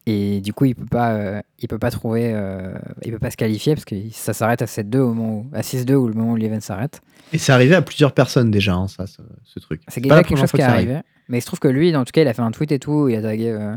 Et 0.06 0.40
du 0.40 0.52
coup, 0.52 0.64
il 0.64 0.74
peut 0.74 0.86
pas, 0.86 1.12
euh, 1.12 1.40
il 1.58 1.68
peut 1.68 1.78
pas 1.78 1.90
trouver, 1.90 2.32
euh, 2.34 2.74
il 3.04 3.12
peut 3.12 3.18
pas 3.18 3.30
se 3.30 3.36
qualifier 3.36 3.74
parce 3.74 3.84
que 3.84 3.96
ça 4.12 4.32
s'arrête 4.32 4.62
à 4.62 4.66
7-2 4.66 4.98
au 4.98 5.14
moment 5.14 5.38
où, 5.38 5.46
à 5.52 5.60
6-2 5.60 5.94
ou 5.94 6.08
le 6.08 6.14
moment 6.14 6.32
où 6.32 6.36
l'event 6.36 6.60
s'arrête. 6.60 7.00
Et 7.32 7.38
c'est 7.38 7.52
arrivé 7.52 7.74
à 7.74 7.82
plusieurs 7.82 8.12
personnes 8.12 8.50
déjà, 8.50 8.74
hein, 8.74 8.88
ça, 8.88 9.06
ce, 9.06 9.22
ce 9.44 9.60
truc. 9.60 9.82
C'est 9.88 10.00
déjà 10.00 10.22
quelque 10.22 10.38
chose 10.38 10.50
fois 10.50 10.58
qui 10.58 10.62
est 10.62 10.66
ça 10.66 10.72
arrive. 10.72 10.90
arrivé. 10.90 11.02
Mais 11.28 11.38
il 11.38 11.40
se 11.42 11.46
trouve 11.46 11.60
que 11.60 11.68
lui, 11.68 11.94
en 11.94 12.04
tout 12.04 12.10
cas, 12.12 12.22
il 12.22 12.28
a 12.28 12.34
fait 12.34 12.42
un 12.42 12.50
tweet 12.50 12.72
et 12.72 12.78
tout, 12.78 13.08
il 13.08 13.16
a 13.16 13.22
tagué 13.22 13.50
euh, 13.50 13.76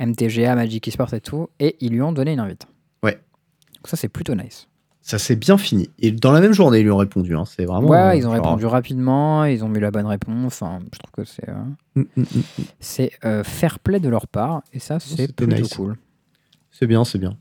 MTGA, 0.00 0.54
Magic 0.54 0.88
Esports 0.88 1.12
et 1.12 1.20
tout, 1.20 1.48
et 1.60 1.76
ils 1.80 1.92
lui 1.92 2.00
ont 2.00 2.12
donné 2.12 2.32
une 2.32 2.40
invite. 2.40 2.66
Ouais. 3.02 3.12
Donc 3.12 3.86
ça, 3.88 3.96
c'est 3.96 4.08
plutôt 4.08 4.34
nice. 4.34 4.68
Ça 5.06 5.18
s'est 5.18 5.36
bien 5.36 5.58
fini. 5.58 5.90
Et 5.98 6.12
dans 6.12 6.32
la 6.32 6.40
même 6.40 6.54
journée, 6.54 6.78
ils 6.78 6.82
lui 6.84 6.90
ont 6.90 6.96
répondu. 6.96 7.36
hein. 7.36 7.44
C'est 7.44 7.66
vraiment. 7.66 7.88
ouais, 7.88 7.98
euh, 7.98 8.14
ils 8.14 8.26
ont 8.26 8.34
genre- 8.34 8.42
répondu 8.42 8.64
rapidement, 8.64 9.44
ils 9.44 9.62
ont 9.62 9.68
mis 9.68 9.78
la 9.78 9.90
bonne 9.90 10.06
réponse. 10.06 10.62
Enfin, 10.62 10.78
je 10.94 10.98
trouve 10.98 11.10
que 11.12 11.24
c'est 11.30 11.46
euh, 11.50 11.52
Mm, 11.96 12.00
mm, 12.16 12.22
mm. 12.22 12.42
c'est 12.80 13.10
euh, 13.26 13.44
fair 13.44 13.80
play 13.80 14.00
de 14.00 14.08
leur 14.08 14.26
part, 14.26 14.62
et 14.72 14.78
ça, 14.78 14.98
c'est 15.00 15.16
c'était 15.16 15.46
plutôt 15.46 15.60
nice. 15.62 15.74
cool. 15.74 15.96
C'est 16.72 16.86
bien, 16.86 17.04
c'est 17.04 17.18
bien. 17.18 17.36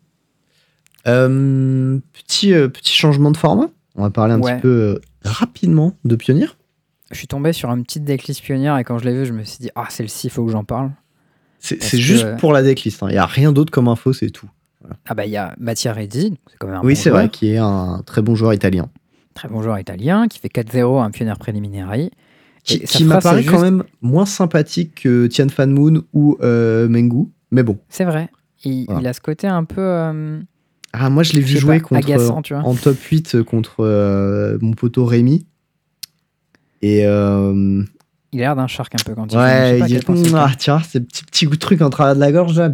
Euh, 1.07 1.99
petit, 2.13 2.51
petit 2.51 2.93
changement 2.93 3.31
de 3.31 3.37
format. 3.37 3.69
On 3.95 4.01
va 4.03 4.09
parler 4.09 4.33
un 4.33 4.41
Ouais. 4.41 4.55
petit 4.55 4.61
peu 4.61 4.99
rapidement 5.23 5.95
de 6.05 6.15
Pionnier. 6.15 6.47
Je 7.11 7.17
suis 7.17 7.27
tombé 7.27 7.53
sur 7.53 7.69
une 7.71 7.83
petite 7.83 8.03
decklist 8.03 8.41
pionnière, 8.41 8.77
et 8.77 8.83
quand 8.83 8.97
je 8.97 9.05
l'ai 9.05 9.13
vu, 9.13 9.25
je 9.25 9.33
me 9.33 9.43
suis 9.43 9.59
dit, 9.59 9.69
ah, 9.75 9.85
celle-ci, 9.89 10.27
il 10.27 10.29
faut 10.31 10.43
que 10.45 10.51
j'en 10.51 10.63
parle. 10.63 10.91
C'est 11.59 11.81
c'est 11.81 11.97
juste 11.97 12.23
que- 12.25 12.39
pour 12.39 12.51
la 12.51 12.61
decklist. 12.63 12.99
Il 13.03 13.09
n'y 13.09 13.17
a 13.17 13.25
rien 13.25 13.51
d'autre 13.53 13.71
comme 13.71 13.87
info, 13.87 14.11
c'est 14.13 14.31
tout. 14.31 14.49
Ah 15.05 15.13
bah, 15.13 15.25
il 15.25 15.31
y 15.31 15.37
a 15.37 15.53
Mattia 15.59 15.93
Reddy, 15.93 16.35
c'est 16.49 16.57
quand 16.57 16.67
même 16.67 16.77
un 16.77 16.81
oui, 16.81 16.93
bon 16.93 16.99
c'est 16.99 17.09
vrai, 17.09 17.29
qui 17.29 17.49
est 17.49 17.57
un 17.57 18.01
très 18.05 18.21
bon 18.21 18.35
joueur 18.35 18.53
italien. 18.53 18.89
Très 19.33 19.47
bon 19.47 19.61
joueur 19.61 19.79
italien, 19.79 20.27
qui 20.27 20.39
fait 20.39 20.47
4-0 20.49 21.01
un 21.01 21.11
pionnier 21.11 21.33
préliminaire. 21.39 21.91
Qui, 22.63 23.03
m'apparaît 23.03 23.43
quand 23.43 23.59
même 23.61 23.83
moins 24.01 24.25
sympathique 24.25 25.01
que 25.03 25.27
Tian 25.27 25.49
Fan 25.49 25.71
Moon 25.71 26.03
ou 26.13 26.37
euh, 26.41 26.87
Mengu. 26.87 27.27
Mais 27.51 27.61
bon. 27.63 27.77
C'est 27.89 28.05
vrai. 28.05 28.29
Il, 28.63 28.85
Voilà. 28.85 29.01
il 29.01 29.07
a 29.07 29.13
ce 29.13 29.19
côté 29.19 29.47
un 29.47 29.65
peu. 29.65 29.81
euh, 29.81 30.39
Ah, 30.93 31.09
moi, 31.09 31.23
je 31.23 31.33
l'ai 31.33 31.41
vu 31.41 31.57
jouer 31.57 31.79
pas, 31.79 31.87
contre, 31.87 32.07
agaçant, 32.07 32.41
tu 32.41 32.53
vois. 32.53 32.63
en 32.63 32.73
top 32.75 32.97
8 32.97 33.43
contre 33.43 33.77
euh, 33.81 34.57
mon 34.61 34.71
poteau 34.71 35.03
Rémi. 35.05 35.45
Et 36.81 37.05
euh, 37.05 37.83
il 38.31 38.39
a 38.39 38.43
l'air 38.43 38.55
d'un 38.55 38.67
shark 38.67 38.93
un 38.95 39.03
peu 39.05 39.13
quand 39.15 39.31
il 39.31 39.37
ouais, 39.37 39.41
à 39.43 39.77
il 39.77 39.85
dit, 39.85 39.99
ah, 40.35 40.51
tiens, 40.57 40.79
ces 40.81 40.99
petits, 41.01 41.23
petits 41.23 41.45
goûts 41.45 41.53
de 41.55 41.59
truc 41.59 41.81
en 41.81 41.89
travers 41.89 42.15
de 42.15 42.19
la 42.19 42.31
gorge, 42.31 42.57
là, 42.57 42.65
un 42.65 42.71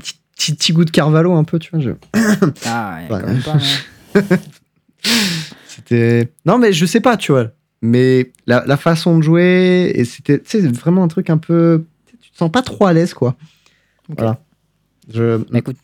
petit, 0.56 0.74
goût 0.74 0.86
de 0.86 0.92
Carvalho 0.92 1.34
un 1.34 1.44
peu, 1.44 1.60
tu 1.60 1.72
vois. 1.72 1.80
je-. 1.80 1.92
Ah, 2.66 3.00
Ouais. 3.02 3.08
quand 3.22 3.28
même 3.28 3.42
pas, 3.42 3.58
hein. 4.16 4.22
C'était. 5.68 6.32
Non, 6.46 6.58
mais 6.58 6.74
je 6.74 6.86
sais 6.86 7.00
pas, 7.02 7.18
tu 7.18 7.32
vois. 7.32 7.48
Mais 7.82 8.32
la, 8.48 8.64
la 8.66 8.78
façon 8.78 9.18
de 9.18 9.24
jouer, 9.24 9.92
et 9.96 10.04
c'était 10.06 10.42
vraiment 10.68 11.04
un 11.04 11.08
truc 11.08 11.30
un 11.30 11.38
peu. 11.38 11.86
Tu 12.22 12.32
te 12.32 12.38
sens 12.38 12.52
pas 12.52 12.62
trop 12.62 12.86
à 12.86 12.94
l'aise, 12.94 13.14
quoi. 13.14 13.36
Voilà. 14.10 14.40
Je. 15.12 15.42
Mais 15.52 15.60
écoute, 15.60 15.78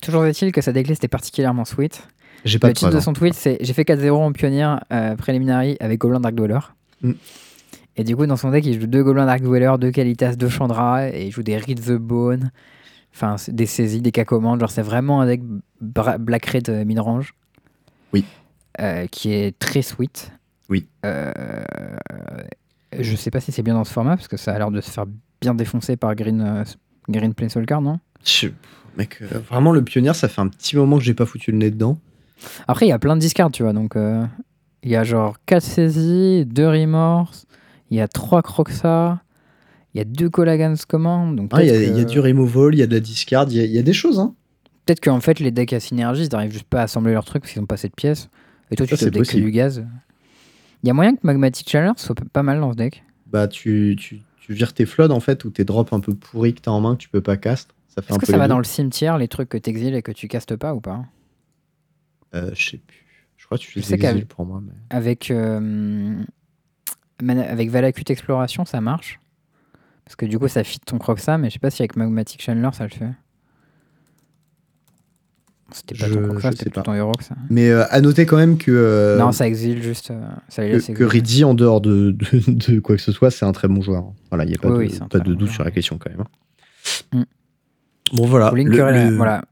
toujours 0.00 0.24
est-il 0.26 0.52
que 0.52 0.60
sa 0.60 0.72
decklist 0.72 1.02
est 1.04 1.08
particulièrement 1.08 1.64
sweet. 1.64 2.02
J'ai 2.44 2.58
pas 2.58 2.68
Le 2.68 2.74
titre 2.74 2.90
de 2.90 3.00
son 3.00 3.12
tweet, 3.12 3.34
c'est 3.34 3.58
J'ai 3.60 3.72
fait 3.72 3.84
4-0 3.84 4.10
en 4.12 4.32
pionnier 4.32 4.74
euh, 4.92 5.14
preliminary 5.14 5.76
avec 5.80 6.00
Goblin 6.00 6.18
Dark 6.20 6.34
Dweller. 6.34 6.58
Mm. 7.02 7.12
Et 7.96 8.04
du 8.04 8.16
coup, 8.16 8.26
dans 8.26 8.36
son 8.36 8.50
deck, 8.50 8.64
il 8.66 8.80
joue 8.80 8.86
deux 8.86 9.02
Goblin 9.04 9.26
Dark 9.26 9.42
Dweller, 9.42 9.72
deux 9.78 9.90
Qualitas, 9.90 10.34
deux 10.34 10.48
Chandra, 10.48 11.08
et 11.08 11.26
il 11.26 11.30
joue 11.30 11.42
des 11.42 11.56
Read 11.56 11.80
the 11.84 11.92
Bone, 11.92 12.50
enfin 13.14 13.36
des 13.48 13.66
saisies, 13.66 14.00
des 14.02 14.12
cas 14.12 14.24
commandes. 14.24 14.60
Genre, 14.60 14.70
c'est 14.70 14.82
vraiment 14.82 15.20
un 15.20 15.26
deck 15.26 15.42
bra- 15.80 16.18
Black 16.18 16.46
Red 16.46 16.68
euh, 16.68 16.84
mid-range. 16.84 17.34
Oui. 18.12 18.24
Euh, 18.80 19.06
qui 19.06 19.32
est 19.32 19.58
très 19.58 19.82
sweet. 19.82 20.32
Oui. 20.68 20.86
Euh, 21.04 21.62
je 22.98 23.16
sais 23.16 23.30
pas 23.30 23.40
si 23.40 23.52
c'est 23.52 23.62
bien 23.62 23.74
dans 23.74 23.84
ce 23.84 23.92
format, 23.92 24.16
parce 24.16 24.28
que 24.28 24.36
ça 24.36 24.54
a 24.54 24.58
l'air 24.58 24.70
de 24.70 24.80
se 24.80 24.90
faire 24.90 25.06
bien 25.40 25.54
défoncer 25.54 25.96
par 25.96 26.14
Green, 26.14 26.40
euh, 26.40 26.64
Green 27.08 27.34
Planeswalker, 27.34 27.80
non? 27.80 27.98
Je- 28.24 28.48
Mec, 28.96 29.18
euh, 29.22 29.38
vraiment, 29.48 29.72
le 29.72 29.82
pionnier, 29.82 30.12
ça 30.12 30.28
fait 30.28 30.40
un 30.42 30.48
petit 30.48 30.76
moment 30.76 30.98
que 30.98 31.04
j'ai 31.04 31.14
pas 31.14 31.24
foutu 31.24 31.50
le 31.52 31.58
nez 31.58 31.70
dedans. 31.70 31.98
Après, 32.68 32.84
il 32.86 32.90
y 32.90 32.92
a 32.92 32.98
plein 32.98 33.14
de 33.16 33.20
discards, 33.20 33.50
tu 33.50 33.62
vois. 33.62 33.72
Donc, 33.72 33.96
euh, 33.96 34.24
il 34.82 34.90
y 34.90 34.96
a 34.96 35.02
genre 35.04 35.36
4 35.46 35.62
saisies, 35.62 36.44
2 36.44 36.68
remorse, 36.68 37.46
il 37.90 37.96
y 37.96 38.00
a 38.02 38.08
3 38.08 38.42
croxa, 38.42 39.20
il 39.94 39.98
y 39.98 40.00
a 40.00 40.04
2 40.04 40.30
Collagans 40.30 40.74
Command. 40.88 41.34
Donc, 41.36 41.50
Ah, 41.52 41.62
Il 41.62 41.68
y, 41.68 41.70
a- 41.70 42.00
y 42.00 42.04
du 42.06 42.18
removal, 42.20 42.74
il 42.74 42.78
y 42.78 42.82
a 42.82 42.86
de 42.86 42.94
la 42.94 43.00
discard, 43.00 43.46
il 43.50 43.56
y 43.56 43.60
a, 43.60 43.64
il 43.64 43.70
y 43.72 43.78
a 43.78 43.82
des 43.82 43.92
choses. 43.92 44.18
Hein. 44.18 44.34
peut-être 44.86 45.00
qu'en 45.00 45.20
fait, 45.20 45.38
les 45.40 45.50
decks 45.52 45.72
à 45.72 45.80
synergie, 45.80 46.24
ils 46.24 46.32
n'arrivent 46.32 46.52
juste 46.52 46.64
pas 46.64 46.80
à 46.80 46.84
assembler 46.84 47.12
leurs 47.12 47.24
trucs 47.24 47.42
parce 47.42 47.52
qu'ils 47.52 47.60
n'ont 47.62 47.66
pas 47.66 47.74
assez 47.76 47.88
de 47.88 47.94
pièces. 47.94 48.28
Et 48.70 48.76
toi, 48.76 48.86
tu 48.86 48.94
te 48.94 48.98
c'est 48.98 49.04
deck 49.06 49.12
que 49.14 49.18
possible. 49.18 49.44
du 49.44 49.50
gaz. 49.52 49.84
Il 50.82 50.88
y 50.88 50.90
a 50.90 50.94
moyen 50.94 51.14
que 51.14 51.20
Magmatic 51.22 51.68
Challenge 51.70 51.94
soit 51.98 52.16
pas 52.32 52.42
mal 52.42 52.58
dans 52.58 52.72
ce 52.72 52.76
deck. 52.76 53.04
Bah, 53.26 53.46
tu, 53.48 53.94
tu, 53.98 54.20
tu 54.40 54.52
vires 54.54 54.72
tes 54.72 54.84
floods, 54.86 55.10
en 55.12 55.20
fait, 55.20 55.44
ou 55.44 55.50
tes 55.50 55.64
drops 55.64 55.92
un 55.92 56.00
peu 56.00 56.14
pourris 56.14 56.54
que 56.54 56.60
t'as 56.62 56.70
en 56.72 56.80
main 56.80 56.96
que 56.96 57.00
tu 57.02 57.08
peux 57.08 57.20
pas 57.20 57.36
cast. 57.36 57.70
Ça 57.88 58.02
fait 58.02 58.12
un 58.12 58.16
Est-ce 58.16 58.20
que 58.20 58.26
ça 58.32 58.38
va 58.38 58.44
deux. 58.46 58.54
dans 58.54 58.58
le 58.58 58.64
cimetière, 58.64 59.18
les 59.18 59.28
trucs 59.28 59.50
que 59.50 59.58
tu 59.58 59.70
exiles 59.70 59.94
et 59.94 60.02
que 60.02 60.10
tu 60.12 60.26
castes 60.26 60.56
pas 60.56 60.74
ou 60.74 60.80
pas? 60.80 61.04
Euh, 62.34 62.50
je 62.54 62.70
sais 62.70 62.78
plus. 62.78 63.04
Je 63.36 63.44
crois 63.46 63.58
que 63.58 63.62
tu 63.62 63.78
les 63.78 63.94
exiles 63.94 64.26
pour 64.26 64.46
moi. 64.46 64.60
Mais... 64.64 64.72
Avec, 64.90 65.30
euh, 65.30 66.14
avec 67.28 67.70
Valakut 67.70 68.04
Exploration, 68.10 68.64
ça 68.64 68.80
marche. 68.80 69.20
Parce 70.04 70.16
que 70.16 70.26
du 70.26 70.38
coup, 70.38 70.48
ça 70.48 70.64
fit 70.64 70.80
ton 70.80 70.98
Croxa, 70.98 71.38
mais 71.38 71.48
je 71.48 71.54
sais 71.54 71.58
pas 71.58 71.70
si 71.70 71.82
avec 71.82 71.96
Magmatic 71.96 72.42
Chandler, 72.42 72.68
ça 72.72 72.84
le 72.84 72.90
fait. 72.90 73.10
C'était 75.72 75.94
pas 75.94 76.06
Je- 76.06 76.14
ton 76.14 76.28
Croxa, 76.28 76.50
je 76.50 76.56
c'était 76.56 76.70
pas. 76.70 76.82
ton 76.82 76.92
Eurox. 76.94 77.26
ça. 77.28 77.34
Mais 77.48 77.70
euh, 77.70 77.84
à 77.90 78.00
noter 78.02 78.26
quand 78.26 78.36
même 78.36 78.58
que, 78.58 78.70
euh, 78.70 79.18
non, 79.18 79.32
ça 79.32 79.46
exile 79.46 79.82
juste. 79.82 80.10
euh, 80.10 80.20
ça 80.48 80.62
que. 80.68 81.04
Ridzi, 81.04 81.44
en 81.44 81.54
dehors 81.54 81.80
de, 81.80 82.10
de, 82.10 82.50
de 82.74 82.80
quoi 82.80 82.96
que 82.96 83.00
ce 83.02 83.10
soit, 83.12 83.30
c'est 83.30 83.46
un 83.46 83.52
très 83.52 83.68
bon 83.68 83.80
joueur. 83.80 84.12
Voilà, 84.30 84.44
il 84.44 84.48
n'y 84.48 84.54
a 84.54 84.58
pas 84.58 84.68
Oui, 84.68 84.88
de, 84.88 84.92
oui, 84.92 84.98
pas 85.10 85.18
doute 85.20 85.48
sur 85.50 85.64
la 85.64 85.70
question 85.70 85.96
quand 85.98 86.10
même. 86.10 86.24
hein. 87.12 87.18
Mm. 87.20 88.16
Bon, 88.16 88.26
voilà. 88.26 88.50
Le, 88.54 88.64
le- 88.64 89.16
voilà. 89.16 89.42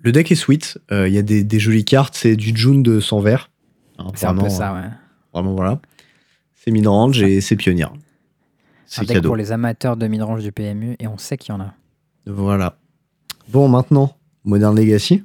le 0.00 0.12
deck 0.12 0.30
est 0.30 0.34
sweet. 0.34 0.78
Euh, 0.92 1.08
Il 1.08 1.14
y 1.14 1.18
a 1.18 1.22
des, 1.22 1.44
des 1.44 1.58
jolies 1.58 1.86
cartes. 1.86 2.14
C'est 2.14 2.36
du 2.36 2.54
June 2.54 2.82
de 2.82 3.00
sans 3.00 3.20
vert. 3.20 3.50
Hein, 3.98 4.08
C'est 4.14 4.26
un 4.26 4.34
peu 4.34 4.50
ça, 4.50 4.72
euh, 4.72 4.82
ouais. 4.82 4.88
Vraiment, 5.32 5.54
voilà. 5.54 5.80
C'est 6.56 6.70
mid-range 6.72 7.22
et 7.22 7.40
c'est 7.40 7.56
pionnier. 7.56 7.86
C'est 8.86 9.06
cadeau. 9.06 9.28
pour 9.28 9.36
les 9.36 9.52
amateurs 9.52 9.96
de 9.96 10.06
midrange 10.06 10.42
du 10.42 10.52
PMU, 10.52 10.96
et 10.98 11.06
on 11.08 11.18
sait 11.18 11.36
qu'il 11.36 11.52
y 11.54 11.56
en 11.56 11.60
a. 11.60 11.74
Voilà. 12.26 12.76
Bon, 13.48 13.68
maintenant, 13.68 14.16
Modern 14.44 14.76
Legacy. 14.76 15.22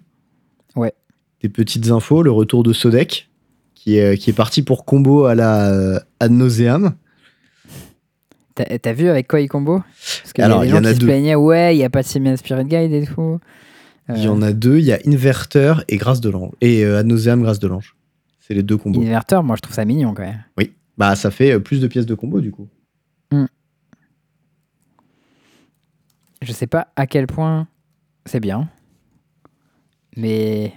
Ouais. 0.76 0.94
Des 1.42 1.50
petites 1.50 1.90
infos. 1.92 2.22
Le 2.24 2.32
retour 2.32 2.64
de 2.64 2.74
Sodec, 2.74 3.30
qui 3.76 3.98
est, 3.98 4.18
qui 4.18 4.30
est 4.30 4.34
parti 4.34 4.62
pour 4.62 4.86
combo 4.86 5.26
à 5.26 5.36
la 5.36 5.70
euh, 5.72 6.00
ad 6.20 6.32
nauseam. 6.32 6.94
T'as 8.56 8.92
vu 8.94 9.08
avec 9.08 9.28
quoi 9.30 9.40
il 9.40 9.48
combo? 9.48 9.80
Parce 10.22 10.34
qu'il 10.34 10.42
y 10.42 10.44
a 10.44 10.46
Alors, 10.48 10.62
des 10.62 10.68
y 10.68 10.72
gens 10.72 10.80
en 10.80 10.84
a 10.84 10.90
qui 10.90 10.96
se 10.96 11.00
deux. 11.00 11.06
plaignaient, 11.08 11.36
ouais, 11.36 11.76
il 11.76 11.78
n'y 11.78 11.86
a 11.86 11.90
pas 11.90 12.02
de 12.02 12.08
Simian 12.08 12.36
Spirit 12.36 12.66
Guide 12.66 12.92
et 12.92 13.06
tout. 13.06 13.40
Il 14.10 14.22
y 14.24 14.28
en 14.28 14.42
a 14.42 14.52
deux, 14.52 14.80
il 14.80 14.86
y 14.86 14.92
a 14.92 15.00
Inverter 15.06 15.76
et 15.88 15.96
Grâce 15.98 16.20
de 16.20 16.30
l'Ange. 16.30 16.52
Et 16.60 16.84
euh, 16.84 16.98
Ad 17.00 17.06
nauseam, 17.08 17.42
Grâce 17.42 17.60
de 17.60 17.68
l'Ange. 17.68 17.96
C'est 18.42 18.54
les 18.54 18.64
deux 18.64 18.76
combos. 18.76 19.00
Inverter, 19.02 19.40
moi 19.44 19.56
je 19.56 19.62
trouve 19.62 19.76
ça 19.76 19.86
mignon 19.86 20.14
quand 20.14 20.24
même. 20.24 20.44
Oui. 20.58 20.74
Bah, 20.98 21.16
ça 21.16 21.32
fait 21.32 21.52
euh, 21.54 21.60
plus 21.60 21.80
de 21.80 21.88
pièces 21.88 22.06
de 22.08 22.16
combo, 22.16 22.42
du 22.42 22.52
coup. 22.52 22.68
Je 26.42 26.54
sais 26.54 26.68
pas 26.68 26.88
à 26.96 27.06
quel 27.06 27.28
point 27.28 27.68
c'est 28.26 28.40
bien. 28.40 28.70
Mais. 30.16 30.74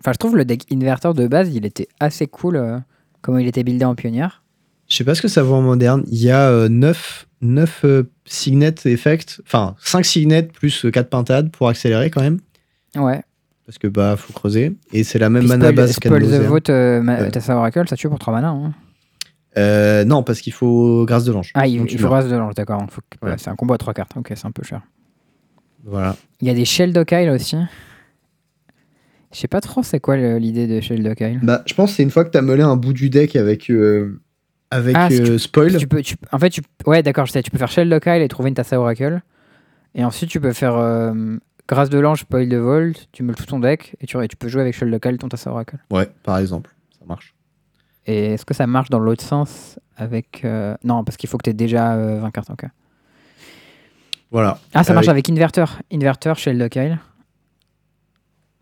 Enfin, 0.00 0.12
je 0.12 0.18
trouve 0.18 0.36
le 0.36 0.44
deck 0.44 0.64
Inverter 0.72 1.12
de 1.14 1.26
base, 1.26 1.54
il 1.54 1.66
était 1.66 1.88
assez 1.98 2.26
cool. 2.26 2.56
euh, 2.56 2.78
comment 3.20 3.38
il 3.38 3.46
était 3.48 3.64
buildé 3.64 3.84
en 3.84 3.94
pionnière. 3.94 4.42
Je 4.88 4.96
sais 4.96 5.04
pas 5.04 5.14
ce 5.14 5.22
que 5.22 5.28
ça 5.28 5.42
vaut 5.42 5.54
en 5.54 5.62
moderne. 5.62 6.04
Il 6.08 6.18
y 6.22 6.30
a 6.30 6.68
9, 6.68 7.26
signet 8.24 8.74
effects, 8.86 9.40
enfin 9.44 9.74
5 9.80 10.04
signets 10.04 10.42
plus 10.44 10.86
4 10.92 11.08
pintades 11.10 11.50
pour 11.52 11.68
accélérer 11.68 12.10
quand 12.10 12.22
même. 12.22 12.40
Ouais. 12.96 13.22
Parce 13.66 13.78
que 13.78 13.86
bah 13.86 14.16
faut 14.16 14.32
creuser. 14.32 14.76
Et 14.92 15.04
c'est 15.04 15.18
la 15.18 15.30
même 15.30 15.42
Puis 15.42 15.48
mana 15.48 15.66
Spoil, 15.66 15.74
base 15.76 15.98
qu'Ad 15.98 16.12
Spoil 16.12 16.22
the. 16.22 16.44
Vote, 16.44 16.70
euh, 16.70 17.02
Ouais. 17.04 17.30
Tassa 17.30 17.56
Oracle, 17.56 17.86
ça 17.88 17.96
tue 17.96 18.08
pour 18.08 18.18
3 18.18 18.32
mana. 18.32 18.48
hein. 18.50 18.72
Euh, 19.58 20.04
non, 20.04 20.22
parce 20.22 20.40
qu'il 20.40 20.52
faut 20.52 21.04
Grâce 21.06 21.24
de 21.24 21.32
l'Ange. 21.32 21.50
Ah, 21.54 21.66
il, 21.66 21.84
tu 21.86 21.98
faut 21.98 22.08
reste 22.08 22.28
de 22.28 22.36
l'ange, 22.36 22.54
d'accord. 22.54 22.84
faut 22.90 23.00
Ouais. 23.22 23.30
ouais, 23.30 23.36
c'est 23.38 23.50
un 23.50 23.56
combo 23.56 23.74
à 23.74 23.78
3 23.78 23.94
cartes. 23.94 24.12
Ok, 24.16 24.32
c'est 24.34 24.46
un 24.46 24.52
peu 24.52 24.62
cher. 24.62 24.82
Voilà. 25.84 26.16
Il 26.40 26.46
y 26.46 26.50
a 26.50 26.54
des 26.54 26.64
Shell 26.64 26.96
aussi. 27.32 27.56
Je 29.32 29.38
sais 29.38 29.48
pas 29.48 29.60
trop 29.60 29.82
c'est 29.82 30.00
quoi 30.00 30.16
l'idée 30.16 30.66
de 30.66 30.80
Shell. 30.80 31.02
Bah, 31.42 31.62
je 31.66 31.74
pense 31.74 31.90
que 31.90 31.96
c'est 31.96 32.02
une 32.02 32.10
fois 32.10 32.24
que 32.24 32.30
t'as 32.30 32.42
meulé 32.42 32.62
un 32.62 32.76
bout 32.76 32.92
du 32.92 33.10
deck 33.10 33.36
avec, 33.36 33.70
euh, 33.70 34.20
avec 34.70 34.96
Ah, 34.98 35.08
euh, 35.10 35.38
spoil. 35.38 35.76
Tu 35.76 35.86
peux, 35.86 36.02
tu- 36.02 36.16
en 36.32 36.38
fait, 36.38 36.50
tu, 36.50 36.62
ouais, 36.86 37.02
d'accord, 37.02 37.26
je 37.26 37.32
sais, 37.32 37.42
tu 37.42 37.50
peux 37.50 37.58
faire 37.58 37.70
Shell 37.70 37.92
et 37.92 38.28
trouver 38.28 38.48
une 38.48 38.54
Tassa 38.54 38.78
Oracle. 38.80 39.20
Et 39.94 40.04
ensuite, 40.04 40.30
tu 40.30 40.40
peux 40.40 40.52
faire 40.52 40.76
euh, 40.76 41.36
Grâce 41.68 41.90
de 41.90 41.98
l'Ange, 42.00 42.22
Spoil 42.22 42.48
de 42.48 42.56
Volt, 42.56 43.08
tu 43.12 43.22
meules 43.22 43.36
tout 43.36 43.46
ton 43.46 43.60
deck 43.60 43.94
et 44.00 44.06
tu, 44.06 44.20
et 44.22 44.26
tu 44.26 44.36
peux 44.36 44.48
jouer 44.48 44.62
avec 44.62 44.74
Shell 44.74 44.90
Dokile 44.90 45.18
ton 45.18 45.28
Tassa 45.28 45.50
Oracle. 45.50 45.76
Ouais, 45.92 46.08
par 46.24 46.38
exemple. 46.38 46.74
Ça 46.98 47.04
marche. 47.06 47.32
Et 48.06 48.32
est-ce 48.34 48.44
que 48.44 48.54
ça 48.54 48.66
marche 48.66 48.88
dans 48.90 48.98
l'autre 48.98 49.22
sens 49.24 49.78
avec. 49.96 50.42
euh, 50.44 50.74
Non, 50.84 51.04
parce 51.04 51.16
qu'il 51.16 51.28
faut 51.28 51.38
que 51.38 51.44
tu 51.44 51.50
aies 51.50 51.54
déjà 51.54 51.94
euh, 51.94 52.20
20 52.20 52.30
cartes. 52.30 52.50
ok. 52.50 52.64
Voilà. 54.30 54.58
Ah, 54.74 54.84
ça 54.84 54.94
marche 54.94 55.08
avec 55.08 55.28
Inverter. 55.28 55.64
Inverter, 55.92 56.32
Shell 56.36 56.58
Dokile. 56.58 56.98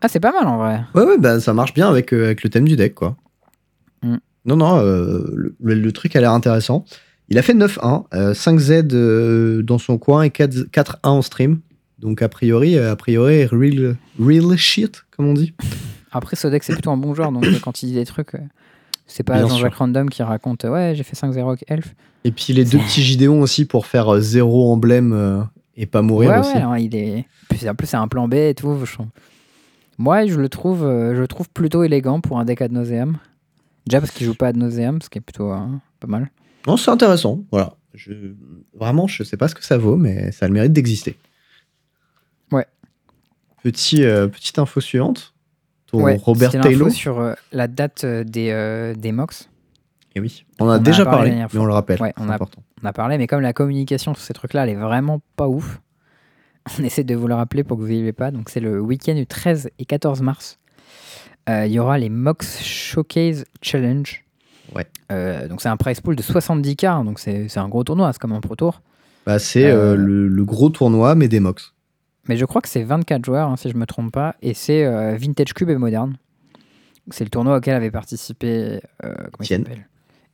Ah, 0.01 0.07
c'est 0.07 0.19
pas 0.19 0.31
mal 0.31 0.47
en 0.47 0.57
vrai. 0.57 0.81
Ouais, 0.95 1.03
ouais, 1.03 1.17
bah, 1.17 1.39
ça 1.39 1.53
marche 1.53 1.73
bien 1.73 1.87
avec, 1.89 2.13
euh, 2.13 2.25
avec 2.25 2.43
le 2.43 2.49
thème 2.49 2.65
du 2.67 2.75
deck, 2.75 2.95
quoi. 2.95 3.17
Mm. 4.01 4.15
Non, 4.45 4.55
non, 4.55 4.79
euh, 4.79 5.25
le, 5.35 5.55
le- 5.61 5.75
le 5.75 5.91
truc 5.91 6.15
a 6.15 6.21
l'air 6.21 6.31
intéressant. 6.31 6.85
Il 7.27 7.37
a 7.37 7.41
fait 7.43 7.53
9-1, 7.53 8.05
euh, 8.13 8.33
5Z 8.33 8.93
euh, 8.93 9.61
dans 9.61 9.77
son 9.77 9.97
coin 9.97 10.23
et 10.23 10.29
4 10.31 10.55
4-1 10.71 10.95
en 11.03 11.21
stream. 11.21 11.59
Donc, 11.99 12.21
a 12.21 12.29
priori, 12.29 12.77
euh, 12.77 12.91
a 12.91 12.95
priori 12.95 13.45
real, 13.45 13.97
real 14.19 14.57
shit, 14.57 15.03
comme 15.11 15.27
on 15.27 15.33
dit. 15.33 15.53
Après, 16.11 16.35
ce 16.35 16.47
deck, 16.47 16.63
c'est 16.63 16.73
plutôt 16.73 16.91
un 16.91 16.97
bon 16.97 17.13
joueur, 17.13 17.31
donc 17.31 17.45
euh, 17.45 17.59
quand 17.61 17.83
il 17.83 17.87
dit 17.87 17.93
des 17.95 18.05
trucs, 18.05 18.33
euh, 18.35 18.39
c'est 19.11 19.23
pas 19.23 19.39
Jean-Jacques. 19.41 19.75
Random 19.75 20.09
qui 20.09 20.23
raconte 20.23 20.63
Ouais, 20.63 20.93
j'ai 20.95 21.03
fait 21.03 21.15
5-0 21.15 21.47
avec 21.47 21.65
Elf. 21.67 21.93
Et 22.23 22.31
puis, 22.31 22.53
les 22.53 22.63
deux 22.65 22.77
petits 22.79 23.01
Gideon 23.01 23.41
aussi 23.41 23.65
pour 23.65 23.85
faire 23.85 24.13
euh, 24.15 24.19
zéro 24.21 24.71
emblème 24.71 25.13
euh, 25.13 25.41
et 25.75 25.85
pas 25.85 26.01
mourir 26.01 26.29
ouais, 26.31 26.39
aussi. 26.39 26.53
ouais, 26.53 26.61
non, 26.61 26.75
il 26.75 26.95
est. 26.95 27.25
puis, 27.49 27.67
En 27.69 27.75
plus, 27.75 27.87
c'est 27.87 27.97
un 27.97 28.07
plan 28.07 28.27
B 28.27 28.33
et 28.35 28.53
tout. 28.55 28.77
je- 28.85 28.97
Moi, 29.97 30.25
je 30.27 30.39
le 30.39 30.49
trouve, 30.49 30.83
euh, 30.83 31.15
je 31.15 31.21
le 31.21 31.27
trouve 31.27 31.49
plutôt 31.49 31.83
élégant 31.83 32.21
pour 32.21 32.39
un 32.39 32.45
deck 32.45 32.61
ad 32.61 32.71
nauseam. 32.71 33.17
Déjà 33.87 33.99
parce 34.01 34.11
qu'il 34.11 34.25
joue 34.27 34.35
pas 34.35 34.47
ad 34.49 34.57
nauseam, 34.57 35.01
ce 35.01 35.09
qui 35.09 35.17
est 35.17 35.21
plutôt 35.21 35.51
euh, 35.51 35.65
pas 35.99 36.07
mal. 36.07 36.29
Non, 36.67 36.77
c'est 36.77 36.91
intéressant. 36.91 37.39
Voilà. 37.51 37.73
Je, 37.95 38.11
vraiment, 38.75 39.07
je 39.07 39.23
sais 39.23 39.37
pas 39.37 39.47
ce 39.47 39.55
que 39.55 39.63
ça 39.65 39.77
vaut, 39.77 39.95
mais 39.95 40.31
ça 40.31 40.45
a 40.45 40.47
le 40.49 40.53
mérite 40.53 40.73
d'exister. 40.73 41.17
Ouais. 42.51 42.65
Petit, 43.63 44.03
euh, 44.03 44.27
petite 44.27 44.59
info 44.59 44.79
suivante. 44.79 45.33
Ton 45.91 46.03
ouais, 46.03 46.17
Robert 46.21 46.51
Taylor. 46.51 46.91
sur 46.91 47.19
euh, 47.19 47.33
la 47.51 47.67
date 47.67 48.03
euh, 48.03 48.23
des, 48.23 48.49
euh, 48.51 48.93
des 48.93 49.11
MOX. 49.11 49.49
Et 50.15 50.19
oui. 50.19 50.45
On 50.59 50.65
a 50.65 50.67
On 50.67 50.71
en 50.71 50.73
a 50.75 50.79
déjà 50.79 51.05
parlé 51.05 51.31
mais 51.31 51.59
on 51.59 51.65
le 51.65 51.73
rappelle. 51.73 52.01
Ouais, 52.01 52.13
c'est 52.17 52.23
on 52.23 52.29
a-. 52.29 52.37
On 52.83 52.85
a 52.87 52.93
parlé, 52.93 53.17
mais 53.17 53.27
comme 53.27 53.41
la 53.41 53.53
communication 53.53 54.13
sur 54.13 54.23
ces 54.23 54.33
trucs-là, 54.33 54.63
elle 54.63 54.69
est 54.69 54.75
vraiment 54.75 55.21
pas 55.35 55.47
ouf. 55.47 55.81
On 56.79 56.83
essaie 56.83 57.03
de 57.03 57.15
vous 57.15 57.27
le 57.27 57.33
rappeler 57.33 57.63
pour 57.63 57.77
que 57.77 57.81
vous 57.81 57.87
n'ayez 57.89 58.13
pas. 58.13 58.31
Donc, 58.31 58.49
c'est 58.49 58.59
le 58.59 58.79
week-end 58.79 59.15
du 59.15 59.25
13 59.25 59.69
et 59.79 59.85
14 59.85 60.21
mars. 60.21 60.59
Euh, 61.49 61.65
Il 61.65 61.71
y 61.71 61.79
aura 61.79 61.97
les 61.97 62.09
Mox 62.09 62.61
Showcase 62.63 63.43
Challenge. 63.61 64.23
Ouais. 64.75 64.85
Donc, 65.47 65.61
c'est 65.61 65.69
un 65.69 65.77
price 65.77 65.99
pool 66.01 66.15
de 66.15 66.21
70K. 66.21 66.85
hein, 66.87 67.03
donc, 67.05 67.19
c'est 67.19 67.47
c'est 67.49 67.59
un 67.59 67.67
gros 67.69 67.83
tournoi. 67.83 68.13
C'est 68.13 68.19
comme 68.19 68.33
un 68.33 68.41
Pro 68.41 68.55
Tour. 68.55 68.81
Bah, 69.25 69.39
c'est 69.39 69.71
le, 69.71 70.27
le 70.27 70.45
gros 70.45 70.69
tournoi, 70.69 71.15
mais 71.15 71.27
des 71.27 71.39
mox. 71.39 71.73
Mais 72.29 72.37
je 72.37 72.45
crois 72.45 72.61
que 72.61 72.69
c'est 72.69 72.83
24 72.83 73.25
joueurs, 73.25 73.49
hein, 73.49 73.57
si 73.57 73.71
je 73.71 73.75
me 73.75 73.87
trompe 73.87 74.13
pas. 74.13 74.35
Et 74.43 74.53
c'est 74.53 74.85
euh, 74.85 75.17
Vintage 75.17 75.55
Cube 75.55 75.71
et 75.71 75.77
Moderne. 75.77 76.15
C'est 77.09 77.23
le 77.23 77.31
tournoi 77.31 77.57
auquel 77.57 77.73
avait 77.73 77.89
participé. 77.89 78.79
euh, 79.03 79.15
comment 79.15 79.31
il 79.41 79.47
s'appelle? 79.47 79.87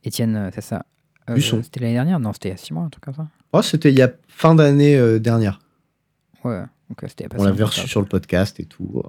Étienne, 0.04 0.36
euh, 0.36 0.50
c'est 0.54 0.60
ça. 0.60 0.84
Euh. 1.30 1.40
C'était 1.40 1.80
l'année 1.80 1.94
dernière? 1.94 2.20
Non, 2.20 2.34
c'était 2.34 2.50
il 2.50 2.52
y 2.52 2.54
a 2.54 2.58
6 2.58 2.74
mois, 2.74 2.82
un 2.84 2.90
truc 2.90 3.02
comme 3.02 3.14
ça. 3.14 3.26
Oh, 3.54 3.62
c'était 3.62 3.90
il 3.90 3.98
y 3.98 4.02
a 4.02 4.12
fin 4.28 4.54
d'année 4.54 4.94
euh, 4.94 5.18
dernière. 5.18 5.58
Ouais, 6.44 6.60
donc 6.90 7.00
c'était 7.08 7.26
On 7.34 7.44
l'avait 7.44 7.64
reçu 7.64 7.88
sur 7.88 8.00
le 8.00 8.06
podcast 8.06 8.60
et 8.60 8.66
tout. 8.66 9.02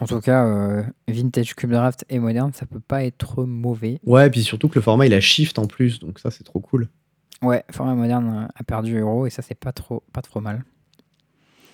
En 0.00 0.06
tout 0.06 0.20
cas, 0.22 0.46
euh, 0.46 0.82
Vintage 1.06 1.54
Cube 1.54 1.70
Draft 1.70 2.06
et 2.08 2.18
Moderne, 2.18 2.52
ça 2.54 2.64
peut 2.64 2.80
pas 2.80 3.04
être 3.04 3.44
mauvais. 3.44 4.00
Ouais, 4.06 4.26
et 4.26 4.30
puis 4.30 4.42
surtout 4.42 4.68
que 4.70 4.76
le 4.76 4.80
format 4.80 5.06
il 5.06 5.12
a 5.12 5.20
shift 5.20 5.58
en 5.58 5.66
plus, 5.66 6.00
donc 6.00 6.18
ça 6.18 6.30
c'est 6.30 6.44
trop 6.44 6.60
cool. 6.60 6.88
Ouais, 7.42 7.64
format 7.70 7.94
Moderne 7.94 8.44
euh, 8.44 8.52
a 8.54 8.62
perdu 8.64 8.98
Euro 8.98 9.26
et 9.26 9.30
ça, 9.30 9.40
c'est 9.42 9.54
pas 9.54 9.72
trop, 9.72 10.02
pas 10.12 10.20
trop 10.22 10.40
mal. 10.40 10.62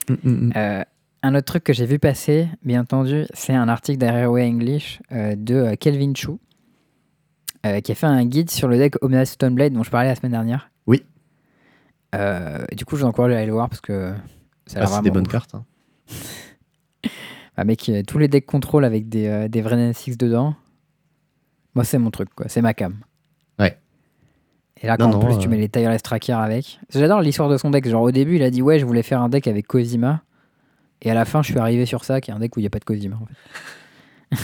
Mm, 0.08 0.12
mm, 0.14 0.30
mm. 0.30 0.52
Euh, 0.56 0.84
un 1.22 1.34
autre 1.34 1.46
truc 1.46 1.64
que 1.64 1.72
j'ai 1.72 1.86
vu 1.86 1.98
passer, 1.98 2.48
bien 2.62 2.82
entendu, 2.82 3.24
c'est 3.34 3.54
un 3.54 3.68
article 3.68 3.98
d'Airway 3.98 4.46
English 4.46 5.00
euh, 5.10 5.34
de 5.36 5.74
Kelvin 5.74 6.12
Chu, 6.14 6.30
euh, 7.64 7.80
qui 7.80 7.90
a 7.90 7.94
fait 7.96 8.06
un 8.06 8.24
guide 8.24 8.50
sur 8.50 8.68
le 8.68 8.78
deck 8.78 8.94
Omnia 9.02 9.24
Stoneblade 9.24 9.72
dont 9.72 9.82
je 9.82 9.90
parlais 9.90 10.08
la 10.08 10.14
semaine 10.14 10.32
dernière. 10.32 10.70
Oui. 10.86 11.02
Du 12.76 12.84
coup, 12.86 12.96
je 12.96 13.02
vous 13.02 13.08
encourage 13.08 13.32
à 13.32 13.36
aller 13.38 13.46
le 13.46 13.52
voir 13.52 13.68
parce 13.68 13.80
que 13.82 14.14
ça 14.66 14.80
a 14.80 14.82
Ah, 14.84 14.86
c'est 14.86 15.02
des 15.02 15.10
bonnes 15.10 15.26
ouf. 15.26 15.32
cartes. 15.32 15.54
hein. 15.54 15.64
Mec, 17.64 17.90
tous 18.06 18.18
les 18.18 18.28
decks 18.28 18.46
contrôle 18.46 18.84
avec 18.84 19.08
des, 19.08 19.48
des 19.50 19.60
vrais 19.62 19.76
N6 19.90 20.16
dedans, 20.16 20.54
moi, 21.74 21.84
c'est 21.84 21.98
mon 21.98 22.10
truc, 22.10 22.30
quoi. 22.34 22.48
C'est 22.48 22.62
ma 22.62 22.72
cam. 22.72 22.94
Et 24.82 24.86
là, 24.86 24.96
Non, 24.98 25.10
quand 25.10 25.16
en 25.18 25.24
plus 25.24 25.38
tu 25.38 25.46
euh, 25.46 25.50
mets 25.50 25.56
les 25.56 25.68
Tireless 25.68 26.02
Tracker 26.02 26.32
avec. 26.34 26.78
J'adore 26.92 27.20
l'histoire 27.22 27.48
de 27.48 27.56
son 27.56 27.70
deck. 27.70 27.88
Genre, 27.88 28.02
au 28.02 28.10
début, 28.10 28.36
il 28.36 28.42
a 28.42 28.50
dit, 28.50 28.60
ouais, 28.62 28.78
je 28.78 28.84
voulais 28.84 29.02
faire 29.02 29.22
un 29.22 29.28
deck 29.28 29.46
avec 29.48 29.66
Kozima. 29.66 30.22
Et 31.02 31.10
à 31.10 31.14
la 31.14 31.24
fin, 31.24 31.42
je 31.42 31.50
suis 31.50 31.58
arrivé 31.58 31.86
sur 31.86 32.04
ça, 32.04 32.20
qui 32.20 32.30
est 32.30 32.34
un 32.34 32.38
deck 32.38 32.56
où 32.56 32.60
il 32.60 32.62
n'y 32.64 32.66
a 32.66 32.70
pas 32.70 32.78
de 32.78 32.84
Kozima. 32.84 33.16
En 33.16 33.26
fait. 33.26 34.36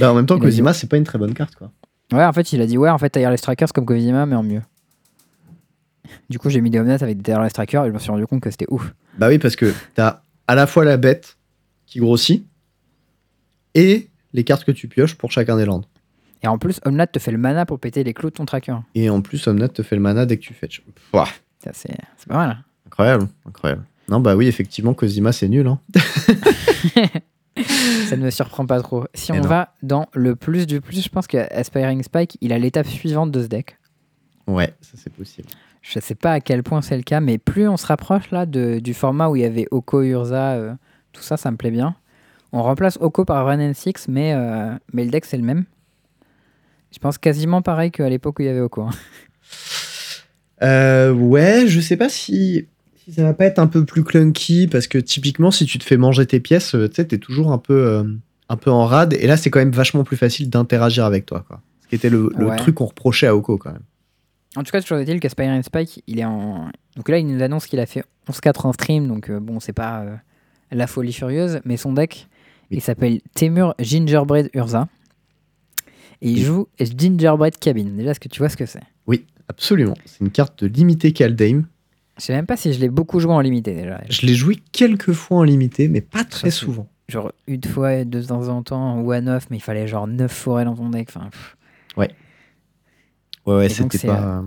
Bah, 0.00 0.10
en 0.12 0.14
même 0.14 0.26
temps, 0.26 0.36
Il 0.36 0.38
a 0.38 0.40
dit- 0.40 0.46
Kozima, 0.46 0.72
c'est 0.72 0.86
pas 0.88 0.96
une 0.96 1.04
très 1.04 1.18
bonne 1.18 1.34
carte 1.34 1.54
quoi. 1.56 1.70
Ouais, 2.12 2.24
en 2.24 2.32
fait, 2.32 2.52
il 2.52 2.60
a 2.62 2.66
dit, 2.66 2.78
ouais, 2.78 2.88
en 2.88 2.96
fait, 2.98 3.10
Tireless 3.10 3.42
Tracker, 3.42 3.66
c'est 3.66 3.74
comme 3.74 3.84
Kozima, 3.84 4.24
mais 4.24 4.36
en 4.36 4.42
mieux. 4.42 4.62
Du 6.30 6.38
coup, 6.38 6.48
j'ai 6.48 6.62
mis 6.62 6.70
des 6.70 6.78
Omnat 6.80 6.94
avec 7.02 7.18
des 7.18 7.22
Tireless 7.22 7.52
Tracker 7.52 7.82
et 7.84 7.88
je 7.88 7.92
me 7.92 7.98
suis 7.98 8.10
rendu 8.10 8.26
compte 8.26 8.40
que 8.40 8.50
c'était 8.50 8.66
ouf. 8.70 8.94
Bah 9.18 9.28
oui, 9.28 9.38
parce 9.38 9.56
que 9.56 9.74
t'as 9.94 10.22
à 10.46 10.54
la 10.54 10.66
fois 10.66 10.84
la 10.84 10.96
bête 10.96 11.36
qui 11.86 11.98
grossit 11.98 12.46
et 13.74 14.08
les 14.32 14.44
cartes 14.44 14.64
que 14.64 14.72
tu 14.72 14.88
pioches 14.88 15.16
pour 15.16 15.30
chacun 15.32 15.56
des 15.56 15.66
landes. 15.66 15.84
Et 16.42 16.46
en 16.48 16.58
plus, 16.58 16.80
Omnat 16.84 17.06
te 17.08 17.18
fait 17.18 17.32
le 17.32 17.38
mana 17.38 17.66
pour 17.66 17.80
péter 17.80 18.04
les 18.04 18.14
clous 18.14 18.30
de 18.30 18.34
ton 18.36 18.44
tracker. 18.44 18.76
Et 18.94 19.10
en 19.10 19.20
plus, 19.22 19.46
Omnat 19.46 19.68
te 19.68 19.82
fait 19.82 19.96
le 19.96 20.02
mana 20.02 20.24
dès 20.26 20.36
que 20.36 20.42
tu 20.42 20.54
fetch. 20.54 20.82
Pouah, 21.10 21.26
Ça, 21.62 21.70
c'est 21.74 21.96
c'est 22.16 22.28
pas 22.28 22.36
mal. 22.36 22.64
incroyable, 22.86 23.28
incroyable. 23.46 23.84
Non, 24.08 24.20
bah 24.20 24.36
oui, 24.36 24.46
effectivement, 24.46 24.94
Kozima, 24.94 25.32
c'est 25.32 25.48
nul. 25.48 25.66
Hein. 25.66 25.80
Ça 28.08 28.16
ne 28.16 28.22
me 28.24 28.30
surprend 28.30 28.64
pas 28.66 28.80
trop. 28.80 29.04
Si 29.14 29.32
on 29.32 29.36
non. 29.36 29.42
va 29.42 29.74
dans 29.82 30.06
le 30.14 30.36
plus 30.36 30.66
du 30.66 30.80
plus, 30.80 31.02
je 31.04 31.08
pense 31.08 31.26
que 31.26 31.38
Aspiring 31.52 32.02
Spike, 32.02 32.38
il 32.40 32.52
a 32.52 32.58
l'étape 32.58 32.86
suivante 32.86 33.32
de 33.32 33.42
ce 33.42 33.48
deck. 33.48 33.76
Ouais, 34.46 34.72
ça 34.80 34.92
c'est 34.94 35.12
possible. 35.12 35.48
Je 35.82 35.98
sais 36.00 36.14
pas 36.14 36.32
à 36.32 36.40
quel 36.40 36.62
point 36.62 36.80
c'est 36.82 36.96
le 36.96 37.02
cas, 37.02 37.20
mais 37.20 37.36
plus 37.38 37.68
on 37.68 37.76
se 37.76 37.86
rapproche 37.86 38.30
là 38.30 38.46
de- 38.46 38.78
du 38.78 38.94
format 38.94 39.28
où 39.28 39.36
il 39.36 39.42
y 39.42 39.44
avait 39.44 39.66
Oko, 39.70 40.02
Urza, 40.02 40.52
euh, 40.54 40.74
tout 41.12 41.22
ça, 41.22 41.36
ça 41.36 41.50
me 41.50 41.56
plaît 41.56 41.70
bien. 41.70 41.96
On 42.52 42.62
remplace 42.62 42.96
Oko 43.00 43.24
par 43.24 43.44
Run 43.44 43.60
and 43.60 43.74
Six, 43.74 44.06
mais, 44.08 44.32
euh, 44.34 44.72
mais 44.92 45.04
le 45.04 45.10
deck 45.10 45.24
c'est 45.24 45.36
le 45.36 45.42
même. 45.44 45.64
Je 46.92 46.98
pense 46.98 47.18
quasiment 47.18 47.62
pareil 47.62 47.90
qu'à 47.90 48.08
l'époque 48.08 48.38
où 48.38 48.42
il 48.42 48.46
y 48.46 48.48
avait 48.48 48.60
Oko. 48.60 48.82
hein. 48.82 48.90
Euh, 50.62 51.12
ouais, 51.12 51.66
je 51.68 51.80
sais 51.80 51.96
pas 51.96 52.08
si, 52.08 52.66
si 53.04 53.12
ça 53.12 53.22
va 53.22 53.32
pas 53.32 53.44
être 53.44 53.58
un 53.58 53.66
peu 53.68 53.84
plus 53.84 54.02
clunky 54.02 54.66
parce 54.66 54.86
que 54.88 54.98
typiquement, 54.98 55.50
si 55.50 55.66
tu 55.66 55.78
te 55.78 55.84
fais 55.84 55.96
manger 55.96 56.26
tes 56.26 56.40
pièces, 56.40 56.74
euh, 56.74 56.88
tu 56.88 56.96
sais, 56.96 57.04
t'es 57.06 57.18
toujours 57.18 57.52
un 57.52 57.58
peu, 57.58 57.86
euh, 57.86 58.04
un 58.48 58.56
peu 58.56 58.70
en 58.70 58.84
rade. 58.84 59.14
Et 59.20 59.26
là, 59.26 59.36
c'est 59.36 59.50
quand 59.50 59.60
même 59.60 59.70
vachement 59.70 60.02
plus 60.04 60.16
facile 60.16 60.50
d'interagir 60.50 61.04
avec 61.04 61.26
toi. 61.26 61.44
Quoi. 61.46 61.60
Ce 61.82 61.88
qui 61.88 61.94
était 61.94 62.10
le, 62.10 62.32
le 62.36 62.46
Ouais. 62.46 62.56
truc 62.56 62.74
qu'on 62.76 62.86
reprochait 62.86 63.26
à 63.28 63.36
Oko 63.36 63.56
quand 63.58 63.70
même. 63.72 63.82
En 64.56 64.64
tout 64.64 64.72
cas, 64.72 64.80
toujours 64.80 64.98
est-il 64.98 65.20
qu'Aspiring 65.20 65.62
Spike, 65.62 66.02
il 66.08 66.18
est 66.18 66.24
en. 66.24 66.70
Donc 66.96 67.08
là, 67.08 67.18
il 67.18 67.26
nous 67.26 67.42
annonce 67.42 67.66
qu'il 67.66 67.78
a 67.78 67.86
fait 67.86 68.02
11-4 68.28 68.66
en 68.66 68.72
stream, 68.72 69.06
donc 69.06 69.30
euh, 69.30 69.38
bon, 69.38 69.60
c'est 69.60 69.74
pas 69.74 70.04
la 70.72 70.86
folie 70.88 71.12
furieuse, 71.12 71.60
mais 71.64 71.76
son 71.76 71.92
deck, 71.92 72.26
Oui. 72.70 72.78
il 72.78 72.80
s'appelle 72.80 73.20
Temur 73.34 73.74
Gingerbread 73.78 74.50
Urza. 74.54 74.88
Et 76.20 76.30
il 76.30 76.42
joue 76.42 76.68
Gingerbread 76.78 77.58
Cabin. 77.58 77.84
Déjà, 77.96 78.10
est-ce 78.10 78.20
que 78.20 78.28
tu 78.28 78.40
vois 78.40 78.48
ce 78.48 78.56
que 78.56 78.66
c'est? 78.66 78.82
Absolument. 79.48 79.94
C'est 80.04 80.20
une 80.20 80.30
carte 80.30 80.62
de 80.62 80.68
limité 80.68 81.12
Kaldheim. 81.12 81.64
Je 82.18 82.24
sais 82.24 82.32
même 82.34 82.46
pas 82.46 82.56
si 82.56 82.72
je 82.72 82.80
l'ai 82.80 82.88
beaucoup 82.88 83.20
joué 83.20 83.32
en 83.32 83.40
limité 83.40 83.74
déjà. 83.74 84.00
Je 84.08 84.26
l'ai 84.26 84.34
joué 84.34 84.56
quelques 84.72 85.12
fois 85.12 85.38
en 85.38 85.42
limité, 85.42 85.88
mais 85.88 86.00
pas 86.00 86.24
très 86.24 86.50
souvent. 86.50 86.88
Genre 87.08 87.32
une 87.46 87.64
fois 87.64 88.04
de 88.04 88.20
temps 88.20 88.48
en 88.48 88.62
temps 88.62 88.92
en 88.92 89.06
one 89.06 89.28
off, 89.28 89.46
mais 89.50 89.56
il 89.56 89.62
fallait 89.62 89.88
genre 89.88 90.06
9 90.06 90.30
forêts 90.30 90.66
dans 90.66 90.74
ton 90.74 90.90
deck. 90.90 91.08
Enfin, 91.08 91.30
pff, 91.30 91.56
Ouais, 91.96 92.10
ouais, 93.46 93.66
Et 93.66 93.74
donc, 93.74 93.92
c'était 93.92 94.08
pas. 94.08 94.44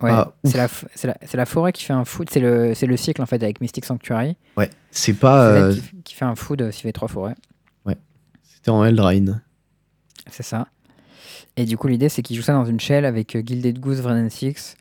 ouais, 0.00 0.12
c'est 0.44 1.36
la, 1.36 1.46
forêt 1.46 1.72
qui 1.72 1.82
fait 1.82 1.92
un 1.92 2.04
food. 2.04 2.30
C'est 2.30 2.40
le, 2.40 2.72
le 2.80 2.96
cycle 2.96 3.20
en 3.20 3.26
fait 3.26 3.42
avec 3.42 3.60
Mystic 3.60 3.84
Sanctuary. 3.84 4.36
Ouais, 4.56 4.70
c'est 4.92 5.14
pas. 5.14 5.48
Euh, 5.48 5.74
qui, 5.74 6.02
qui 6.04 6.14
fait 6.14 6.24
un 6.24 6.36
food 6.36 6.70
s'il 6.70 6.82
fait 6.82 6.92
3 6.92 7.08
forêts. 7.08 7.34
C'était 8.44 8.70
en 8.70 8.82
Eldraine. 8.82 9.42
C'est 10.30 10.42
ça. 10.42 10.68
Et 11.56 11.64
du 11.64 11.76
coup, 11.76 11.86
l'idée, 11.88 12.08
c'est 12.08 12.22
qu'il 12.22 12.36
joue 12.36 12.42
ça 12.42 12.52
dans 12.52 12.64
une 12.64 12.80
shell 12.80 13.04
avec 13.04 13.36
euh, 13.36 13.42
Gilded 13.44 13.78
Goose, 13.78 14.00
Vrennen 14.00 14.28
Six, 14.30 14.76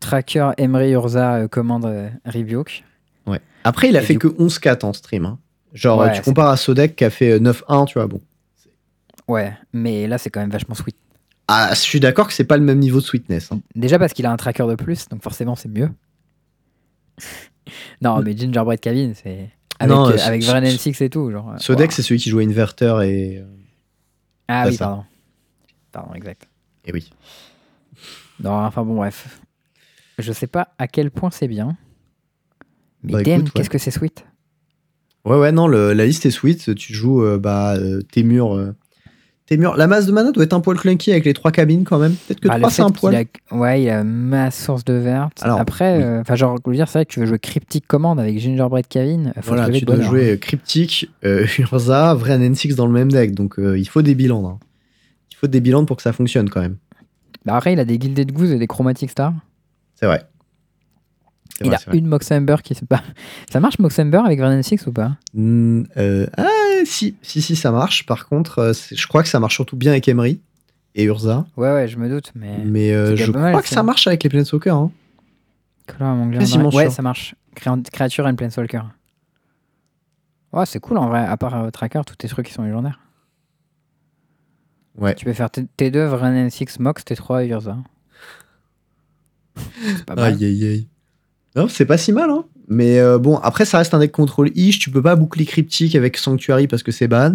Tracker, 0.00 0.50
Emery, 0.58 0.90
Urza, 0.92 1.36
euh, 1.36 1.48
Command, 1.48 1.84
euh, 1.84 2.08
Rebuke. 2.26 2.84
Ouais. 3.26 3.40
Après, 3.64 3.88
il 3.88 3.96
a 3.96 4.02
Et 4.02 4.04
fait 4.04 4.16
que 4.16 4.28
11-4 4.28 4.84
en 4.84 4.92
stream. 4.92 5.24
hein. 5.26 5.38
Genre, 5.72 5.98
Ouais, 6.00 6.12
tu 6.12 6.20
compares 6.22 6.48
à 6.48 6.56
Sodek 6.56 6.96
qui 6.96 7.04
a 7.04 7.10
fait 7.10 7.32
euh, 7.32 7.38
9-1, 7.38 7.86
tu 7.86 7.94
vois, 7.94 8.06
bon. 8.06 8.20
Ouais, 9.28 9.52
mais 9.72 10.06
là, 10.08 10.18
c'est 10.18 10.28
quand 10.30 10.40
même 10.40 10.50
vachement 10.50 10.74
sweet. 10.74 10.96
Ah, 11.48 11.70
je 11.72 11.78
suis 11.80 12.00
d'accord 12.00 12.26
que 12.26 12.32
c'est 12.32 12.44
pas 12.44 12.56
le 12.56 12.62
même 12.64 12.78
niveau 12.80 12.98
de 13.00 13.04
sweetness. 13.04 13.50
hein. 13.52 13.60
Déjà 13.74 13.98
parce 13.98 14.12
qu'il 14.12 14.26
a 14.26 14.32
un 14.32 14.36
tracker 14.36 14.66
de 14.68 14.74
plus, 14.74 15.08
donc 15.08 15.22
forcément, 15.22 15.54
c'est 15.56 15.68
mieux. 15.68 15.88
non, 18.02 18.20
mais 18.22 18.36
Gingerbread 18.36 18.80
Cabin, 18.80 19.12
c'est. 19.14 19.50
Avec, 19.78 19.96
Non, 19.96 20.10
euh, 20.10 20.16
avec 20.22 20.42
Six 20.42 21.00
et 21.00 21.08
tout. 21.10 21.30
Genre, 21.30 21.54
c'est 21.58 22.02
celui 22.02 22.20
qui 22.20 22.28
joue 22.30 22.40
Inverter 22.40 22.94
et. 23.04 23.42
Ah 24.48 24.64
oui, 24.66 24.74
ça. 24.76 24.86
pardon. 24.86 25.04
Pardon, 25.92 26.14
exact. 26.14 26.48
Et 26.84 26.92
oui. 26.92 27.10
Non, 28.42 28.52
enfin 28.52 28.82
bon, 28.84 28.94
bref. 28.96 29.40
Je 30.18 30.32
sais 30.32 30.46
pas 30.46 30.68
à 30.78 30.86
quel 30.86 31.10
point 31.10 31.30
c'est 31.30 31.48
bien. 31.48 31.76
Mais 33.02 33.12
Bah, 33.12 33.22
damn, 33.22 33.40
écoute, 33.40 33.46
ouais. 33.46 33.52
qu'est-ce 33.54 33.70
que 33.70 33.78
c'est 33.78 33.90
sweet. 33.90 34.24
Ouais, 35.24 35.36
ouais, 35.38 35.52
non, 35.52 35.66
le- 35.66 35.92
la 35.92 36.06
liste 36.06 36.24
est 36.26 36.30
sweet. 36.30 36.74
Tu 36.74 36.94
joues 36.94 37.22
euh, 37.24 37.38
bah, 37.38 37.74
euh, 37.76 38.00
tes 38.02 38.22
murs. 38.22 38.54
euh, 38.56 38.74
tes 39.46 39.56
murs. 39.56 39.76
La 39.76 39.86
masse 39.86 40.06
de 40.06 40.12
mana 40.12 40.30
doit 40.32 40.44
être 40.44 40.52
un 40.54 40.60
poil 40.60 40.78
clunky 40.78 41.10
avec 41.10 41.24
les 41.24 41.34
trois 41.34 41.50
cabines 41.50 41.84
quand 41.84 41.98
même. 41.98 42.14
Peut-être 42.14 42.40
que 42.40 42.48
Bah, 42.48 42.54
le 42.56 42.60
3 42.62 42.70
c'est 42.70 42.82
un 42.82 42.90
poil. 42.90 43.14
a- 43.16 43.54
Ouais, 43.54 43.82
il 43.82 43.88
a 43.90 44.04
ma 44.04 44.50
source 44.50 44.84
de 44.84 44.94
verte. 44.94 45.42
Alors, 45.42 45.60
Après, 45.60 45.96
oui. 45.98 46.02
euh, 46.04 46.20
enfin, 46.20 46.34
genre, 46.36 46.56
je 46.64 46.70
veux 46.70 46.76
dire, 46.76 46.88
c'est 46.88 46.98
vrai 47.00 47.06
que 47.06 47.12
tu 47.12 47.20
veux 47.20 47.26
jouer 47.26 47.38
Cryptic 47.38 47.86
Command 47.86 48.18
avec 48.20 48.38
Gingerbread 48.38 48.86
Cabin. 48.88 49.32
Faut 49.42 49.54
Voilà, 49.54 49.68
tu 49.70 49.84
dois 49.84 50.00
jouer 50.00 50.38
Cryptic, 50.38 51.10
Urza, 51.22 52.14
Vren 52.14 52.40
N6 52.42 52.74
dans 52.74 52.86
le 52.86 52.92
même 52.92 53.10
deck. 53.10 53.34
Donc 53.34 53.56
il 53.58 53.88
faut 53.88 54.02
des 54.02 54.14
bilans. 54.14 54.46
hein. 54.48 54.58
Faut 55.40 55.46
des 55.46 55.60
bilans 55.60 55.86
pour 55.86 55.96
que 55.96 56.02
ça 56.02 56.12
fonctionne 56.12 56.50
quand 56.50 56.60
même. 56.60 56.76
Bah, 57.46 57.56
après, 57.56 57.72
il 57.72 57.80
a 57.80 57.86
des 57.86 57.98
Gilded 57.98 58.30
Goose 58.32 58.52
et 58.52 58.58
des 58.58 58.66
Chromatic 58.66 59.10
Star. 59.10 59.32
C'est 59.94 60.04
vrai. 60.06 60.24
Il 61.62 61.66
vrai, 61.66 61.76
a 61.86 61.94
une 61.94 62.06
Moxember 62.06 62.56
qui 62.62 62.74
se 62.74 62.84
bat. 62.84 63.02
Ça 63.50 63.60
marche 63.60 63.78
Moxember 63.78 64.18
avec 64.24 64.38
Vernon 64.38 64.62
Six 64.62 64.86
ou 64.86 64.92
pas? 64.92 65.16
Hmm, 65.34 65.82
euh, 65.96 66.26
ah, 66.36 66.46
si, 66.84 67.16
si, 67.22 67.40
si, 67.42 67.56
ça 67.56 67.70
marche. 67.70 68.06
Par 68.06 68.28
contre, 68.28 68.58
euh, 68.58 68.72
je 68.90 69.06
crois 69.06 69.22
que 69.22 69.28
ça 69.28 69.40
marche 69.40 69.54
surtout 69.54 69.76
bien 69.76 69.92
avec 69.92 70.08
Emery 70.08 70.40
et 70.94 71.04
Urza. 71.04 71.46
Ouais, 71.56 71.72
ouais, 71.72 71.88
je 71.88 71.98
me 71.98 72.08
doute, 72.08 72.32
mais. 72.34 72.58
Mais 72.64 72.92
euh, 72.92 73.16
je 73.16 73.26
pas 73.26 73.38
crois 73.38 73.52
mal, 73.52 73.62
que 73.62 73.68
ça. 73.68 73.82
marche 73.82 74.06
avec 74.06 74.22
les 74.22 74.28
Planeswalkers. 74.30 74.74
Hein. 74.74 74.90
Ouais, 76.72 76.90
ça 76.90 77.02
marche. 77.02 77.34
Créa- 77.54 77.82
Créature 77.90 78.26
and 78.26 78.36
Planeswalker. 78.36 78.82
Ouais, 80.52 80.66
c'est 80.66 80.80
cool 80.80 80.98
en 80.98 81.08
vrai. 81.08 81.24
À 81.26 81.36
part 81.36 81.54
euh, 81.64 81.70
Tracker, 81.70 82.02
tous 82.06 82.16
tes 82.16 82.28
trucs 82.28 82.46
qui 82.46 82.52
sont 82.52 82.62
légendaires. 82.62 83.00
Ouais. 85.00 85.14
Tu 85.14 85.24
peux 85.24 85.32
faire 85.32 85.50
T- 85.50 85.66
T2, 85.78 85.90
Vernon 85.90 86.48
Six, 86.50 86.78
Mox, 86.78 87.02
T3, 87.04 87.46
Urza. 87.48 87.76
C'est 89.96 90.04
pas 90.04 90.14
mal. 90.14 90.34
Aïe, 90.34 90.44
aïe, 90.44 90.64
aïe. 90.66 90.88
Non, 91.56 91.66
c'est 91.68 91.86
pas 91.86 91.98
si 91.98 92.12
mal. 92.12 92.30
Hein. 92.30 92.44
Mais 92.68 92.98
euh, 93.00 93.18
bon, 93.18 93.36
après, 93.38 93.64
ça 93.64 93.78
reste 93.78 93.92
un 93.94 93.98
deck 93.98 94.12
contrôle 94.12 94.50
ish. 94.54 94.78
Tu 94.78 94.90
peux 94.90 95.02
pas 95.02 95.16
boucler 95.16 95.44
Cryptic 95.44 95.96
avec 95.96 96.16
Sanctuary 96.16 96.68
parce 96.68 96.82
que 96.84 96.92
c'est 96.92 97.08
ban. 97.08 97.32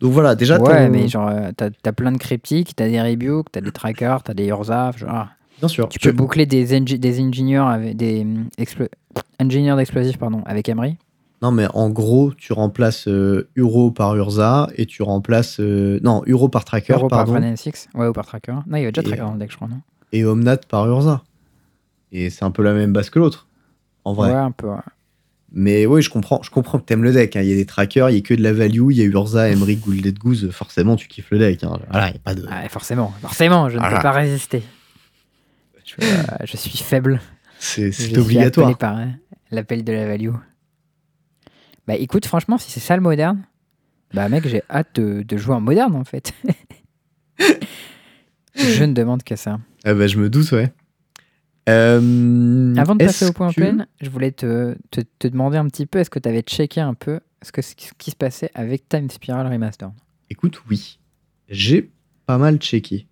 Donc 0.00 0.12
voilà, 0.12 0.34
déjà, 0.34 0.58
Ouais, 0.60 0.88
mais 0.88 1.08
genre, 1.08 1.28
euh, 1.28 1.50
t'as 1.56 1.92
plein 1.92 2.12
de 2.12 2.18
cryptiques, 2.18 2.76
t'as 2.76 2.86
des 2.88 3.00
Rebuke, 3.00 3.50
t'as 3.50 3.60
des 3.62 3.72
Trackers, 3.72 4.22
t'as 4.22 4.34
des 4.34 4.46
Urza. 4.46 4.92
Genre, 4.96 5.26
bien 5.58 5.68
sûr. 5.68 5.88
tu 5.88 5.98
peux 5.98 6.12
boucler 6.12 6.44
des, 6.46 6.80
des 6.80 7.20
ingénieurs 7.20 7.66
avec 7.68 7.96
des 7.96 8.20
hum, 8.20 8.48
explo- 8.58 8.88
ingénieurs 9.38 9.76
d'explosifs 9.78 10.18
pardon 10.18 10.42
avec 10.46 10.68
Emery. 10.68 10.96
Non, 11.42 11.50
mais 11.50 11.66
en 11.74 11.90
gros, 11.90 12.32
tu 12.32 12.52
remplaces 12.54 13.08
euh, 13.08 13.48
Uro 13.56 13.90
par 13.90 14.16
Urza 14.16 14.68
et 14.76 14.86
tu 14.86 15.02
remplaces. 15.02 15.60
euh, 15.60 16.00
non, 16.02 16.22
Uro 16.26 16.48
par 16.48 16.64
Tracker, 16.64 16.94
Euro 16.94 17.08
par 17.08 17.18
pardon, 17.20 17.32
Vernon 17.34 17.56
Six. 17.56 17.88
Ouais, 17.94 18.06
ou 18.06 18.12
par 18.12 18.24
Tracker. 18.26 18.52
Non, 18.66 18.76
il 18.76 18.80
y 18.80 18.82
avait 18.82 18.92
déjà 18.92 19.02
Et, 19.02 19.04
Tracker 19.04 19.22
dans 19.22 19.32
le 19.34 19.38
deck, 19.38 19.50
je 19.50 19.56
crois, 19.56 19.68
non 19.68 19.80
et 20.12 20.24
Omnat 20.24 20.56
par 20.68 20.88
Urza. 20.88 21.22
Et 22.12 22.30
c'est 22.30 22.44
un 22.44 22.50
peu 22.50 22.62
la 22.62 22.72
même 22.72 22.92
base 22.92 23.10
que 23.10 23.18
l'autre, 23.18 23.48
en 24.04 24.12
vrai. 24.14 24.30
Ouais, 24.30 24.36
un 24.38 24.50
peu. 24.52 24.68
ouais. 24.68 24.76
Mais 25.52 25.84
oui, 25.86 26.00
je 26.02 26.08
comprends, 26.10 26.40
je 26.42 26.50
comprends 26.50 26.78
que 26.78 26.84
t'aimes 26.84 27.02
le 27.02 27.12
deck. 27.12 27.36
hein. 27.36 27.42
Il 27.42 27.48
y 27.48 27.52
a 27.52 27.56
des 27.56 27.66
trackers, 27.66 28.08
il 28.10 28.16
y 28.16 28.18
a 28.18 28.22
que 28.22 28.34
de 28.34 28.42
la 28.42 28.52
value, 28.52 28.90
il 28.90 28.96
y 28.96 29.02
a 29.02 29.04
Urza, 29.04 29.48
Emery, 29.50 29.76
Goulded 29.76 30.18
Goose. 30.18 30.50
Forcément, 30.52 30.96
tu 30.96 31.06
kiffes 31.08 31.30
le 31.32 31.38
deck. 31.38 31.62
hein. 31.64 31.78
Voilà, 31.90 32.08
il 32.08 32.14
y 32.14 32.16
a 32.16 32.20
pas 32.20 32.34
de. 32.34 32.46
Ah, 32.50 32.68
forcément, 32.68 33.12
forcément, 33.20 33.68
je 33.68 33.74
ne 33.76 33.80
Voilà. 33.80 33.96
peux 33.96 34.02
pas 34.02 34.12
résister. 34.12 34.62
Je, 35.84 35.94
euh, 36.04 36.22
je 36.44 36.56
suis 36.56 36.78
faible. 36.78 37.20
C'est 37.58 37.86
Je 37.92 37.96
c'est 37.96 38.02
suis 38.08 38.18
obligatoire. 38.18 38.66
appelé 38.68 38.76
par 38.76 38.98
euh, 38.98 39.04
l'appel 39.50 39.84
de 39.84 39.92
la 39.92 40.06
value. 40.06 40.30
Bah 41.86 41.94
écoute, 41.94 42.26
franchement, 42.26 42.58
si 42.58 42.70
c'est 42.70 42.80
ça 42.80 42.96
le 42.96 43.02
moderne, 43.02 43.42
bah 44.14 44.28
mec, 44.28 44.46
j'ai 44.48 44.62
hâte 44.70 45.00
de, 45.00 45.22
de 45.22 45.36
jouer 45.36 45.54
en 45.54 45.60
moderne 45.60 45.94
en 45.94 46.04
fait. 46.04 46.32
je 48.54 48.84
ne 48.84 48.92
demande 48.92 49.22
que 49.22 49.36
ça. 49.36 49.58
Ah 49.84 49.94
bah, 49.94 50.06
je 50.06 50.18
me 50.18 50.28
doute, 50.30 50.50
ouais. 50.52 50.72
Euh, 51.68 52.74
Avant 52.76 52.94
de 52.94 53.04
passer 53.04 53.26
au 53.26 53.32
point 53.32 53.52
que- 53.52 53.60
open, 53.60 53.86
je 54.00 54.08
voulais 54.08 54.30
te, 54.32 54.76
te, 54.90 55.00
te 55.18 55.26
demander 55.28 55.56
un 55.58 55.66
petit 55.66 55.86
peu, 55.86 55.98
est-ce 55.98 56.10
que 56.10 56.18
tu 56.20 56.28
avais 56.28 56.42
checké 56.42 56.80
un 56.80 56.94
peu 56.94 57.20
ce, 57.42 57.50
que, 57.52 57.60
ce 57.62 57.74
qui 57.74 58.10
se 58.10 58.16
passait 58.16 58.50
avec 58.54 58.88
Time 58.88 59.10
Spiral 59.10 59.46
Remastered? 59.52 59.90
Écoute, 60.30 60.62
oui. 60.70 60.98
J'ai 61.48 61.90
pas 62.26 62.38
mal 62.38 62.56
checké. 62.58 63.06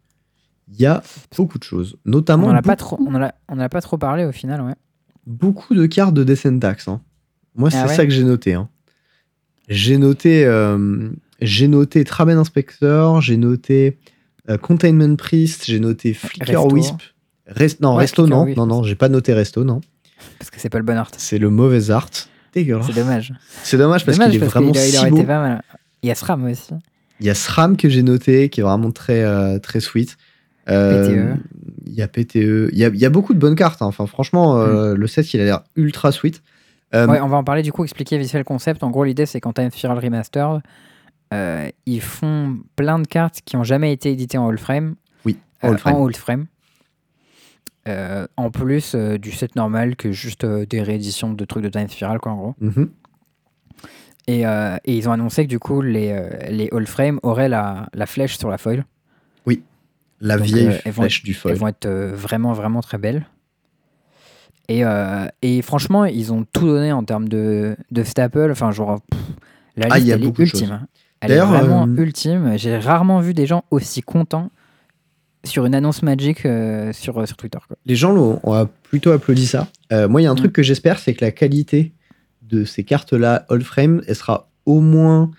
Il 0.68 0.80
y 0.80 0.86
a 0.86 1.02
beaucoup 1.36 1.58
de 1.58 1.64
choses, 1.64 1.98
On 2.06 2.10
notamment 2.10 2.48
n'en 2.48 2.54
a, 2.58 2.62
beaucoup, 2.62 2.96
on 3.06 3.14
en 3.14 3.22
a, 3.22 3.34
on 3.48 3.54
en 3.54 3.60
a 3.60 3.68
pas 3.68 3.80
trop 3.82 3.98
parlé 3.98 4.24
au 4.24 4.32
final, 4.32 4.62
ouais. 4.62 4.74
beaucoup 5.26 5.74
de 5.74 5.84
cartes 5.86 6.14
de 6.14 6.24
Descentax. 6.24 6.88
Hein. 6.88 7.02
Moi, 7.54 7.70
c'est 7.70 7.78
Ah 7.78 7.86
ouais 7.86 7.94
ça 7.96 8.04
que 8.04 8.10
j'ai 8.12 8.24
noté. 8.24 8.54
hein. 8.54 8.68
J'ai 9.68 9.96
noté, 9.96 10.44
euh, 10.44 11.08
j'ai 11.40 11.68
noté 11.68 12.04
Traben 12.04 12.36
Inspector, 12.36 13.20
j'ai 13.22 13.36
noté 13.36 13.98
euh, 14.50 14.58
Containment 14.58 15.16
Priest, 15.16 15.64
j'ai 15.66 15.80
noté 15.80 16.12
Flicker 16.12 16.52
Resto. 16.60 16.74
Wisp. 16.74 16.96
Rest- 17.46 17.80
non, 17.80 17.94
Ouais, 17.94 18.02
Resto, 18.02 18.26
non, 18.26 18.44
Wisp 18.44 18.56
non, 18.58 18.66
non, 18.66 18.82
j'ai 18.82 18.94
pas 18.94 19.08
noté 19.08 19.32
Resto, 19.32 19.64
non. 19.64 19.80
Parce 20.38 20.50
que 20.50 20.60
c'est 20.60 20.68
pas 20.68 20.78
le 20.78 20.84
bon 20.84 20.96
art. 20.96 21.10
C'est 21.16 21.38
le 21.38 21.50
mauvais 21.50 21.90
art. 21.90 22.10
Dégueulasse. 22.52 22.86
C'est 22.86 22.94
dommage. 22.94 23.32
C'est 23.62 23.76
dommage 23.76 24.04
parce 24.06 24.18
qu'il 24.18 24.34
est 24.36 24.38
vraiment 24.46 24.72
a- 24.72 24.86
il 24.86 24.92
si 24.92 25.10
beau. 25.10 25.22
mal. 25.24 25.62
Il 26.02 26.08
y 26.08 26.10
a 26.10 26.14
SRAM 26.14 26.44
aussi. 26.44 26.72
Il 27.20 27.26
y 27.26 27.30
a 27.30 27.34
SRAM 27.34 27.76
que 27.76 27.88
j'ai 27.88 28.02
noté, 28.02 28.48
qui 28.50 28.60
est 28.60 28.62
vraiment 28.62 28.90
très, 28.92 29.22
euh, 29.24 29.58
très 29.58 29.80
sweet. 29.80 30.16
Euh, 30.68 31.34
PTE. 31.34 31.40
Il 31.86 31.94
y 31.94 32.02
a 32.02 32.08
PTE. 32.08 32.68
Il 32.72 32.78
y 32.78 32.84
a, 32.84 32.88
il 32.88 32.96
y 32.96 33.04
a 33.06 33.10
beaucoup 33.10 33.34
de 33.34 33.38
bonnes 33.38 33.54
cartes. 33.56 33.82
hein. 33.82 33.86
Enfin, 33.86 34.06
franchement, 34.06 34.60
euh, 34.60 34.94
le 34.94 35.06
set, 35.06 35.32
il 35.34 35.40
a 35.40 35.44
l'air 35.44 35.60
ultra 35.76 36.12
sweet. 36.12 36.42
Euh. 36.94 37.06
Ouais, 37.06 37.20
on 37.20 37.28
va 37.28 37.36
en 37.36 37.44
parler 37.44 37.62
du 37.62 37.72
coup, 37.72 37.82
expliquer 37.84 38.18
vite 38.18 38.30
fait 38.30 38.38
le 38.38 38.44
concept. 38.44 38.82
En 38.82 38.90
gros, 38.90 39.04
l'idée 39.04 39.26
c'est 39.26 39.40
quand 39.40 39.52
Time 39.54 39.70
Spiral 39.70 39.98
Remastered, 39.98 40.62
euh, 41.32 41.68
ils 41.86 42.00
font 42.00 42.58
plein 42.76 42.98
de 42.98 43.06
cartes 43.06 43.40
qui 43.44 43.56
ont 43.56 43.64
jamais 43.64 43.92
été 43.92 44.10
éditées 44.12 44.38
en 44.38 44.48
All 44.48 44.58
Frame. 44.58 44.94
Oui, 45.24 45.38
euh, 45.64 45.70
All 45.70 45.78
Frame. 45.78 45.96
En 45.96 46.06
All 46.06 46.14
Frame. 46.14 46.46
En 48.36 48.50
plus 48.50 48.94
du 48.94 49.30
set 49.32 49.56
normal 49.56 49.96
que 49.96 50.12
juste 50.12 50.46
des 50.46 50.82
rééditions 50.82 51.32
de 51.32 51.44
trucs 51.44 51.62
de 51.64 51.68
Time 51.68 51.88
Spiral, 51.88 52.18
quoi, 52.18 52.32
en 52.32 52.36
gros. 52.36 52.54
mhm. 52.60 52.90
Et, 54.26 54.46
euh, 54.46 54.76
et 54.86 54.96
ils 54.96 55.06
ont 55.06 55.12
annoncé 55.12 55.44
que 55.44 55.50
du 55.50 55.58
coup, 55.58 55.82
les, 55.82 56.10
euh, 56.10 56.30
les 56.48 56.70
All 56.72 56.86
Frame 56.86 57.20
auraient 57.22 57.50
la, 57.50 57.88
la 57.92 58.06
flèche 58.06 58.38
sur 58.38 58.48
la 58.48 58.56
foil. 58.58 58.84
La 60.20 60.38
Donc, 60.38 60.46
vieille 60.46 60.68
euh, 60.68 60.78
elles 60.86 60.92
flèche 60.94 61.22
du 61.24 61.32
Elles 61.32 61.36
foil. 61.36 61.54
vont 61.56 61.68
être 61.68 61.86
vraiment, 61.88 62.52
vraiment 62.54 62.80
très 62.80 62.96
belles. 62.96 63.26
Et, 64.68 64.84
euh, 64.84 65.26
et 65.42 65.60
franchement, 65.62 66.04
ils 66.06 66.32
ont 66.32 66.44
tout 66.52 66.66
donné 66.66 66.92
en 66.92 67.04
termes 67.04 67.28
de, 67.28 67.76
de 67.90 68.02
staple. 68.02 68.50
Enfin, 68.50 68.70
genre, 68.70 69.00
pff, 69.10 69.20
la 69.76 69.86
Ah, 69.90 69.98
liste, 69.98 70.10
elle 70.12 70.24
est 70.24 70.38
ultime. 70.38 70.72
hein. 70.72 70.86
Elle 71.20 71.30
est 71.30 71.34
D'ailleurs, 71.36 71.48
vraiment 71.52 71.86
euh, 71.86 71.96
ultime. 72.02 72.52
J'ai 72.56 72.76
rarement 72.78 73.20
vu 73.20 73.34
des 73.34 73.46
gens 73.46 73.64
aussi 73.70 74.00
contents 74.02 74.50
sur 75.44 75.66
une 75.66 75.74
annonce 75.74 76.02
Magic 76.02 76.44
euh, 76.46 76.92
sur, 76.92 77.18
euh, 77.20 77.26
sur 77.26 77.36
Twitter. 77.36 77.58
quoi. 77.68 77.76
Les 77.84 77.96
gens 77.96 78.12
l'ont- 78.12 78.40
ont 78.42 78.68
plutôt 78.82 79.10
applaudi 79.12 79.46
ça. 79.46 79.68
Euh, 79.92 80.08
moi, 80.08 80.20
il 80.20 80.24
y 80.24 80.26
a 80.26 80.30
un 80.30 80.34
Mm. 80.34 80.38
truc 80.38 80.52
que 80.52 80.62
j'espère, 80.62 80.98
c'est 80.98 81.12
que 81.14 81.24
la 81.24 81.30
qualité 81.30 81.92
de 82.42 82.64
ces 82.64 82.84
cartes-là, 82.84 83.44
All 83.50 83.62
Frame, 83.62 84.02
elle 84.06 84.14
sera 84.16 84.48
au 84.66 84.80
moins 84.80 85.30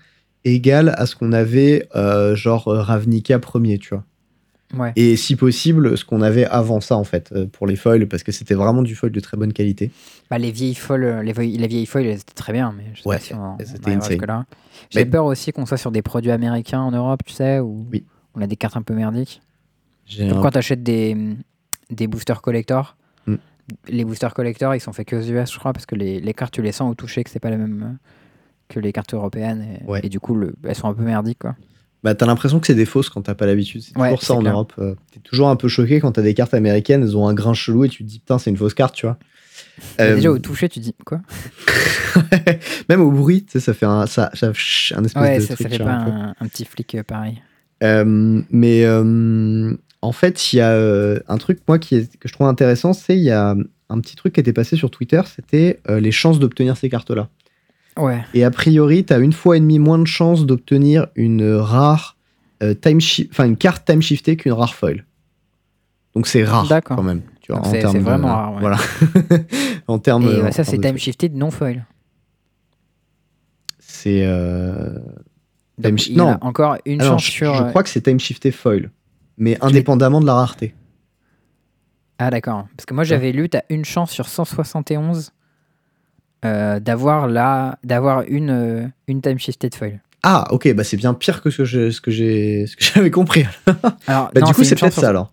égale 0.44 0.94
à 0.96 1.06
ce 1.06 1.16
qu'on 1.16 1.32
avait, 1.32 1.88
genre 2.34 2.66
Ravnica 2.66 3.38
premier, 3.40 3.78
tu 3.78 3.90
vois. 3.94 4.04
Ouais. 4.74 4.92
Et 4.96 5.16
si 5.16 5.36
possible, 5.36 5.96
ce 5.96 6.04
qu'on 6.04 6.22
avait 6.22 6.44
avant 6.44 6.80
ça, 6.80 6.96
en 6.96 7.04
fait, 7.04 7.30
euh, 7.32 7.46
pour 7.46 7.66
les 7.68 7.76
foils, 7.76 8.06
parce 8.08 8.22
que 8.24 8.32
c'était 8.32 8.54
vraiment 8.54 8.82
du 8.82 8.94
foil 8.96 9.12
de 9.12 9.20
très 9.20 9.36
bonne 9.36 9.52
qualité. 9.52 9.92
Bah, 10.28 10.38
les 10.38 10.50
vieilles 10.50 10.74
foils, 10.74 11.04
euh, 11.04 11.22
les, 11.22 11.32
vieilles- 11.32 11.56
les 11.56 11.68
vieilles 11.68 11.86
foils, 11.86 12.04
elles 12.06 12.18
étaient 12.18 12.34
très 12.34 12.52
bien, 12.52 12.74
mais 12.76 12.84
je 12.94 13.02
sais 13.02 13.08
Ouais, 13.08 13.16
pas 13.16 13.22
si 13.22 13.34
on, 13.34 13.54
on. 13.54 13.58
J'ai 14.90 15.00
Mais- 15.00 15.06
peur 15.06 15.24
aussi 15.24 15.52
qu'on 15.52 15.66
soit 15.66 15.76
sur 15.76 15.90
des 15.90 16.02
produits 16.02 16.30
américains 16.32 16.80
en 16.80 16.90
Europe, 16.90 17.20
tu 17.24 17.32
sais, 17.32 17.60
où 17.60 17.86
Oui. 17.92 18.04
On 18.34 18.40
a 18.42 18.46
des 18.46 18.56
cartes 18.56 18.76
un 18.76 18.82
peu 18.82 18.94
merdiques. 18.94 19.40
Donc 20.18 20.32
un- 20.32 20.42
quand 20.42 20.50
tu 20.50 20.58
achètes 20.58 20.82
des, 20.82 21.16
des 21.90 22.06
boosters 22.06 22.42
collector, 22.42 22.96
Mm. 23.26 23.34
les 23.88 24.04
boosters 24.04 24.34
collector, 24.34 24.74
ils 24.74 24.80
sont 24.80 24.92
faits 24.92 25.08
que 25.08 25.16
aux 25.16 25.22
US, 25.22 25.52
je 25.52 25.58
crois, 25.58 25.72
parce 25.72 25.86
que 25.86 25.94
les, 25.94 26.20
les 26.20 26.34
cartes, 26.34 26.52
tu 26.54 26.62
les 26.62 26.72
sens 26.72 26.90
au 26.90 26.94
toucher 26.94 27.24
que 27.24 27.30
c'est 27.30 27.40
pas 27.40 27.50
la 27.50 27.56
même 27.56 27.82
euh, 27.82 28.08
que 28.68 28.78
les 28.80 28.92
cartes 28.92 29.14
européennes. 29.14 29.64
Et, 29.80 29.84
Ouais. 29.90 30.00
et 30.02 30.08
du 30.08 30.20
coup, 30.20 30.34
le, 30.34 30.54
elles 30.64 30.74
sont 30.74 30.88
un 30.88 30.94
peu 30.94 31.02
merdiques, 31.04 31.38
quoi. 31.40 31.56
Bah, 32.06 32.14
t'as 32.14 32.26
l'impression 32.26 32.60
que 32.60 32.68
c'est 32.68 32.76
des 32.76 32.84
fausses 32.86 33.10
quand 33.10 33.22
t'as 33.22 33.34
pas 33.34 33.46
l'habitude. 33.46 33.82
C'est 33.82 33.98
Ouais, 33.98 34.10
toujours 34.10 34.22
ça 34.22 34.34
en 34.34 34.38
clair. 34.38 34.52
Europe. 34.52 34.72
euh, 34.78 34.94
T'es 35.12 35.18
toujours 35.18 35.48
un 35.48 35.56
peu 35.56 35.66
choqué 35.66 35.98
quand 35.98 36.12
t'as 36.12 36.22
des 36.22 36.34
cartes 36.34 36.54
américaines, 36.54 37.02
elles 37.02 37.16
ont 37.16 37.26
un 37.26 37.34
grain 37.34 37.52
chelou 37.52 37.84
et 37.84 37.88
tu 37.88 38.04
te 38.04 38.08
dis 38.08 38.20
putain, 38.20 38.38
c'est 38.38 38.48
une 38.50 38.56
fausse 38.56 38.74
carte, 38.74 38.94
tu 38.94 39.06
vois. 39.06 39.18
Mais 39.98 40.04
Euh, 40.04 40.14
Déjà, 40.14 40.30
au 40.30 40.38
toucher, 40.38 40.68
tu 40.68 40.78
dis 40.78 40.94
quoi 41.04 41.20
Même 42.88 43.00
au 43.00 43.10
bruit, 43.10 43.44
tu 43.44 43.52
sais, 43.52 43.60
ça 43.60 43.74
fait 43.74 43.86
un, 43.86 44.06
ça, 44.06 44.30
ça- 44.34 44.46
un 44.48 45.04
espèce 45.04 45.14
Ouais, 45.16 45.36
de 45.38 45.40
ça, 45.42 45.54
truc. 45.56 45.66
ça 45.68 45.76
fait 45.78 45.82
pas 45.82 46.32
un 46.40 46.46
petit 46.46 46.64
flic 46.64 46.94
euh, 46.94 47.02
pareil. 47.02 47.42
Euh, 47.82 48.40
mais 48.50 48.86
en 48.88 50.12
fait, 50.12 50.52
il 50.52 50.56
y 50.56 50.60
a 50.60 50.78
un 51.26 51.38
truc 51.38 51.58
moi 51.66 51.80
qui 51.80 51.96
est, 51.96 52.16
que 52.18 52.28
je 52.28 52.32
trouve 52.32 52.46
intéressant, 52.46 52.92
c'est 52.92 53.16
il 53.16 53.24
y 53.24 53.30
a 53.32 53.56
un 53.88 54.00
petit 54.00 54.14
truc 54.16 54.34
qui 54.34 54.40
était 54.40 54.52
passé 54.52 54.76
sur 54.76 54.90
Twitter, 54.90 55.20
c'était 55.34 55.80
les 55.88 56.12
chances 56.12 56.38
d'obtenir 56.38 56.76
ces 56.76 56.88
cartes-là. 56.88 57.28
Ouais. 57.98 58.24
Et 58.34 58.44
a 58.44 58.50
priori, 58.50 59.04
tu 59.04 59.12
as 59.12 59.18
une 59.18 59.32
fois 59.32 59.56
et 59.56 59.60
demie 59.60 59.78
moins 59.78 59.98
de 59.98 60.06
chances 60.06 60.44
d'obtenir 60.46 61.06
une 61.14 61.54
rare 61.54 62.16
euh, 62.62 62.74
time 62.74 62.98
enfin 63.30 63.44
une 63.46 63.56
carte 63.56 63.84
time 63.86 64.00
shiftée 64.02 64.36
qu'une 64.36 64.52
rare 64.52 64.74
foil. 64.74 65.04
Donc 66.14 66.26
c'est 66.26 66.44
rare 66.44 66.66
quand 66.84 67.02
même. 67.02 67.22
Tu 67.42 67.52
vois, 67.52 67.62
c'est- 67.64 67.82
de- 67.82 67.98
vraiment 67.98 68.28
rare, 68.28 68.54
ouais. 68.54 68.60
Voilà. 68.60 68.78
en 69.88 69.98
termes. 69.98 70.24
Et 70.24 70.26
euh, 70.26 70.50
ça, 70.50 70.64
c'est 70.64 70.78
de 70.78 70.82
time 70.82 70.96
shifted 70.98 71.34
non 71.34 71.50
foil. 71.50 71.84
C'est. 73.78 74.24
euh, 74.24 74.98
Time 75.82 75.96
il 76.08 76.18
a 76.20 76.24
non. 76.24 76.38
encore 76.40 76.76
une 76.86 77.02
alors, 77.02 77.14
chance 77.18 77.26
je, 77.26 77.30
sur. 77.30 77.54
je 77.54 77.62
euh, 77.64 77.68
crois 77.68 77.82
que 77.82 77.90
c'est 77.90 78.00
time 78.00 78.18
shifté 78.18 78.50
foil, 78.50 78.90
mais 79.36 79.58
indépendamment 79.62 80.20
de 80.22 80.26
la 80.26 80.34
rareté. 80.34 80.74
Ah, 82.18 82.30
d'accord. 82.30 82.66
Parce 82.76 82.86
que 82.86 82.94
moi, 82.94 83.04
j'avais 83.04 83.30
lu, 83.32 83.50
tu 83.50 83.58
as 83.58 83.64
une 83.68 83.84
chance 83.84 84.10
sur 84.10 84.26
171 84.26 85.32
euh, 86.46 86.80
d'avoir 86.80 87.26
la... 87.28 87.78
d'avoir 87.84 88.22
une, 88.28 88.50
euh, 88.50 88.86
une 89.08 89.20
time 89.20 89.38
shifted 89.38 89.74
foil. 89.74 90.00
Ah, 90.22 90.46
ok, 90.50 90.72
bah 90.74 90.82
c'est 90.84 90.96
bien 90.96 91.14
pire 91.14 91.40
que 91.42 91.50
ce 91.50 91.58
que 91.58 91.64
je- 91.64 91.90
ce 91.90 92.00
que 92.00 92.10
j'ai, 92.10 92.66
ce 92.66 92.76
que 92.76 92.82
j'avais 92.94 93.10
compris. 93.10 93.44
Alors, 94.06 94.30
Bah, 94.34 94.40
non, 94.40 94.46
du 94.48 94.54
coup, 94.54 94.64
c'est 94.64 94.74
peut-être 94.74 94.92
sur- 94.94 95.02
ça 95.02 95.08
alors. 95.10 95.30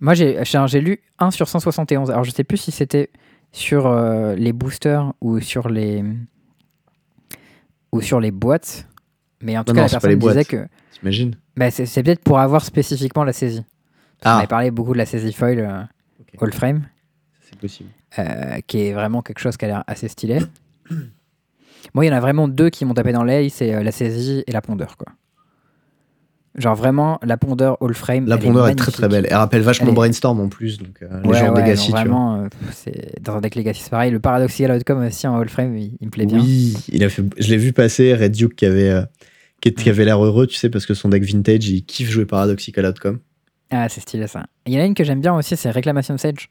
Moi, 0.00 0.14
j'ai 0.14 0.38
j'ai- 0.44 0.80
lu 0.80 0.98
1 1.18 1.30
sur 1.30 1.48
171. 1.48 2.10
Alors, 2.10 2.24
je 2.24 2.30
sais 2.32 2.44
plus 2.44 2.56
si 2.58 2.72
c'était 2.72 3.10
sur 3.52 3.86
euh, 3.86 4.34
les 4.34 4.52
boosters 4.52 5.12
ou 5.20 5.38
sur 5.40 5.68
les 5.68 6.02
ou 7.92 8.00
sur 8.00 8.20
les 8.20 8.30
boîtes. 8.30 8.86
Mais 9.40 9.56
en 9.58 9.64
tout 9.64 9.72
Non, 9.72 9.76
cas, 9.76 9.80
non, 9.82 9.92
la 9.92 10.00
personne 10.00 10.18
disait 10.18 10.44
que 10.44 10.66
T'imagines 10.92 11.36
bah, 11.56 11.70
c'est 11.70 11.86
c'est 11.86 12.02
peut-être 12.02 12.22
pour 12.22 12.38
avoir 12.38 12.64
spécifiquement 12.64 13.24
la 13.24 13.32
saisie. 13.32 13.64
On 14.24 14.28
Ah, 14.28 14.38
avait 14.38 14.46
parlé 14.46 14.70
beaucoup 14.70 14.92
de 14.92 14.98
la 14.98 15.06
saisie 15.06 15.32
foil 15.32 15.58
euh, 15.58 15.82
all 16.40 16.52
frame, 16.52 16.82
c'est 17.42 17.58
possible. 17.58 17.90
Euh, 18.18 18.58
qui 18.66 18.86
est 18.86 18.92
vraiment 18.92 19.22
quelque 19.22 19.38
chose 19.40 19.56
qui 19.56 19.64
a 19.64 19.68
l'air 19.68 19.84
assez 19.86 20.08
stylé. 20.08 20.38
Moi, 21.94 22.04
il 22.04 22.08
y 22.08 22.10
en 22.10 22.16
a 22.16 22.20
vraiment 22.20 22.48
deux 22.48 22.70
qui 22.70 22.84
m'ont 22.84 22.94
tapé 22.94 23.12
dans 23.12 23.24
l'œil, 23.24 23.50
c'est 23.50 23.74
euh, 23.74 23.82
la 23.82 23.92
saisie 23.92 24.44
et 24.46 24.52
la 24.52 24.60
pondeur, 24.62 24.96
quoi. 24.96 25.08
Genre 26.54 26.74
vraiment, 26.74 27.18
la 27.22 27.38
pondeur 27.38 27.78
all 27.80 27.94
frame. 27.94 28.26
La 28.26 28.36
pondeur 28.36 28.68
est, 28.68 28.74
très 28.74 28.92
très 28.92 29.08
belle. 29.08 29.26
Elle 29.28 29.36
rappelle 29.36 29.62
vachement 29.62 29.86
Elle 29.86 29.92
est- 29.92 29.96
Brainstorm 29.96 30.38
en 30.38 30.48
plus, 30.48 30.76
donc 30.78 30.98
euh, 31.02 31.22
Ouais, 31.24 31.40
Legacy, 31.62 31.90
non, 31.90 31.96
vraiment, 31.96 32.36
euh, 32.42 32.48
c'est 32.72 33.22
dans 33.22 33.36
un 33.36 33.40
deck 33.40 33.54
Legacy, 33.54 33.80
c'est 33.84 33.90
pareil. 33.90 34.10
Le 34.10 34.20
Paradoxical 34.20 34.76
Outcome 34.76 35.02
aussi 35.06 35.26
en 35.26 35.38
all 35.38 35.48
frame, 35.48 35.74
il, 35.78 35.96
il 36.00 36.06
me 36.06 36.10
plaît 36.10 36.26
bien. 36.26 36.38
Oui, 36.42 36.74
il 36.92 37.02
a 37.04 37.08
fait, 37.08 37.22
je 37.38 37.48
l'ai 37.50 37.56
vu 37.56 37.72
passer, 37.72 38.14
Red 38.14 38.32
Duke 38.32 38.54
qui 38.54 38.66
avait, 38.66 38.90
euh, 38.90 39.02
qui 39.62 39.70
Mm. 39.70 39.88
avait 39.88 40.04
l'air 40.04 40.22
heureux, 40.22 40.46
tu 40.46 40.56
sais, 40.56 40.68
parce 40.68 40.84
que 40.84 40.92
son 40.92 41.08
deck 41.08 41.22
vintage, 41.22 41.66
il 41.70 41.84
kiffe 41.86 42.10
jouer 42.10 42.26
Paradoxical 42.26 42.84
Outcome. 42.84 43.20
Ah, 43.70 43.88
c'est 43.88 44.02
stylé 44.02 44.26
ça. 44.26 44.44
Il 44.66 44.74
y 44.74 44.76
en 44.76 44.82
a 44.82 44.84
une 44.84 44.94
que 44.94 45.04
j'aime 45.04 45.22
bien 45.22 45.34
aussi, 45.34 45.56
c'est 45.56 45.70
Reclamation 45.70 46.18
Sage. 46.18 46.50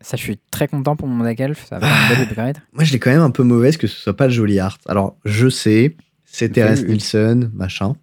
Ça, 0.00 0.16
je 0.16 0.22
suis 0.22 0.38
très 0.50 0.66
content 0.68 0.96
pour 0.96 1.08
mon 1.08 1.22
deck 1.24 1.40
elf. 1.40 1.66
Ça 1.66 1.78
va 1.78 1.86
une 1.88 2.08
belle 2.16 2.26
upgrade. 2.28 2.58
Moi, 2.72 2.84
je 2.84 2.92
l'ai 2.92 2.98
quand 2.98 3.10
même 3.10 3.20
un 3.20 3.30
peu 3.30 3.42
mauvaise 3.42 3.76
que 3.76 3.86
ce 3.86 3.96
soit 3.96 4.16
pas 4.16 4.26
le 4.26 4.32
joli 4.32 4.58
art. 4.58 4.78
Alors, 4.86 5.16
je 5.24 5.48
sais, 5.48 5.96
c'est 6.24 6.48
Terence. 6.50 6.82
Nielsen, 6.82 7.50
machin. 7.54 7.94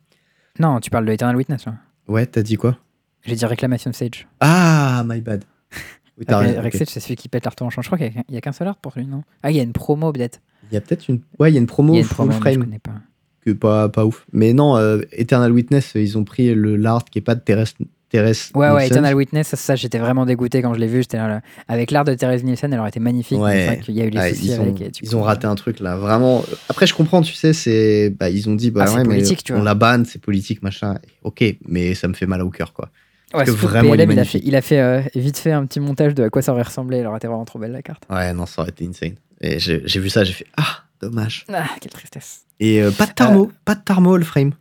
Non, 0.60 0.80
tu 0.80 0.90
parles 0.90 1.06
de 1.06 1.12
Eternal 1.12 1.36
Witness. 1.36 1.66
là. 1.66 1.76
Ouais, 2.08 2.26
t'as 2.26 2.44
dit 2.44 2.56
quoi? 2.56 2.78
J'ai 3.26 3.36
dit 3.36 3.46
Reclamation 3.46 3.92
Sage. 3.94 4.28
Ah, 4.40 5.04
my 5.06 5.22
bad. 5.22 5.44
Oui. 6.20 6.26
Rexage, 6.28 6.88
c'est 6.88 7.00
celui 7.00 7.16
qui 7.16 7.30
pète 7.30 7.46
l'art 7.46 7.54
en 7.62 7.70
champ. 7.70 7.84
Je 7.84 7.90
crois 7.90 8.00
qu'il 8.00 8.12
y 8.30 8.38
a- 8.38 8.42
qu'un 8.42 8.52
seul 8.52 8.68
art 8.68 8.78
pour 8.78 8.94
lui, 8.96 9.06
non? 9.06 9.24
Ah, 9.44 9.52
il 9.52 9.58
y 9.58 9.60
a 9.60 9.64
une 9.64 9.72
promo 9.74 10.12
peut-être. 10.12 10.40
Il 10.72 10.74
y 10.74 10.78
a 10.78 10.82
peut-être 10.82 11.08
une. 11.10 11.22
Ouais, 11.38 11.52
il 11.52 11.54
y 11.54 11.58
a 11.58 11.60
une 11.62 11.68
promo, 11.68 11.94
y 11.94 11.98
a 11.98 12.00
une 12.00 12.06
full 12.06 12.16
promo, 12.16 12.30
mais 12.32 12.36
je 12.38 12.40
frame 12.42 12.64
connais 12.64 12.80
pas. 12.80 12.96
que 13.42 13.52
pas, 13.52 13.88
pas 13.90 14.04
ouf. 14.04 14.26
Mais 14.34 14.52
non, 14.54 14.78
euh, 14.78 15.02
Eternal 15.12 15.52
Witness, 15.52 15.92
ils 15.94 16.18
ont 16.18 16.24
pris 16.24 16.56
le 16.56 16.76
l'art 16.76 17.06
qui 17.06 17.20
est 17.20 17.22
pas 17.22 17.36
de 17.36 17.40
Terence. 17.42 17.76
Terence 18.10 18.52
Ouais, 18.56 18.70
ouais. 18.70 18.88
Eternal 18.88 19.14
Witness, 19.16 19.48
ça, 19.48 19.58
ça, 19.58 19.76
j'étais 19.76 20.00
vraiment 20.00 20.26
dégoûté 20.26 20.62
quand 20.62 20.74
je 20.74 20.80
l'ai 20.80 20.88
vu. 20.88 21.02
J'étais 21.02 21.18
là, 21.18 21.28
là. 21.28 21.42
Avec 21.68 21.92
l'art 21.92 22.06
de 22.06 22.14
Thérèse 22.14 22.44
Nielsen, 22.44 22.72
elle 22.74 22.80
aurait 22.80 22.90
été 22.90 23.00
magnifique. 23.00 23.40
Ouais. 23.40 23.80
Qu'il 23.84 23.96
y 23.96 24.02
a 24.02 24.06
eu 24.06 24.10
les 24.10 24.30
soucis 24.30 24.48
ils, 24.48 24.60
ont, 24.60 24.64
avec. 24.64 24.82
et 24.82 24.90
du 24.90 25.00
ils 25.04 25.10
coup, 25.10 25.16
ont 25.16 25.22
raté 25.24 25.48
un 25.48 25.56
truc 25.56 25.80
là, 25.80 25.98
vraiment. 25.98 26.44
Après, 26.70 26.88
je 26.88 26.94
comprends, 26.94 27.22
tu 27.22 27.34
sais, 27.34 27.54
c'est. 27.54 28.10
Bah, 28.18 28.30
ils 28.30 28.50
ont 28.50 28.56
dit, 28.56 28.72
bah 28.72 28.84
Ah, 28.84 28.88
c'est 28.88 28.94
ouais, 28.96 29.04
mais 29.04 29.16
politique, 29.16 29.44
tu 29.44 29.54
on 29.54 29.58
vois. 29.58 29.66
la 29.66 29.76
banne, 29.76 30.06
c'est 30.06 30.22
politique, 30.22 30.64
machin. 30.64 30.98
Ok, 31.24 31.44
mais 31.68 31.94
ça 31.94 32.08
me 32.08 32.14
fait 32.14 32.26
mal 32.28 32.42
au 32.42 32.50
cœur, 32.50 32.74
quoi. 32.74 32.90
Ouais, 33.34 33.44
que 33.44 33.52
surtout 33.52 33.66
que 33.66 33.72
vraiment, 33.72 33.94
il 33.94 33.98
PLM, 33.98 34.12
il 34.12 34.20
a 34.20 34.24
fait, 34.24 34.38
magnifique. 34.38 34.44
il 34.46 34.56
a 34.56 34.62
fait 34.62 34.80
euh, 34.80 35.02
vite 35.16 35.38
fait 35.38 35.52
un 35.52 35.66
petit 35.66 35.82
montage 35.82 36.16
de 36.16 36.24
à 36.24 36.30
quoi 36.30 36.42
ça 36.42 36.54
aurait 36.54 36.62
ressemblé. 36.62 37.00
Elle 37.00 37.08
aurait 37.08 37.18
été 37.18 37.28
vraiment 37.28 37.44
trop 37.44 37.60
belle 37.60 37.74
la 37.74 37.82
carte. 37.82 38.04
Ouais, 38.10 38.32
non, 38.34 38.46
ça 38.46 38.62
aurait 38.62 38.72
été 38.72 38.88
insane. 38.88 39.16
Et 39.42 39.60
j'ai 39.60 40.00
vu 40.00 40.10
ça, 40.10 40.24
j'ai 40.24 40.32
fait, 40.34 40.48
ah, 40.56 40.84
dommage. 41.02 41.46
Ah, 41.54 41.66
quelle 41.82 41.92
tristesse. 41.92 42.42
Et 42.60 42.82
euh, 42.82 42.90
pas 42.92 43.06
de 43.06 43.12
Tarmo, 43.12 43.52
pas 43.66 43.76
de 43.76 43.82
Tarmo 43.82 44.14
all 44.16 44.24
frame. 44.24 44.54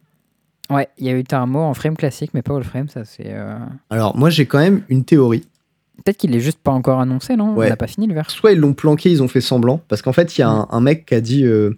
Ouais, 0.70 0.88
il 0.98 1.06
y 1.06 1.08
a 1.10 1.12
eu 1.12 1.22
Tarmo 1.24 1.60
en 1.60 1.74
frame 1.74 1.96
classique, 1.96 2.32
mais 2.34 2.42
pas 2.42 2.56
all 2.56 2.64
frame. 2.64 2.88
Ça, 2.88 3.04
c'est. 3.04 3.26
euh, 3.28 3.56
Alors, 3.90 4.16
moi, 4.16 4.30
j'ai 4.30 4.46
quand 4.46 4.58
même 4.58 4.82
une 4.88 5.04
théorie. 5.04 5.44
Peut-être 6.04 6.16
qu'il 6.18 6.34
est 6.34 6.40
juste 6.40 6.58
pas 6.58 6.72
encore 6.72 7.00
annoncé, 7.00 7.36
non? 7.36 7.54
Ouais. 7.54 7.66
On 7.66 7.68
n'a 7.70 7.76
pas 7.76 7.86
fini 7.86 8.06
le 8.06 8.14
verre. 8.14 8.30
Soit 8.30 8.52
ils 8.52 8.58
l'ont 8.58 8.74
planqué, 8.74 9.10
ils 9.10 9.22
ont 9.22 9.28
fait 9.28 9.40
semblant. 9.40 9.80
Parce 9.88 10.02
qu'en 10.02 10.12
fait, 10.12 10.36
il 10.36 10.40
y 10.40 10.44
a 10.44 10.48
un, 10.50 10.66
un 10.70 10.80
mec 10.80 11.06
qui 11.06 11.14
a 11.14 11.20
dit, 11.20 11.44
euh, 11.44 11.70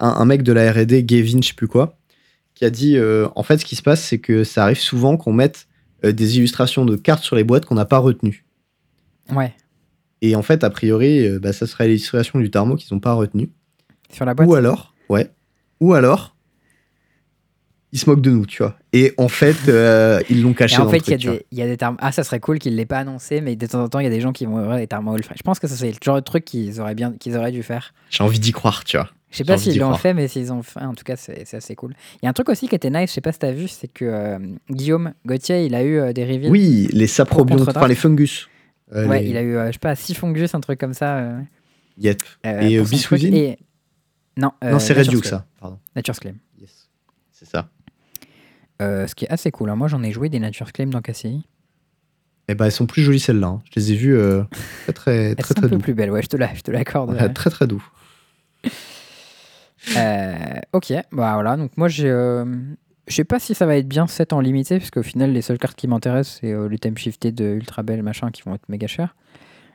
un, 0.00 0.08
un 0.08 0.24
mec 0.24 0.42
de 0.42 0.52
la 0.52 0.70
RD, 0.72 1.04
Gavin, 1.06 1.40
je 1.42 1.48
sais 1.48 1.54
plus 1.54 1.68
quoi, 1.68 1.96
qui 2.54 2.64
a 2.64 2.70
dit, 2.70 2.96
euh, 2.98 3.28
en 3.36 3.42
fait, 3.42 3.58
ce 3.58 3.64
qui 3.64 3.76
se 3.76 3.82
passe, 3.82 4.02
c'est 4.02 4.18
que 4.18 4.44
ça 4.44 4.64
arrive 4.64 4.78
souvent 4.78 5.16
qu'on 5.16 5.32
mette 5.32 5.66
des 6.02 6.36
illustrations 6.36 6.84
de 6.84 6.96
cartes 6.96 7.22
sur 7.22 7.34
les 7.36 7.44
boîtes 7.44 7.64
qu'on 7.64 7.76
n'a 7.76 7.86
pas 7.86 7.98
retenues. 7.98 8.44
Ouais, 9.32 9.54
Et 10.20 10.36
en 10.36 10.42
fait, 10.42 10.62
a 10.62 10.68
priori, 10.68 11.38
bah, 11.38 11.54
ça 11.54 11.66
serait 11.66 11.86
l'illustration 11.86 12.38
du 12.40 12.50
Tarmo 12.50 12.76
qu'ils 12.76 12.92
n'ont 12.94 13.00
pas 13.00 13.14
retenu. 13.14 13.50
sur 14.10 14.26
la 14.26 14.34
boîte? 14.34 14.46
Ou 14.48 14.54
alors, 14.54 14.94
ouais. 15.08 15.30
Ou 15.80 15.94
alors, 15.94 16.33
ils 17.94 17.98
se 17.98 18.10
moquent 18.10 18.20
de 18.20 18.30
nous, 18.30 18.44
tu 18.44 18.62
vois. 18.62 18.76
Et 18.92 19.14
en 19.18 19.28
fait, 19.28 19.56
euh, 19.68 20.20
ils 20.28 20.42
l'ont 20.42 20.50
Et 20.50 20.54
caché 20.54 20.76
en 20.82 20.84
dans 20.84 20.90
fait, 20.90 20.98
il 21.06 21.10
y, 21.10 21.14
a 21.14 21.16
des- 21.16 21.46
il 21.52 21.58
y 21.58 21.62
a 21.62 21.66
des 21.66 21.76
termes. 21.78 21.96
Ah, 22.00 22.12
ça 22.12 22.24
serait 22.24 22.40
cool 22.40 22.58
qu'il 22.58 22.74
l'ait 22.76 22.84
pas 22.86 22.98
annoncé, 22.98 23.40
mais 23.40 23.54
de 23.56 23.66
temps 23.66 23.82
en 23.82 23.88
temps, 23.88 24.00
il 24.00 24.04
y 24.04 24.08
a 24.08 24.10
des 24.10 24.20
gens 24.20 24.32
qui 24.32 24.44
vont 24.46 24.58
ouvrir 24.62 24.76
des 24.76 24.86
termes 24.86 25.08
all 25.08 25.22
frame. 25.22 25.36
Je 25.38 25.42
pense 25.42 25.58
que 25.60 25.66
ça, 25.68 25.76
c'est 25.76 25.86
le 25.90 25.96
genre 26.04 26.16
de 26.16 26.20
truc 26.20 26.44
qu'ils 26.44 26.80
auraient, 26.80 26.94
bien, 26.96 27.12
qu'ils 27.12 27.36
auraient 27.36 27.52
dû 27.52 27.62
faire. 27.62 27.94
J'ai 28.10 28.22
envie 28.24 28.38
d'y 28.40 28.52
croire, 28.52 28.84
tu 28.84 28.96
vois. 28.98 29.08
Je 29.30 29.38
sais 29.38 29.44
pas 29.44 29.56
s'ils 29.58 29.78
l'ont 29.80 29.94
fait, 29.94 30.12
mais 30.14 30.28
s'ils 30.28 30.52
ont 30.52 30.62
fait, 30.62 30.80
en 30.80 30.94
tout 30.94 31.02
cas, 31.02 31.16
c'est 31.16 31.44
c'est 31.46 31.56
assez 31.56 31.74
cool. 31.74 31.94
Il 32.22 32.24
y 32.24 32.26
a 32.26 32.30
un 32.30 32.32
truc 32.32 32.48
aussi 32.48 32.68
qui 32.68 32.74
était 32.76 32.90
nice, 32.90 33.10
je 33.10 33.14
sais 33.14 33.20
pas 33.20 33.32
si 33.32 33.38
t'as 33.40 33.50
vu, 33.52 33.66
c'est 33.68 33.88
que 33.88 34.04
euh, 34.04 34.38
Guillaume 34.70 35.12
Gauthier, 35.26 35.64
il 35.66 35.74
a 35.74 35.82
eu 35.82 35.98
euh, 35.98 36.12
des 36.12 36.24
reveals. 36.24 36.50
Oui, 36.50 36.88
les 36.92 37.06
saprobions, 37.08 37.56
contre-draft. 37.56 37.76
enfin 37.78 37.88
les 37.88 37.94
fungus. 37.96 38.48
Euh, 38.92 39.08
Ouais, 39.08 39.22
les- 39.22 39.30
il 39.30 39.36
a 39.36 39.42
eu, 39.42 39.56
euh, 39.56 39.66
je 39.68 39.72
sais 39.72 39.78
pas, 39.78 39.94
6 39.96 40.14
fungus, 40.14 40.54
un 40.54 40.60
truc 40.60 40.78
comme 40.78 40.94
ça. 40.94 41.16
euh, 41.18 41.40
Yep. 41.98 42.22
euh, 42.46 42.60
Et, 42.60 42.78
euh, 42.78 42.84
Et- 43.22 43.58
Non, 44.36 44.52
euh, 44.62 44.70
non, 44.72 44.78
c'est 44.78 44.92
Red 44.92 45.06
Nature's 45.06 45.14
Duke, 45.14 45.22
Claim. 45.22 45.38
ça. 45.38 45.46
Pardon. 45.60 45.78
Nature's 45.96 46.18
Claim. 46.20 46.34
Yes. 46.60 46.88
C'est 47.32 47.48
ça. 47.48 47.68
Euh, 48.82 49.06
ce 49.06 49.14
qui 49.14 49.24
est 49.24 49.30
assez 49.30 49.50
cool. 49.50 49.70
hein. 49.70 49.76
Moi, 49.76 49.88
j'en 49.88 50.02
ai 50.02 50.10
joué 50.12 50.28
des 50.28 50.40
Nature's 50.40 50.72
Claim 50.72 50.86
dans 50.88 51.00
KCI. 51.00 51.44
Et 52.48 52.54
bah, 52.54 52.66
elles 52.66 52.72
sont 52.72 52.86
plus 52.86 53.02
jolies 53.02 53.20
celles-là. 53.20 53.46
hein. 53.46 53.62
Je 53.74 53.80
les 53.80 53.92
ai 53.92 53.96
vues 53.96 54.16
euh, 54.16 54.42
très, 54.86 54.92
très, 54.92 55.14
Elles 55.30 55.36
très, 55.36 55.48
sont 55.48 55.54
très 55.54 55.66
un 55.66 55.68
peu 55.70 55.76
doux. 55.76 55.82
plus 55.82 55.94
belles, 55.94 56.10
ouais, 56.10 56.22
je 56.22 56.28
te 56.28 56.36
la- 56.36 56.52
je 56.54 56.60
te 56.62 56.70
l'accorde. 56.70 57.10
Ouais, 57.12 57.32
très, 57.32 57.50
très 57.50 57.66
doux. 57.66 57.84
Euh, 59.96 60.34
ok, 60.72 60.94
bah 61.12 61.34
voilà, 61.34 61.58
donc 61.58 61.76
moi 61.76 61.88
j'ai. 61.88 62.08
euh, 62.08 62.44
je 63.06 63.14
sais 63.14 63.24
pas 63.24 63.38
si 63.38 63.54
ça 63.54 63.66
va 63.66 63.76
être 63.76 63.86
bien 63.86 64.06
7 64.06 64.32
en 64.32 64.40
limité, 64.40 64.78
parce 64.78 64.90
qu'au 64.90 65.02
final, 65.02 65.30
les 65.32 65.42
seules 65.42 65.58
cartes 65.58 65.76
qui 65.76 65.88
m'intéressent, 65.88 66.38
c'est 66.40 66.52
euh, 66.52 66.68
les 66.70 66.78
time 66.78 66.96
shiftés 66.96 67.32
de 67.32 67.44
Ultra 67.44 67.82
Bell, 67.82 68.02
machin, 68.02 68.30
qui 68.30 68.40
vont 68.46 68.54
être 68.54 68.66
méga 68.70 68.86
chers. 68.86 69.14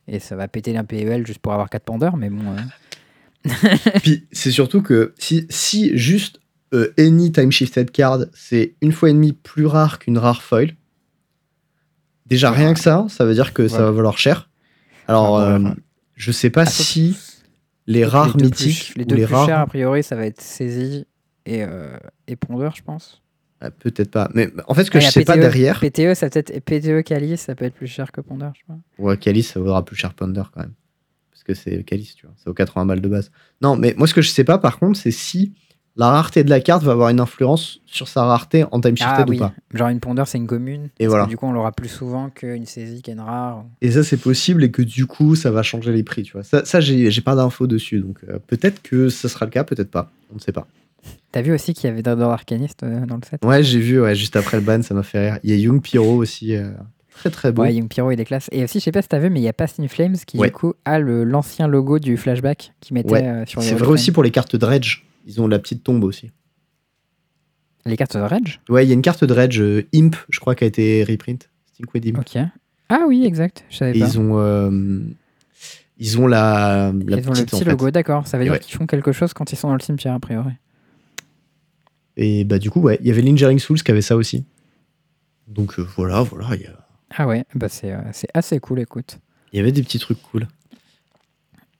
Et 0.07 0.17
ça 0.17 0.35
va 0.35 0.47
péter 0.47 0.75
un 0.75 0.83
PEL 0.83 1.27
juste 1.27 1.37
pour 1.39 1.53
avoir 1.53 1.69
4 1.69 1.83
pendeurs, 1.83 2.17
mais 2.17 2.31
bon. 2.31 2.41
euh, 3.45 3.49
Puis 4.01 4.25
c'est 4.31 4.49
surtout 4.49 4.81
que 4.81 5.13
si, 5.19 5.45
si 5.51 5.95
juste 5.95 6.39
euh, 6.73 6.93
Any 6.97 7.31
Time 7.31 7.51
Shifted 7.51 7.91
Card, 7.91 8.25
c'est 8.33 8.75
une 8.81 8.91
fois 8.91 9.09
et 9.09 9.13
demie 9.13 9.33
plus 9.33 9.65
rare 9.65 9.99
qu'une 9.99 10.17
rare 10.17 10.41
foil, 10.43 10.75
déjà 12.25 12.51
rien 12.51 12.73
que 12.73 12.79
ça, 12.79 13.05
ça 13.09 13.25
veut 13.25 13.33
dire 13.33 13.53
que 13.53 13.67
ça 13.67 13.79
va 13.83 13.91
valoir 13.91 14.17
cher. 14.17 14.49
Alors, 15.07 15.37
ouais, 15.37 15.43
euh, 15.43 15.69
je 16.15 16.31
sais 16.31 16.49
pas 16.49 16.61
Ah, 16.63 16.65
si 16.67 17.17
les 17.87 18.05
rares 18.05 18.37
les 18.37 18.43
deux 18.43 18.49
plus- 18.51 18.65
mythiques 18.67 18.93
les 18.95 19.03
ou 19.03 19.07
deux 19.07 19.15
les 19.15 19.25
plus 19.25 19.33
rares. 19.35 19.45
chers, 19.47 19.59
a 19.59 19.65
priori, 19.65 20.03
ça 20.03 20.15
va 20.15 20.25
être 20.25 20.41
saisie 20.41 21.05
et, 21.45 21.63
euh, 21.63 21.97
et 22.27 22.35
pondeur, 22.35 22.75
je 22.75 22.83
pense. 22.83 23.21
Ah, 23.61 23.71
Peut-être 23.71 24.11
pas. 24.11 24.29
Mais 24.33 24.49
en 24.67 24.73
fait, 24.73 24.85
ce 24.85 24.91
que 24.91 24.99
Ah, 24.99 25.01
je 25.01 25.09
sais 25.09 25.25
pas 25.25 25.33
PTE, 25.33 25.41
derrière. 25.41 25.79
PTE, 25.79 26.13
ça 26.13 26.29
peut 26.29 26.39
être 26.39 26.59
PTE 26.63 27.01
Calice, 27.03 27.41
ça 27.41 27.55
peut 27.55 27.65
être 27.65 27.73
plus 27.73 27.87
cher 27.87 28.11
que 28.11 28.21
pondeur, 28.21 28.53
je 28.55 28.59
sais 28.59 28.65
pas. 28.67 28.77
Ouais, 29.03 29.17
Calice, 29.17 29.51
ça 29.51 29.59
vaudra 29.59 29.83
plus 29.83 29.95
cher 29.97 30.13
Ponder 30.13 30.43
quand 30.53 30.61
même. 30.61 30.73
Parce 31.31 31.43
que 31.43 31.53
c'est 31.53 31.83
Calice, 31.83 32.15
tu 32.15 32.25
vois. 32.27 32.35
C'est 32.37 32.49
aux 32.49 32.53
80 32.53 32.85
balles 32.85 33.01
de 33.01 33.09
base. 33.09 33.31
Non, 33.61 33.75
mais 33.75 33.95
moi, 33.97 34.07
ce 34.07 34.13
que 34.13 34.21
je 34.21 34.29
sais 34.29 34.43
pas, 34.43 34.59
par 34.59 34.77
contre, 34.79 34.97
c'est 34.99 35.11
si 35.11 35.53
la 35.99 36.09
rareté 36.11 36.43
de 36.45 36.49
la 36.49 36.61
carte 36.61 36.81
va 36.83 36.93
avoir 36.93 37.09
une 37.09 37.19
influence 37.19 37.81
sur 37.85 38.07
sa 38.07 38.23
rareté 38.23 38.63
en 38.71 38.79
time 38.79 38.95
shifted 38.95 39.15
Ah 39.17 39.25
oui, 39.27 39.35
ou 39.35 39.39
pas. 39.39 39.53
genre 39.73 39.89
une 39.89 39.99
pondeur, 39.99 40.27
c'est 40.27 40.37
une 40.37 40.47
commune. 40.47 40.89
Et 40.97 41.07
voilà. 41.07 41.25
du 41.25 41.35
coup, 41.35 41.45
on 41.45 41.51
l'aura 41.51 41.71
plus 41.73 41.89
souvent 41.89 42.29
qu'une 42.29 42.65
saisie, 42.65 43.01
qu'une 43.01 43.19
rare. 43.19 43.65
Et 43.81 43.91
ça, 43.91 44.03
c'est 44.03 44.17
possible 44.17 44.63
et 44.63 44.71
que 44.71 44.81
du 44.81 45.05
coup, 45.05 45.35
ça 45.35 45.51
va 45.51 45.61
changer 45.61 45.91
les 45.91 46.03
prix. 46.03 46.23
Tu 46.23 46.31
vois. 46.33 46.43
Ça, 46.43 46.63
ça 46.63 46.79
j'ai 46.79 47.11
pas 47.21 47.35
d'infos 47.35 47.67
dessus. 47.67 47.99
Donc 47.99 48.19
euh, 48.29 48.39
peut-être 48.47 48.81
que 48.81 49.09
ça 49.09 49.27
sera 49.27 49.45
le 49.45 49.51
cas, 49.51 49.63
peut-être 49.65 49.91
pas. 49.91 50.09
On 50.31 50.35
ne 50.35 50.39
sait 50.39 50.53
pas. 50.53 50.65
T'as 51.31 51.41
vu 51.41 51.53
aussi 51.53 51.73
qu'il 51.73 51.89
y 51.89 51.91
avait 51.91 52.01
Dardor 52.01 52.31
Arcaniste 52.31 52.83
euh, 52.83 53.05
dans 53.05 53.15
le 53.15 53.21
set? 53.29 53.43
Ouais, 53.45 53.61
j'ai 53.61 53.79
vu, 53.79 54.01
ouais, 54.01 54.15
juste 54.15 54.35
après 54.35 54.57
le 54.57 54.63
ban, 54.63 54.81
ça 54.81 54.93
m'a 54.93 55.03
fait 55.03 55.19
rire. 55.31 55.39
Il 55.43 55.49
y 55.49 55.53
a 55.53 55.57
Young 55.57 55.81
Pyro 55.81 56.15
aussi, 56.15 56.55
euh, 56.55 56.71
très 57.13 57.29
très 57.29 57.51
beau. 57.51 57.61
Ouais, 57.63 57.73
Young 57.75 57.87
Pyro, 57.89 58.11
il 58.11 58.19
est 58.19 58.25
classe. 58.25 58.47
Et 58.51 58.63
aussi, 58.63 58.79
je 58.79 58.85
sais 58.85 58.91
pas 58.91 59.01
si 59.01 59.09
t'as 59.09 59.19
vu, 59.19 59.29
mais 59.29 59.39
il 59.39 59.43
y 59.43 59.47
a 59.47 59.53
Past 59.53 59.79
in 59.79 59.87
Flames 59.87 60.15
qui, 60.25 60.37
Ouais. 60.37 60.47
du 60.47 60.53
coup, 60.53 60.73
a 60.85 60.97
l'ancien 60.99 61.67
logo 61.67 61.99
du 61.99 62.15
flashback 62.17 62.71
qui 62.79 62.93
mettait 62.93 63.11
Ouais, 63.11 63.43
sur 63.47 63.59
les 63.61 63.67
c'est 63.67 63.75
vrai 63.75 63.89
aussi 63.89 64.11
pour 64.11 64.23
les 64.23 64.31
cartes 64.31 64.55
Dredge. 64.55 65.03
Ils 65.25 65.41
ont 65.41 65.47
la 65.47 65.59
petite 65.59 65.83
tombe 65.83 66.03
aussi. 66.03 66.31
Les 67.85 67.95
cartes 67.97 68.15
de 68.17 68.21
Rage 68.21 68.61
Ouais, 68.69 68.85
il 68.85 68.89
y 68.89 68.91
a 68.91 68.93
une 68.93 69.01
carte 69.01 69.23
Dredge 69.23 69.59
euh, 69.61 69.87
Imp, 69.95 70.15
je 70.29 70.39
crois, 70.39 70.55
qui 70.55 70.63
a 70.63 70.67
été 70.67 71.03
reprint. 71.03 71.49
Stinkweed 71.73 72.07
Imp. 72.07 72.19
Ok. 72.19 72.37
Ah 72.89 73.05
oui, 73.07 73.25
exact. 73.25 73.63
Je 73.69 73.77
savais 73.77 73.97
Et 73.97 73.99
pas. 74.01 74.07
ils 74.07 74.19
ont, 74.19 74.37
euh, 74.39 74.99
ils 75.97 76.19
ont 76.19 76.27
la, 76.27 76.91
la 77.07 77.17
Ils 77.17 77.29
ont 77.29 77.31
le 77.31 77.31
petite, 77.31 77.45
petit 77.49 77.55
en 77.55 77.59
fait. 77.59 77.65
logo, 77.69 77.91
d'accord. 77.91 78.27
Ça 78.27 78.37
veut 78.37 78.43
dire 78.43 78.53
Ouais. 78.53 78.59
qu'ils 78.59 78.75
font 78.75 78.85
quelque 78.87 79.11
chose 79.11 79.33
quand 79.33 79.51
ils 79.51 79.55
sont 79.55 79.67
dans 79.69 79.75
le 79.75 79.79
cimetière, 79.81 80.13
a 80.13 80.19
priori. 80.19 80.53
Et 82.17 82.43
bah 82.43 82.59
du 82.59 82.69
coup, 82.69 82.81
ouais, 82.81 82.97
il 83.01 83.07
y 83.07 83.11
avait 83.11 83.21
Lingering 83.21 83.59
Souls 83.59 83.81
qui 83.81 83.91
avait 83.91 84.01
ça 84.01 84.15
aussi. 84.17 84.43
Donc 85.47 85.79
euh, 85.79 85.87
voilà, 85.95 86.21
voilà, 86.21 86.49
il 86.55 86.61
y, 86.61 86.65
a- 86.67 86.85
Ah 87.11 87.27
ouais, 87.27 87.45
bah 87.55 87.69
c'est 87.69 87.93
euh, 87.93 88.01
c'est 88.11 88.27
assez 88.33 88.59
cool, 88.59 88.79
écoute. 88.81 89.19
il 89.53 89.57
y 89.57 89.59
avait 89.61 89.71
des 89.71 89.81
petits 89.81 89.99
trucs 89.99 90.21
cool. 90.21 90.47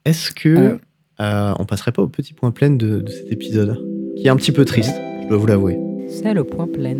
Est-ce 0.06 0.30
que 0.30 0.80
Euh. 1.20 1.50
euh, 1.50 1.54
on 1.58 1.64
passerait 1.64 1.92
pas 1.92 2.02
au 2.02 2.08
petit 2.08 2.32
point 2.32 2.50
plein 2.50 2.70
de, 2.70 3.00
de 3.00 3.10
cet 3.10 3.30
épisode 3.30 3.76
Qui 4.16 4.26
est 4.26 4.30
un 4.30 4.36
petit 4.36 4.52
peu 4.52 4.64
triste, 4.64 4.94
je 5.22 5.28
dois 5.28 5.36
vous 5.36 5.46
l'avouer. 5.46 5.78
C'est 6.08 6.34
le 6.34 6.44
point 6.44 6.66
plein. 6.66 6.96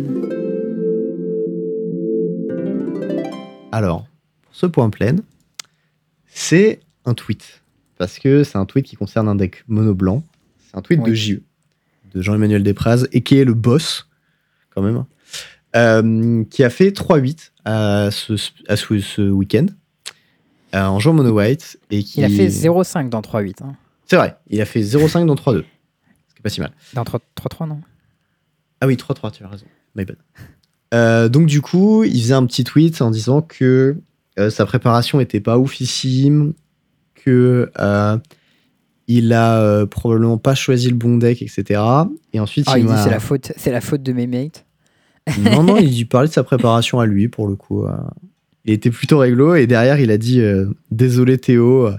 Alors, 3.71 4.05
pour 4.43 4.55
ce 4.55 4.65
point 4.65 4.89
plein, 4.89 5.15
c'est 6.27 6.79
un 7.05 7.13
tweet. 7.13 7.61
Parce 7.97 8.19
que 8.19 8.43
c'est 8.43 8.57
un 8.57 8.65
tweet 8.65 8.85
qui 8.85 8.95
concerne 8.95 9.27
un 9.27 9.35
deck 9.35 9.63
mono 9.67 9.93
blanc. 9.93 10.23
C'est 10.59 10.77
un 10.77 10.81
tweet 10.81 11.03
de. 11.03 11.13
JE, 11.13 11.41
de 12.13 12.21
Jean-Emmanuel 12.21 12.63
Despraz, 12.63 13.07
et 13.11 13.21
qui 13.21 13.37
est 13.37 13.45
le 13.45 13.53
boss, 13.53 14.07
quand 14.73 14.81
même, 14.81 15.05
euh, 15.75 16.43
qui 16.49 16.63
a 16.63 16.69
fait 16.69 16.89
3-8 16.89 17.51
à 17.65 18.09
ce, 18.11 18.33
à 18.67 18.75
ce, 18.75 18.99
ce 18.99 19.21
week-end, 19.29 19.67
euh, 20.75 20.85
en 20.85 20.99
jouant 20.99 21.13
mono 21.13 21.31
white. 21.31 21.79
Et 21.89 22.03
qui... 22.03 22.21
Il 22.21 22.25
a 22.25 22.29
fait 22.29 22.47
0,5 22.47 23.09
dans 23.09 23.21
3,8. 23.21 23.63
Hein. 23.63 23.75
C'est 24.11 24.17
vrai, 24.17 24.35
il 24.49 24.59
a 24.59 24.65
fait 24.65 24.81
0-5 24.81 25.25
dans 25.25 25.35
3-2. 25.35 25.63
C'est 26.35 26.43
pas 26.43 26.49
si 26.49 26.59
mal. 26.59 26.73
Dans 26.93 27.05
3 27.05 27.21
3-3, 27.49 27.69
non? 27.69 27.79
Ah 28.81 28.87
oui, 28.87 28.95
3-3, 28.95 29.31
tu 29.31 29.45
as 29.45 29.47
raison. 29.47 29.65
My 29.95 30.03
bad. 30.03 30.17
Euh, 30.93 31.29
donc 31.29 31.45
du 31.45 31.61
coup, 31.61 32.03
il 32.03 32.21
faisait 32.21 32.33
un 32.33 32.45
petit 32.45 32.65
tweet 32.65 33.01
en 33.01 33.09
disant 33.09 33.41
que 33.41 33.95
euh, 34.37 34.49
sa 34.49 34.65
préparation 34.65 35.21
était 35.21 35.39
pas 35.39 35.57
oufissime, 35.57 36.55
que 37.15 37.71
euh, 37.79 38.17
il 39.07 39.31
a 39.31 39.85
probablement 39.85 40.37
pas 40.37 40.55
choisi 40.55 40.89
le 40.89 40.97
bon 40.97 41.15
deck, 41.15 41.41
etc. 41.41 41.81
Et 42.33 42.41
ensuite, 42.41 42.65
Ah, 42.67 42.77
il 42.77 42.83
il 42.83 42.87
dit 42.91 43.01
c'est 43.01 43.11
la 43.11 43.21
faute, 43.21 43.53
c'est 43.55 43.71
la 43.71 43.79
faute 43.79 44.03
de 44.03 44.11
mes 44.11 44.27
mates. 44.27 44.65
Non, 45.39 45.63
non, 45.63 45.77
il 45.79 46.05
parlait 46.05 46.27
de 46.27 46.33
sa 46.33 46.43
préparation 46.43 46.99
à 46.99 47.05
lui, 47.05 47.29
pour 47.29 47.47
le 47.47 47.55
coup. 47.55 47.87
Il 48.65 48.73
était 48.73 48.91
plutôt 48.91 49.19
réglo, 49.19 49.55
et 49.55 49.67
derrière, 49.67 49.99
il 49.99 50.11
a 50.11 50.17
dit 50.17 50.41
euh, 50.41 50.65
Désolé 50.91 51.37
Théo, 51.37 51.89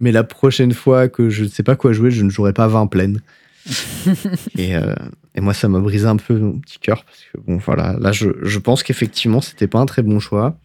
mais 0.00 0.12
la 0.12 0.24
prochaine 0.24 0.72
fois 0.72 1.08
que 1.08 1.28
je 1.30 1.44
ne 1.44 1.48
sais 1.48 1.62
pas 1.62 1.76
quoi 1.76 1.92
jouer, 1.92 2.10
je 2.10 2.22
ne 2.22 2.30
jouerai 2.30 2.52
pas 2.52 2.68
20 2.68 2.86
pleines. 2.86 3.20
et, 4.56 4.76
euh, 4.76 4.94
et 5.34 5.40
moi, 5.40 5.54
ça 5.54 5.68
m'a 5.68 5.80
brisé 5.80 6.06
un 6.06 6.16
peu 6.16 6.38
mon 6.38 6.58
petit 6.58 6.78
cœur, 6.78 7.04
parce 7.04 7.18
que 7.32 7.38
bon, 7.38 7.58
voilà, 7.58 7.96
là, 8.00 8.12
je, 8.12 8.28
je 8.42 8.58
pense 8.58 8.82
qu'effectivement, 8.82 9.40
c'était 9.40 9.66
pas 9.66 9.78
un 9.78 9.86
très 9.86 10.02
bon 10.02 10.20
choix. 10.20 10.58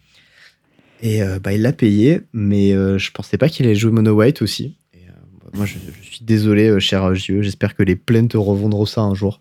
Et 1.01 1.23
euh, 1.23 1.39
bah, 1.39 1.53
il 1.53 1.61
l'a 1.61 1.73
payé, 1.73 2.21
mais 2.31 2.73
euh, 2.73 2.97
je 2.97 3.11
pensais 3.11 3.37
pas 3.37 3.49
qu'il 3.49 3.65
allait 3.65 3.75
jouer 3.75 3.91
Mono 3.91 4.13
White 4.13 4.41
aussi. 4.41 4.77
Et, 4.93 5.07
euh, 5.07 5.11
bah, 5.43 5.49
moi, 5.55 5.65
je, 5.65 5.75
je 6.01 6.07
suis 6.07 6.23
désolé, 6.23 6.79
cher 6.79 7.13
JE, 7.15 7.41
j'espère 7.41 7.75
que 7.75 7.83
les 7.83 7.95
plaines 7.95 8.27
te 8.27 8.37
revendront 8.37 8.85
ça 8.85 9.01
un 9.01 9.15
jour. 9.15 9.39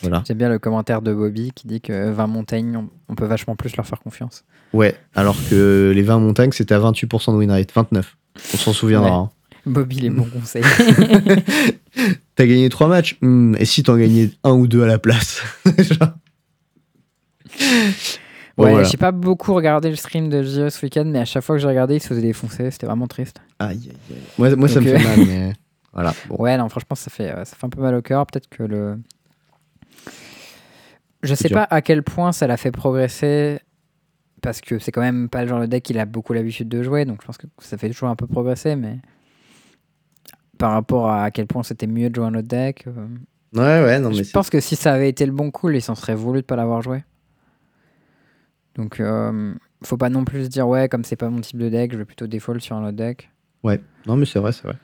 Voilà. 0.00 0.22
J'aime 0.26 0.38
bien 0.38 0.48
le 0.48 0.58
commentaire 0.58 1.02
de 1.02 1.12
Bobby 1.12 1.52
qui 1.54 1.66
dit 1.66 1.80
que 1.80 2.10
20 2.10 2.26
montagnes, 2.28 2.76
on, 2.76 2.88
on 3.08 3.14
peut 3.14 3.26
vachement 3.26 3.56
plus 3.56 3.76
leur 3.76 3.86
faire 3.86 4.00
confiance. 4.00 4.44
Ouais, 4.72 4.94
alors 5.14 5.36
que 5.50 5.92
les 5.94 6.02
20 6.02 6.20
montagnes, 6.20 6.52
c'était 6.52 6.74
à 6.74 6.80
28% 6.80 7.32
de 7.32 7.36
win 7.36 7.50
rate, 7.50 7.72
29. 7.74 8.16
On 8.54 8.56
s'en 8.56 8.72
souviendra. 8.72 9.08
Ouais. 9.10 9.16
hein. 9.16 9.30
Bobby, 9.66 9.96
les 10.00 10.10
bons 10.10 10.24
conseils. 10.24 10.62
T'as 12.36 12.46
gagné 12.46 12.68
3 12.70 12.88
matchs 12.88 13.18
Hmm, 13.20 13.54
Et 13.58 13.64
si 13.64 13.82
t'en 13.82 13.96
gagnais 13.96 14.30
un 14.44 14.52
ou 14.52 14.66
deux 14.66 14.82
à 14.82 14.86
la 14.86 14.98
place 14.98 15.42
Genre. 15.78 16.08
Bon, 18.56 18.64
ouais, 18.64 18.70
voilà. 18.72 18.88
j'ai 18.88 18.96
pas 18.96 19.12
beaucoup 19.12 19.54
regardé 19.54 19.88
le 19.90 19.96
stream 19.96 20.28
de 20.28 20.42
JE 20.42 20.68
ce 20.68 20.84
week-end, 20.84 21.04
mais 21.06 21.20
à 21.20 21.24
chaque 21.24 21.44
fois 21.44 21.54
que 21.56 21.62
j'ai 21.62 21.68
regardé, 21.68 21.96
il 21.96 22.00
se 22.02 22.08
faisait 22.08 22.22
défoncer. 22.22 22.70
C'était 22.70 22.86
vraiment 22.86 23.06
triste. 23.06 23.40
Aïe, 23.58 23.78
aïe, 23.84 23.92
aïe. 24.10 24.16
Moi, 24.38 24.56
moi 24.56 24.68
ça 24.68 24.80
me 24.80 24.86
fait 24.86 24.96
euh, 24.96 25.16
mal, 25.16 25.26
mais 25.26 25.52
voilà. 25.92 26.14
Bon. 26.28 26.36
Ouais, 26.38 26.56
non, 26.56 26.68
franchement, 26.68 26.96
ça 26.96 27.10
fait, 27.10 27.30
euh, 27.30 27.44
ça 27.44 27.56
fait 27.56 27.66
un 27.66 27.68
peu 27.70 27.80
mal 27.80 27.94
au 27.94 28.02
cœur. 28.02 28.26
Peut-être 28.26 28.48
que 28.48 28.62
le. 28.62 28.98
Je 31.22 31.34
sais 31.34 31.48
pas 31.48 31.66
à 31.70 31.82
quel 31.82 32.02
point 32.02 32.32
ça 32.32 32.46
l'a 32.46 32.56
fait 32.56 32.70
progresser, 32.70 33.58
parce 34.42 34.60
que 34.60 34.78
c'est 34.78 34.92
quand 34.92 35.00
même 35.00 35.28
pas 35.28 35.42
le 35.42 35.48
genre 35.48 35.60
de 35.60 35.66
deck 35.66 35.82
qu'il 35.82 35.98
a 35.98 36.06
beaucoup 36.06 36.32
l'habitude 36.32 36.68
de 36.68 36.82
jouer, 36.82 37.04
donc 37.04 37.20
je 37.20 37.26
pense 37.26 37.38
que 37.38 37.46
ça 37.58 37.78
fait 37.78 37.88
toujours 37.88 38.08
un 38.08 38.16
peu 38.16 38.26
progresser, 38.26 38.76
mais 38.76 38.98
par 40.58 40.72
rapport 40.72 41.10
à 41.10 41.30
quel 41.30 41.46
point 41.46 41.62
c'était 41.62 41.86
mieux 41.86 42.10
de 42.10 42.14
jouer 42.14 42.26
un 42.26 42.34
autre 42.34 42.48
deck, 42.48 42.84
euh, 42.86 43.06
Ouais, 43.54 43.82
ouais, 43.82 43.98
non, 43.98 44.10
mais 44.10 44.24
je 44.24 44.30
pense 44.30 44.50
que 44.50 44.60
si 44.60 44.76
ça 44.76 44.92
avait 44.92 45.08
été 45.08 45.24
le 45.24 45.32
bon 45.32 45.50
coup, 45.50 45.70
il 45.70 45.80
s'en 45.80 45.94
serait 45.94 46.14
voulu 46.14 46.40
de 46.40 46.46
pas 46.46 46.56
l'avoir 46.56 46.82
joué. 46.82 47.02
Donc, 48.74 49.00
euh, 49.00 49.54
faut 49.82 49.96
pas 49.96 50.10
non 50.10 50.24
plus 50.24 50.44
se 50.44 50.48
dire, 50.48 50.68
ouais, 50.68 50.88
comme 50.88 51.02
c'est 51.02 51.16
pas 51.16 51.30
mon 51.30 51.40
type 51.40 51.58
de 51.58 51.68
deck, 51.68 51.92
je 51.92 51.98
vais 51.98 52.04
plutôt 52.04 52.26
default 52.26 52.60
sur 52.60 52.76
un 52.76 52.84
autre 52.84 52.96
deck. 52.96 53.30
Non, 54.06 54.16
mais 54.16 54.26
c'est 54.26 54.38
vrai, 54.38 54.52
c'est 54.52 54.64
vrai. 54.64 54.76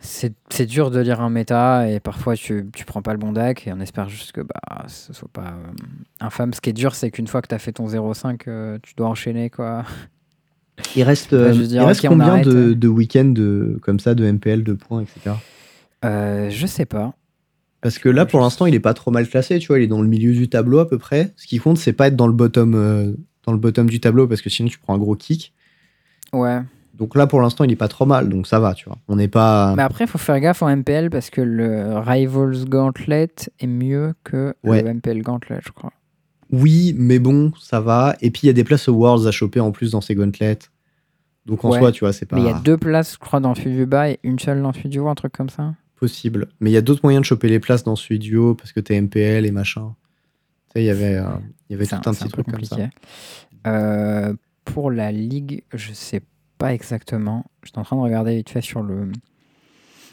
C'est 0.00 0.66
dur 0.66 0.90
de 0.90 1.00
lire 1.00 1.20
un 1.20 1.28
méta 1.28 1.90
et 1.90 1.98
parfois 1.98 2.36
tu, 2.36 2.70
tu 2.72 2.84
prends 2.84 3.02
pas 3.02 3.12
le 3.12 3.18
bon 3.18 3.32
deck 3.32 3.66
et 3.66 3.72
on 3.72 3.80
espère 3.80 4.08
juste 4.08 4.32
que 4.32 4.40
bah, 4.40 4.84
ce 4.86 5.12
soit 5.12 5.28
pas 5.32 5.48
euh, 5.48 5.72
infâme. 6.20 6.52
Ce 6.52 6.60
qui 6.60 6.70
est 6.70 6.72
dur, 6.74 6.94
c'est 6.94 7.10
qu'une 7.10 7.26
fois 7.26 7.42
que 7.42 7.48
tu 7.48 7.54
as 7.54 7.58
fait 7.58 7.72
ton 7.72 7.86
0,5, 7.88 8.42
euh, 8.46 8.78
tu 8.82 8.94
dois 8.94 9.08
enchaîner 9.08 9.50
quoi. 9.50 9.84
Il 10.96 11.02
reste, 11.02 11.32
euh, 11.34 11.52
dire, 11.52 11.82
il 11.82 11.84
reste 11.84 12.06
combien 12.06 12.40
de, 12.40 12.72
de 12.72 12.88
week-ends 12.88 13.24
de, 13.24 13.78
comme 13.82 14.00
ça, 14.00 14.14
de 14.14 14.30
MPL, 14.30 14.62
de 14.62 14.72
points, 14.72 15.02
etc. 15.02 15.36
Euh, 16.04 16.50
je 16.50 16.66
sais 16.66 16.86
pas. 16.86 17.14
Parce 17.80 17.98
que 17.98 18.08
là, 18.08 18.26
pour 18.26 18.40
l'instant, 18.40 18.66
il 18.66 18.74
est 18.74 18.80
pas 18.80 18.94
trop 18.94 19.10
mal 19.10 19.28
classé, 19.28 19.58
tu 19.58 19.68
vois, 19.68 19.78
il 19.78 19.84
est 19.84 19.88
dans 19.88 20.02
le 20.02 20.08
milieu 20.08 20.32
du 20.32 20.48
tableau 20.48 20.80
à 20.80 20.88
peu 20.88 20.98
près. 20.98 21.32
Ce 21.36 21.46
qui 21.46 21.58
compte, 21.58 21.78
c'est 21.78 21.92
pas 21.92 22.08
être 22.08 22.16
dans 22.16 22.26
le 22.26 22.32
bottom, 22.32 22.74
euh, 22.74 23.12
dans 23.44 23.52
le 23.52 23.58
bottom 23.58 23.88
du 23.88 24.00
tableau, 24.00 24.26
parce 24.26 24.42
que 24.42 24.50
sinon 24.50 24.68
tu 24.68 24.78
prends 24.78 24.94
un 24.94 24.98
gros 24.98 25.14
kick. 25.14 25.52
Ouais. 26.32 26.60
Donc 26.98 27.14
là, 27.14 27.26
pour 27.28 27.40
l'instant, 27.40 27.62
il 27.64 27.70
est 27.70 27.76
pas 27.76 27.86
trop 27.88 28.06
mal, 28.06 28.28
donc 28.28 28.46
ça 28.48 28.58
va, 28.58 28.74
tu 28.74 28.86
vois. 28.86 28.98
On 29.06 29.14
n'est 29.16 29.28
pas. 29.28 29.72
Mais 29.76 29.82
après, 29.84 30.04
il 30.04 30.08
faut 30.08 30.18
faire 30.18 30.38
gaffe 30.40 30.62
en 30.62 30.68
MPL 30.76 31.10
parce 31.10 31.30
que 31.30 31.40
le 31.40 31.96
Rivals 31.98 32.64
Gauntlet 32.68 33.30
est 33.60 33.66
mieux 33.68 34.14
que 34.24 34.54
Ouais. 34.64 34.82
le 34.82 34.88
MPL 34.94 35.22
Gauntlet, 35.22 35.60
je 35.64 35.70
crois. 35.70 35.92
Oui, 36.50 36.94
mais 36.98 37.18
bon, 37.20 37.52
ça 37.60 37.80
va. 37.80 38.16
Et 38.20 38.30
puis 38.30 38.40
il 38.44 38.46
y 38.46 38.50
a 38.50 38.52
des 38.54 38.64
places 38.64 38.88
aux 38.88 38.94
Worlds 38.94 39.26
à 39.28 39.30
choper 39.30 39.60
en 39.60 39.70
plus 39.70 39.92
dans 39.92 40.00
ces 40.00 40.14
gauntlets. 40.16 40.58
Donc 41.46 41.64
en 41.64 41.70
Ouais. 41.70 41.78
soi, 41.78 41.92
tu 41.92 42.00
vois, 42.00 42.12
c'est 42.12 42.26
pas 42.26 42.34
Mais 42.36 42.42
il 42.42 42.46
y 42.46 42.50
a 42.50 42.58
deux 42.58 42.76
places, 42.76 43.12
je 43.14 43.18
crois, 43.18 43.38
dans 43.40 43.54
celui 43.54 43.76
du 43.76 43.86
bas 43.86 44.10
et 44.10 44.18
une 44.24 44.38
seule 44.38 44.60
dans 44.60 44.72
haut, 44.98 45.08
un 45.08 45.14
truc 45.14 45.32
comme 45.32 45.50
ça. 45.50 45.74
possible. 45.94 46.48
Mais 46.60 46.70
il 46.70 46.74
y 46.74 46.76
a 46.76 46.80
d'autres 46.80 47.00
moyens 47.02 47.22
de 47.22 47.26
choper 47.26 47.48
les 47.48 47.58
places 47.60 47.82
dans 47.84 47.94
haut 48.36 48.54
parce 48.54 48.72
que 48.72 48.80
t'es 48.80 49.00
MPL 49.00 49.46
et 49.46 49.50
machin. 49.50 49.94
Tu 50.68 50.72
sais, 50.74 50.82
il 50.82 50.86
y 50.86 50.90
avait, 50.90 51.16
euh, 51.16 51.24
y 51.70 51.74
avait 51.74 51.86
tout 51.86 51.96
un 51.96 52.12
petit 52.14 52.28
truc 52.28 52.46
comme 52.46 52.62
ça. 52.64 52.76
Euh, 53.66 54.32
pour 54.64 54.90
la 54.90 55.10
ligue, 55.12 55.62
je 55.74 55.92
sais 55.92 56.20
pas 56.20 56.26
exactement. 56.66 57.44
J'étais 57.64 57.78
en 57.78 57.84
train 57.84 57.96
de 57.96 58.02
regarder 58.02 58.36
vite 58.36 58.50
fait 58.50 58.60
sur 58.60 58.82
le. 58.82 59.10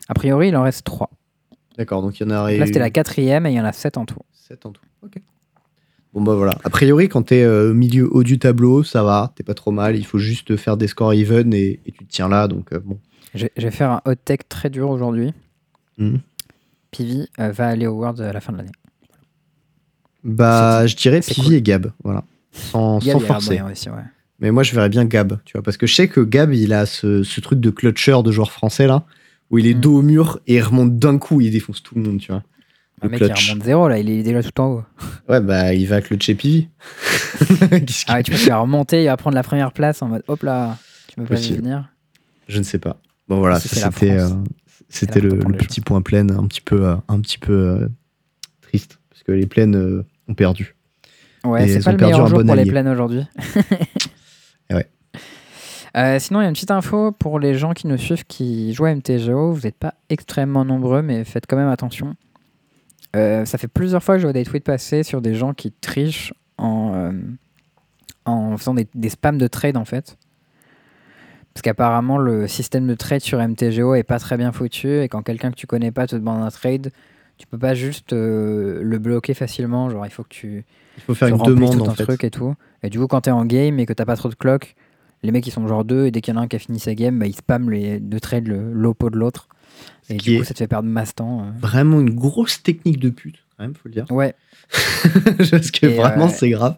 A 0.08 0.14
priori, 0.14 0.50
il 0.50 0.56
en 0.56 0.64
reste 0.64 0.86
3. 0.86 1.10
D'accord, 1.78 2.02
donc 2.02 2.20
il 2.20 2.24
y 2.24 2.26
en 2.28 2.30
a. 2.30 2.52
Là, 2.52 2.66
c'était 2.66 2.80
la 2.80 2.90
quatrième 2.90 3.46
et 3.46 3.52
il 3.52 3.56
y 3.56 3.60
en 3.60 3.66
a 3.66 3.74
7 3.74 3.98
en 3.98 4.06
tout. 4.06 4.20
7 4.34 4.66
en 4.66 4.72
tout. 4.72 4.82
Ok. 5.04 5.18
Bon 6.14 6.22
bah 6.22 6.36
voilà. 6.36 6.58
A 6.64 6.70
priori, 6.70 7.10
quand 7.10 7.24
t'es 7.24 7.44
euh, 7.44 7.74
milieu 7.74 8.08
haut 8.10 8.24
du 8.24 8.40
tableau, 8.40 8.84
ça 8.84 9.04
va, 9.04 9.34
t'es 9.36 9.44
pas 9.44 9.54
trop 9.54 9.72
mal. 9.72 9.98
Il 9.98 10.06
faut 10.06 10.18
juste 10.18 10.56
faire 10.56 10.78
des 10.78 10.88
scores 10.88 11.14
even 11.14 11.54
et, 11.54 11.82
et 11.86 11.92
tu 11.92 12.06
te 12.06 12.12
tiens 12.12 12.30
là. 12.30 12.48
Donc 12.48 12.72
euh, 12.72 12.80
bon. 12.80 13.00
Je, 13.34 13.48
je 13.58 13.64
vais 13.64 13.72
faire 13.72 13.92
un 13.92 14.02
hot 14.06 14.16
tech 14.16 14.40
très 14.48 14.70
dur 14.70 14.90
aujourd'hui. 14.90 15.34
Mhm. 15.98 16.22
Pivi 16.92 17.28
euh, 17.40 17.52
va 17.52 17.68
aller 17.68 17.88
au 17.88 17.96
World 17.96 18.22
à 18.22 18.32
la 18.32 18.40
fin 18.40 18.54
de 18.54 18.60
l'année. 18.60 18.72
Bah, 20.24 20.88
je 20.88 20.96
dirais 20.96 21.20
Pivi 21.20 21.42
cool. 21.42 21.54
et 21.54 21.62
Gab, 21.62 21.92
voilà. 22.04 22.24
Sans, 22.52 23.02
forcer. 23.20 23.62
aussi, 23.62 23.90
ouais. 23.90 23.96
Mais 24.40 24.52
moi, 24.52 24.64
je 24.64 24.74
verrais 24.76 24.90
bien 24.90 25.06
Gab, 25.06 25.40
tu 25.46 25.54
vois, 25.54 25.62
parce 25.64 25.78
que 25.78 25.88
je 25.88 25.96
sais 25.96 26.08
que 26.08 26.20
Gab, 26.22 26.54
il 26.54 26.74
a 26.74 26.86
ce, 26.86 27.24
ce 27.24 27.40
truc 27.42 27.60
de 27.60 27.70
clutcher 27.70 28.18
de 28.24 28.32
joueur 28.32 28.52
français 28.52 28.86
là, 28.88 29.04
où 29.50 29.58
il 29.60 29.68
est 29.68 29.74
Mm. 29.76 29.80
dos 29.82 29.98
au 30.00 30.02
mur 30.02 30.40
et 30.48 30.56
il 30.56 30.62
remonte 30.62 30.98
d'un 31.00 31.18
coup, 31.18 31.40
il 31.42 31.52
défonce 31.52 31.82
tout 31.82 31.96
le 31.96 32.02
monde, 32.02 32.20
tu 32.20 32.32
vois. 32.32 32.44
Le 33.02 33.10
mec, 33.10 33.20
il 33.22 33.28
clutch. 33.28 33.50
remonte 33.52 33.64
zéro, 33.66 33.88
là, 33.88 33.98
il 34.00 34.10
est 34.10 34.24
déjà 34.24 34.42
tout 34.44 34.60
en 34.62 34.68
haut. 34.74 34.84
Ouais, 35.30 35.40
bah, 35.42 35.74
il 35.74 35.88
va 35.88 36.02
clutcher 36.02 36.36
Pivi. 36.36 36.68
Ah 38.08 38.16
ouais, 38.16 38.24
tu 38.24 38.32
penses 38.32 38.42
qu'il 38.42 38.50
va 38.50 38.58
remonter, 38.60 39.04
il 39.04 39.08
va 39.08 39.18
prendre 39.18 39.36
la 39.36 39.44
première 39.44 39.72
place 39.72 40.02
en 40.02 40.08
mode 40.08 40.24
hop 40.28 40.44
là, 40.44 40.78
tu 41.08 41.20
me 41.20 41.26
pas 41.26 41.36
venir. 41.36 41.90
Je 42.48 42.58
ne 42.60 42.64
sais 42.64 42.78
pas. 42.80 42.98
Bon, 43.28 43.40
voilà, 43.40 43.60
c'était 43.60 44.12
euh, 44.20 44.30
c'était 44.90 45.20
le, 45.20 45.30
le 45.30 45.58
petit 45.58 45.82
point 45.82 46.02
plein, 46.02 46.30
un 46.30 46.48
petit 46.48 46.62
peu, 46.62 46.86
euh, 46.88 46.96
un 47.08 47.20
petit 47.20 47.38
peu 47.38 47.54
euh, 47.54 47.88
triste 48.62 49.00
parce 49.10 49.24
que 49.24 49.32
les 49.32 49.46
plaines 49.48 50.04
ont 50.28 50.34
perdu. 50.34 50.76
Ouais, 51.44 51.68
c'est 51.68 51.84
pas 51.84 51.92
le 51.92 51.98
meilleur 51.98 52.28
jour 52.28 52.40
bon 52.40 52.46
pour 52.46 52.56
les 52.56 52.66
plaines 52.66 52.88
aujourd'hui. 52.88 53.24
Euh, 55.96 56.20
sinon, 56.20 56.42
il 56.42 56.44
y 56.44 56.46
a 56.46 56.50
une 56.50 56.54
petite 56.56 56.72
info 56.72 57.12
pour 57.12 57.40
les 57.40 57.56
gens 57.56 57.74
qui 57.74 57.88
nous 57.88 57.98
suivent 57.98 58.26
qui 58.26 58.74
jouent 58.74 58.86
à 58.86 58.94
MTGO. 58.96 59.54
Vous 59.54 59.62
n'êtes 59.62 59.78
pas 59.78 59.94
extrêmement 60.10 60.66
nombreux, 60.66 61.02
mais 61.02 61.24
faites 61.24 61.46
quand 61.48 61.56
même 61.56 61.70
attention. 61.70 62.16
Euh, 63.16 63.46
ça 63.46 63.58
fait 63.58 63.70
plusieurs 63.70 64.04
fois 64.04 64.16
que 64.16 64.20
je 64.22 64.26
vois 64.26 64.34
des 64.34 64.44
tweets 64.44 64.66
passer 64.66 65.04
sur 65.04 65.22
des 65.22 65.36
gens 65.36 65.54
qui 65.54 65.72
trichent 65.72 66.34
en, 66.58 66.94
euh, 66.94 67.12
en 68.26 68.58
faisant 68.58 68.74
des, 68.74 68.88
des 68.94 69.10
spams 69.10 69.38
de 69.38 69.48
trade 69.48 69.78
en 69.78 69.86
fait. 69.86 70.18
Parce 71.54 71.62
qu'apparemment, 71.62 72.18
le 72.18 72.48
système 72.50 72.86
de 72.86 72.96
trade 72.96 73.22
sur 73.22 73.40
MTGO 73.40 73.96
est 73.96 74.04
pas 74.04 74.20
très 74.20 74.36
bien 74.36 74.52
foutu 74.52 75.00
et 75.02 75.08
quand 75.08 75.22
quelqu'un 75.22 75.52
que 75.52 75.56
tu 75.56 75.68
connais 75.68 75.92
pas 75.92 76.06
te 76.08 76.18
demande 76.18 76.44
un 76.44 76.50
trade, 76.52 76.92
tu 77.38 77.48
peux 77.48 77.58
pas 77.58 77.74
juste 77.74 78.12
euh, 78.12 78.82
le 78.84 79.00
bloquer 79.00 79.34
facilement. 79.34 79.90
Genre, 79.90 80.06
il 80.06 80.12
faut 80.12 80.24
que 80.24 80.30
tu, 80.30 80.66
Il 80.98 81.04
faut 81.04 81.16
faire 81.16 81.30
tu 81.30 81.34
une 81.36 81.42
demande 81.42 81.78
tout 81.78 81.84
en 81.84 81.90
un 81.92 81.96
fait. 81.96 82.04
truc 82.04 82.26
et 82.26 82.32
tout. 82.32 82.56
Et 82.84 82.90
du 82.90 83.00
coup, 83.00 83.08
quand 83.08 83.22
t'es 83.22 83.32
en 83.32 83.46
game 83.46 83.80
et 83.80 83.86
que 83.86 83.94
t'as 83.94 84.04
pas 84.04 84.18
trop 84.18 84.28
de 84.28 84.36
clock, 84.36 84.76
les 85.26 85.32
mecs 85.32 85.46
ils 85.46 85.52
sont 85.52 85.68
genre 85.68 85.84
deux 85.84 86.06
et 86.06 86.12
dès 86.12 86.22
qu'il 86.22 86.34
y 86.34 86.38
en 86.38 86.40
a 86.40 86.44
un 86.44 86.48
qui 86.48 86.56
a 86.56 86.60
fini 86.60 86.80
sa 86.80 86.96
game, 86.96 87.20
bah, 87.20 87.26
ils 87.28 87.36
spamment 87.36 87.70
les 87.70 88.00
deux 88.00 88.20
trades 88.20 88.48
le 88.48 88.72
l'oppo 88.72 89.10
de 89.10 89.18
l'autre. 89.18 89.48
Et 90.10 90.16
du 90.18 90.38
coup, 90.38 90.44
ça 90.46 90.54
te 90.54 90.60
fait 90.60 90.68
perdre 90.68 90.88
masse 90.88 91.16
temps. 91.16 91.42
euh. 91.42 91.52
Vraiment 91.60 92.00
une 92.00 92.12
grosse 92.16 92.62
technique 92.64 93.00
de 93.00 93.10
pute, 93.10 93.38
quand 93.58 93.64
même, 93.64 93.74
faut 93.74 93.90
le 93.90 93.92
dire. 93.94 94.06
Ouais, 94.12 94.36
Parce 95.52 95.72
que 95.72 95.88
Et, 95.88 95.96
vraiment, 95.96 96.26
euh, 96.28 96.30
c'est 96.30 96.50
grave. 96.50 96.78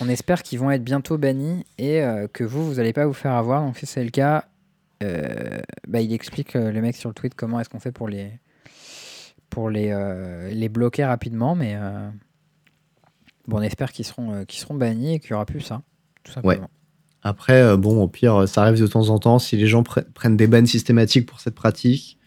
on 0.00 0.08
espère 0.08 0.42
qu'ils 0.42 0.58
vont 0.58 0.70
être 0.70 0.82
bientôt 0.82 1.18
bannis 1.18 1.64
et 1.78 2.02
euh, 2.02 2.26
que 2.32 2.42
vous, 2.44 2.66
vous 2.66 2.78
allez 2.80 2.92
pas 2.92 3.06
vous 3.06 3.12
faire 3.12 3.32
avoir. 3.32 3.62
Donc 3.62 3.76
si 3.78 3.86
c'est 3.86 4.02
le 4.02 4.10
cas, 4.10 4.46
euh, 5.02 5.60
bah, 5.86 6.00
il 6.00 6.12
explique 6.12 6.56
euh, 6.56 6.70
les 6.72 6.80
mecs 6.80 6.96
sur 6.96 7.10
le 7.10 7.14
tweet 7.14 7.34
comment 7.34 7.60
est-ce 7.60 7.68
qu'on 7.68 7.80
fait 7.80 7.92
pour 7.92 8.08
les 8.08 8.30
pour 9.50 9.68
les, 9.68 9.90
euh, 9.90 10.48
les 10.50 10.70
bloquer 10.70 11.04
rapidement. 11.04 11.54
Mais 11.54 11.74
euh, 11.76 12.08
bon, 13.46 13.58
on 13.58 13.62
espère 13.62 13.92
qu'ils 13.92 14.06
seront, 14.06 14.32
euh, 14.32 14.44
qu'ils 14.44 14.60
seront 14.60 14.74
bannis 14.74 15.14
et 15.14 15.18
qu'il 15.20 15.32
y 15.32 15.34
aura 15.34 15.44
plus 15.44 15.60
ça. 15.60 15.82
Tout 16.24 16.32
simplement. 16.32 16.70
Après, 17.22 17.62
euh, 17.62 17.76
bon, 17.76 18.02
au 18.02 18.08
pire, 18.08 18.48
ça 18.48 18.62
arrive 18.62 18.80
de 18.80 18.86
temps 18.86 19.08
en 19.08 19.18
temps. 19.18 19.38
Si 19.38 19.56
les 19.56 19.66
gens 19.66 19.82
pre- 19.82 20.04
prennent 20.12 20.36
des 20.36 20.46
bans 20.48 20.66
systématiques 20.66 21.26
pour 21.26 21.40
cette 21.40 21.54
pratique, 21.54 22.18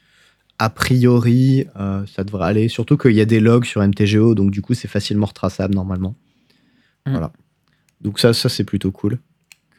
a 0.58 0.70
priori, 0.70 1.68
euh, 1.78 2.06
ça 2.06 2.24
devrait 2.24 2.46
aller. 2.46 2.70
Surtout 2.70 2.98
qu'il 2.98 3.12
y 3.12 3.22
a 3.22 3.26
des 3.26 3.42
logs 3.42 3.66
sur 3.66 3.82
MTGO, 3.82 4.36
donc 4.36 4.52
du 4.52 4.62
coup, 4.62 4.74
c'est 4.74 4.88
facilement 4.88 5.26
retraçable 5.26 5.76
normalement. 5.76 6.16
Mm. 7.06 7.12
Voilà. 7.12 7.32
Donc 8.02 8.20
ça, 8.20 8.34
ça 8.34 8.48
c'est 8.50 8.64
plutôt 8.64 8.92
cool 8.92 9.20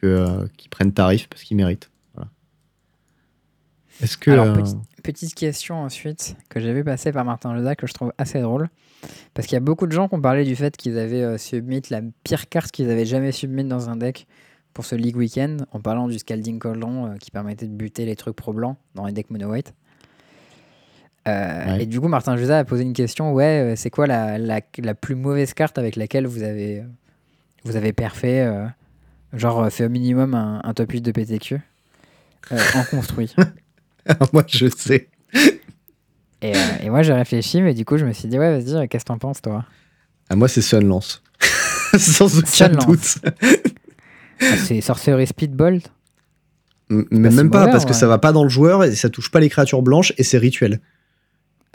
euh, 0.05 0.47
qu'ils 0.59 0.69
prennent 0.71 0.93
tarif 0.93 1.29
parce 1.29 1.43
qu'ils 1.45 1.57
méritent. 1.57 1.91
Voilà. 2.15 2.31
Est-ce 4.03 4.17
que 4.19 4.31
Alors, 4.31 4.47
euh, 4.47 4.55
petit- 4.63 4.75
Petite 5.03 5.35
question 5.37 5.77
ensuite 5.85 6.37
que 6.49 6.59
j'ai 6.59 6.73
vu 6.75 6.83
passer 6.83 7.13
par 7.13 7.25
Martin 7.25 7.55
Leda 7.55 7.77
que 7.77 7.87
je 7.87 7.93
trouve 7.95 8.13
assez 8.19 8.41
drôle. 8.41 8.69
Parce 9.35 9.47
qu'il 9.47 9.55
y 9.55 9.57
a 9.57 9.61
beaucoup 9.61 9.87
de 9.87 9.93
gens 9.93 10.09
qui 10.09 10.17
ont 10.17 10.21
parlé 10.21 10.45
du 10.45 10.57
fait 10.57 10.77
qu'ils 10.77 10.99
avaient 10.99 11.39
submit 11.39 11.81
la 11.91 12.01
pire 12.25 12.49
carte 12.49 12.73
qu'ils 12.73 12.91
avaient 12.91 13.05
jamais 13.07 13.31
submit 13.31 13.63
dans 13.63 13.89
un 13.89 13.97
deck 13.97 14.27
pour 14.77 14.85
ce 14.85 14.95
League 14.95 15.17
Weekend 15.17 15.65
en 15.73 15.81
parlant 15.81 16.07
du 16.07 16.19
Scalding 16.19 16.59
Cauldron 16.59 17.07
euh, 17.07 17.17
qui 17.17 17.31
permettait 17.31 17.65
de 17.67 17.73
buter 17.73 18.05
les 18.05 18.15
trucs 18.15 18.37
pro 18.37 18.53
blancs 18.53 18.77
dans 18.95 19.07
les 19.07 19.13
decks 19.13 19.31
mono 19.31 19.51
white. 19.51 19.73
Euh, 21.27 21.65
Ouais. 21.77 21.83
Et 21.83 21.87
du 21.87 21.99
coup, 21.99 22.09
Martin 22.09 22.37
Leda 22.37 22.59
a 22.59 22.65
posé 22.65 22.83
une 22.83 22.93
question 22.93 23.33
ouais, 23.33 23.73
euh, 23.73 23.75
c'est 23.75 23.89
quoi 23.89 24.07
la, 24.07 24.37
la, 24.37 24.61
la 24.79 24.95
plus 24.95 25.15
mauvaise 25.15 25.55
carte 25.55 25.79
avec 25.79 25.97
laquelle 25.97 26.27
vous 26.27 26.43
avez, 26.43 26.85
vous 27.65 27.75
avez 27.77 27.95
perfé 27.95 28.43
euh, 28.43 28.67
Genre, 29.33 29.63
euh, 29.65 29.71
fait 29.71 29.87
au 29.87 29.89
minimum 29.89 30.35
un, 30.35 30.61
un 30.63 30.75
top 30.75 30.93
8 30.93 31.01
de 31.01 31.11
PTQ 31.11 31.59
euh, 32.53 32.59
en 32.75 32.85
construit? 32.91 33.35
moi 34.35 34.45
je 34.47 34.67
sais. 34.69 35.09
Et, 36.43 36.53
et 36.83 36.91
moi 36.91 37.03
j'ai 37.03 37.15
réfléchi, 37.15 37.63
mais 37.63 37.73
du 37.73 37.87
coup 37.87 37.97
je 37.97 38.05
me 38.05 38.13
suis 38.13 38.29
dit, 38.29 38.39
ouais, 38.39 38.61
vas-y, 38.61 38.89
qu'est-ce 38.89 39.05
que 39.05 39.09
t'en 39.09 39.19
penses 39.19 39.41
toi? 39.41 39.65
Ah, 40.29 40.37
moi 40.37 40.49
c'est 40.49 40.61
Sunlance. 40.63 41.23
Sans 41.99 42.39
aucun 42.39 42.47
Sunlance. 42.47 42.87
doute. 42.87 43.35
Ah, 44.41 44.57
C'est 44.57 44.81
Sorcery 44.81 45.27
Speedbolt 45.27 45.91
Mais 46.91 47.31
même 47.31 47.51
pas, 47.51 47.69
parce 47.69 47.85
que 47.85 47.93
ça 47.95 48.07
va 48.07 48.19
pas 48.19 48.33
dans 48.33 48.43
le 48.45 48.49
joueur 48.51 48.85
et 48.85 48.95
ça 48.95 49.09
touche 49.11 49.31
pas 49.31 49.41
les 49.41 49.49
créatures 49.49 49.83
blanches 49.83 50.13
et 50.19 50.23
c'est 50.23 50.39
rituel. 50.39 50.81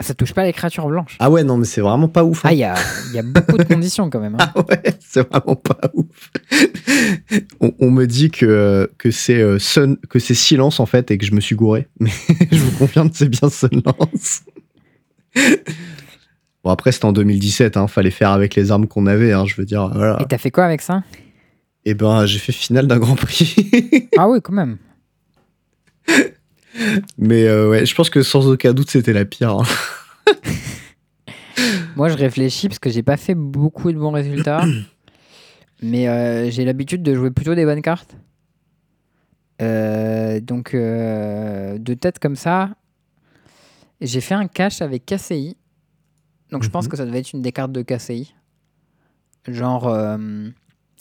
Ça 0.00 0.14
touche 0.14 0.32
pas 0.32 0.42
les 0.44 0.52
créatures 0.52 0.88
blanches. 0.88 1.16
Ah 1.20 1.30
ouais, 1.30 1.44
non, 1.44 1.56
mais 1.56 1.64
c'est 1.64 1.80
vraiment 1.80 2.08
pas 2.08 2.24
ouf. 2.24 2.44
hein. 2.44 2.48
Ah, 2.48 2.52
il 2.52 2.58
y 2.58 2.64
a, 2.64 2.74
il 3.10 3.14
y 3.14 3.18
a 3.20 3.22
beaucoup 3.22 3.56
de 3.56 3.62
conditions 3.74 4.10
quand 4.10 4.18
même. 4.18 4.34
hein. 4.34 4.50
Ah 4.56 4.60
ouais, 4.68 4.82
c'est 4.98 5.28
vraiment 5.28 5.54
pas 5.54 5.78
ouf. 5.94 6.30
on, 7.60 7.72
on 7.78 7.90
me 7.92 8.06
dit 8.06 8.30
que, 8.30 8.90
que 8.98 9.12
c'est 9.12 9.40
euh, 9.40 9.60
Sun- 9.60 9.98
que 10.08 10.18
c'est 10.18 10.34
silence 10.34 10.80
en 10.80 10.86
fait 10.86 11.12
et 11.12 11.18
que 11.18 11.24
je 11.26 11.32
me 11.32 11.40
suis 11.40 11.54
gouré. 11.54 11.86
Mais 12.00 12.10
je 12.50 12.58
vous 12.58 12.76
confirme 12.78 13.10
que 13.10 13.16
c'est 13.16 13.28
bien 13.28 13.48
Sunlance. 13.48 14.42
bon 16.64 16.70
après 16.70 16.90
c'était 16.90 17.04
en 17.04 17.12
2017, 17.12 17.76
hein, 17.76 17.86
fallait 17.86 18.10
faire 18.10 18.30
avec 18.30 18.54
les 18.56 18.70
armes 18.72 18.88
qu'on 18.88 19.06
avait, 19.06 19.32
hein, 19.32 19.44
je 19.46 19.54
veux 19.54 19.64
dire. 19.64 19.88
Voilà. 19.94 20.18
Et 20.20 20.24
t'as 20.26 20.38
fait 20.38 20.50
quoi 20.50 20.64
avec 20.64 20.80
ça? 20.80 21.02
Et 21.84 21.94
ben 21.94 22.26
j'ai 22.26 22.38
fait 22.38 22.52
finale 22.52 22.86
d'un 22.86 22.98
Grand 22.98 23.16
Prix. 23.16 23.54
Ah 24.18 24.28
oui, 24.28 24.40
quand 24.42 24.52
même. 24.52 24.78
Mais 27.18 27.44
euh, 27.46 27.68
ouais, 27.70 27.86
je 27.86 27.94
pense 27.94 28.10
que 28.10 28.22
sans 28.22 28.46
aucun 28.48 28.72
doute 28.72 28.90
c'était 28.90 29.12
la 29.12 29.24
pire. 29.24 29.50
hein. 29.58 29.64
Moi 31.96 32.08
je 32.08 32.16
réfléchis 32.16 32.68
parce 32.68 32.78
que 32.78 32.90
j'ai 32.90 33.02
pas 33.02 33.16
fait 33.16 33.34
beaucoup 33.34 33.92
de 33.92 33.98
bons 33.98 34.10
résultats. 34.12 34.64
mais 35.82 36.08
euh, 36.08 36.50
j'ai 36.50 36.64
l'habitude 36.64 37.02
de 37.02 37.14
jouer 37.14 37.30
plutôt 37.30 37.54
des 37.54 37.64
bonnes 37.64 37.82
cartes. 37.82 38.16
Euh, 39.60 40.40
donc 40.40 40.72
de 40.74 41.94
tête 41.94 42.18
comme 42.18 42.36
ça, 42.36 42.70
j'ai 44.00 44.20
fait 44.20 44.34
un 44.34 44.46
cash 44.48 44.82
avec 44.82 45.04
KCI. 45.06 45.56
Donc 46.50 46.62
je 46.62 46.70
pense 46.70 46.84
Mhm. 46.86 46.90
que 46.90 46.96
ça 46.96 47.06
devait 47.06 47.20
être 47.20 47.32
une 47.32 47.42
des 47.42 47.52
cartes 47.52 47.72
de 47.72 47.82
KCI. 47.82 48.34
Genre 49.48 49.88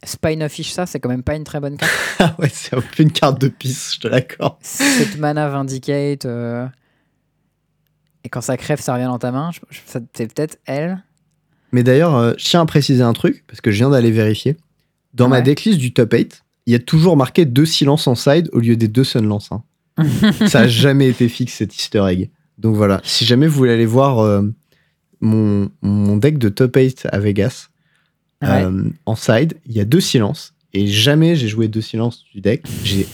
Spine 0.03 0.43
of 0.43 0.51
Fish, 0.51 0.71
ça 0.71 0.85
c'est 0.85 0.99
quand 0.99 1.09
même 1.09 1.23
pas 1.23 1.35
une 1.35 1.43
très 1.43 1.59
bonne 1.59 1.77
carte. 1.77 1.91
Ah 2.19 2.35
ouais, 2.39 2.49
c'est 2.51 2.75
un 2.75 2.81
peu 2.81 3.03
une 3.03 3.11
carte 3.11 3.39
de 3.41 3.47
pisse, 3.47 3.95
je 3.95 3.99
te 3.99 4.07
l'accorde. 4.07 4.55
7 4.61 5.17
mana 5.17 5.49
Vindicate. 5.49 6.25
euh, 6.25 6.67
Et 8.23 8.29
quand 8.29 8.41
ça 8.41 8.57
crève, 8.57 8.79
ça 8.79 8.93
revient 8.93 9.05
dans 9.05 9.19
ta 9.19 9.31
main. 9.31 9.49
C'est 10.13 10.33
peut-être 10.33 10.57
elle. 10.65 11.03
Mais 11.71 11.83
d'ailleurs, 11.83 12.15
euh, 12.15 12.33
je 12.37 12.45
tiens 12.45 12.61
à 12.61 12.65
préciser 12.65 13.01
un 13.01 13.13
truc, 13.13 13.43
parce 13.47 13.61
que 13.61 13.71
je 13.71 13.77
viens 13.77 13.89
d'aller 13.89 14.11
vérifier. 14.11 14.57
Dans 15.13 15.27
ma 15.27 15.41
decklist 15.41 15.77
du 15.79 15.93
top 15.93 16.13
8, 16.13 16.43
il 16.67 16.73
y 16.73 16.75
a 16.75 16.79
toujours 16.79 17.17
marqué 17.17 17.45
deux 17.45 17.65
silences 17.65 18.07
en 18.07 18.15
side 18.15 18.49
au 18.53 18.59
lieu 18.59 18.75
des 18.75 18.87
deux 18.87 19.03
sunlance. 19.03 19.49
hein. 19.51 19.63
Ça 20.47 20.61
a 20.61 20.67
jamais 20.67 21.07
été 21.09 21.27
fixe 21.27 21.53
cet 21.53 21.75
easter 21.75 22.03
egg. 22.07 22.29
Donc 22.57 22.75
voilà, 22.75 23.01
si 23.03 23.25
jamais 23.25 23.47
vous 23.47 23.55
voulez 23.57 23.73
aller 23.73 23.85
voir 23.87 24.19
euh, 24.19 24.41
mon, 25.21 25.69
mon 25.81 26.17
deck 26.17 26.37
de 26.37 26.49
top 26.49 26.75
8 26.75 27.07
à 27.11 27.17
Vegas, 27.19 27.69
Ouais. 28.41 28.63
euh, 28.65 28.84
en 29.05 29.15
side, 29.15 29.55
il 29.68 29.76
y 29.76 29.80
a 29.80 29.85
deux 29.85 29.99
silences. 30.01 30.53
Et 30.73 30.88
jamais 30.88 31.35
j'ai 31.35 31.47
joué 31.47 31.68
deux 31.68 31.81
silences 31.81 32.23
du 32.34 32.41
deck. 32.41 32.63
J'ai 32.84 33.07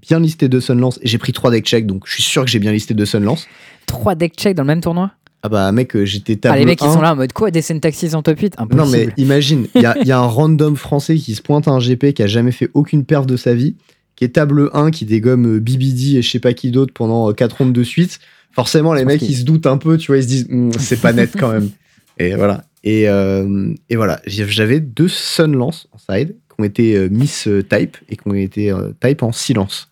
bien 0.00 0.20
listé 0.20 0.48
deux 0.48 0.60
sunlance 0.60 0.98
et 1.02 1.08
j'ai 1.08 1.18
pris 1.18 1.32
trois 1.32 1.50
deck 1.50 1.64
check, 1.64 1.86
donc 1.86 2.02
je 2.06 2.12
suis 2.14 2.22
sûr 2.22 2.44
que 2.44 2.50
j'ai 2.50 2.58
bien 2.58 2.72
listé 2.72 2.94
deux 2.94 3.06
sunlance. 3.06 3.46
3 3.86 4.14
deck 4.16 4.34
check 4.36 4.54
dans 4.54 4.62
le 4.64 4.66
même 4.66 4.82
tournoi? 4.82 5.10
Ah 5.42 5.48
bah 5.48 5.72
mec, 5.72 5.96
euh, 5.96 6.04
j'étais 6.04 6.34
Ah, 6.34 6.48
tableau 6.48 6.58
les 6.58 6.64
mecs, 6.66 6.80
ils 6.82 6.86
1. 6.88 6.92
sont 6.92 7.00
là 7.00 7.12
en 7.12 7.16
mode 7.16 7.32
quoi 7.32 7.50
Des 7.50 7.62
syntaxis 7.62 8.14
en 8.14 8.22
top 8.22 8.38
8 8.40 8.54
Impossible. 8.58 8.76
Non, 8.76 8.86
mais 8.90 9.08
imagine, 9.16 9.66
il 9.74 9.80
y 9.82 9.86
a, 9.86 9.96
il 10.00 10.06
y 10.06 10.12
a 10.12 10.18
un 10.18 10.26
random 10.26 10.76
français 10.76 11.16
qui 11.16 11.34
se 11.34 11.40
pointe 11.40 11.68
à 11.68 11.70
un 11.70 11.78
GP 11.78 12.12
qui 12.12 12.22
a 12.22 12.26
jamais 12.26 12.52
fait 12.52 12.68
aucune 12.74 13.04
perf 13.06 13.24
de 13.24 13.36
sa 13.38 13.54
vie, 13.54 13.76
qui 14.16 14.24
est 14.24 14.28
table 14.30 14.68
1, 14.74 14.90
qui 14.90 15.06
dégomme 15.06 15.56
euh, 15.56 15.60
BBD 15.60 16.16
et 16.18 16.22
je 16.22 16.28
sais 16.30 16.40
pas 16.40 16.52
qui 16.52 16.70
d'autre 16.70 16.92
pendant 16.92 17.32
4 17.32 17.56
rondes 17.56 17.72
de 17.72 17.82
suite. 17.82 18.18
Forcément, 18.52 18.92
les 18.92 19.04
mecs, 19.06 19.22
ils 19.22 19.36
se 19.36 19.44
doutent 19.44 19.66
un 19.66 19.78
peu, 19.78 19.96
tu 19.96 20.08
vois, 20.08 20.18
ils 20.18 20.22
se 20.24 20.28
disent, 20.28 20.46
Hmm, 20.50 20.70
c'est 20.78 21.00
pas 21.00 21.12
net 21.14 21.30
quand 21.38 21.50
même. 21.52 21.70
Et 22.18 22.34
voilà. 22.34 22.64
Et, 22.84 23.08
euh, 23.08 23.74
et 23.88 23.96
voilà, 23.96 24.20
j'avais 24.26 24.80
deux 24.80 25.08
Sunlance 25.08 25.88
en 25.92 25.98
side 25.98 26.36
qui 26.48 26.54
ont 26.60 26.64
été 26.64 26.96
euh, 26.96 27.08
miss 27.10 27.48
euh, 27.48 27.62
type 27.62 27.96
et 28.08 28.16
qui 28.16 28.26
ont 28.28 28.34
été 28.34 28.72
type 29.00 29.22
en 29.22 29.32
silence. 29.32 29.90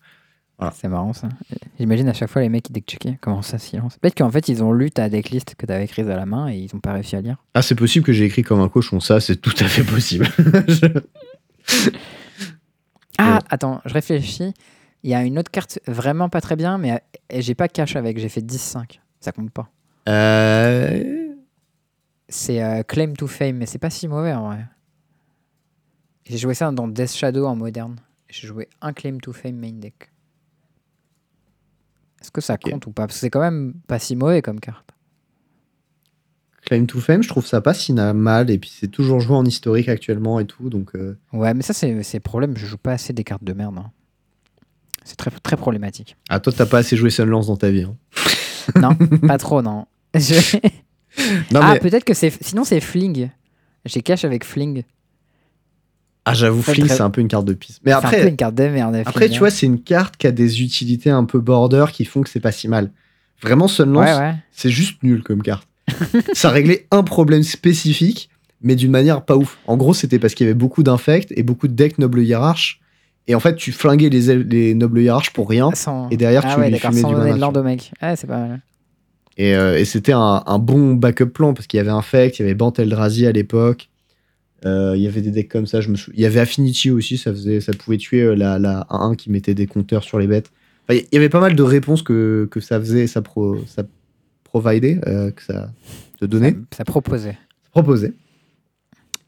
C'est 0.73 0.87
marrant 0.87 1.13
ça. 1.13 1.29
J'imagine 1.79 2.09
à 2.09 2.13
chaque 2.13 2.31
fois 2.31 2.41
les 2.41 2.49
mecs 2.49 2.63
qui 2.63 2.73
deck. 2.73 2.97
Comment 3.21 3.43
ça, 3.43 3.59
silence 3.59 3.97
Peut-être 4.01 4.17
qu'en 4.17 4.31
fait 4.31 4.49
ils 4.49 4.63
ont 4.63 4.73
lu 4.73 4.89
ta 4.89 5.07
decklist 5.07 5.53
que 5.55 5.67
t'avais 5.67 5.83
écrite 5.83 6.07
à 6.07 6.15
la 6.15 6.25
main 6.25 6.49
et 6.49 6.57
ils 6.57 6.75
ont 6.75 6.79
pas 6.79 6.93
réussi 6.93 7.15
à 7.15 7.21
lire. 7.21 7.37
Ah, 7.53 7.61
c'est 7.61 7.75
possible 7.75 8.03
que 8.03 8.11
j'ai 8.11 8.25
écrit 8.25 8.41
comme 8.41 8.61
un 8.61 8.67
cochon, 8.69 8.99
ça, 8.99 9.19
c'est 9.19 9.35
tout 9.35 9.53
à 9.59 9.65
fait 9.65 9.83
possible. 9.83 10.27
Ah, 13.19 13.33
Ouais. 13.35 13.39
attends, 13.49 13.81
je 13.85 13.93
réfléchis. 13.93 14.53
Il 15.03 15.09
y 15.09 15.15
a 15.15 15.23
une 15.23 15.39
autre 15.39 15.49
carte 15.51 15.79
vraiment 15.87 16.29
pas 16.29 16.41
très 16.41 16.55
bien, 16.55 16.77
mais 16.77 17.01
j'ai 17.33 17.55
pas 17.55 17.67
cash 17.67 17.95
avec. 17.95 18.17
J'ai 18.19 18.29
fait 18.29 18.41
10-5. 18.41 18.99
Ça 19.19 19.31
compte 19.31 19.51
pas. 19.51 19.69
euh... 20.07 21.26
C'est 22.29 22.61
euh, 22.63 22.83
Claim 22.83 23.13
to 23.13 23.27
Fame, 23.27 23.57
mais 23.57 23.65
c'est 23.65 23.77
pas 23.79 23.89
si 23.89 24.07
mauvais 24.07 24.33
en 24.33 24.47
vrai. 24.47 24.65
J'ai 26.25 26.37
joué 26.37 26.53
ça 26.53 26.69
dans 26.71 26.87
Death 26.87 27.13
Shadow 27.13 27.45
en 27.45 27.55
moderne. 27.55 27.97
J'ai 28.29 28.47
joué 28.47 28.67
un 28.81 28.91
Claim 28.91 29.17
to 29.21 29.31
Fame 29.31 29.55
main 29.55 29.71
deck. 29.73 30.11
Est-ce 32.21 32.31
que 32.31 32.41
ça 32.41 32.57
compte 32.57 32.85
ou 32.87 32.91
pas? 32.91 33.07
Parce 33.07 33.15
que 33.17 33.21
c'est 33.21 33.29
quand 33.29 33.39
même 33.39 33.75
pas 33.87 33.99
si 33.99 34.15
mauvais 34.15 34.41
comme 34.41 34.59
carte. 34.59 34.89
Claim 36.65 36.85
to 36.85 36.99
Fame, 36.99 37.23
je 37.23 37.29
trouve 37.29 37.45
ça 37.45 37.61
pas 37.61 37.73
si 37.73 37.93
mal, 37.93 38.49
et 38.49 38.57
puis 38.57 38.69
c'est 38.77 38.89
toujours 38.89 39.21
joué 39.21 39.37
en 39.37 39.45
historique 39.45 39.87
actuellement 39.87 40.41
et 40.41 40.45
tout, 40.45 40.69
donc 40.69 40.95
euh, 40.95 41.17
Ouais, 41.31 41.53
mais 41.53 41.61
ça 41.61 41.73
c'est 41.73 42.19
problème. 42.19 42.57
Je 42.57 42.65
joue 42.65 42.77
pas 42.77 42.91
assez 42.93 43.13
des 43.13 43.23
cartes 43.23 43.43
de 43.45 43.53
merde. 43.53 43.77
hein. 43.77 43.91
C'est 45.05 45.15
très, 45.15 45.31
très 45.31 45.55
problématique. 45.55 46.17
ah 46.27 46.41
toi 46.41 46.51
t'as 46.51 46.65
pas 46.65 46.79
assez 46.79 46.97
joué 46.97 47.09
Sunlance 47.09 47.47
dans 47.47 47.55
ta 47.55 47.69
vie. 47.71 47.83
hein. 47.83 47.95
Non, 48.75 48.93
pas 49.27 49.37
trop, 49.37 49.61
non. 49.61 49.85
Je- 50.13 50.57
Non, 51.51 51.59
ah, 51.63 51.73
mais 51.73 51.79
peut-être 51.79 52.03
que 52.03 52.13
c'est. 52.13 52.31
Sinon, 52.41 52.63
c'est 52.63 52.79
Fling. 52.79 53.29
J'ai 53.85 54.01
cash 54.01 54.25
avec 54.25 54.43
Fling. 54.43 54.83
ah, 56.25 56.33
j'avoue, 56.33 56.61
Fling, 56.61 56.85
très- 56.87 56.95
c'est 56.97 57.01
un 57.03 57.09
peu 57.09 57.21
une 57.21 57.27
carte 57.29 57.45
de 57.45 57.53
piste. 57.53 57.79
Mais 57.85 57.91
C'est 57.91 57.97
un 57.97 58.01
peu 58.01 58.07
après, 58.07 58.27
une 58.29 58.35
carte 58.35 58.55
de 58.55 58.67
merde. 58.67 58.95
après 58.95 59.11
Fling, 59.25 59.29
tu 59.29 59.35
hein. 59.35 59.39
vois, 59.39 59.49
c'est 59.49 59.65
une 59.65 59.81
carte 59.81 60.17
qui 60.17 60.27
a 60.27 60.31
des 60.31 60.61
utilités 60.61 61.09
un 61.09 61.23
peu 61.23 61.39
border 61.39 61.85
qui 61.93 62.03
font 62.05 62.21
que 62.21 62.29
c'est 62.29 62.39
pas 62.41 62.51
si 62.51 62.67
mal. 62.67 62.91
Vraiment, 63.41 63.67
Sunlance, 63.67 64.05
Ouais, 64.05 64.17
ouais. 64.17 64.35
c'est 64.51 64.69
juste 64.69 65.01
nul 65.03 65.23
comme 65.23 65.41
carte. 65.41 65.67
ça 66.33 66.49
réglait 66.49 66.85
un 66.91 67.03
problème 67.03 67.43
spécifique, 67.43 68.29
mais 68.61 68.75
d'une 68.75 68.91
manière 68.91 69.23
pas 69.23 69.37
ouf. 69.37 69.57
En 69.67 69.77
gros, 69.77 69.93
c'était 69.93 70.19
parce 70.19 70.33
qu'il 70.33 70.45
y 70.45 70.49
avait 70.49 70.57
beaucoup 70.57 70.83
d'infects 70.83 71.31
et 71.37 71.43
beaucoup 71.43 71.67
de 71.69 71.73
decks 71.73 71.97
nobles 71.97 72.23
hiérarches. 72.23 72.81
Et 73.29 73.35
en 73.35 73.39
fait, 73.39 73.55
tu 73.55 73.71
flinguais 73.71 74.09
les, 74.09 74.35
les 74.43 74.73
nobles 74.73 75.01
hiérarches 75.01 75.31
pour 75.31 75.49
rien. 75.49 75.69
Sans- 75.75 76.09
Et 76.09 76.17
derrière, 76.17 76.43
ah 76.45 76.53
tu 76.55 76.59
ouais, 76.59 76.71
d'accord, 76.71 76.91
fumais 76.91 77.03
du 77.03 77.15
mana, 77.15 77.51
de 77.51 77.61
mec. 77.61 77.91
Ah, 78.01 78.15
c'est 78.15 78.27
pas 78.27 78.37
mal. 78.39 78.61
Et, 79.37 79.55
euh, 79.55 79.77
et 79.77 79.85
c'était 79.85 80.13
un, 80.13 80.41
un 80.45 80.59
bon 80.59 80.93
backup 80.95 81.27
plan 81.27 81.53
parce 81.53 81.67
qu'il 81.67 81.77
y 81.77 81.81
avait 81.81 81.91
Infect, 81.91 82.39
il 82.39 82.41
y 82.41 82.45
avait 82.45 82.55
Bant 82.55 82.73
Eldrazi 82.73 83.27
à 83.27 83.31
l'époque. 83.31 83.89
Euh, 84.65 84.93
il 84.95 85.03
y 85.03 85.07
avait 85.07 85.21
des 85.21 85.29
decks 85.29 85.49
comme 85.49 85.67
ça, 85.67 85.81
je 85.81 85.89
me 85.89 85.95
sou- 85.95 86.11
Il 86.15 86.19
y 86.21 86.25
avait 86.25 86.39
Affinity 86.39 86.89
aussi, 86.89 87.17
ça, 87.19 87.31
faisait, 87.31 87.61
ça 87.61 87.71
pouvait 87.73 87.97
tuer 87.97 88.21
euh, 88.23 88.33
la, 88.35 88.57
la 88.57 88.87
1-1 88.89 89.15
qui 89.15 89.29
mettait 89.29 89.53
des 89.53 89.67
compteurs 89.67 90.03
sur 90.03 90.17
les 90.17 90.25
bêtes. 90.25 90.49
Enfin, 90.89 90.99
il 91.11 91.15
y 91.15 91.17
avait 91.17 91.29
pas 91.29 91.39
mal 91.39 91.55
de 91.55 91.61
réponses 91.61 92.01
que, 92.01 92.47
que 92.49 92.59
ça 92.59 92.79
faisait, 92.79 93.05
ça, 93.05 93.21
pro, 93.21 93.57
ça 93.67 93.83
providait, 94.43 94.99
euh, 95.05 95.29
que 95.29 95.43
ça 95.43 95.69
te 96.19 96.25
donnait, 96.25 96.53
Ça, 96.71 96.77
ça 96.77 96.85
proposait. 96.85 97.33
ça 97.63 97.69
proposait. 97.71 98.13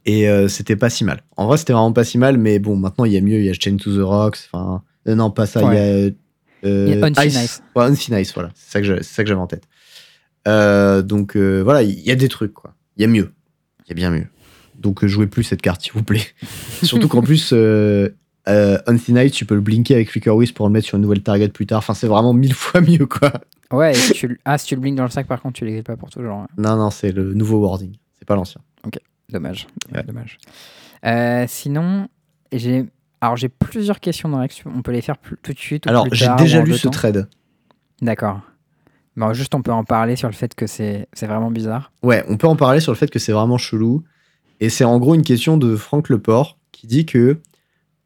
Et 0.06 0.28
c'était 0.48 0.76
pas 0.78 0.90
si 0.90 1.04
mal. 1.04 1.22
En 1.38 1.46
vrai, 1.46 1.58
c'était 1.58 1.74
vraiment 1.74 1.94
pas 1.94 2.04
si 2.06 2.18
mal, 2.18 2.40
mais 2.40 2.58
bon, 2.58 2.76
maintenant 2.76 3.06
il 3.06 3.14
y 3.14 3.18
a 3.18 3.22
mieux, 3.22 3.38
il 3.38 3.46
y 3.46 3.50
a 3.50 3.54
Chain 3.54 3.78
to 3.78 3.96
the 3.96 4.02
Rocks, 4.02 4.40
enfin. 4.52 4.82
non, 5.06 5.30
pas 5.30 5.46
ça, 5.46 5.62
il 5.62 5.76
y 5.76 5.78
a. 5.78 5.82
euh, 5.82 6.12
Il 6.88 6.98
y 7.00 7.04
a 7.04 7.06
Unseen 7.06 7.44
Ice. 7.44 7.62
Ouais, 7.76 7.84
Unseen 7.84 8.18
Ice, 8.18 8.34
voilà, 8.34 8.50
c'est 8.56 8.72
ça 9.04 9.22
que 9.24 9.28
j'avais 9.28 9.40
en 9.40 9.46
tête. 9.46 9.66
Euh, 10.48 11.02
donc 11.02 11.36
euh, 11.36 11.62
voilà, 11.64 11.84
il 11.84 12.00
y 12.00 12.12
a 12.12 12.16
des 12.16 12.28
trucs, 12.30 12.54
quoi. 12.54 12.74
Il 12.98 13.02
y 13.02 13.06
a 13.06 13.08
mieux. 13.08 13.32
Il 13.86 13.90
y 13.90 13.92
a 13.92 13.96
bien 13.96 14.10
mieux. 14.12 14.28
Donc 14.78 15.04
euh, 15.04 15.08
jouez 15.08 15.28
plus 15.28 15.44
cette 15.44 15.62
carte, 15.62 15.82
s'il 15.82 15.94
vous 15.94 16.04
plaît. 16.04 16.24
Surtout 16.84 17.08
qu'en 17.08 17.22
plus, 17.22 17.52
euh, 17.54 18.10
Unseen 18.48 19.18
Ice, 19.18 19.32
tu 19.34 19.46
peux 19.46 19.56
le 19.56 19.62
blinker 19.62 19.96
avec 19.96 20.10
Flicker 20.10 20.32
Whisk 20.36 20.56
pour 20.56 20.66
le 20.68 20.72
mettre 20.74 20.88
sur 20.88 20.96
une 20.96 21.02
nouvelle 21.04 21.22
target 21.22 21.50
plus 21.50 21.66
tard. 21.66 21.80
Enfin, 21.80 21.94
c'est 21.94 22.08
vraiment 22.08 22.34
mille 22.34 22.54
fois 22.56 22.82
mieux, 22.82 23.06
quoi. 23.06 23.32
Ouais, 23.72 23.94
si 23.94 24.14
tu... 24.14 24.28
le- 24.28 24.38
ah, 24.46 24.58
si 24.58 24.68
tu 24.68 24.76
le 24.76 24.82
blinks 24.82 24.96
dans 24.96 25.04
le 25.04 25.10
sac, 25.12 25.28
par 25.28 25.42
contre, 25.42 25.60
tu 25.60 25.66
l'exiles 25.66 25.84
pas 25.84 25.96
pour 25.98 26.10
toujours. 26.10 26.34
hein. 26.34 26.48
Non, 26.58 26.76
non, 26.76 26.90
c'est 26.90 27.12
le 27.12 27.34
nouveau 27.34 27.60
wording. 27.60 27.94
C'est 28.18 28.26
pas 28.28 28.36
l'ancien. 28.36 28.62
Dommage. 29.30 29.68
Ouais. 29.94 30.02
Dommage. 30.04 30.40
Euh, 31.06 31.46
sinon, 31.48 32.08
j'ai. 32.52 32.86
Alors, 33.22 33.38
j'ai 33.38 33.50
plusieurs 33.50 34.00
questions 34.00 34.28
dans 34.30 34.40
Rex. 34.40 34.64
On 34.66 34.82
peut 34.82 34.92
les 34.92 35.02
faire 35.02 35.18
plus- 35.20 35.38
tout 35.44 35.54
de 35.54 35.60
suite. 35.60 35.86
ou 35.86 35.90
Alors, 35.90 36.08
plus 36.08 36.18
j'ai 36.18 36.26
tard, 36.26 36.38
déjà 36.38 36.62
en 36.62 36.64
lu 36.64 36.72
deux 36.72 36.78
ce 36.78 36.84
temps. 36.84 36.90
trade. 36.90 37.28
D'accord. 38.02 38.42
Bon, 39.20 39.34
juste, 39.34 39.54
on 39.54 39.62
peut 39.62 39.74
en 39.74 39.84
parler 39.84 40.16
sur 40.16 40.30
le 40.30 40.34
fait 40.34 40.56
que 40.56 40.66
c'est 40.66 41.08
vraiment 41.22 41.52
bizarre. 41.52 41.92
Ouais, 42.04 42.24
on 42.30 42.38
peut 42.38 42.48
en 42.48 42.56
parler 42.56 42.80
sur 42.80 42.94
le 42.94 42.98
fait 42.98 43.12
que 43.12 43.20
c'est 43.20 43.34
vraiment 43.34 43.58
chelou. 43.58 44.06
Et 44.62 44.70
c'est 44.70 44.86
en 44.86 44.98
gros 44.98 45.14
une 45.14 45.24
question 45.24 45.58
de 45.58 45.76
Franck 45.76 46.08
Leport 46.08 46.58
qui 46.72 46.88
dit 46.88 47.06
que 47.06 47.38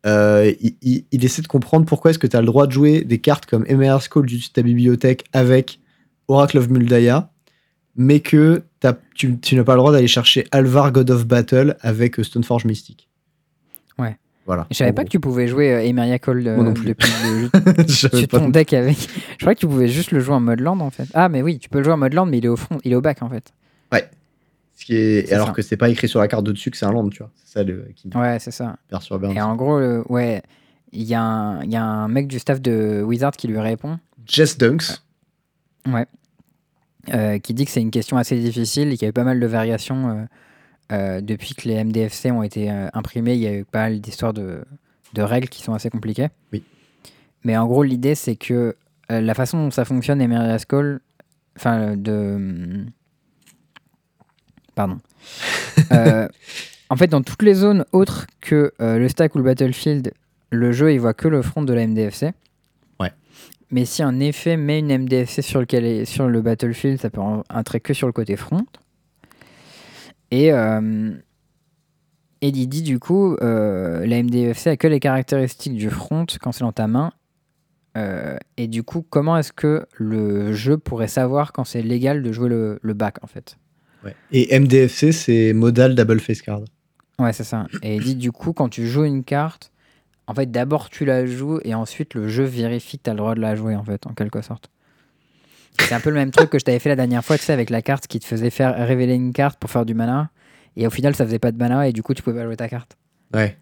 euh, 0.07 0.51
il, 0.81 1.05
essaie 1.11 1.43
de 1.43 1.47
comprendre 1.47 1.85
pourquoi 1.85 2.09
est-ce 2.09 2.17
que 2.17 2.25
tu 2.25 2.35
as 2.35 2.41
le 2.41 2.47
droit 2.47 2.65
de 2.65 2.71
jouer 2.71 3.03
des 3.03 3.19
cartes 3.19 3.45
comme 3.45 3.63
Emerald 3.67 4.01
Skull 4.01 4.25
du 4.25 4.41
ta 4.49 4.63
bibliothèque 4.63 5.25
avec 5.33 5.79
Oracle 6.27 6.57
of 6.57 6.69
Muldaya, 6.69 7.29
mais 7.95 8.19
que 8.19 8.63
tu, 9.13 9.37
tu 9.39 9.55
n'as 9.55 9.63
pas 9.63 9.73
le 9.73 9.79
droit 9.79 9.91
d'aller 9.91 10.07
chercher 10.07 10.47
Alvar 10.51 10.91
God 10.91 11.11
of 11.11 11.27
Battle 11.27 11.77
avec 11.81 12.15
Stoneforge 12.25 12.65
Mystique. 12.65 13.07
Ouais. 14.45 14.47
Voilà. 14.47 14.67
Je 14.71 14.75
savais 14.75 14.91
pas 14.91 15.03
gros. 15.03 15.07
que 15.07 15.11
tu 15.11 15.19
pouvais 15.19 15.47
jouer 15.47 15.73
euh, 15.73 15.83
Emeria 15.85 16.19
Call 16.19 16.45
euh, 16.47 16.71
plus. 16.73 16.85
depuis 16.87 17.09
le 17.23 17.85
Je 17.87 17.93
savais 17.93 18.17
sur 18.19 18.27
pas 18.27 18.39
ton 18.39 18.49
deck 18.49 18.73
avec. 18.73 18.97
Je 18.97 19.37
croyais 19.37 19.55
que 19.55 19.59
tu 19.61 19.67
pouvais 19.67 19.87
juste 19.87 20.11
le 20.11 20.19
jouer 20.19 20.35
en 20.35 20.39
mode 20.41 20.59
land 20.59 20.79
en 20.81 20.89
fait. 20.89 21.07
Ah, 21.13 21.29
mais 21.29 21.41
oui, 21.41 21.59
tu 21.59 21.69
peux 21.69 21.77
le 21.77 21.83
jouer 21.85 21.93
en 21.93 21.97
mode 21.97 22.13
land, 22.13 22.25
mais 22.25 22.39
il 22.39 22.45
est 22.45 22.49
au 22.49 22.57
front, 22.57 22.77
il 22.83 22.91
est 22.91 22.95
au 22.95 23.01
back 23.01 23.21
en 23.21 23.29
fait. 23.29 23.53
Ce 24.75 24.85
qui 24.85 24.95
est- 24.95 25.27
C'est 25.27 25.35
alors 25.35 25.47
ça. 25.49 25.53
que 25.53 25.61
c'est 25.61 25.77
pas 25.77 25.87
écrit 25.87 26.09
sur 26.09 26.19
la 26.19 26.27
carte 26.27 26.43
de 26.43 26.51
dessus 26.51 26.71
que 26.71 26.75
c'est 26.77 26.85
un 26.87 26.91
land, 26.91 27.07
tu 27.09 27.19
vois. 27.19 27.29
C'est 27.45 27.59
ça 27.59 27.63
le, 27.63 27.87
qui 27.95 28.09
Ouais, 28.15 28.37
c'est 28.39 28.49
ça. 28.51 28.75
perturbe 28.89 29.31
Et 29.33 29.39
en 29.39 29.55
gros, 29.55 29.79
le- 29.79 30.03
ouais, 30.09 30.41
il 30.91 31.03
y, 31.03 31.13
a 31.13 31.21
un- 31.21 31.63
il 31.63 31.71
y 31.71 31.75
a 31.75 31.83
un 31.83 32.07
mec 32.07 32.27
du 32.27 32.39
staff 32.39 32.59
de 32.59 33.01
Wizard 33.05 33.31
qui 33.31 33.47
lui 33.47 33.59
répond, 33.59 33.99
Jess 34.25 34.57
Dunks. 34.57 34.99
euh, 37.13 37.37
qui 37.39 37.53
dit 37.53 37.65
que 37.65 37.71
c'est 37.71 37.81
une 37.81 37.91
question 37.91 38.17
assez 38.17 38.37
difficile 38.39 38.89
et 38.91 38.97
qu'il 38.97 39.03
y 39.03 39.05
a 39.05 39.09
eu 39.09 39.13
pas 39.13 39.23
mal 39.23 39.39
de 39.39 39.45
variations 39.47 40.09
euh, 40.09 40.23
euh, 40.93 41.19
depuis 41.21 41.55
que 41.55 41.67
les 41.67 41.83
MDFC 41.83 42.31
ont 42.31 42.43
été 42.43 42.71
euh, 42.71 42.87
imprimés. 42.93 43.33
Il 43.33 43.41
y 43.41 43.47
a 43.47 43.53
eu 43.53 43.65
pas 43.65 43.79
mal 43.83 43.99
d'histoires 43.99 44.33
de, 44.33 44.63
de 45.13 45.21
règles 45.21 45.49
qui 45.49 45.61
sont 45.61 45.73
assez 45.73 45.89
compliquées. 45.89 46.27
Oui. 46.53 46.63
Mais 47.43 47.57
en 47.57 47.65
gros, 47.67 47.83
l'idée, 47.83 48.15
c'est 48.15 48.35
que 48.37 48.75
euh, 49.11 49.19
la 49.21 49.33
façon 49.33 49.57
dont 49.57 49.71
ça 49.71 49.83
fonctionne, 49.85 50.21
Emeria 50.21 50.57
Skull, 50.59 51.01
enfin, 51.57 51.97
de. 51.97 52.85
Pardon. 54.75 54.97
En 56.89 56.95
fait, 56.95 57.07
dans 57.07 57.23
toutes 57.23 57.41
les 57.41 57.55
zones 57.55 57.85
autres 57.91 58.27
que 58.39 58.71
le 58.79 59.07
stack 59.07 59.33
ou 59.33 59.39
le 59.39 59.43
battlefield, 59.45 60.13
le 60.51 60.71
jeu 60.71 60.93
il 60.93 60.99
voit 60.99 61.15
que 61.15 61.27
le 61.27 61.41
front 61.41 61.63
de 61.63 61.73
la 61.73 61.87
MDFC. 61.87 62.33
Ouais. 62.99 63.11
Mais 63.71 63.85
si 63.85 64.03
un 64.03 64.19
effet 64.19 64.57
met 64.57 64.77
une 64.77 64.95
MDFC 64.95 65.41
sur, 65.41 65.59
lequel 65.59 65.85
est, 65.85 66.05
sur 66.05 66.27
le 66.27 66.41
battlefield, 66.43 66.99
ça 67.01 67.09
peut 67.09 67.21
en- 67.21 67.41
entrer 67.51 67.79
que 67.79 67.95
sur 67.95 68.05
le 68.05 68.13
côté 68.13 68.35
front. 68.35 68.63
Et, 70.33 70.51
euh, 70.51 71.11
et 72.41 72.47
il 72.47 72.67
dit 72.67 72.81
du 72.81 72.97
coup, 72.97 73.35
euh, 73.35 74.03
la 74.07 74.23
MDFC 74.23 74.65
a 74.65 74.77
que 74.77 74.87
les 74.87 74.99
caractéristiques 74.99 75.75
du 75.75 75.91
front 75.91 76.25
quand 76.41 76.51
c'est 76.51 76.63
dans 76.63 76.71
ta 76.71 76.87
main. 76.87 77.13
Euh, 77.95 78.35
et 78.57 78.67
du 78.67 78.81
coup, 78.81 79.05
comment 79.07 79.37
est-ce 79.37 79.53
que 79.53 79.85
le 79.95 80.51
jeu 80.53 80.79
pourrait 80.79 81.07
savoir 81.07 81.53
quand 81.53 81.65
c'est 81.65 81.83
légal 81.83 82.23
de 82.23 82.31
jouer 82.31 82.49
le, 82.49 82.79
le 82.81 82.93
back 82.95 83.23
en 83.23 83.27
fait? 83.27 83.59
Ouais. 84.03 84.15
Et 84.31 84.59
MDFC, 84.59 85.11
c'est 85.11 85.53
modal 85.53 85.93
double 85.93 86.19
face 86.19 86.41
card. 86.41 86.61
Ouais, 87.19 87.31
c'est 87.31 87.43
ça. 87.43 87.67
Et 87.83 87.97
il 87.97 88.03
dit 88.03 88.15
du 88.15 88.31
coup, 88.31 88.53
quand 88.53 88.69
tu 88.69 88.87
joues 88.87 89.03
une 89.03 89.23
carte, 89.23 89.71
en 90.25 90.33
fait, 90.33 90.49
d'abord 90.49 90.89
tu 90.89 91.05
la 91.05 91.27
joues 91.27 91.59
et 91.63 91.75
ensuite 91.75 92.15
le 92.15 92.27
jeu 92.27 92.43
vérifie 92.43 92.97
que 92.97 93.03
tu 93.03 93.09
as 93.11 93.13
le 93.13 93.17
droit 93.17 93.35
de 93.35 93.41
la 93.41 93.55
jouer, 93.55 93.75
en 93.75 93.83
fait, 93.83 94.07
en 94.07 94.15
quelque 94.15 94.41
sorte. 94.41 94.71
C'est 95.79 95.93
un 95.93 95.99
peu 95.99 96.09
le 96.09 96.15
même 96.15 96.31
truc 96.31 96.49
que 96.49 96.59
je 96.59 96.65
t'avais 96.65 96.79
fait 96.79 96.89
la 96.89 96.95
dernière 96.95 97.23
fois, 97.23 97.37
tu 97.37 97.43
sais, 97.43 97.53
avec 97.53 97.69
la 97.69 97.81
carte 97.81 98.07
qui 98.07 98.19
te 98.19 98.25
faisait 98.25 98.49
faire 98.49 98.75
révéler 98.75 99.15
une 99.15 99.33
carte 99.33 99.59
pour 99.59 99.69
faire 99.69 99.85
du 99.85 99.93
mana. 99.93 100.29
Et 100.75 100.87
au 100.87 100.89
final, 100.89 101.15
ça 101.15 101.25
faisait 101.25 101.39
pas 101.39 101.51
de 101.51 101.57
mana 101.57 101.87
et 101.87 101.93
du 101.93 102.03
coup, 102.03 102.13
tu 102.13 102.23
pouvais 102.23 102.39
pas 102.39 102.45
jouer 102.45 102.57
ta 102.57 102.69
carte. 102.69 102.97
Ouais. 103.33 103.57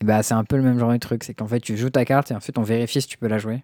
Et 0.00 0.04
bah, 0.04 0.22
c'est 0.22 0.34
un 0.34 0.44
peu 0.44 0.56
le 0.56 0.62
même 0.62 0.78
genre 0.78 0.92
de 0.92 0.96
truc. 0.98 1.24
C'est 1.24 1.34
qu'en 1.34 1.46
fait, 1.46 1.60
tu 1.60 1.76
joues 1.76 1.90
ta 1.90 2.04
carte 2.04 2.30
et 2.30 2.34
ensuite 2.34 2.58
on 2.58 2.62
vérifie 2.62 3.00
si 3.00 3.08
tu 3.08 3.18
peux 3.18 3.28
la 3.28 3.38
jouer. 3.38 3.62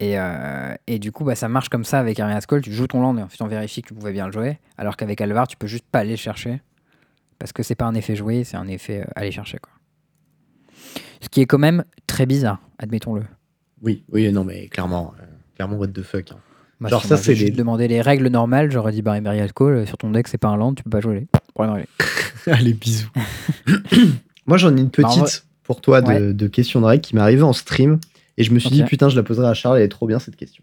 Et, 0.00 0.18
euh, 0.18 0.74
et 0.86 0.98
du 0.98 1.12
coup, 1.12 1.24
bah, 1.24 1.34
ça 1.34 1.48
marche 1.48 1.68
comme 1.68 1.84
ça 1.84 1.98
avec 1.98 2.20
Arias 2.20 2.44
Call. 2.48 2.60
Tu 2.62 2.72
joues 2.72 2.86
ton 2.86 3.00
land 3.00 3.16
et 3.18 3.22
ensuite 3.22 3.42
on 3.42 3.46
vérifie 3.46 3.82
que 3.82 3.88
tu 3.88 3.94
pouvais 3.94 4.12
bien 4.12 4.26
le 4.26 4.32
jouer. 4.32 4.58
Alors 4.76 4.96
qu'avec 4.96 5.20
Alvar, 5.20 5.48
tu 5.48 5.56
peux 5.56 5.66
juste 5.66 5.86
pas 5.90 6.00
aller 6.00 6.10
le 6.10 6.16
chercher. 6.16 6.62
Parce 7.38 7.52
que 7.52 7.62
c'est 7.62 7.74
pas 7.74 7.84
un 7.84 7.94
effet 7.94 8.16
joué, 8.16 8.44
c'est 8.44 8.56
un 8.56 8.66
effet 8.68 9.02
euh, 9.02 9.10
aller 9.14 9.30
chercher. 9.30 9.58
Quoi. 9.58 9.72
Ce 11.20 11.28
qui 11.28 11.40
est 11.40 11.46
quand 11.46 11.58
même 11.58 11.84
très 12.06 12.26
bizarre, 12.26 12.60
admettons-le. 12.78 13.22
Oui, 13.82 14.04
oui, 14.10 14.30
non, 14.32 14.44
mais 14.44 14.68
clairement, 14.68 15.14
euh, 15.20 15.24
clairement, 15.58 15.76
what 15.76 15.88
the 15.88 16.02
fuck. 16.02 16.30
hein. 16.32 16.36
Moi, 16.80 16.88
Genre 16.90 17.02
si 17.02 17.08
ça, 17.08 17.16
c'est 17.16 17.34
les- 17.34 17.50
demandé 17.50 17.88
les 17.88 18.00
règles 18.00 18.28
normales, 18.28 18.70
j'aurais 18.70 18.92
dit 18.92 19.02
bah, 19.02 19.14
Arias 19.24 19.48
Call, 19.54 19.72
euh, 19.74 19.86
sur 19.86 19.98
ton 19.98 20.10
deck, 20.12 20.28
c'est 20.28 20.38
pas 20.38 20.46
un 20.48 20.56
land, 20.56 20.74
tu 20.74 20.84
peux 20.84 20.90
pas 20.90 21.00
jouer. 21.00 21.26
Règle. 21.56 21.86
Allez, 22.46 22.72
bisous. 22.72 23.10
Moi, 24.46 24.56
j'en 24.58 24.74
ai 24.76 24.80
une 24.80 24.86
Bah, 24.86 24.90
petite 24.92 25.18
vrai- 25.22 25.30
pour 25.64 25.80
toi 25.80 26.00
de, 26.00 26.06
Ouais. 26.06 26.32
de 26.32 26.46
question 26.46 26.80
de 26.80 26.86
règle 26.86 27.02
qui 27.02 27.14
m'est 27.16 27.20
arrivée 27.20 27.42
en 27.42 27.52
stream. 27.52 27.98
Et 28.36 28.44
je 28.44 28.52
me 28.52 28.60
suis 28.60 28.70
dit, 28.70 28.84
putain, 28.84 29.08
je 29.08 29.16
la 29.16 29.24
poserai 29.24 29.48
à 29.48 29.54
Charles, 29.54 29.78
elle 29.78 29.82
est 29.82 29.88
trop 29.88 30.06
bien 30.06 30.20
cette 30.20 30.36
question. 30.36 30.62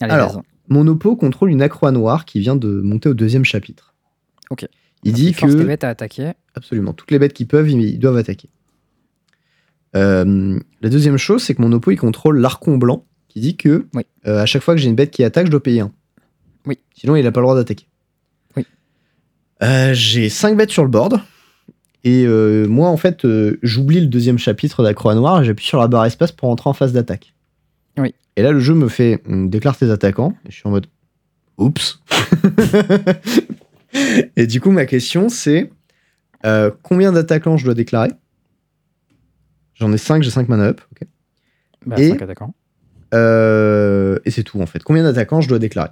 Allez, 0.00 0.12
Alors. 0.12 0.42
Mon 0.68 0.86
oppo 0.86 1.16
contrôle 1.16 1.50
une 1.50 1.60
accroix 1.60 1.90
noire 1.90 2.24
qui 2.24 2.38
vient 2.38 2.54
de 2.54 2.68
monter 2.80 3.08
au 3.08 3.14
deuxième 3.14 3.44
chapitre. 3.44 3.92
Ok. 4.50 4.64
Il 5.02 5.12
dit 5.12 5.32
force 5.34 5.52
tes 5.52 5.58
que 5.58 5.64
bêtes 5.64 5.82
à 5.82 5.88
attaquer. 5.88 6.30
absolument 6.54 6.92
toutes 6.92 7.10
les 7.10 7.18
bêtes 7.18 7.32
qui 7.32 7.44
peuvent, 7.46 7.68
ils, 7.68 7.98
doivent 7.98 8.16
attaquer. 8.16 8.48
Euh, 9.96 10.58
la 10.80 10.88
deuxième 10.88 11.16
chose, 11.18 11.42
c'est 11.42 11.54
que 11.54 11.60
mon 11.62 11.72
oppo 11.72 11.90
il 11.90 11.96
contrôle 11.98 12.38
l'archon 12.38 12.78
blanc 12.78 13.04
qui 13.32 13.40
dit 13.40 13.56
que 13.56 13.86
Oui. 13.94 14.02
euh, 14.26 14.42
à 14.42 14.46
chaque 14.46 14.62
fois 14.62 14.74
que 14.74 14.80
j'ai 14.80 14.88
une 14.90 14.94
bête 14.94 15.10
qui 15.10 15.24
attaque, 15.24 15.46
je 15.46 15.50
dois 15.50 15.62
payer 15.62 15.80
un. 15.80 15.90
Oui. 16.66 16.78
Sinon, 16.94 17.16
il 17.16 17.24
n'a 17.24 17.32
pas 17.32 17.40
le 17.40 17.44
droit 17.46 17.54
d'attaquer. 17.54 17.86
Oui. 18.56 18.66
Euh, 19.62 19.94
j'ai 19.94 20.28
5 20.28 20.54
bêtes 20.56 20.70
sur 20.70 20.82
le 20.82 20.90
board. 20.90 21.18
Et 22.04 22.24
euh, 22.26 22.66
moi, 22.68 22.88
en 22.88 22.96
fait, 22.98 23.26
j'oublie 23.62 24.00
le 24.00 24.06
deuxième 24.08 24.36
chapitre 24.38 24.82
d'Accroix 24.82 25.14
Noir 25.14 25.40
et 25.40 25.44
j'appuie 25.46 25.64
sur 25.64 25.78
la 25.80 25.88
barre 25.88 26.04
espace 26.04 26.30
pour 26.32 26.50
entrer 26.50 26.68
en 26.68 26.72
phase 26.74 26.92
d'attaque. 26.92 27.32
Oui. 27.96 28.14
Et 28.36 28.42
là, 28.42 28.52
le 28.52 28.60
jeu 28.60 28.74
me 28.74 28.88
fait 28.88 29.22
hum, 29.26 29.48
déclare 29.48 29.76
tes 29.78 29.90
attaquants. 29.90 30.34
Et 30.46 30.50
je 30.50 30.56
suis 30.56 30.66
en 30.66 30.70
mode 30.72 30.86
oups. 31.56 32.00
et 34.36 34.46
du 34.46 34.60
coup, 34.60 34.70
ma 34.72 34.84
question, 34.84 35.28
c'est 35.30 35.70
combien 36.82 37.12
d'attaquants 37.12 37.56
je 37.56 37.64
dois 37.64 37.74
déclarer? 37.74 38.10
J'en 39.74 39.90
ai 39.92 39.98
5, 39.98 40.22
j'ai 40.22 40.30
5 40.30 40.48
mana 40.50 40.64
up. 40.64 40.80
ok. 40.92 41.08
Bah, 41.86 41.96
Et- 41.98 42.10
cinq 42.10 42.22
attaquants. 42.22 42.54
Euh, 43.14 44.18
et 44.24 44.30
c'est 44.30 44.42
tout, 44.42 44.60
en 44.60 44.66
fait. 44.66 44.82
Combien 44.82 45.02
d'attaquants 45.02 45.40
je 45.40 45.48
dois 45.48 45.58
déclarer 45.58 45.90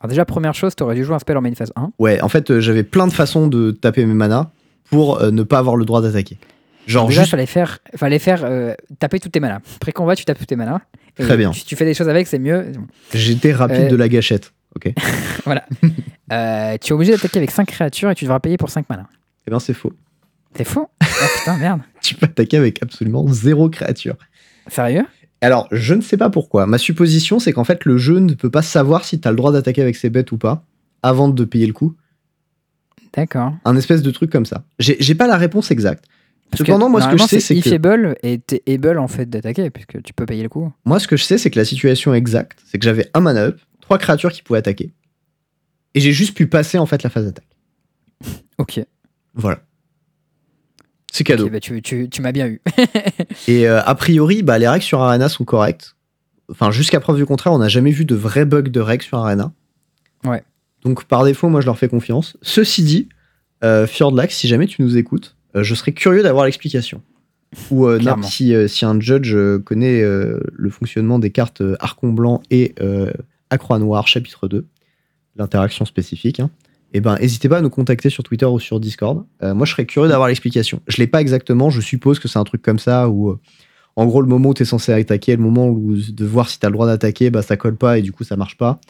Alors, 0.00 0.08
déjà, 0.08 0.24
première 0.24 0.54
chose, 0.54 0.74
t'aurais 0.74 0.94
dû 0.94 1.04
jouer 1.04 1.14
un 1.16 1.18
spell 1.18 1.36
en 1.36 1.42
main 1.42 1.54
phase 1.54 1.72
1. 1.76 1.92
Ouais, 1.98 2.20
en 2.22 2.28
fait, 2.28 2.50
euh, 2.50 2.60
j'avais 2.60 2.82
plein 2.82 3.06
de 3.06 3.12
façons 3.12 3.46
de 3.48 3.70
taper 3.70 4.04
mes 4.06 4.14
manas 4.14 4.50
pour 4.90 5.20
euh, 5.20 5.30
ne 5.30 5.42
pas 5.42 5.58
avoir 5.58 5.76
le 5.76 5.84
droit 5.84 6.00
d'attaquer. 6.02 6.38
Genre, 6.86 7.08
Déjà, 7.08 7.22
juste. 7.22 7.32
fallait 7.32 7.46
faire, 7.46 7.78
fallait 7.96 8.18
faire 8.20 8.44
euh, 8.44 8.74
taper 8.98 9.18
toutes 9.18 9.32
tes 9.32 9.40
manas. 9.40 9.58
Après 9.76 9.92
combat, 9.92 10.14
tu 10.14 10.24
tapes 10.24 10.38
toutes 10.38 10.46
tes 10.48 10.56
manas. 10.56 10.80
Et 11.18 11.22
Très 11.24 11.36
bien. 11.36 11.52
Si 11.52 11.64
tu 11.64 11.74
fais 11.76 11.84
des 11.84 11.94
choses 11.94 12.08
avec, 12.08 12.26
c'est 12.26 12.38
mieux. 12.38 12.72
J'étais 13.12 13.52
rapide 13.52 13.88
de 13.88 13.96
la 13.96 14.08
gâchette. 14.08 14.52
ok. 14.76 14.92
Voilà. 15.44 15.64
Tu 16.78 16.88
es 16.88 16.92
obligé 16.92 17.12
d'attaquer 17.12 17.38
avec 17.38 17.50
5 17.50 17.66
créatures 17.66 18.10
et 18.10 18.14
tu 18.14 18.24
devras 18.24 18.40
payer 18.40 18.56
pour 18.56 18.68
5 18.70 18.88
mana. 18.88 19.06
Eh 19.46 19.50
bien, 19.50 19.58
c'est 19.60 19.74
faux. 19.74 19.92
C'est 20.56 20.64
faux? 20.64 20.88
Oh 21.02 21.24
putain, 21.38 21.56
merde. 21.58 21.80
Tu 22.02 22.14
peux 22.14 22.26
attaquer 22.26 22.56
avec 22.56 22.82
absolument 22.82 23.26
zéro 23.28 23.68
créature. 23.68 24.14
Sérieux? 24.68 25.04
Alors, 25.40 25.68
je 25.70 25.94
ne 25.94 26.00
sais 26.00 26.16
pas 26.16 26.30
pourquoi. 26.30 26.66
Ma 26.66 26.78
supposition, 26.78 27.38
c'est 27.38 27.52
qu'en 27.52 27.64
fait, 27.64 27.84
le 27.84 27.98
jeu 27.98 28.18
ne 28.18 28.34
peut 28.34 28.50
pas 28.50 28.62
savoir 28.62 29.04
si 29.04 29.20
tu 29.20 29.28
as 29.28 29.30
le 29.30 29.36
droit 29.36 29.52
d'attaquer 29.52 29.82
avec 29.82 29.96
ses 29.96 30.10
bêtes 30.10 30.32
ou 30.32 30.38
pas 30.38 30.64
avant 31.02 31.28
de 31.28 31.44
payer 31.44 31.66
le 31.66 31.72
coup. 31.72 31.94
D'accord. 33.14 33.54
Un 33.64 33.76
espèce 33.76 34.02
de 34.02 34.10
truc 34.10 34.30
comme 34.30 34.46
ça. 34.46 34.64
J'ai 34.78 35.14
pas 35.14 35.26
la 35.26 35.36
réponse 35.36 35.70
exacte. 35.70 36.04
Parce 36.50 36.62
Cependant, 36.62 36.88
moi, 36.88 37.00
ce 37.00 37.08
que 37.08 37.16
je 37.16 37.24
sais, 37.24 37.40
c'est 37.40 37.58
que. 37.58 37.68
Ifable 37.68 38.16
et 38.22 38.38
t'es 38.38 38.62
able 38.68 38.98
en 38.98 39.08
fait 39.08 39.28
d'attaquer 39.28 39.68
puisque 39.70 40.02
tu 40.02 40.12
peux 40.12 40.26
payer 40.26 40.42
le 40.42 40.48
coup. 40.48 40.72
Moi, 40.84 41.00
ce 41.00 41.08
que 41.08 41.16
je 41.16 41.24
sais, 41.24 41.38
c'est 41.38 41.50
que 41.50 41.58
la 41.58 41.64
situation 41.64 42.14
exacte, 42.14 42.58
c'est 42.66 42.78
que 42.78 42.84
j'avais 42.84 43.10
un 43.14 43.20
mana 43.20 43.46
up, 43.46 43.60
trois 43.80 43.98
créatures 43.98 44.32
qui 44.32 44.42
pouvaient 44.42 44.60
attaquer. 44.60 44.92
Et 45.94 46.00
j'ai 46.00 46.12
juste 46.12 46.36
pu 46.36 46.46
passer, 46.46 46.78
en 46.78 46.86
fait, 46.86 47.02
la 47.02 47.10
phase 47.10 47.24
d'attaque. 47.26 47.46
Ok. 48.58 48.80
Voilà. 49.34 49.60
C'est 51.16 51.24
cadeau. 51.24 51.48
Bah, 51.48 51.60
tu 51.60 51.80
tu, 51.80 52.10
tu 52.10 52.20
m'as 52.20 52.32
bien 52.32 52.46
eu. 52.46 52.60
Et 53.48 53.66
euh, 53.66 53.80
a 53.82 53.94
priori, 53.94 54.42
bah, 54.42 54.58
les 54.58 54.68
règles 54.68 54.84
sur 54.84 55.00
Arena 55.00 55.30
sont 55.30 55.44
correctes. 55.44 55.96
Enfin, 56.50 56.70
jusqu'à 56.70 57.00
preuve 57.00 57.16
du 57.16 57.24
contraire, 57.24 57.54
on 57.54 57.58
n'a 57.58 57.68
jamais 57.68 57.90
vu 57.90 58.04
de 58.04 58.14
vrais 58.14 58.44
bugs 58.44 58.62
de 58.62 58.80
règles 58.80 59.02
sur 59.02 59.18
Arena. 59.18 59.50
Ouais. 60.24 60.42
Donc, 60.84 61.04
par 61.04 61.24
défaut, 61.24 61.48
moi, 61.48 61.62
je 61.62 61.66
leur 61.66 61.78
fais 61.78 61.88
confiance. 61.88 62.36
Ceci 62.42 62.84
dit, 62.84 63.08
euh, 63.64 63.86
Fjordlax, 63.86 64.36
si 64.36 64.46
jamais 64.46 64.66
tu 64.66 64.82
nous 64.82 64.98
écoutes, 64.98 65.36
euh, 65.56 65.62
je 65.62 65.74
serais 65.74 65.92
curieux 65.92 66.22
d'avoir 66.22 66.44
l'explication. 66.44 67.00
Ou 67.70 67.86
euh, 67.86 67.98
Clairement. 67.98 68.22
non, 68.22 68.28
si, 68.28 68.54
euh, 68.54 68.68
si 68.68 68.84
un 68.84 69.00
judge 69.00 69.34
connaît 69.64 70.02
euh, 70.02 70.38
le 70.52 70.68
fonctionnement 70.68 71.18
des 71.18 71.30
cartes 71.30 71.62
Archon 71.80 72.12
Blanc 72.12 72.42
et 72.50 72.74
euh, 72.80 73.10
Accroix 73.48 73.78
Noir, 73.78 74.06
chapitre 74.06 74.48
2, 74.48 74.66
l'interaction 75.36 75.86
spécifique, 75.86 76.40
hein, 76.40 76.50
eh 76.96 77.00
ben, 77.00 77.16
n'hésitez 77.16 77.48
pas 77.48 77.58
à 77.58 77.60
nous 77.60 77.68
contacter 77.68 78.08
sur 78.08 78.22
Twitter 78.22 78.46
ou 78.46 78.58
sur 78.58 78.80
Discord. 78.80 79.26
Euh, 79.42 79.54
moi, 79.54 79.66
je 79.66 79.72
serais 79.72 79.84
curieux 79.84 80.08
d'avoir 80.08 80.28
l'explication. 80.28 80.80
Je 80.86 80.96
l'ai 80.96 81.06
pas 81.06 81.20
exactement, 81.20 81.68
je 81.68 81.82
suppose 81.82 82.18
que 82.18 82.26
c'est 82.26 82.38
un 82.38 82.44
truc 82.44 82.62
comme 82.62 82.78
ça 82.78 83.10
où, 83.10 83.28
euh, 83.28 83.40
en 83.96 84.06
gros, 84.06 84.22
le 84.22 84.28
moment 84.28 84.48
où 84.48 84.54
tu 84.54 84.62
es 84.62 84.66
censé 84.66 84.92
attaquer, 84.92 85.36
le 85.36 85.42
moment 85.42 85.68
où 85.68 85.94
de 85.94 86.24
voir 86.24 86.48
si 86.48 86.58
tu 86.58 86.64
as 86.64 86.70
le 86.70 86.72
droit 86.72 86.86
d'attaquer, 86.86 87.28
bah, 87.28 87.42
ça 87.42 87.58
colle 87.58 87.76
pas 87.76 87.98
et 87.98 88.02
du 88.02 88.12
coup, 88.12 88.24
ça 88.24 88.36
marche 88.36 88.56
pas. 88.56 88.80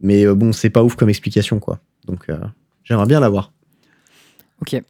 Mais 0.00 0.26
euh, 0.26 0.34
bon, 0.34 0.52
c'est 0.52 0.68
pas 0.68 0.82
ouf 0.82 0.96
comme 0.96 1.08
explication, 1.08 1.60
quoi. 1.60 1.78
Donc, 2.06 2.26
j'aimerais 2.84 3.06
bien 3.06 3.20
l'avoir. 3.20 3.52
ok. 4.60 4.82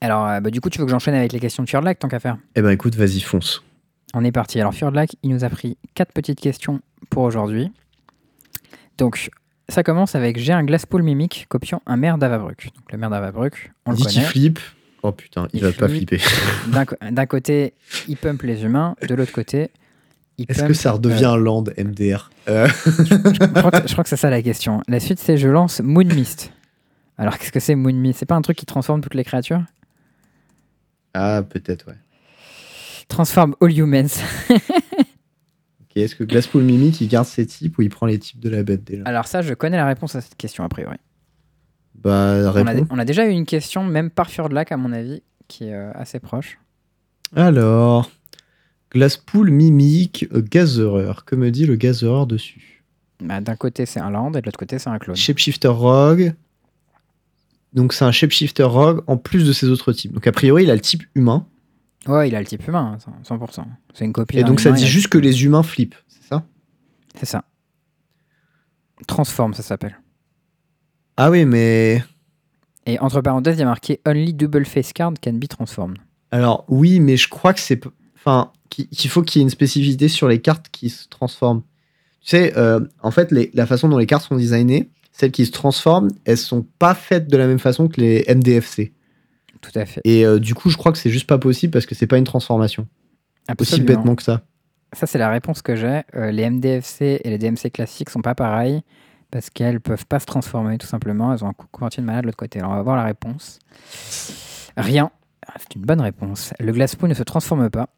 Alors, 0.00 0.40
bah, 0.40 0.50
du 0.50 0.60
coup, 0.60 0.70
tu 0.70 0.78
veux 0.78 0.84
que 0.86 0.90
j'enchaîne 0.90 1.14
avec 1.14 1.32
les 1.32 1.40
questions 1.40 1.62
de 1.62 1.68
Fjordlac 1.68 1.98
tant 1.98 2.08
qu'à 2.08 2.20
faire? 2.20 2.38
Eh 2.54 2.62
ben, 2.62 2.70
écoute, 2.70 2.94
vas-y, 2.94 3.20
fonce. 3.20 3.62
On 4.14 4.24
est 4.24 4.32
parti. 4.32 4.60
Alors, 4.60 4.74
Fjordlac, 4.74 5.16
il 5.22 5.30
nous 5.30 5.44
a 5.44 5.50
pris 5.50 5.76
quatre 5.94 6.12
petites 6.12 6.40
questions 6.40 6.80
pour 7.10 7.22
aujourd'hui. 7.22 7.70
Donc, 8.98 9.30
ça 9.68 9.82
commence 9.82 10.14
avec 10.14 10.38
J'ai 10.38 10.52
un 10.52 10.64
Glasspool 10.64 11.02
mimique 11.02 11.46
copiant 11.48 11.82
un 11.86 11.96
maire 11.96 12.18
d'Avabruck. 12.18 12.66
Donc, 12.74 12.92
le 12.92 12.98
maire 12.98 13.10
d'Avabruck, 13.10 13.72
on 13.86 13.92
le 13.92 13.96
qu'il 13.96 14.06
connaît. 14.06 14.26
flippe. 14.26 14.58
Oh 15.02 15.12
putain, 15.12 15.48
il, 15.52 15.58
Il 15.60 15.64
va 15.64 15.72
pas 15.72 15.88
flippe. 15.88 16.08
flipper. 16.10 16.24
D'un 17.10 17.26
côté, 17.26 17.74
il 18.08 18.16
pump 18.16 18.42
les 18.42 18.64
humains. 18.64 18.96
De 19.06 19.14
l'autre 19.14 19.32
côté, 19.32 19.70
il 20.38 20.46
Est-ce 20.48 20.64
que 20.64 20.72
ça 20.74 20.92
redevient 20.92 21.26
un 21.26 21.36
land 21.36 21.64
MDR 21.78 22.30
Euh, 22.48 22.66
je, 22.84 23.44
crois 23.60 23.70
que, 23.70 23.86
je 23.88 23.92
crois 23.92 24.02
que 24.04 24.08
c'est 24.10 24.16
ça 24.16 24.30
la 24.30 24.42
question. 24.42 24.82
La 24.88 25.00
suite, 25.00 25.18
c'est 25.18 25.36
je 25.36 25.48
lance 25.48 25.80
Moon 25.80 26.04
Mist. 26.04 26.52
Alors, 27.18 27.38
qu'est-ce 27.38 27.52
que 27.52 27.60
c'est 27.60 27.74
Moon 27.74 27.92
Mist? 27.92 28.18
C'est 28.20 28.26
pas 28.26 28.34
un 28.34 28.42
truc 28.42 28.56
qui 28.56 28.66
transforme 28.66 29.00
toutes 29.02 29.14
les 29.14 29.24
créatures? 29.24 29.62
Ah, 31.12 31.42
peut-être, 31.48 31.86
ouais. 31.88 31.94
Transforme 33.08 33.54
all 33.60 33.76
humans. 33.78 34.08
Est-ce 35.96 36.16
que 36.16 36.24
Glasspool 36.24 36.62
Mimic, 36.64 37.00
il 37.00 37.08
garde 37.08 37.26
ses 37.26 37.46
types 37.46 37.78
ou 37.78 37.82
il 37.82 37.88
prend 37.90 38.06
les 38.06 38.18
types 38.18 38.40
de 38.40 38.48
la 38.48 38.62
bête 38.62 38.82
déjà 38.84 39.02
Alors, 39.04 39.26
ça, 39.26 39.42
je 39.42 39.54
connais 39.54 39.76
la 39.76 39.86
réponse 39.86 40.16
à 40.16 40.20
cette 40.20 40.36
question, 40.36 40.64
a 40.64 40.68
priori. 40.68 40.96
Bah, 41.94 42.52
On 42.54 42.66
a, 42.66 42.74
on 42.90 42.98
a 42.98 43.04
déjà 43.04 43.26
eu 43.26 43.30
une 43.30 43.46
question, 43.46 43.84
même 43.84 44.10
par 44.10 44.28
Fjordlac, 44.28 44.72
à 44.72 44.76
mon 44.76 44.92
avis, 44.92 45.22
qui 45.46 45.64
est 45.64 45.74
euh, 45.74 45.92
assez 45.94 46.18
proche. 46.18 46.58
Alors, 47.36 48.10
Glasspool 48.92 49.50
Mimic, 49.50 50.26
euh, 50.32 50.42
Gazereur. 50.42 51.24
Que 51.24 51.36
me 51.36 51.50
dit 51.50 51.66
le 51.66 51.76
Gazereur 51.76 52.26
dessus? 52.26 52.84
Bah, 53.22 53.40
D'un 53.40 53.56
côté, 53.56 53.86
c'est 53.86 54.00
un 54.00 54.10
land, 54.10 54.32
et 54.32 54.40
de 54.40 54.46
l'autre 54.46 54.58
côté, 54.58 54.78
c'est 54.78 54.90
un 54.90 54.98
clone. 54.98 55.16
Shapeshifter 55.16 55.68
Rogue. 55.68 56.34
Donc, 57.72 57.92
c'est 57.92 58.04
un 58.04 58.12
Shapeshifter 58.12 58.64
Rogue 58.64 59.02
en 59.06 59.16
plus 59.16 59.46
de 59.46 59.52
ses 59.52 59.68
autres 59.68 59.92
types. 59.92 60.12
Donc, 60.12 60.26
a 60.26 60.32
priori, 60.32 60.64
il 60.64 60.70
a 60.70 60.74
le 60.74 60.80
type 60.80 61.04
humain. 61.14 61.46
Ouais, 62.06 62.28
il 62.28 62.34
a 62.34 62.40
le 62.40 62.46
type 62.46 62.66
humain, 62.68 62.98
hein, 63.06 63.22
100%. 63.24 63.64
C'est 63.94 64.04
une 64.04 64.12
copie. 64.12 64.38
Et 64.38 64.44
donc, 64.44 64.60
ça 64.60 64.70
dit 64.72 64.86
juste 64.86 65.08
que 65.08 65.18
les 65.18 65.44
humains 65.44 65.62
flippent, 65.62 65.94
c'est 66.08 66.28
ça? 66.28 66.44
C'est 67.18 67.26
ça. 67.26 67.44
Transforme, 69.06 69.54
ça 69.54 69.62
s'appelle. 69.62 69.98
Ah 71.16 71.30
oui, 71.30 71.44
mais. 71.44 72.02
Et 72.86 72.98
entre 73.00 73.20
parenthèses, 73.20 73.56
il 73.56 73.60
y 73.60 73.62
a 73.62 73.66
marqué 73.66 74.00
Only 74.06 74.34
double 74.34 74.64
face 74.66 74.92
card 74.92 75.14
can 75.22 75.34
be 75.34 75.48
transformed. 75.48 75.98
Alors, 76.30 76.64
oui, 76.68 77.00
mais 77.00 77.16
je 77.16 77.28
crois 77.28 77.52
que 77.54 77.60
c'est. 77.60 77.80
Enfin, 78.16 78.52
qu'il 78.70 78.88
qu'il 78.88 79.10
faut 79.10 79.22
qu'il 79.22 79.40
y 79.40 79.42
ait 79.42 79.44
une 79.44 79.50
spécificité 79.50 80.08
sur 80.08 80.28
les 80.28 80.40
cartes 80.40 80.68
qui 80.70 80.90
se 80.90 81.08
transforment. 81.08 81.62
Tu 82.20 82.30
sais, 82.30 82.56
euh, 82.56 82.80
en 83.02 83.10
fait, 83.10 83.30
les- 83.32 83.50
la 83.54 83.66
façon 83.66 83.88
dont 83.88 83.98
les 83.98 84.06
cartes 84.06 84.26
sont 84.26 84.36
designées, 84.36 84.90
celles 85.12 85.30
qui 85.32 85.44
se 85.46 85.52
transforment, 85.52 86.10
elles 86.24 86.38
sont 86.38 86.66
pas 86.78 86.94
faites 86.94 87.28
de 87.28 87.36
la 87.36 87.46
même 87.46 87.58
façon 87.58 87.86
que 87.88 88.00
les 88.00 88.24
MDFC. 88.28 88.92
Tout 89.64 89.78
à 89.78 89.86
fait. 89.86 90.00
Et 90.04 90.26
euh, 90.26 90.38
du 90.38 90.54
coup, 90.54 90.68
je 90.68 90.76
crois 90.76 90.92
que 90.92 90.98
c'est 90.98 91.10
juste 91.10 91.26
pas 91.26 91.38
possible 91.38 91.72
parce 91.72 91.86
que 91.86 91.94
c'est 91.94 92.06
pas 92.06 92.18
une 92.18 92.24
transformation. 92.24 92.86
Aussi 93.58 93.80
bêtement 93.80 94.14
que 94.14 94.22
ça. 94.22 94.42
Ça, 94.92 95.06
c'est 95.06 95.18
la 95.18 95.30
réponse 95.30 95.62
que 95.62 95.74
j'ai. 95.74 96.02
Euh, 96.14 96.30
les 96.30 96.48
MDFC 96.48 97.20
et 97.24 97.30
les 97.30 97.38
DMC 97.38 97.70
classiques 97.72 98.10
sont 98.10 98.22
pas 98.22 98.34
pareils 98.34 98.82
parce 99.30 99.50
qu'elles 99.50 99.80
peuvent 99.80 100.06
pas 100.06 100.20
se 100.20 100.26
transformer, 100.26 100.78
tout 100.78 100.86
simplement. 100.86 101.32
Elles 101.32 101.44
ont 101.44 101.48
un 101.48 101.52
coup 101.52 101.66
quanti 101.70 102.00
de 102.00 102.06
mana 102.06 102.20
de 102.20 102.26
l'autre 102.26 102.36
côté. 102.36 102.60
Alors, 102.60 102.72
on 102.72 102.76
va 102.76 102.82
voir 102.82 102.96
la 102.96 103.04
réponse. 103.04 103.58
Rien. 104.76 105.10
Ah, 105.46 105.54
C'est 105.58 105.74
une 105.74 105.82
bonne 105.82 106.00
réponse. 106.00 106.52
Le 106.60 106.72
Glasspool 106.72 107.08
ne 107.08 107.14
se 107.14 107.22
transforme 107.22 107.70
pas. 107.70 107.88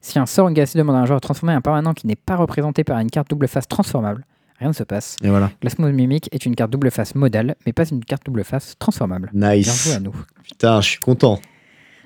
Si 0.00 0.18
un 0.18 0.26
sort 0.26 0.46
ou 0.46 0.48
une 0.48 0.54
galaxie 0.54 0.78
demande 0.78 0.96
à 0.96 1.00
un 1.00 1.06
joueur 1.06 1.18
de 1.18 1.24
transformer 1.24 1.54
un 1.54 1.60
permanent 1.60 1.92
qui 1.92 2.06
n'est 2.06 2.16
pas 2.16 2.36
représenté 2.36 2.84
par 2.84 2.98
une 2.98 3.10
carte 3.10 3.28
double 3.28 3.48
face 3.48 3.68
transformable, 3.68 4.24
rien 4.64 4.70
ne 4.70 4.74
se 4.74 4.82
passe. 4.82 5.16
Et 5.22 5.28
voilà. 5.28 5.50
Glasspool 5.60 5.92
Mimic 5.92 6.28
est 6.32 6.44
une 6.46 6.56
carte 6.56 6.70
double 6.70 6.90
face 6.90 7.14
modale, 7.14 7.54
mais 7.66 7.72
pas 7.72 7.84
une 7.86 8.04
carte 8.04 8.24
double 8.24 8.44
face 8.44 8.74
transformable. 8.78 9.30
Bien 9.34 9.50
joué 9.52 9.56
Nice. 9.58 9.94
à 9.96 10.00
nous. 10.00 10.14
Putain, 10.42 10.80
je 10.80 10.88
suis 10.88 10.98
content. 11.00 11.38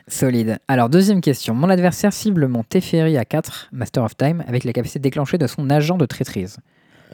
Solide. 0.06 0.58
Alors, 0.68 0.88
deuxième 0.88 1.20
question. 1.20 1.54
Mon 1.54 1.68
adversaire 1.68 2.12
cible 2.12 2.48
mon 2.48 2.62
Teferi 2.62 3.16
à 3.18 3.24
4, 3.24 3.68
Master 3.72 4.02
of 4.04 4.16
Time, 4.16 4.42
avec 4.48 4.64
la 4.64 4.72
capacité 4.72 4.98
déclenchée 4.98 5.36
de 5.38 5.46
son 5.46 5.68
agent 5.70 5.98
de 5.98 6.06
traîtrise. 6.06 6.56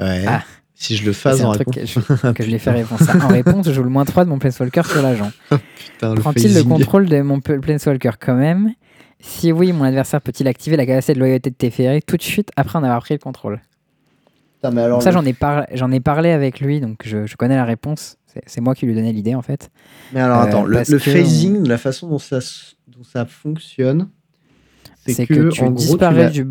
Ouais. 0.01 0.25
Ah. 0.27 0.43
Si 0.77 0.97
je 0.97 1.05
le 1.07 1.13
C'est 1.13 1.43
en 1.43 1.51
réponse. 1.51 1.75
que 1.75 1.87
je, 1.87 2.01
que 2.33 2.43
je 2.43 2.49
lui 2.49 2.55
ai 2.55 2.59
fait 2.59 2.71
répondre. 2.71 3.01
Ça, 3.01 3.15
En 3.25 3.29
réponse, 3.29 3.67
je 3.67 3.73
joue 3.73 3.83
le 3.85 3.91
moins 3.91 4.05
3 4.05 4.25
de 4.25 4.31
mon 4.31 4.39
Planeswalker 4.39 4.83
sur 4.87 5.03
l'agent. 5.03 5.31
Le 6.03 6.15
Prend-il 6.17 6.53
le 6.55 6.65
contrôle 6.65 7.07
de 7.09 7.21
mon 7.23 7.41
Pl- 7.41 7.61
Planeswalker 7.61 8.11
quand 8.21 8.35
même? 8.35 8.73
Si 9.21 9.53
oui, 9.53 9.73
mon 9.73 9.85
adversaire 9.85 10.21
peut-il 10.21 10.47
activer 10.49 10.77
la 10.77 10.85
capacité 10.85 11.15
de 11.15 11.21
loyauté 11.21 11.51
de 11.51 11.55
Teferi 11.55 12.03
tout 12.03 12.17
de 12.17 12.23
suite 12.23 12.51
après 12.57 12.79
en 12.79 12.83
avoir 12.85 13.01
pris 13.01 13.15
le 13.15 13.19
contrôle? 13.21 13.61
Mais 14.71 14.83
alors, 14.83 15.03
Ça, 15.03 15.11
le- 15.11 15.15
j'en 15.15 15.25
ai, 15.25 15.33
par- 15.33 15.67
j'en 15.73 15.91
ai 15.93 16.01
parlé 16.01 16.31
avec 16.31 16.61
lui, 16.61 16.81
donc 16.81 17.03
je, 17.05 17.27
je 17.27 17.37
connais 17.37 17.57
la 17.57 17.65
réponse. 17.65 18.17
C'est, 18.47 18.61
moi 18.61 18.75
qui 18.75 18.85
lui 18.87 18.93
ai 18.93 18.97
donné 18.97 19.13
l'idée 19.13 19.35
en 19.37 19.43
fait. 19.43 19.71
Mais 20.13 20.21
alors, 20.21 20.41
Euh, 20.41 20.45
attends, 20.47 20.65
le, 20.65 20.79
le 20.89 20.99
phasing, 20.99 21.67
la 21.69 21.79
façon 21.79 22.09
dont 22.09 22.19
ça, 22.19 22.41
dont 22.89 23.05
ça 23.05 23.27
fonctionne, 23.27 24.09
c'est 25.07 25.27
que, 25.27 25.35
que, 25.35 25.49
tu 25.51 25.63
en 25.63 25.71
gros, 25.71 25.97
tu 25.97 26.03
la, 26.03 26.31
du. 26.31 26.47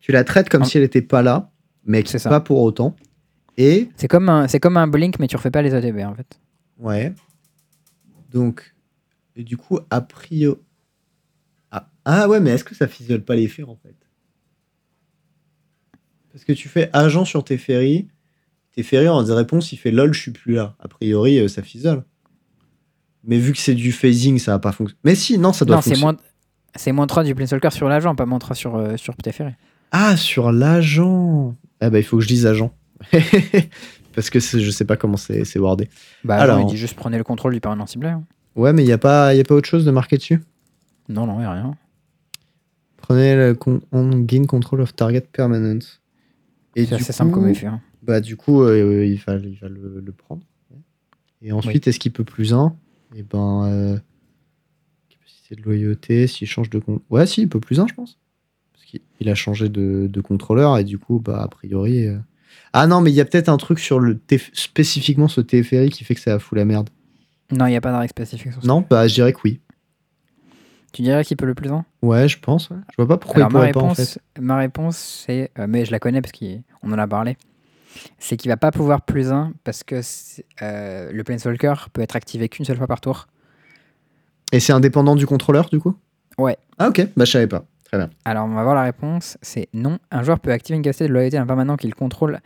tu 0.00 0.12
la 0.12 0.24
traites 0.24 0.48
comme 0.48 0.62
En- 0.62 0.64
si 0.64 0.78
elle 0.78 0.84
n'était 0.84 1.02
pas 1.02 1.20
là, 1.22 1.50
mais 1.84 2.02
C'est 2.06 2.22
pas 2.22 2.40
pour 2.40 2.62
autant. 2.62 2.96
Et, 3.58 3.90
C'est 3.96 4.08
comme, 4.08 4.28
un, 4.30 4.48
c'est 4.48 4.60
comme 4.60 4.76
un 4.78 4.86
blink, 4.86 5.18
mais 5.18 5.26
tu 5.28 5.36
refais 5.36 5.50
pas 5.50 5.60
les 5.62 5.74
ATB 5.74 6.00
en 6.04 6.14
fait. 6.14 6.40
ouais. 6.78 7.12
Donc, 8.30 8.74
et 9.34 9.44
du 9.44 9.56
coup, 9.56 9.78
a 9.90 10.00
priori. 10.00 10.58
Ah, 11.70 11.88
ah 12.04 12.28
ouais, 12.28 12.40
mais 12.40 12.50
est-ce 12.50 12.64
que 12.64 12.74
ça 12.74 12.86
fisole 12.88 13.22
pas 13.22 13.34
l'effet 13.34 13.62
en 13.62 13.76
fait? 13.76 13.94
Parce 16.36 16.44
que 16.44 16.52
tu 16.52 16.68
fais 16.68 16.90
agent 16.92 17.24
sur 17.24 17.42
tes 17.44 17.56
ferries, 17.56 18.08
tes 18.74 18.82
ferries 18.82 19.08
en 19.08 19.24
réponse, 19.24 19.72
il 19.72 19.76
fait 19.78 19.90
lol, 19.90 20.12
je 20.12 20.20
suis 20.20 20.32
plus 20.32 20.52
là. 20.52 20.76
A 20.80 20.86
priori, 20.86 21.38
euh, 21.38 21.48
ça 21.48 21.62
fisole. 21.62 22.04
Mais 23.24 23.38
vu 23.38 23.52
que 23.54 23.58
c'est 23.58 23.74
du 23.74 23.90
phasing, 23.90 24.38
ça 24.38 24.52
va 24.52 24.58
pas 24.58 24.72
fonctionner. 24.72 25.00
Mais 25.02 25.14
si, 25.14 25.38
non, 25.38 25.54
ça 25.54 25.64
doit 25.64 25.76
Non, 25.76 25.80
c'est 25.80 25.92
fonctionner. 25.94 26.12
moins, 26.12 26.22
c'est 26.74 26.92
moins 26.92 27.06
3 27.06 27.24
du 27.24 27.34
Planeswalker 27.34 27.70
sur 27.72 27.88
l'agent, 27.88 28.14
pas 28.14 28.26
moins 28.26 28.38
3 28.38 28.54
sur, 28.54 28.76
euh, 28.76 28.98
sur 28.98 29.16
Teferi. 29.16 29.52
Ah, 29.92 30.18
sur 30.18 30.52
l'agent. 30.52 31.56
Ah 31.80 31.88
bah 31.88 31.98
il 32.00 32.04
faut 32.04 32.18
que 32.18 32.22
je 32.22 32.28
dise 32.28 32.44
agent. 32.44 32.70
Parce 34.14 34.28
que 34.28 34.38
je 34.40 34.70
sais 34.70 34.84
pas 34.84 34.96
comment 34.98 35.16
c'est 35.16 35.58
wordé. 35.58 35.88
Bah, 36.22 36.36
Alors- 36.36 36.60
il 36.60 36.66
dit 36.66 36.76
juste 36.76 36.96
prenez 36.96 37.16
le 37.16 37.24
contrôle 37.24 37.54
du 37.54 37.60
permanent 37.62 37.86
ciblé. 37.86 38.10
hein. 38.10 38.24
Ouais, 38.56 38.74
mais 38.74 38.82
il 38.82 38.86
n'y 38.86 38.92
a, 38.92 38.98
pas- 38.98 39.34
y 39.34 39.40
a 39.40 39.44
pas 39.44 39.54
autre 39.54 39.68
chose 39.70 39.86
de 39.86 39.90
marqué 39.90 40.18
dessus? 40.18 40.42
Non, 41.08 41.26
non, 41.26 41.40
y 41.40 41.44
a 41.44 41.52
rien. 41.52 41.74
Prenez 42.98 43.34
le 43.36 43.54
con- 43.54 43.80
on 43.92 44.10
gain 44.20 44.44
control 44.44 44.82
of 44.82 44.94
target 44.94 45.22
permanent. 45.32 45.78
Et 46.76 46.86
C'est 46.86 46.94
assez 46.94 47.12
simple 47.12 47.32
comme 47.32 47.48
effet. 47.48 47.66
hein. 47.66 47.80
Bah 48.02 48.20
du 48.20 48.36
coup, 48.36 48.62
euh, 48.62 49.04
il 49.04 49.18
va, 49.18 49.34
il 49.36 49.58
va 49.58 49.68
le, 49.68 50.00
le 50.04 50.12
prendre. 50.12 50.42
Et 51.42 51.50
ensuite, 51.52 51.86
est-ce 51.88 51.98
qu'il 51.98 52.12
peut 52.12 52.24
plus 52.24 52.52
un? 52.54 52.76
Et 53.16 53.22
ben, 53.22 53.64
euh, 53.66 53.98
capacité 55.08 55.54
de 55.56 55.62
loyauté, 55.62 56.26
s'il 56.26 56.46
change 56.48 56.70
de 56.70 56.78
compte. 56.78 57.02
Ouais, 57.10 57.26
si, 57.26 57.42
il 57.42 57.48
peut 57.48 57.60
plus 57.60 57.80
un, 57.80 57.86
je 57.86 57.94
pense. 57.94 58.18
Parce 58.72 58.84
qu'il 58.84 59.00
il 59.20 59.28
a 59.28 59.34
changé 59.34 59.68
de, 59.68 60.06
de 60.10 60.20
contrôleur 60.20 60.78
et 60.78 60.84
du 60.84 60.98
coup, 60.98 61.18
bah 61.18 61.42
a 61.42 61.48
priori. 61.48 62.06
euh, 62.06 62.18
Ah 62.72 62.86
non, 62.86 63.00
mais 63.00 63.10
il 63.10 63.14
y 63.14 63.20
a 63.20 63.24
peut-être 63.24 63.48
un 63.48 63.56
truc 63.56 63.78
sur 63.78 63.98
le 64.00 64.18
T- 64.18 64.40
spécifiquement 64.52 65.28
ce 65.28 65.40
téléphérique 65.40 65.94
qui 65.94 66.04
fait 66.04 66.14
que 66.14 66.20
ça 66.20 66.38
fout 66.38 66.56
la 66.56 66.64
merde. 66.64 66.90
Non, 67.52 67.66
il 67.66 67.70
n'y 67.70 67.76
a 67.76 67.80
pas 67.80 67.96
règle 67.96 68.10
spécifique 68.10 68.52
sur 68.52 68.60
ça. 68.62 68.66
Non, 68.68 68.84
bah 68.88 69.06
je 69.08 69.14
dirais 69.14 69.32
que 69.32 69.38
oui. 69.44 69.60
Tu 70.96 71.02
dirais 71.02 71.22
qu'il 71.26 71.36
peut 71.36 71.44
le 71.44 71.54
plus 71.54 71.70
en 71.70 71.84
Ouais, 72.00 72.26
je 72.26 72.38
pense. 72.38 72.70
ouais. 72.70 72.78
Je 72.90 72.96
vois 72.96 73.06
pas 73.06 73.18
pourquoi 73.18 73.36
Alors, 73.44 73.50
il 73.50 73.52
ma 73.52 73.58
pourrait 73.60 73.72
pas 73.72 73.80
en 73.80 73.88
réponse, 73.88 74.14
fait. 74.14 74.40
ma 74.40 74.56
réponse 74.56 74.96
c'est, 75.26 75.50
euh, 75.58 75.66
mais 75.68 75.84
je 75.84 75.92
la 75.92 75.98
connais 75.98 76.22
parce 76.22 76.32
qu'on 76.32 76.90
en 76.90 76.96
a 76.96 77.06
parlé, 77.06 77.36
c'est 78.18 78.38
qu'il 78.38 78.48
va 78.50 78.56
pas 78.56 78.70
pouvoir 78.70 79.02
plus 79.02 79.30
1 79.30 79.52
parce 79.62 79.84
que 79.84 80.00
euh, 80.62 81.12
le 81.12 81.22
Planeswalker 81.22 81.74
peut 81.92 82.00
être 82.00 82.16
activé 82.16 82.48
qu'une 82.48 82.64
seule 82.64 82.78
fois 82.78 82.86
par 82.86 83.02
tour. 83.02 83.26
Et 84.52 84.58
c'est 84.58 84.72
indépendant 84.72 85.16
du 85.16 85.26
contrôleur 85.26 85.68
du 85.68 85.80
coup? 85.80 85.94
Ouais. 86.38 86.56
Ah 86.78 86.88
ok, 86.88 87.06
bah 87.14 87.26
je 87.26 87.30
savais 87.32 87.46
pas. 87.46 87.66
Très 87.84 87.98
bien. 87.98 88.08
Alors 88.24 88.46
on 88.46 88.54
va 88.54 88.62
voir 88.62 88.74
la 88.74 88.84
réponse, 88.84 89.36
c'est 89.42 89.68
non. 89.74 89.98
Un 90.10 90.22
joueur 90.22 90.40
peut 90.40 90.50
activer 90.50 90.78
une 90.78 90.82
capacité 90.82 91.08
de 91.08 91.12
loyauté 91.12 91.36
d'un 91.36 91.44
permanent 91.46 91.76
qu'il 91.76 91.94
contrôle 91.94 92.40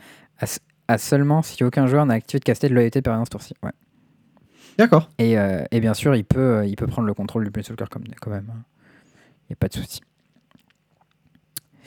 à, 0.89 0.99
seulement 0.99 1.43
si 1.43 1.63
aucun 1.63 1.87
joueur 1.87 2.05
n'a 2.05 2.15
activé 2.15 2.41
de 2.41 2.45
capacité 2.45 2.69
de 2.69 2.75
loyauté 2.75 2.99
de 2.99 3.05
permanence 3.05 3.29
ce 3.29 3.31
tour-ci. 3.31 3.55
Ouais. 3.63 3.71
D'accord. 4.79 5.11
Et, 5.19 5.39
euh, 5.39 5.65
et 5.71 5.81
bien 5.81 5.95
sûr, 5.95 6.15
il 6.15 6.25
peut, 6.25 6.59
euh, 6.59 6.67
il 6.67 6.77
peut 6.77 6.87
prendre 6.87 7.07
le 7.07 7.15
contrôle 7.15 7.45
du 7.45 7.51
Planeswalker 7.51 7.87
comme, 7.91 8.05
quand 8.21 8.31
même. 8.31 8.51
Il 9.45 9.51
n'y 9.51 9.55
a 9.55 9.57
pas 9.57 9.69
de 9.69 9.75
souci. 9.75 10.01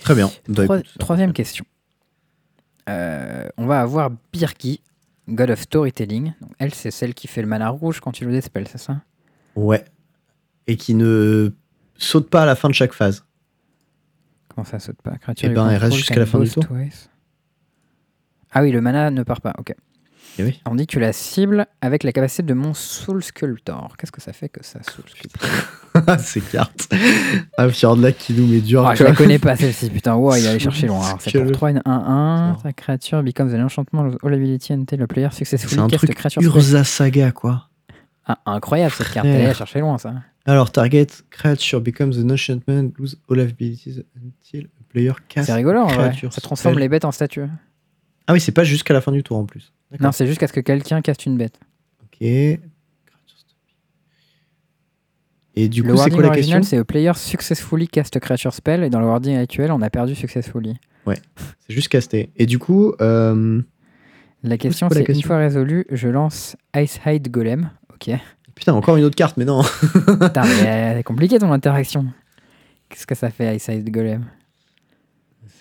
Très 0.01 0.15
bien. 0.15 0.29
Bah, 0.49 0.81
troisième 0.99 1.33
question. 1.33 1.65
Euh, 2.89 3.47
on 3.57 3.65
va 3.65 3.81
avoir 3.81 4.11
Birgi, 4.31 4.81
God 5.29 5.51
of 5.51 5.61
Storytelling. 5.61 6.33
Donc, 6.41 6.51
elle, 6.59 6.73
c'est 6.73 6.91
celle 6.91 7.13
qui 7.13 7.27
fait 7.27 7.41
le 7.41 7.47
mana 7.47 7.69
rouge 7.69 7.99
quand 8.01 8.11
tu 8.11 8.25
joues 8.25 8.31
des 8.31 8.41
spells, 8.41 8.67
c'est 8.67 8.77
ça? 8.77 9.01
Ouais. 9.55 9.85
Et 10.67 10.75
qui 10.75 10.93
ne 10.93 11.51
saute 11.97 12.29
pas 12.29 12.43
à 12.43 12.45
la 12.45 12.55
fin 12.55 12.67
de 12.69 12.73
chaque 12.73 12.93
phase. 12.93 13.25
Comment 14.49 14.65
ça 14.65 14.79
saute 14.79 15.01
pas? 15.01 15.17
Créature 15.17 15.49
Eh 15.49 15.53
ben, 15.53 15.69
elle 15.69 15.77
reste 15.77 15.95
jusqu'à 15.95 16.19
la 16.19 16.25
fin 16.25 16.39
du 16.39 16.49
tour. 16.49 16.65
Ah 18.51 18.61
oui, 18.61 18.71
le 18.71 18.81
mana 18.81 19.09
ne 19.09 19.23
part 19.23 19.41
pas, 19.41 19.53
ok. 19.57 19.73
Eh 20.39 20.43
oui. 20.43 20.61
On 20.65 20.73
dit 20.75 20.87
que 20.87 20.91
tu 20.91 20.99
la 20.99 21.13
cibles 21.13 21.67
avec 21.81 22.03
la 22.03 22.11
capacité 22.11 22.43
de 22.43 22.53
mon 22.53 22.73
Soul 22.73 23.23
Sculptor. 23.23 23.95
Qu'est-ce 23.97 24.11
que 24.11 24.21
ça 24.21 24.33
fait 24.33 24.49
que 24.49 24.63
ça, 24.63 24.79
Soul 24.81 25.05
Sculptor 25.07 26.19
Ces 26.19 26.41
cartes. 26.41 26.91
Ah, 27.57 27.69
Fjordlac 27.69 28.17
qui 28.17 28.33
nous 28.33 28.47
met 28.47 28.59
dur. 28.61 28.85
Ah, 28.87 28.95
Je 28.95 29.03
la 29.03 29.13
connais 29.13 29.37
pas 29.37 29.55
celle-ci, 29.55 29.89
putain. 29.91 30.15
Ouais, 30.15 30.39
il 30.41 30.45
est 30.45 30.49
allé 30.49 30.59
Soul 30.59 30.71
chercher 30.71 30.87
loin. 30.87 31.05
Alors, 31.05 31.21
C'est 31.21 31.31
pour 31.31 31.41
Sculptor. 31.41 31.57
3 31.57 31.69
une 31.71 31.79
1-1. 31.85 32.61
Ta 32.63 32.73
créature 32.73 33.21
becomes 33.23 33.53
an 33.53 33.63
enchantment 33.65 34.07
of 34.07 34.15
all 34.23 34.33
ability 34.33 34.73
until 34.73 34.97
le 34.97 35.07
player 35.07 35.27
C'est 35.31 35.39
successfully 35.45 35.79
un 35.79 35.87
cast 35.87 35.99
truc 36.05 36.09
a 36.11 36.13
creature 36.15 36.41
Urza 36.41 36.83
Saga 36.83 37.31
quoi. 37.31 37.69
Ah, 38.25 38.39
incroyable 38.45 38.93
cette 38.97 39.11
carte, 39.11 39.27
elle 39.27 39.41
est 39.41 39.45
allée 39.45 39.53
chercher 39.53 39.81
loin 39.81 39.97
ça. 39.97 40.13
Alors, 40.45 40.71
target 40.71 41.07
creature 41.29 41.79
becomes 41.81 42.13
an 42.17 42.29
enchantment, 42.31 42.91
lose 42.97 43.17
all 43.29 43.39
abilities 43.39 44.03
until 44.15 44.65
a 44.65 44.83
player 44.89 45.11
cast 45.29 45.47
C'est 45.47 45.53
rigolo 45.53 45.81
en 45.81 45.87
vrai. 45.87 46.13
Ça 46.31 46.41
transforme 46.41 46.79
les 46.79 46.89
bêtes 46.89 47.05
en 47.05 47.11
statues. 47.11 47.45
Ah 48.27 48.33
oui, 48.33 48.39
c'est 48.39 48.51
pas 48.53 48.63
jusqu'à 48.63 48.93
la 48.93 49.01
fin 49.01 49.11
du 49.11 49.21
tour 49.23 49.37
en 49.37 49.45
plus. 49.45 49.73
Non, 49.99 50.11
c'est 50.11 50.27
jusqu'à 50.27 50.47
ce 50.47 50.53
que 50.53 50.59
quelqu'un 50.59 51.01
caste 51.01 51.25
une 51.25 51.37
bête. 51.37 51.59
Ok. 52.03 52.21
Et 55.55 55.69
du 55.69 55.83
le 55.83 55.93
coup, 55.93 55.97
c'est 55.97 56.09
quoi 56.09 56.23
la 56.23 56.29
question 56.29 56.57
original, 56.57 56.63
c'est 56.63 56.77
a 56.77 56.83
player 56.83 57.11
successfully 57.15 57.87
cast 57.87 58.19
creature 58.19 58.53
spell, 58.53 58.83
et 58.83 58.89
dans 58.89 58.99
le 58.99 59.05
wording 59.05 59.37
actuel, 59.37 59.71
on 59.71 59.81
a 59.81 59.89
perdu 59.89 60.15
successfully. 60.15 60.75
C'est 61.05 61.73
juste 61.73 61.89
casté. 61.89 62.31
Et 62.37 62.45
du 62.45 62.59
coup, 62.59 62.93
euh, 63.01 63.61
La 64.41 64.57
question, 64.57 64.89
c'est 64.89 64.99
une 64.99 65.05
question 65.05 65.27
fois 65.27 65.37
résolue, 65.37 65.85
je 65.91 66.07
lance 66.07 66.55
Ice 66.75 66.99
Hide 67.05 67.29
Golem. 67.29 67.69
Ok. 67.93 68.09
putain, 68.55 68.73
encore 68.73 68.97
une 68.97 69.03
autre 69.03 69.15
carte, 69.15 69.37
mais 69.37 69.45
non. 69.45 69.61
Putain, 69.93 70.43
mais 70.43 70.59
elle 70.65 70.97
est 70.97 71.03
compliquée 71.03 71.37
ton 71.39 71.51
interaction. 71.51 72.07
Qu'est-ce 72.89 73.05
que 73.05 73.15
ça 73.15 73.29
fait, 73.29 73.55
Ice 73.55 73.67
Hide 73.67 73.89
Golem? 73.91 74.25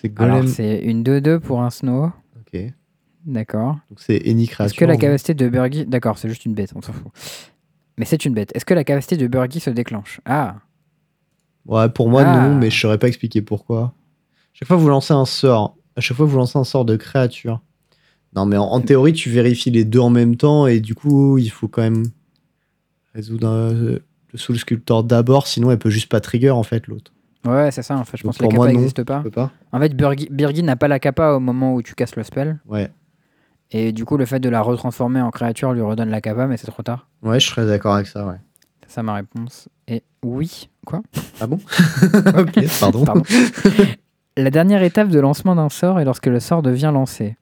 C'est 0.01 0.11
Alors, 0.19 0.37
Golem. 0.37 0.51
c'est 0.51 0.79
une 0.79 1.03
2-2 1.03 1.39
pour 1.39 1.61
un 1.61 1.69
snow. 1.69 2.11
D'accord. 3.25 3.77
Donc 3.89 3.99
c'est 3.99 4.21
any 4.29 4.43
Est-ce 4.59 4.73
que 4.73 4.85
la 4.85 4.97
capacité 4.97 5.33
de 5.33 5.47
Burgi. 5.49 5.85
D'accord, 5.85 6.17
c'est 6.17 6.27
juste 6.29 6.45
une 6.45 6.53
bête, 6.53 6.71
on 6.75 6.81
s'en 6.81 6.93
fout. 6.93 7.11
Mais 7.97 8.05
c'est 8.05 8.25
une 8.25 8.33
bête. 8.33 8.51
Est-ce 8.55 8.65
que 8.65 8.73
la 8.73 8.83
capacité 8.83 9.17
de 9.17 9.27
Burgi 9.27 9.59
se 9.59 9.69
déclenche? 9.69 10.19
Ah 10.25 10.55
Ouais, 11.65 11.87
pour 11.89 12.09
moi, 12.09 12.23
Ah. 12.25 12.47
non, 12.49 12.55
mais 12.57 12.69
je 12.69 12.79
saurais 12.79 12.97
pas 12.97 13.07
expliquer 13.07 13.41
pourquoi. 13.41 13.93
Chaque 14.53 14.67
fois 14.67 14.77
que 14.77 14.81
vous 14.81 14.89
lancez 14.89 15.13
un 15.13 15.25
sort, 15.25 15.77
à 15.95 16.01
chaque 16.01 16.17
fois 16.17 16.25
que 16.25 16.31
vous 16.31 16.37
lancez 16.37 16.57
un 16.59 16.63
sort 16.65 16.83
de 16.85 16.95
créature. 16.97 17.61
Non, 18.35 18.45
mais 18.45 18.57
en, 18.57 18.63
en 18.65 18.81
théorie, 18.81 19.13
tu 19.13 19.29
vérifies 19.29 19.71
les 19.71 19.85
deux 19.85 19.99
en 19.99 20.09
même 20.09 20.35
temps 20.35 20.67
et 20.67 20.79
du 20.79 20.95
coup, 20.95 21.37
il 21.37 21.49
faut 21.49 21.67
quand 21.67 21.83
même 21.83 22.03
résoudre 23.13 23.47
un- 23.47 23.73
le 23.73 24.01
Soul 24.39 24.57
Sculptor 24.57 25.03
d'abord, 25.03 25.45
sinon 25.45 25.69
elle 25.69 25.77
peut 25.77 25.91
juste 25.91 26.09
pas 26.09 26.19
trigger 26.19 26.49
en 26.49 26.63
fait 26.63 26.87
l'autre. 26.87 27.13
Ouais, 27.45 27.69
c'est 27.71 27.83
ça, 27.83 27.95
en 27.97 28.03
fait. 28.05 28.17
Je 28.17 28.23
Donc 28.23 28.29
pense 28.31 28.37
que 28.39 28.43
la 28.43 28.47
pour 28.49 28.55
moi, 28.55 28.65
capa 28.67 28.77
n'existe 28.77 29.03
pas. 29.03 29.23
Pas 29.31 29.51
En 29.71 29.79
fait, 29.79 29.95
Birgi 29.95 30.63
n'a 30.63 30.75
pas 30.75 30.87
la 30.87 30.97
capa 30.99 31.33
au 31.33 31.39
moment 31.39 31.75
où 31.75 31.81
tu 31.83 31.93
casses 31.93 32.15
le 32.15 32.23
spell. 32.23 32.59
Ouais. 32.67 32.89
Et 33.73 33.91
du 33.91 34.05
coup, 34.05 34.17
le 34.17 34.25
fait 34.25 34.39
de 34.39 34.49
la 34.49 34.61
retransformer 34.61 35.19
en 35.21 35.31
créature 35.31 35.73
lui 35.73 35.81
redonne 35.81 36.09
la 36.09 36.21
capa, 36.21 36.45
mais 36.45 36.57
c'est 36.57 36.67
trop 36.67 36.83
tard. 36.83 37.07
Ouais, 37.23 37.39
je 37.39 37.47
serais 37.47 37.65
d'accord 37.65 37.95
avec 37.95 38.05
ça, 38.05 38.25
ouais. 38.25 38.35
C'est 38.85 38.93
ça 38.93 39.03
ma 39.03 39.15
réponse. 39.15 39.67
Et 39.87 40.03
oui. 40.23 40.69
Quoi? 40.85 41.01
Ah 41.41 41.47
bon? 41.47 41.59
Ok, 42.37 42.63
pardon. 42.79 43.03
Pardon. 43.03 43.23
la 44.37 44.51
dernière 44.51 44.83
étape 44.83 45.09
de 45.09 45.19
lancement 45.19 45.55
d'un 45.55 45.69
sort 45.69 45.99
est 45.99 46.05
lorsque 46.05 46.27
le 46.27 46.39
sort 46.39 46.61
devient 46.61 46.91
lancé. 46.93 47.35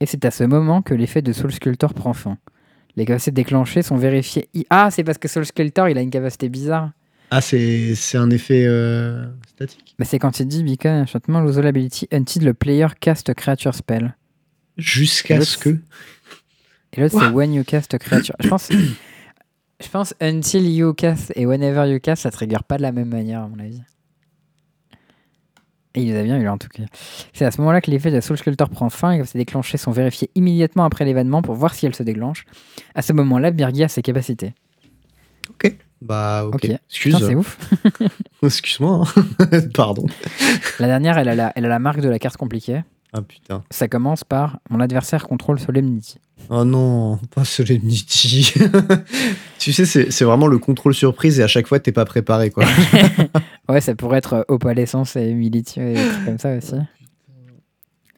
Et 0.00 0.06
c'est 0.06 0.24
à 0.24 0.30
ce 0.30 0.44
moment 0.44 0.82
que 0.82 0.94
l'effet 0.94 1.20
de 1.20 1.32
Soul 1.32 1.52
Sculptor 1.52 1.94
prend 1.94 2.12
fin. 2.12 2.38
Les 2.96 3.04
capacités 3.04 3.32
déclenchées 3.32 3.82
sont 3.82 3.96
vérifiées. 3.96 4.48
Ah, 4.70 4.90
c'est 4.90 5.02
parce 5.02 5.18
que 5.18 5.26
Soul 5.28 5.46
Sculptor, 5.46 5.88
il 5.88 5.98
a 5.98 6.00
une 6.02 6.10
capacité 6.10 6.48
bizarre. 6.48 6.90
Ah, 7.30 7.40
c'est 7.40 7.96
un 8.14 8.30
effet 8.30 8.66
euh, 8.66 9.26
statique? 9.48 9.96
Mais 9.98 10.04
c'est 10.04 10.18
quand 10.18 10.38
il 10.38 10.46
dit 10.46 10.62
Beacon 10.62 11.02
Enchantement 11.02 11.40
lose 11.40 11.58
ability 11.58 12.06
until 12.12 12.40
the 12.40 12.52
player 12.52 12.88
cast 13.00 13.32
creature 13.34 13.74
spell. 13.74 14.14
Jusqu'à 14.76 15.40
ce 15.40 15.58
que. 15.58 15.78
Et 16.94 17.00
l'autre, 17.00 17.18
c'est 17.18 17.28
when 17.28 17.52
you 17.54 17.64
cast 17.64 17.94
a 17.94 17.98
creature. 17.98 18.34
Je 18.40 18.48
pense, 18.48 18.70
je 18.70 19.88
pense 19.88 20.14
until 20.20 20.66
you 20.68 20.92
cast 20.94 21.32
et 21.36 21.46
whenever 21.46 21.90
you 21.90 21.98
cast, 22.00 22.22
ça 22.22 22.30
trigger 22.30 22.58
pas 22.66 22.76
de 22.76 22.82
la 22.82 22.92
même 22.92 23.08
manière, 23.08 23.42
à 23.42 23.48
mon 23.48 23.58
avis. 23.58 23.80
Et 25.94 26.02
il 26.02 26.08
les 26.12 26.18
a 26.18 26.22
bien 26.22 26.38
eu, 26.38 26.44
là, 26.44 26.52
en 26.54 26.58
tout 26.58 26.68
cas. 26.68 26.84
C'est 27.34 27.44
à 27.44 27.50
ce 27.50 27.60
moment-là 27.60 27.82
que 27.82 27.90
l'effet 27.90 28.10
de 28.10 28.20
Soul 28.22 28.38
Sculptor 28.38 28.70
prend 28.70 28.88
fin 28.88 29.10
et 29.12 29.18
que 29.20 29.26
ses 29.26 29.36
déclenchés 29.36 29.76
sont 29.76 29.90
vérifiés 29.90 30.30
immédiatement 30.34 30.84
après 30.84 31.04
l'événement 31.04 31.42
pour 31.42 31.54
voir 31.54 31.74
si 31.74 31.84
elle 31.84 31.94
se 31.94 32.02
déclenche. 32.02 32.46
À 32.94 33.02
ce 33.02 33.12
moment-là, 33.12 33.50
Birgi 33.50 33.84
a 33.84 33.88
ses 33.88 34.00
capacités. 34.00 34.54
Ok. 35.50 35.76
Bah, 36.00 36.44
ok. 36.46 36.54
Ok. 36.54 36.64
Excuse. 36.88 37.16
C'est 37.18 37.34
ouf. 37.34 37.58
Excuse-moi. 38.42 39.04
hein. 39.38 39.60
Pardon. 39.74 40.06
La 40.80 40.86
dernière, 40.86 41.18
elle 41.18 41.28
a 41.28 41.34
la, 41.34 41.52
elle 41.56 41.66
a 41.66 41.68
la 41.68 41.78
marque 41.78 42.00
de 42.00 42.08
la 42.08 42.18
carte 42.18 42.38
compliquée. 42.38 42.82
Ah 43.14 43.20
putain. 43.22 43.62
Ça 43.70 43.88
commence 43.88 44.24
par 44.24 44.58
Mon 44.70 44.80
adversaire 44.80 45.26
contrôle 45.28 45.58
Solemnity. 45.60 46.18
Oh 46.48 46.64
non, 46.64 47.18
pas 47.34 47.44
Solemnity. 47.44 48.52
tu 49.58 49.72
sais, 49.72 49.84
c'est 49.84 50.10
c'est 50.10 50.24
vraiment 50.24 50.46
le 50.46 50.58
contrôle 50.58 50.94
surprise 50.94 51.38
et 51.38 51.42
à 51.42 51.46
chaque 51.46 51.66
fois, 51.66 51.78
t'es 51.78 51.92
pas 51.92 52.04
préparé, 52.04 52.50
quoi. 52.50 52.64
Ouais, 53.68 53.80
ça 53.80 53.94
pourrait 53.94 54.18
être 54.18 54.32
euh, 54.34 54.42
Opalescence 54.48 55.14
et 55.16 55.28
Humility 55.30 55.80
et 55.80 55.94
des 55.94 56.08
trucs 56.08 56.24
comme 56.24 56.38
ça 56.38 56.56
aussi. 56.56 56.74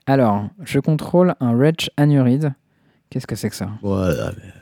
Alors, 0.06 0.48
je 0.64 0.78
contrôle 0.80 1.34
un 1.40 1.54
Wretch 1.54 1.90
Anuride. 1.96 2.54
Qu'est-ce 3.10 3.26
que 3.26 3.36
c'est 3.36 3.50
que 3.50 3.56
ça? 3.56 3.68
Voilà. 3.82 4.32
mais- 4.36 4.52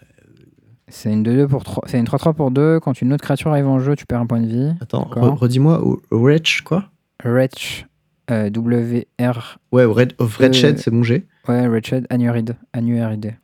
C'est 0.88 1.12
une 1.12 1.22
2-2 1.22 1.46
pour 1.48 1.64
3. 1.64 1.84
C'est 1.86 1.98
une 1.98 2.04
3-3 2.04 2.34
pour 2.34 2.50
2. 2.50 2.80
Quand 2.80 3.00
une 3.00 3.12
autre 3.12 3.22
créature 3.22 3.50
arrive 3.50 3.68
en 3.68 3.78
jeu, 3.78 3.96
tu 3.96 4.06
perds 4.06 4.20
un 4.20 4.26
point 4.26 4.40
de 4.40 4.46
vie. 4.46 4.72
Attends, 4.80 5.08
redis-moi, 5.10 5.82
Wretch, 6.10 6.62
quoi? 6.62 6.90
Wretch 7.24 7.86
euh, 8.30 8.50
W-R. 8.50 9.58
Ouais, 9.72 9.84
Red, 9.84 10.14
of 10.18 10.36
Red 10.36 10.50
Euh, 10.50 10.52
Shed, 10.52 10.78
c'est 10.78 10.90
mon 10.90 11.02
G. 11.02 11.26
Ouais, 11.48 11.66
Wretched 11.68 12.06
Anuride. 12.10 12.56
Anuride. 12.72 13.34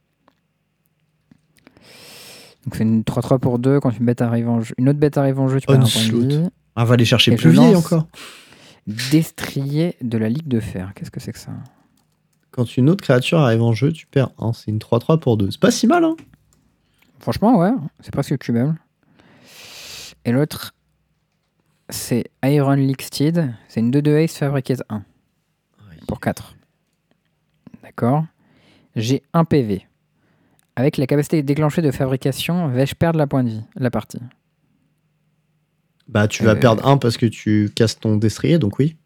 Donc 2.64 2.76
c'est 2.76 2.82
une 2.84 3.02
3-3 3.02 3.38
pour 3.38 3.58
2. 3.58 3.80
Quand 3.80 3.90
une 3.90 4.04
bête 4.04 4.20
arrive 4.22 4.48
en 4.48 4.60
jeu. 4.60 4.74
Une 4.78 4.88
autre 4.88 4.98
bête 4.98 5.16
arrive 5.16 5.40
en 5.40 5.48
jeu, 5.48 5.60
tu 5.60 5.66
perds 5.66 5.76
un 5.76 5.80
point 5.80 6.08
de. 6.22 6.50
Ah, 6.76 6.84
va 6.84 6.94
aller 6.94 7.04
chercher 7.04 7.34
plus 7.34 7.52
lance- 7.52 7.76
encore. 7.76 8.06
Destrier 8.86 9.96
de 10.00 10.16
la 10.18 10.28
Ligue 10.28 10.48
de 10.48 10.60
Fer. 10.60 10.92
Qu'est-ce 10.94 11.10
que 11.10 11.20
c'est 11.20 11.32
que 11.32 11.38
ça? 11.38 11.52
Quand 12.50 12.76
une 12.76 12.88
autre 12.90 13.02
créature 13.02 13.38
arrive 13.40 13.62
en 13.62 13.72
jeu, 13.72 13.92
tu 13.92 14.06
perds 14.06 14.30
1. 14.38 14.52
C'est 14.52 14.70
une 14.70 14.78
3-3 14.78 15.18
pour 15.18 15.36
2. 15.36 15.50
C'est 15.50 15.60
pas 15.60 15.70
si 15.70 15.86
mal, 15.86 16.04
hein 16.04 16.16
Franchement, 17.20 17.58
ouais, 17.58 17.70
c'est 18.00 18.12
presque 18.12 18.36
cubable. 18.38 18.76
Et 20.24 20.32
l'autre, 20.32 20.74
c'est 21.90 22.24
Iron 22.44 22.72
Leak 22.74 23.02
Steed. 23.02 23.54
C'est 23.68 23.80
une 23.80 23.90
2-2 23.90 24.24
Ace 24.24 24.36
Fabricate 24.36 24.82
1 24.88 25.02
pour 26.06 26.20
4. 26.20 26.54
D'accord. 27.82 28.24
J'ai 28.96 29.22
un 29.32 29.44
PV. 29.44 29.86
Avec 30.76 30.96
la 30.96 31.06
capacité 31.06 31.42
déclenchée 31.42 31.82
de 31.82 31.90
fabrication, 31.90 32.68
vais-je 32.68 32.94
perdre 32.94 33.18
la 33.18 33.26
point 33.26 33.42
de 33.44 33.48
vie, 33.50 33.64
la 33.76 33.90
partie? 33.90 34.20
Bah, 36.06 36.28
tu 36.28 36.44
vas 36.44 36.52
Euh. 36.52 36.54
perdre 36.56 36.86
1 36.86 36.96
parce 36.98 37.16
que 37.16 37.26
tu 37.26 37.70
casses 37.74 37.98
ton 37.98 38.16
destrier, 38.16 38.58
donc 38.58 38.78
oui. 38.78 38.96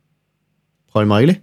Problème 0.87 1.13
réglé. 1.13 1.41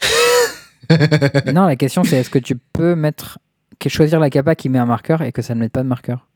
Non, 1.52 1.66
la 1.66 1.76
question 1.76 2.02
c'est 2.02 2.16
est-ce 2.16 2.30
que 2.30 2.38
tu 2.38 2.56
peux 2.56 2.94
mettre 2.94 3.38
que 3.78 3.90
choisir 3.90 4.20
la 4.20 4.30
capa 4.30 4.54
qui 4.54 4.70
met 4.70 4.78
un 4.78 4.86
marqueur 4.86 5.20
et 5.20 5.32
que 5.32 5.42
ça 5.42 5.54
ne 5.54 5.60
mette 5.60 5.72
pas 5.72 5.82
de 5.82 5.88
marqueur 5.88 6.26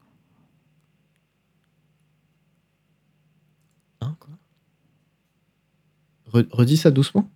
Hein, 4.03 4.15
quoi 4.21 4.35
Re- 6.33 6.49
redis 6.51 6.77
ça 6.79 6.91
doucement. 6.91 7.29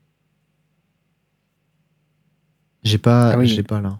J'ai 2.82 2.98
pas, 2.98 3.32
Ah 3.32 3.38
oui. 3.38 3.48
j'ai 3.48 3.62
pas 3.62 3.80
là. 3.80 3.98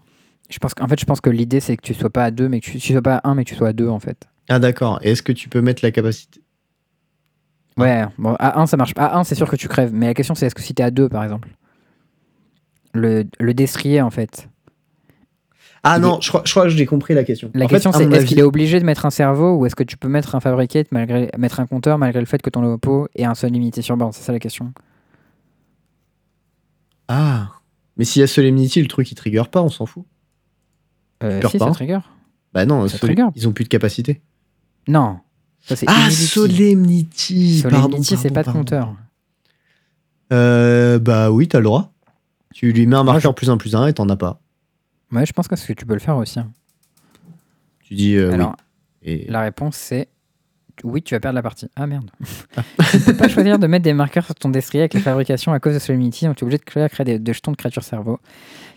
Je 0.49 0.59
pense 0.59 0.73
qu'en 0.73 0.87
fait, 0.87 0.99
je 0.99 1.05
pense 1.05 1.19
que 1.19 1.29
l'idée, 1.29 1.59
c'est 1.59 1.75
que 1.75 1.81
tu 1.81 1.93
sois 1.93 2.09
pas 2.09 2.23
à 2.23 2.31
deux, 2.31 2.47
mais 2.47 2.61
que 2.61 2.65
tu, 2.71 2.77
tu 2.79 2.93
sois 2.93 3.01
pas 3.01 3.17
à 3.17 3.29
un, 3.29 3.35
mais 3.35 3.43
que 3.43 3.49
tu 3.49 3.55
sois 3.55 3.69
à 3.69 3.73
deux, 3.73 3.89
en 3.89 3.99
fait. 3.99 4.27
Ah 4.47 4.59
d'accord. 4.59 4.99
Et 5.03 5.11
est-ce 5.11 5.21
que 5.21 5.33
tu 5.33 5.49
peux 5.49 5.61
mettre 5.61 5.83
la 5.83 5.91
capacité? 5.91 6.41
Ouais, 7.77 8.05
bon, 8.17 8.33
à 8.39 8.59
1, 8.59 8.65
ça 8.65 8.77
marche 8.77 8.93
pas. 8.93 9.05
À 9.07 9.17
1, 9.19 9.23
c'est 9.25 9.35
sûr 9.35 9.49
que 9.49 9.55
tu 9.57 9.67
crèves. 9.67 9.91
Mais 9.93 10.07
la 10.07 10.13
question, 10.13 10.35
c'est 10.35 10.45
est-ce 10.47 10.55
que 10.55 10.61
si 10.61 10.73
t'es 10.73 10.83
à 10.83 10.89
2, 10.91 11.09
par 11.09 11.23
exemple? 11.23 11.49
Le, 12.93 13.25
le 13.39 13.53
destrier, 13.53 14.01
en 14.01 14.09
fait. 14.09 14.49
Ah 15.83 15.99
non, 15.99 16.19
je 16.21 16.29
crois, 16.29 16.41
je 16.45 16.51
crois 16.51 16.63
que 16.63 16.69
j'ai 16.69 16.85
compris 16.85 17.13
la 17.13 17.23
question. 17.23 17.49
La 17.53 17.65
En 17.65 17.67
question, 17.67 17.91
c'est 17.91 18.03
est-ce 18.03 18.13
avis- 18.15 18.25
qu'il 18.25 18.39
est 18.39 18.43
obligé 18.43 18.79
de 18.79 18.85
mettre 18.85 19.05
un 19.05 19.09
cerveau 19.09 19.55
ou 19.57 19.65
est-ce 19.65 19.75
que 19.75 19.83
tu 19.83 19.95
peux 19.97 20.07
mettre 20.09 20.35
un 20.35 20.39
fabricate, 20.39 20.87
malgré, 20.91 21.29
mettre 21.37 21.59
un 21.59 21.65
compteur, 21.67 21.97
malgré 21.97 22.19
le 22.19 22.25
fait 22.25 22.41
que 22.41 22.49
ton 22.49 22.61
lopo 22.61 23.07
ait 23.15 23.25
un 23.25 23.35
seul 23.35 23.51
limité 23.51 23.81
sur 23.81 23.95
borne 23.97 24.11
C'est 24.11 24.23
ça 24.23 24.31
la 24.33 24.39
question. 24.39 24.73
Ah. 27.07 27.49
Mais 27.97 28.05
s'il 28.05 28.19
y 28.19 28.23
a 28.23 28.27
Solemnity, 28.27 28.81
le 28.81 28.87
truc 28.87 29.09
il 29.11 29.15
trigger 29.15 29.43
pas, 29.51 29.61
on 29.61 29.69
s'en 29.69 29.85
fout. 29.85 30.05
Euh, 31.23 31.39
Trigger 31.39 31.47
si, 31.51 31.57
pas 31.57 31.65
ça 31.65 31.71
trigger. 31.71 31.99
Bah 32.53 32.65
non, 32.65 32.87
Ça 32.87 32.97
Sol- 32.97 33.09
trigger. 33.09 33.27
ils 33.35 33.47
ont 33.47 33.53
plus 33.53 33.63
de 33.63 33.69
capacité. 33.69 34.21
Non. 34.87 35.19
Ça, 35.61 35.75
Ah. 35.87 36.09
Solemnity. 36.11 37.61
pardon, 37.63 37.81
Solemnity, 37.87 38.17
c'est 38.17 38.29
pas 38.31 38.41
de 38.41 38.45
pardon. 38.45 38.59
compteur. 38.59 38.95
Euh, 40.33 40.99
bah 40.99 41.31
oui, 41.31 41.47
t'as 41.47 41.57
le 41.59 41.63
droit. 41.65 41.91
Tu 42.53 42.71
lui 42.71 42.85
mets 42.87 42.95
un 42.95 43.03
marqueur 43.03 43.33
plus 43.35 43.49
1 43.49 43.57
plus 43.57 43.75
1 43.75 43.87
et 43.87 43.93
t'en 43.93 44.07
as 44.09 44.15
pas. 44.17 44.39
Ouais, 45.11 45.25
je 45.25 45.33
pense 45.33 45.47
que 45.47 45.55
tu 45.55 45.85
peux 45.85 45.93
le 45.93 45.99
faire 45.99 46.17
aussi. 46.17 46.39
hein. 46.39 46.51
Tu 47.83 47.93
dis 47.95 48.15
euh, 48.15 48.31
Alors, 48.33 48.55
oui. 49.05 49.11
Et... 49.11 49.31
la 49.31 49.41
réponse, 49.41 49.75
c'est 49.77 50.09
oui, 50.83 51.01
tu 51.01 51.15
vas 51.15 51.19
perdre 51.19 51.35
la 51.35 51.41
partie. 51.41 51.67
Ah 51.75 51.87
merde. 51.87 52.11
tu 52.91 52.99
peux 52.99 53.15
pas 53.17 53.27
choisir 53.27 53.57
de 53.57 53.65
mettre 53.65 53.83
des 53.83 53.93
marqueurs 53.93 54.25
sur 54.25 54.35
ton 54.35 54.49
destrier 54.49 54.83
avec 54.83 54.93
la 54.93 54.99
fabrication 54.99 55.51
à 55.51 55.59
cause 55.59 55.73
de 55.73 55.79
Solemnity, 55.79 56.25
donc 56.25 56.35
tu 56.35 56.43
es 56.43 56.45
obligé 56.45 56.59
de 56.59 56.63
créer, 56.65 56.87
créer 56.89 57.03
des, 57.03 57.17
des 57.19 57.33
jetons 57.33 57.51
de 57.51 57.57
créatures 57.57 57.83
cerveau. 57.83 58.19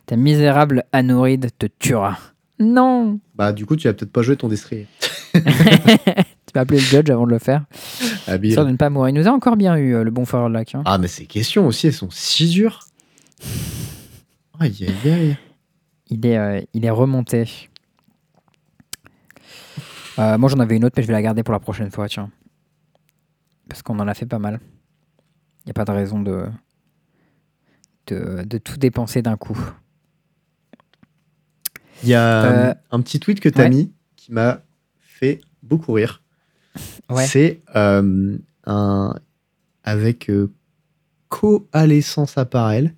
Ta 0.06 0.16
misérable 0.16 0.84
anoride 0.92 1.50
te 1.58 1.66
tuera. 1.66 2.18
Non 2.58 3.20
Bah 3.34 3.52
du 3.52 3.66
coup, 3.66 3.76
tu 3.76 3.86
vas 3.86 3.92
peut-être 3.92 4.12
pas 4.12 4.22
jouer 4.22 4.36
ton 4.36 4.48
destrier. 4.48 4.86
Tu 6.50 6.54
vas 6.54 6.62
appeler 6.62 6.80
le 6.80 6.84
judge 6.84 7.08
avant 7.10 7.26
de 7.26 7.30
le 7.30 7.38
faire. 7.38 7.64
Habile. 8.26 8.48
Histoire 8.50 8.66
de 8.66 8.72
ne 8.72 8.76
pas 8.76 8.90
mourir. 8.90 9.10
Il 9.14 9.20
nous 9.20 9.28
a 9.28 9.30
encore 9.30 9.56
bien 9.56 9.76
eu, 9.76 9.94
euh, 9.94 10.02
le 10.02 10.10
bon 10.10 10.24
Forward 10.24 10.52
Lac. 10.52 10.74
hein. 10.74 10.82
Ah, 10.84 10.98
mais 10.98 11.06
ces 11.06 11.26
questions 11.26 11.64
aussi, 11.68 11.86
elles 11.86 11.92
sont 11.92 12.08
si 12.10 12.48
dures. 12.48 12.80
Aïe, 14.58 14.74
aïe, 15.04 15.12
aïe. 15.12 15.36
Il, 16.10 16.26
est, 16.26 16.36
euh, 16.38 16.60
il 16.74 16.84
est 16.84 16.90
remonté. 16.90 17.68
Euh, 20.18 20.36
moi, 20.38 20.48
j'en 20.50 20.58
avais 20.58 20.76
une 20.76 20.84
autre, 20.84 20.94
mais 20.96 21.02
je 21.02 21.06
vais 21.08 21.12
la 21.14 21.22
garder 21.22 21.42
pour 21.42 21.52
la 21.52 21.60
prochaine 21.60 21.90
fois, 21.90 22.08
tiens. 22.08 22.30
Parce 23.68 23.82
qu'on 23.82 23.98
en 24.00 24.08
a 24.08 24.14
fait 24.14 24.26
pas 24.26 24.38
mal. 24.38 24.60
Il 25.64 25.68
n'y 25.68 25.70
a 25.70 25.74
pas 25.74 25.84
de 25.84 25.92
raison 25.92 26.20
de, 26.20 26.46
de, 28.08 28.42
de 28.44 28.58
tout 28.58 28.76
dépenser 28.76 29.22
d'un 29.22 29.36
coup. 29.36 29.58
Il 32.02 32.08
y 32.08 32.14
a 32.14 32.44
Euh, 32.44 32.70
euh, 32.70 32.74
un 32.90 33.00
petit 33.02 33.20
tweet 33.20 33.40
que 33.40 33.48
t'as 33.48 33.64
ouais. 33.64 33.70
mis 33.70 33.92
qui 34.16 34.32
m'a 34.32 34.62
fait 34.98 35.40
beaucoup 35.62 35.92
rire. 35.92 36.22
Ouais. 37.08 37.26
C'est 37.26 37.60
un 37.74 38.38
avec 39.84 40.30
Coalescence 41.28 42.38
Apparel. 42.38 42.94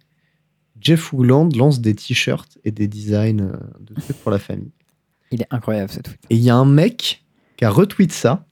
Jeff 0.82 1.12
Woodland 1.12 1.54
lance 1.56 1.80
des 1.80 1.94
t-shirts 1.94 2.58
et 2.64 2.72
des 2.72 2.88
designs 2.88 3.40
euh, 3.40 3.56
de 3.80 3.94
trucs 4.00 4.16
pour 4.18 4.30
la 4.30 4.38
famille. 4.38 4.72
Il 5.30 5.42
est 5.42 5.46
incroyable, 5.50 5.90
ce 5.90 6.00
tweet. 6.00 6.18
Et 6.28 6.36
il 6.36 6.42
y 6.42 6.50
a 6.50 6.56
un 6.56 6.64
mec 6.64 7.24
qui 7.56 7.64
a 7.64 7.70
retweet 7.70 8.12
ça. 8.12 8.44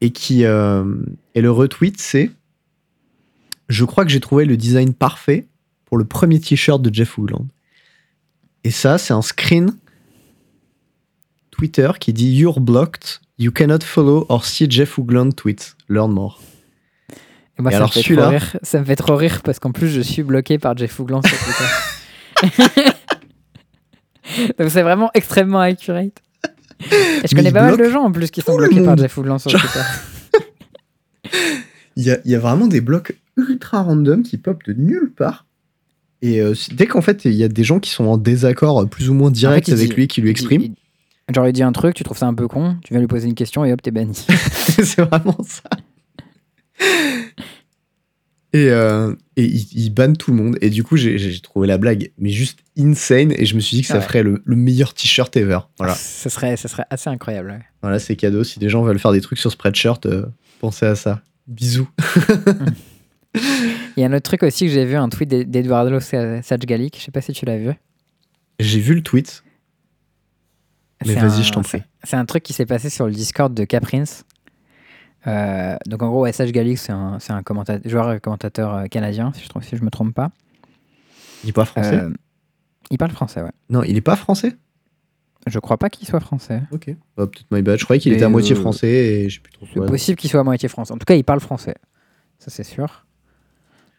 Et 0.00 0.10
qui. 0.10 0.44
euh, 0.44 0.84
et 1.34 1.40
le 1.40 1.50
retweet, 1.50 1.98
c'est. 2.00 2.30
Je 3.68 3.84
crois 3.84 4.04
que 4.04 4.10
j'ai 4.10 4.20
trouvé 4.20 4.44
le 4.44 4.56
design 4.56 4.94
parfait 4.94 5.48
pour 5.84 5.98
le 5.98 6.04
premier 6.04 6.38
t-shirt 6.38 6.80
de 6.80 6.94
Jeff 6.94 7.18
Woodland. 7.18 7.48
Et 8.64 8.70
ça, 8.70 8.98
c'est 8.98 9.12
un 9.12 9.22
screen 9.22 9.76
Twitter 11.50 11.90
qui 11.98 12.12
dit 12.12 12.30
You're 12.30 12.60
blocked. 12.60 13.20
You 13.38 13.50
cannot 13.50 13.80
follow 13.82 14.26
or 14.28 14.44
see 14.44 14.70
Jeff 14.70 14.98
Woodland 14.98 15.32
tweets. 15.34 15.74
Learn 15.88 16.12
more. 16.12 16.38
Et 17.58 17.62
moi, 17.62 17.70
Et 17.70 17.74
ça, 17.74 17.78
alors, 17.78 17.88
me 17.88 17.92
fait 18.02 18.14
trop 18.14 18.28
rire. 18.28 18.56
ça 18.62 18.78
me 18.80 18.84
fait 18.84 18.96
trop 18.96 19.16
rire 19.16 19.42
parce 19.42 19.58
qu'en 19.58 19.72
plus, 19.72 19.88
je 19.88 20.00
suis 20.00 20.22
bloqué 20.22 20.58
par 20.58 20.76
Jeff 20.76 20.98
Hoogland 20.98 21.22
sur 21.26 21.36
Twitter. 21.38 22.90
Donc, 24.58 24.70
c'est 24.70 24.82
vraiment 24.82 25.10
extrêmement 25.14 25.60
accurate. 25.60 26.22
Et 26.80 26.84
je 26.90 26.94
Mais 27.22 27.28
connais 27.30 27.48
il 27.48 27.52
pas 27.52 27.62
mal 27.62 27.76
de 27.76 27.90
gens 27.90 28.02
en 28.04 28.12
plus 28.12 28.30
qui 28.30 28.40
sont 28.42 28.52
tout 28.52 28.58
le 28.58 28.66
bloqués 28.68 28.82
par 28.84 28.90
monde. 28.92 29.00
Jeff 29.00 29.16
Hoogland 29.16 29.38
sur 29.38 29.50
Genre- 29.50 29.60
Twitter. 29.60 29.80
Il 31.96 32.04
y 32.04 32.12
a, 32.12 32.18
il 32.24 32.30
y 32.30 32.36
a 32.36 32.38
vraiment 32.38 32.68
des 32.68 32.80
blocs 32.80 33.16
ultra 33.36 33.82
random 33.82 34.22
qui 34.22 34.38
pop 34.38 34.62
de 34.64 34.72
nulle 34.72 35.10
part. 35.16 35.46
Et 36.22 36.40
euh, 36.40 36.54
dès 36.70 36.86
qu'en 36.86 37.00
fait, 37.00 37.24
il 37.24 37.32
y 37.34 37.42
a 37.42 37.48
des 37.48 37.64
gens 37.64 37.80
qui 37.80 37.90
sont 37.90 38.04
en 38.04 38.16
désaccord 38.16 38.82
euh, 38.82 38.86
plus 38.86 39.10
ou 39.10 39.14
moins 39.14 39.32
direct 39.32 39.66
il 39.66 39.74
avec 39.74 39.88
dit- 39.88 39.94
lui, 39.96 40.06
qui 40.06 40.20
lui 40.20 40.28
Il- 40.28 40.30
expriment, 40.30 40.62
il- 40.62 41.34
Genre, 41.34 41.48
il 41.48 41.52
dit 41.52 41.64
un 41.64 41.72
truc, 41.72 41.96
tu 41.96 42.04
trouves 42.04 42.16
ça 42.16 42.26
un 42.26 42.34
peu 42.34 42.46
con, 42.46 42.76
tu 42.84 42.92
viens 42.94 43.00
lui 43.00 43.08
poser 43.08 43.26
une 43.26 43.34
question 43.34 43.64
et 43.64 43.72
hop, 43.72 43.82
t'es 43.82 43.90
banni. 43.90 44.14
c'est 44.54 45.00
vraiment 45.00 45.36
ça. 45.44 45.68
Et, 48.54 48.70
euh, 48.70 49.14
et 49.36 49.44
il, 49.44 49.66
il 49.78 49.90
banne 49.90 50.16
tout 50.16 50.30
le 50.30 50.36
monde. 50.42 50.56
Et 50.62 50.70
du 50.70 50.82
coup, 50.82 50.96
j'ai 50.96 51.38
trouvé 51.40 51.66
la 51.68 51.76
blague, 51.76 52.12
mais 52.16 52.30
juste 52.30 52.60
insane. 52.78 53.32
Et 53.36 53.44
je 53.44 53.54
me 53.54 53.60
suis 53.60 53.76
dit 53.76 53.82
que 53.82 53.88
ça 53.88 53.96
Ouais. 53.96 54.00
ferait 54.00 54.22
le, 54.22 54.40
le 54.44 54.56
meilleur 54.56 54.94
t-shirt 54.94 55.36
ever. 55.36 55.58
Voilà, 55.76 55.94
Ce 55.94 56.28
serait, 56.30 56.56
ce 56.56 56.66
serait 56.66 56.86
assez 56.88 57.10
incroyable. 57.10 57.50
ouais. 57.50 57.60
voilà 57.82 57.98
c'est 57.98 58.16
cadeau. 58.16 58.44
Si 58.44 58.58
des 58.58 58.68
gens 58.70 58.82
veulent 58.82 58.98
faire 58.98 59.12
des 59.12 59.20
trucs 59.20 59.38
sur 59.38 59.52
Spreadshirt, 59.52 60.06
euh, 60.06 60.24
pensez 60.60 60.86
à 60.86 60.94
ça. 60.94 61.20
Bisous. 61.46 61.88
Il 63.34 64.00
y 64.00 64.02
a 64.02 64.06
un 64.06 64.12
autre 64.12 64.22
truc 64.22 64.42
aussi 64.42 64.66
que 64.66 64.72
j'ai 64.72 64.86
vu, 64.86 64.96
un 64.96 65.08
tweet 65.10 65.28
d'E- 65.28 65.44
d'Eduardo 65.44 66.00
Sa- 66.00 66.40
Sajgalik, 66.42 66.96
je 66.98 67.04
sais 67.04 67.10
pas 67.10 67.20
si 67.20 67.32
tu 67.32 67.44
l'as 67.44 67.58
vu. 67.58 67.72
J'ai 68.58 68.80
vu 68.80 68.94
le 68.94 69.02
tweet. 69.02 69.44
Mais 71.06 71.14
vas-y, 71.14 71.44
je 71.44 71.52
t'en 71.52 71.62
prie. 71.62 71.82
C'est 72.02 72.16
un 72.16 72.24
truc 72.24 72.42
qui 72.42 72.52
s'est 72.54 72.66
passé 72.66 72.90
sur 72.90 73.06
le 73.06 73.12
Discord 73.12 73.52
de 73.54 73.64
Caprins. 73.64 74.04
Euh, 75.26 75.76
donc 75.86 76.02
en 76.02 76.08
gros, 76.08 76.26
SH 76.30 76.52
Galix, 76.52 76.80
c'est 76.82 76.92
un, 76.92 77.18
un 77.28 77.42
commenta- 77.42 77.80
joueur 77.86 78.12
et 78.12 78.20
commentateur 78.20 78.74
euh, 78.74 78.84
canadien, 78.86 79.32
si 79.34 79.42
je, 79.42 79.48
trouve, 79.48 79.62
si 79.62 79.76
je 79.76 79.82
me 79.84 79.90
trompe 79.90 80.14
pas. 80.14 80.30
Il 81.44 81.52
pas 81.52 81.64
français? 81.64 81.96
Euh, 81.96 82.10
il 82.90 82.98
parle 82.98 83.10
français, 83.10 83.42
ouais. 83.42 83.50
Non, 83.68 83.82
il 83.82 83.96
est 83.96 84.00
pas 84.02 84.16
français? 84.16 84.56
Je 85.46 85.58
crois 85.58 85.76
pas 85.78 85.88
qu'il 85.88 86.06
soit 86.06 86.20
français. 86.20 86.62
Ok. 86.72 86.94
Bah, 87.16 87.26
Peut-être 87.26 87.46
my 87.50 87.62
bad. 87.62 87.78
Je 87.78 87.84
croyais 87.84 88.00
qu'il 88.00 88.12
était 88.12 88.24
à 88.24 88.28
moitié 88.28 88.56
euh, 88.56 88.60
français 88.60 88.88
et 88.88 89.28
je 89.28 89.36
sais 89.36 89.40
plus 89.40 89.52
trop 89.52 89.66
C'est 89.72 89.86
possible 89.86 90.18
qu'il 90.18 90.28
soit 90.30 90.40
à 90.40 90.44
moitié 90.44 90.68
français. 90.68 90.92
En 90.92 90.98
tout 90.98 91.04
cas, 91.06 91.14
il 91.14 91.24
parle 91.24 91.40
français. 91.40 91.74
Ça, 92.38 92.50
c'est 92.50 92.64
sûr. 92.64 93.06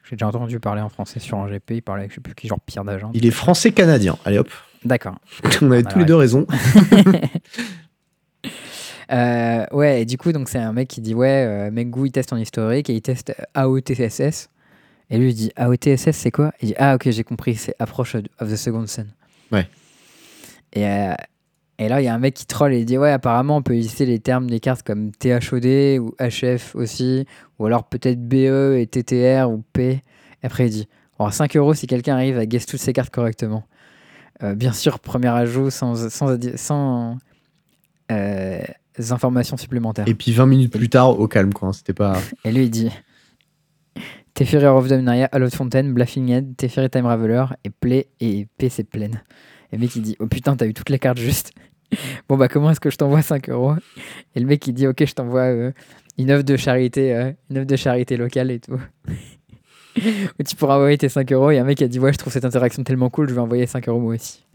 J'ai 0.04 0.16
déjà 0.16 0.28
entendu 0.28 0.60
parler 0.60 0.82
en 0.82 0.90
français 0.90 1.20
sur 1.20 1.38
un 1.38 1.48
GP. 1.50 1.72
Il 1.72 1.82
parlait 1.82 2.02
avec 2.02 2.12
je 2.12 2.16
sais 2.16 2.22
plus 2.22 2.36
qui, 2.36 2.48
genre 2.48 2.60
Pierre 2.60 2.84
d'Agent. 2.84 3.12
Il 3.14 3.26
est 3.26 3.32
français-canadien. 3.32 4.18
Allez 4.26 4.38
hop. 4.40 4.50
D'accord. 4.84 5.16
On 5.62 5.72
avait 5.72 5.82
Voilà, 5.82 5.84
tous 5.84 6.00
les 6.00 6.06
deux 6.06 6.16
raison. 6.16 6.46
Euh, 9.12 9.66
ouais, 9.72 10.02
et 10.02 10.06
du 10.06 10.18
coup, 10.18 10.32
donc 10.32 10.50
c'est 10.50 10.60
un 10.60 10.74
mec 10.74 10.88
qui 10.88 11.02
dit 11.02 11.14
Ouais, 11.14 11.46
euh, 11.48 11.72
Mengu 11.72 12.08
il 12.08 12.12
teste 12.12 12.32
en 12.34 12.38
historique 12.38 12.90
et 12.90 12.94
il 12.94 13.02
teste 13.02 13.34
AOTSS. 13.54 14.50
Et 15.12 15.18
lui 15.18 15.32
il 15.32 15.36
dit 15.36 15.52
AOTSS 15.56 16.12
c'est 16.12 16.32
quoi? 16.32 16.52
Il 16.62 16.70
dit 16.70 16.76
Ah, 16.78 16.96
ok, 16.96 17.10
j'ai 17.10 17.24
compris, 17.24 17.56
c'est 17.56 17.76
Approach 17.80 18.16
of 18.16 18.52
the 18.52 18.56
Second 18.56 18.86
Sun. 18.86 19.08
Ouais. 19.52 19.68
Et, 20.74 20.86
euh, 20.88 21.14
et 21.80 21.88
là, 21.88 22.02
il 22.02 22.06
y 22.06 22.08
a 22.08 22.14
un 22.14 22.20
mec 22.20 22.36
qui 22.36 22.46
troll 22.46 22.74
et 22.74 22.80
il 22.80 22.86
dit 22.86 22.98
Ouais, 22.98 23.12
apparemment, 23.12 23.58
on 23.58 23.62
peut 23.64 23.74
lister 23.74 24.06
les 24.06 24.20
termes 24.20 24.50
des 24.50 24.60
cartes 24.60 24.84
comme 24.84 25.12
THOD 25.12 26.00
ou 26.00 26.14
HF 26.20 26.76
aussi, 26.76 27.26
ou 27.58 27.66
alors 27.66 27.86
peut-être 27.86 28.22
BE 28.22 28.78
et 28.78 28.86
TTR 28.86 29.50
ou 29.50 29.64
P. 29.74 29.92
Et 29.92 30.02
après, 30.46 30.68
il 30.68 30.72
dit 30.72 30.88
Alors 31.18 31.34
5 31.34 31.56
euros 31.56 31.74
si 31.74 31.88
quelqu'un 31.88 32.16
arrive 32.16 32.38
à 32.38 32.46
guess 32.46 32.66
toutes 32.66 32.80
ces 32.80 32.94
cartes 32.94 33.12
correctement. 33.12 33.64
Euh, 34.44 34.56
bien 34.56 34.72
sûr, 34.72 35.00
premier 35.00 35.30
ajout 35.30 35.70
sans, 35.70 36.10
sans, 36.10 37.18
euh, 38.12 38.62
informations 39.12 39.58
supplémentaires. 39.58 40.08
Et 40.08 40.14
puis 40.14 40.32
20 40.32 40.46
minutes 40.46 40.78
plus 40.78 40.90
tard, 40.90 41.20
au 41.20 41.28
calme, 41.28 41.54
quoi. 41.54 41.74
C'était 41.74 41.94
pas. 41.94 42.18
Et 42.46 42.52
lui, 42.52 42.64
il 42.64 42.70
dit 42.70 42.90
Teferi 44.34 44.66
of 44.66 44.88
Dominaria, 44.88 45.28
Hallowed 45.32 45.54
Fontaine, 45.54 45.94
Bluffing 45.94 46.30
Head, 46.30 46.56
Teferi 46.56 46.90
Time 46.90 47.06
Raveler, 47.06 47.46
et 47.64 47.70
Play, 47.70 48.08
et 48.20 48.48
P, 48.58 48.70
c'est 48.70 48.84
pleine. 48.84 49.22
Et 49.72 49.76
le 49.76 49.82
mec, 49.82 49.96
il 49.96 50.02
dit 50.02 50.16
Oh 50.20 50.28
putain, 50.28 50.56
t'as 50.56 50.66
eu 50.66 50.74
toutes 50.74 50.90
les 50.90 51.00
cartes 51.00 51.18
juste. 51.18 51.52
bon, 52.30 52.38
bah, 52.38 52.48
comment 52.48 52.72
est-ce 52.72 52.80
que 52.80 52.90
je 52.90 52.96
t'envoie 52.96 53.22
5 53.22 53.50
euros? 53.50 53.76
Et 54.36 54.40
le 54.40 54.46
mec, 54.46 54.66
il 54.68 54.74
dit 54.74 54.88
Ok, 54.88 55.04
je 55.06 55.14
t'envoie 55.14 55.42
euh, 55.42 55.72
une 56.18 56.32
œuvre 56.32 56.44
de 56.44 56.56
charité, 56.58 57.14
euh, 57.14 57.32
une 57.50 57.58
œuvre 57.58 57.68
de 57.68 57.76
charité 57.76 58.18
locale 58.18 58.52
et 58.52 58.60
tout. 58.60 58.80
Où 59.98 60.44
tu 60.44 60.56
pourras 60.56 60.76
envoyer 60.76 60.98
tes 60.98 61.10
5 61.10 61.32
euros. 61.32 61.52
Et 61.52 61.60
un 61.60 61.64
mec 61.64 61.82
a 61.82 61.88
dit 61.88 62.00
Ouais, 62.00 62.14
je 62.14 62.18
trouve 62.18 62.32
cette 62.32 62.46
interaction 62.46 62.84
tellement 62.84 63.10
cool, 63.10 63.28
je 63.30 63.34
vais 63.34 63.42
envoyer 63.42 63.66
5 63.66 63.90
euros 63.90 64.00
moi 64.00 64.16
aussi. 64.16 64.46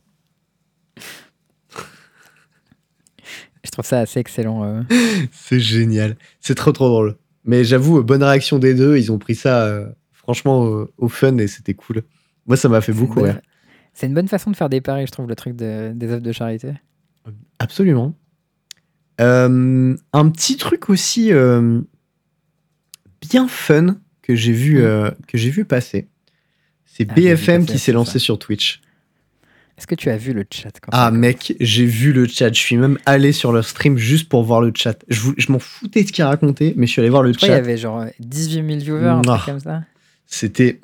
Je 3.65 3.71
trouve 3.71 3.85
ça 3.85 4.01
assez 4.01 4.21
excellent. 4.21 4.65
euh. 4.65 4.83
C'est 5.33 5.61
génial. 5.61 6.17
C'est 6.41 6.55
trop 6.55 6.73
trop 6.73 6.89
drôle. 6.89 7.17
Mais 7.45 7.65
j'avoue, 7.65 7.99
euh, 7.99 8.03
bonne 8.03 8.23
réaction 8.23 8.59
des 8.59 8.75
deux. 8.75 8.97
Ils 8.97 9.11
ont 9.13 9.19
pris 9.19 9.35
ça 9.35 9.65
euh, 9.65 9.87
franchement 10.13 10.67
euh, 10.67 10.91
au 10.99 11.09
fun 11.09 11.37
et 11.39 11.47
c'était 11.47 11.75
cool. 11.75 12.03
Moi, 12.47 12.57
ça 12.57 12.69
m'a 12.69 12.81
fait 12.81 12.93
beaucoup 12.93 13.21
bonne- 13.21 13.31
rire. 13.33 13.41
C'est 13.93 14.07
une 14.07 14.15
bonne 14.15 14.29
façon 14.29 14.51
de 14.51 14.57
faire 14.57 14.69
des 14.69 14.81
paris, 14.81 15.07
je 15.07 15.13
trouve, 15.13 15.29
le 15.29 15.37
truc 15.37 15.55
de- 15.57 15.93
des 15.95 16.09
œuvres 16.11 16.23
de 16.23 16.33
charité. 16.33 16.73
Absolument. 17.59 18.15
Euh, 19.21 19.97
un 20.13 20.29
petit 20.31 20.57
truc 20.57 20.91
aussi 20.91 21.31
bien 23.21 23.49
fun 23.49 23.97
que 24.23 24.35
j'ai 24.35 24.53
vu, 24.53 24.79
Mm. 24.79 24.85
euh, 24.85 25.11
que 25.29 25.39
j'ai 25.39 25.51
vu 25.51 25.65
passer, 25.65 26.09
C'est 26.87 27.07
Ah, 27.11 27.15
BFM 27.15 27.67
qui 27.67 27.79
s'est 27.79 27.91
ça. 27.91 27.97
lancé 27.97 28.19
sur 28.21 28.39
Twitch. 28.39 28.81
Est-ce 29.77 29.87
que 29.87 29.95
tu 29.95 30.09
as 30.11 30.17
vu 30.17 30.33
le 30.33 30.45
chat 30.51 30.71
quand 30.81 30.91
Ah 30.93 31.11
mec, 31.11 31.55
j'ai 31.61 31.85
vu 31.85 32.13
le 32.13 32.27
chat. 32.27 32.53
Je 32.53 32.61
suis 32.61 32.77
même 32.77 32.99
allé 33.07 33.33
sur 33.33 33.53
leur 33.53 33.65
stream 33.65 33.99
juste 33.99 34.29
pour 34.29 34.45
voir 34.45 34.61
le 34.61 34.73
chat. 34.75 34.97
Je, 35.09 35.51
m'en 35.51 35.59
foutais 35.59 36.03
de 36.03 36.09
ce 36.09 36.13
qu'ils 36.13 36.25
racontaient, 36.25 36.75
mais 36.77 36.87
je 36.87 36.93
suis 36.93 37.01
allé 37.01 37.11
voir 37.11 37.23
le 37.23 37.33
Je 37.33 37.39
crois 37.39 37.49
qu'il 37.49 37.57
y 37.57 37.59
chat. 37.59 37.65
avait 37.65 37.77
genre 37.77 38.05
18 38.21 38.55
000 38.55 38.79
viewers, 38.79 39.09
un 39.09 39.23
truc 39.23 39.45
comme 39.47 39.61
ça. 39.61 39.83
C'était 40.27 40.81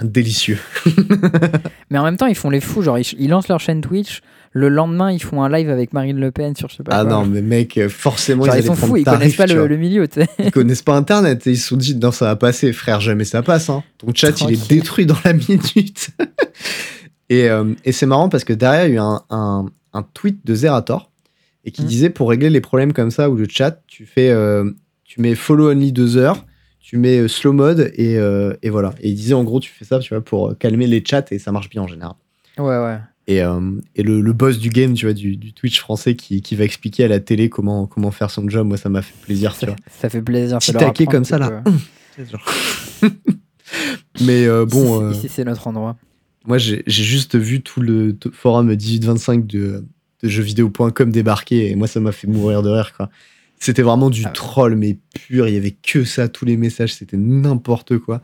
délicieux. 0.00 0.58
Mais 1.90 1.98
en 1.98 2.04
même 2.04 2.16
temps, 2.16 2.26
ils 2.26 2.34
font 2.34 2.50
les 2.50 2.60
fous. 2.60 2.82
Genre, 2.82 2.98
ils, 2.98 3.06
ils 3.18 3.28
lancent 3.28 3.48
leur 3.48 3.60
chaîne 3.60 3.80
Twitch. 3.80 4.22
Le 4.52 4.70
lendemain, 4.70 5.12
ils 5.12 5.22
font 5.22 5.42
un 5.42 5.50
live 5.50 5.68
avec 5.68 5.92
Marine 5.92 6.18
Le 6.18 6.30
Pen 6.30 6.56
sur 6.56 6.68
je 6.70 6.76
sais 6.76 6.82
pas 6.82 6.96
Ah 6.96 7.04
quoi. 7.04 7.12
non, 7.12 7.26
mais 7.26 7.42
mec, 7.42 7.76
euh, 7.76 7.88
forcément, 7.90 8.44
Genre, 8.44 8.56
ils, 8.56 8.60
ils 8.60 8.66
sont 8.66 8.74
fous, 8.74 8.96
ils 8.96 9.04
tarif, 9.04 9.36
connaissent 9.36 9.36
pas 9.36 9.46
le, 9.46 9.76
milieu, 9.76 10.08
tu 10.08 10.22
sais. 10.22 10.28
Ils 10.38 10.50
connaissent 10.50 10.82
pas 10.82 10.96
Internet 10.96 11.46
et 11.46 11.50
ils 11.50 11.58
se 11.58 11.68
sont 11.68 11.76
dit 11.76 11.94
non, 11.96 12.10
ça 12.10 12.24
va 12.24 12.36
passer, 12.36 12.72
frère, 12.72 13.00
jamais 13.00 13.24
ça 13.24 13.42
passe. 13.42 13.68
Hein. 13.68 13.84
Ton 13.98 14.08
chat, 14.14 14.40
il 14.40 14.52
est 14.54 14.68
détruit 14.68 15.04
dans 15.04 15.18
la 15.24 15.34
minute. 15.34 16.08
et 17.28 17.48
euh, 17.50 17.74
et 17.84 17.92
c'est 17.92 18.06
marrant 18.06 18.28
parce 18.28 18.44
que 18.44 18.52
derrière, 18.52 18.86
il 18.86 18.88
y 18.88 18.92
a 18.92 18.94
eu 18.96 18.98
un, 18.98 19.22
un, 19.30 19.66
un 19.92 20.02
tweet 20.02 20.44
de 20.44 20.54
Zerator 20.54 21.10
et 21.64 21.70
qui 21.70 21.82
Mm. 21.82 21.86
disait 21.86 22.10
pour 22.10 22.30
régler 22.30 22.50
les 22.50 22.60
problèmes 22.60 22.92
comme 22.92 23.10
ça 23.10 23.28
ou 23.30 23.36
le 23.36 23.46
chat, 23.48 23.82
tu 23.86 24.06
fais, 24.06 24.30
euh, 24.30 24.70
tu 25.04 25.20
mets 25.20 25.34
follow 25.34 25.70
only 25.70 25.92
deux 25.92 26.16
heures, 26.16 26.44
tu 26.80 26.96
mets 26.96 27.18
euh, 27.18 27.28
slow 27.28 27.52
mode 27.52 27.92
et, 27.94 28.14
et 28.62 28.70
voilà. 28.70 28.94
Et 29.00 29.08
il 29.10 29.14
disait 29.14 29.34
en 29.34 29.44
gros, 29.44 29.60
tu 29.60 29.70
fais 29.70 29.84
ça, 29.84 29.98
tu 29.98 30.14
vois, 30.14 30.22
pour 30.24 30.56
calmer 30.58 30.86
les 30.86 31.02
chats 31.04 31.24
et 31.30 31.38
ça 31.38 31.52
marche 31.52 31.68
bien 31.68 31.82
en 31.82 31.86
général. 31.88 32.14
Ouais, 32.58 32.64
ouais. 32.78 32.98
Et, 33.26 33.40
et 33.94 34.02
le, 34.02 34.22
le 34.22 34.32
boss 34.32 34.58
du 34.58 34.70
game, 34.70 34.94
tu 34.94 35.04
vois, 35.04 35.12
du, 35.12 35.36
du 35.36 35.52
Twitch 35.52 35.80
français 35.80 36.14
qui, 36.16 36.40
qui 36.40 36.56
va 36.56 36.64
expliquer 36.64 37.04
à 37.04 37.08
la 37.08 37.20
télé 37.20 37.50
comment, 37.50 37.86
comment 37.86 38.10
faire 38.10 38.30
son 38.30 38.48
job, 38.48 38.66
moi 38.66 38.78
ça 38.78 38.88
m'a 38.88 39.02
fait 39.02 39.14
plaisir, 39.20 39.54
tu 39.58 39.66
vois. 39.66 39.76
Ça 40.00 40.08
fait 40.08 40.22
plaisir. 40.22 40.58
Petit 40.60 40.72
taquet 40.72 41.04
comme 41.04 41.24
ça, 41.26 41.36
là. 41.38 41.62
Mais 44.20 44.48
bon, 44.66 45.10
ici, 45.12 45.28
c'est 45.28 45.44
notre 45.44 45.66
endroit. 45.66 45.96
Moi 46.48 46.58
j'ai 46.58 46.82
juste 46.86 47.36
vu 47.36 47.60
tout 47.60 47.80
le 47.80 48.16
forum 48.32 48.66
1825 48.68 49.46
de, 49.46 49.84
de 50.22 50.28
jeuxvideo.com 50.28 51.10
débarquer 51.12 51.70
et 51.70 51.74
moi 51.76 51.86
ça 51.86 52.00
m'a 52.00 52.12
fait 52.12 52.26
mourir 52.26 52.62
de 52.62 52.70
rire 52.70 52.92
quoi. 52.96 53.08
C'était 53.60 53.82
vraiment 53.82 54.08
du 54.10 54.22
Ah 54.24 54.28
ouais. 54.28 54.32
troll 54.34 54.74
mais 54.76 54.96
pur, 55.14 55.46
il 55.48 55.54
y 55.54 55.56
avait 55.56 55.72
que 55.82 56.04
ça, 56.04 56.28
tous 56.28 56.44
les 56.44 56.56
messages 56.56 56.94
c'était 56.94 57.16
n'importe 57.16 57.98
quoi. 57.98 58.22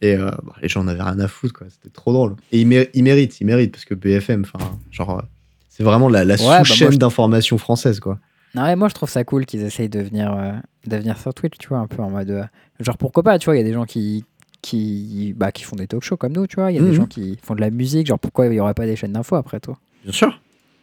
Et 0.00 0.14
euh, 0.14 0.30
les 0.62 0.68
gens 0.68 0.84
n'avaient 0.84 1.02
rien 1.02 1.18
à 1.18 1.28
foutre 1.28 1.52
quoi, 1.54 1.66
c'était 1.70 1.92
trop 1.92 2.12
drôle. 2.12 2.36
Et 2.52 2.60
ils, 2.60 2.66
méri- 2.66 2.88
ils 2.94 3.02
méritent, 3.02 3.40
ils 3.40 3.44
méritent 3.44 3.72
parce 3.72 3.84
que 3.84 3.94
BFM, 3.94 4.44
enfin, 4.52 4.78
genre, 4.92 5.18
euh, 5.18 5.22
c'est 5.68 5.82
vraiment 5.82 6.08
la, 6.08 6.24
la 6.24 6.34
Ouais, 6.36 6.46
bah, 6.46 6.64
sous-chaîne 6.64 6.92
je- 6.92 6.98
d'information 6.98 7.58
française 7.58 7.98
quoi. 8.00 8.18
Non, 8.54 8.62
ouais, 8.62 8.76
moi, 8.76 8.88
je 8.88 8.94
trouve 8.94 9.10
ça 9.10 9.24
cool 9.24 9.44
qu'ils 9.44 9.62
essayent 9.62 9.90
de 9.90 10.00
venir, 10.00 10.32
euh, 10.32 10.52
de 10.86 10.96
venir 10.96 11.18
sur 11.18 11.34
Twitch, 11.34 11.58
tu 11.58 11.68
vois, 11.68 11.78
un 11.78 11.86
peu 11.86 12.00
en 12.02 12.08
mode. 12.10 12.30
euh, 12.30 12.44
genre, 12.80 12.96
pourquoi 12.96 13.22
pas, 13.22 13.38
tu 13.38 13.44
vois, 13.44 13.56
il 13.56 13.58
y 13.58 13.60
a 13.60 13.64
des 13.64 13.74
gens 13.74 13.84
qui. 13.84 14.24
Qui, 14.68 15.32
bah, 15.34 15.50
qui 15.50 15.62
font 15.64 15.76
des 15.76 15.86
talk 15.86 16.02
shows 16.02 16.16
comme 16.18 16.32
nous, 16.34 16.46
tu 16.46 16.56
vois. 16.56 16.70
Il 16.70 16.74
y 16.74 16.78
a 16.78 16.82
Mhm. 16.82 16.90
des 16.90 16.94
gens 16.94 17.06
qui 17.06 17.38
font 17.42 17.54
de 17.54 17.60
la 17.62 17.70
musique. 17.70 18.06
Genre, 18.06 18.18
pourquoi 18.18 18.46
il 18.46 18.50
n'y 18.50 18.60
aurait 18.60 18.74
pas 18.74 18.84
des 18.84 18.96
chaînes 18.96 19.12
d'infos 19.12 19.36
après 19.36 19.60
toi? 19.60 19.78
Bien 20.04 20.12
sûr. 20.12 20.40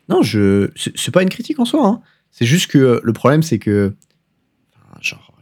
Non, 0.09 0.21
je 0.23 0.71
c'est 0.95 1.11
pas 1.13 1.21
une 1.21 1.29
critique 1.29 1.59
en 1.59 1.65
soi. 1.65 1.85
hein. 1.87 2.01
C'est 2.31 2.45
juste 2.47 2.71
que 2.71 2.77
euh, 2.79 2.99
le 3.03 3.13
problème, 3.13 3.43
c'est 3.43 3.59
que 3.59 3.93
genre 5.01 5.31
euh, 5.37 5.41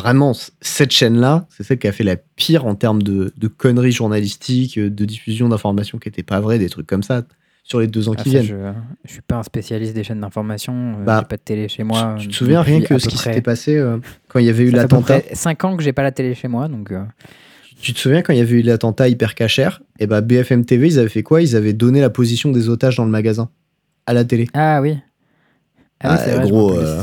vraiment 0.00 0.32
cette 0.60 0.90
chaîne-là, 0.90 1.46
c'est 1.50 1.64
celle 1.64 1.78
qui 1.78 1.86
a 1.88 1.92
fait 1.92 2.04
la 2.04 2.16
pire 2.16 2.66
en 2.66 2.74
termes 2.74 3.02
de, 3.02 3.32
de 3.36 3.48
conneries 3.48 3.92
journalistiques, 3.92 4.78
euh, 4.78 4.90
de 4.90 5.04
diffusion 5.04 5.48
d'informations 5.48 5.98
qui 5.98 6.08
n'étaient 6.08 6.22
pas 6.22 6.40
vraies, 6.40 6.58
des 6.58 6.68
trucs 6.70 6.86
comme 6.86 7.02
ça 7.02 7.22
sur 7.68 7.80
les 7.80 7.86
deux 7.86 8.08
ans 8.08 8.14
Ah, 8.16 8.22
qui 8.22 8.30
viennent. 8.30 8.44
je, 8.44 8.54
je 9.04 9.12
suis 9.12 9.20
pas 9.20 9.36
un 9.36 9.42
spécialiste 9.42 9.94
des 9.94 10.02
chaînes 10.02 10.20
d'information. 10.20 10.96
euh, 11.00 11.04
Bah, 11.04 11.22
pas 11.28 11.36
de 11.36 11.42
télé 11.42 11.68
chez 11.68 11.84
moi. 11.84 12.16
tu, 12.18 12.22
tu 12.22 12.28
te 12.28 12.34
euh, 12.34 12.38
souviens 12.38 12.62
rien 12.62 12.80
que 12.80 12.98
ce 12.98 13.08
qui 13.08 13.18
s'était 13.18 13.42
passé 13.42 13.76
euh, 13.76 13.98
quand 14.28 14.38
il 14.38 14.46
y 14.46 14.48
avait 14.48 14.64
eu 14.64 14.70
l'attentat 14.70 15.20
près 15.20 15.34
5 15.34 15.64
ans 15.64 15.76
que 15.76 15.82
j'ai 15.82 15.92
pas 15.92 16.02
la 16.02 16.10
télé 16.12 16.34
chez 16.34 16.48
moi, 16.48 16.66
donc. 16.68 16.90
euh, 16.92 17.04
Tu 17.82 17.92
te 17.92 17.98
souviens 17.98 18.22
quand 18.22 18.32
il 18.32 18.38
y 18.38 18.42
avait 18.42 18.60
eu 18.60 18.62
l'attentat 18.62 19.08
hyper 19.08 19.34
cachère 19.34 19.82
Et 20.00 20.06
bah 20.06 20.22
BFM 20.22 20.64
TV, 20.64 20.88
ils 20.88 20.98
avaient 20.98 21.10
fait 21.10 21.22
quoi? 21.22 21.42
Ils 21.42 21.56
avaient 21.56 21.74
donné 21.74 22.00
la 22.00 22.08
position 22.10 22.50
des 22.50 22.70
otages 22.70 22.96
dans 22.96 23.04
le 23.04 23.10
magasin 23.10 23.50
à 24.06 24.14
la 24.14 24.24
télé. 24.24 24.48
Ah 24.54 24.80
oui. 24.80 24.96
Ah, 26.00 26.14
Ah, 26.18 26.24
oui, 26.26 26.32
vrai, 26.36 26.48
gros, 26.48 26.72
euh. 26.78 27.02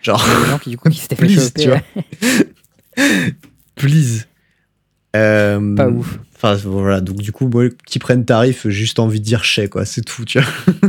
Genre 0.00 0.24
Il 0.24 0.32
y 0.32 0.36
a 0.36 0.44
des 0.44 0.50
gens 0.50 0.58
qui, 0.58 0.70
du 0.70 0.76
coup, 0.78 0.88
qui 0.90 0.98
s'étaient 1.00 1.16
fait 1.16 1.28
choper. 1.28 1.80
please. 3.74 4.26
Pas 5.12 5.88
ouf. 5.88 6.20
Enfin 6.40 6.54
voilà, 6.54 7.00
donc 7.00 7.16
du 7.16 7.32
coup, 7.32 7.48
moi, 7.48 7.64
qui 7.86 7.98
prennent 7.98 8.24
tarif, 8.24 8.68
juste 8.68 9.00
envie 9.00 9.18
de 9.20 9.24
dire 9.24 9.42
chais, 9.44 9.68
quoi, 9.68 9.84
c'est 9.84 10.02
tout, 10.02 10.24
tu 10.24 10.38
vois. 10.40 10.48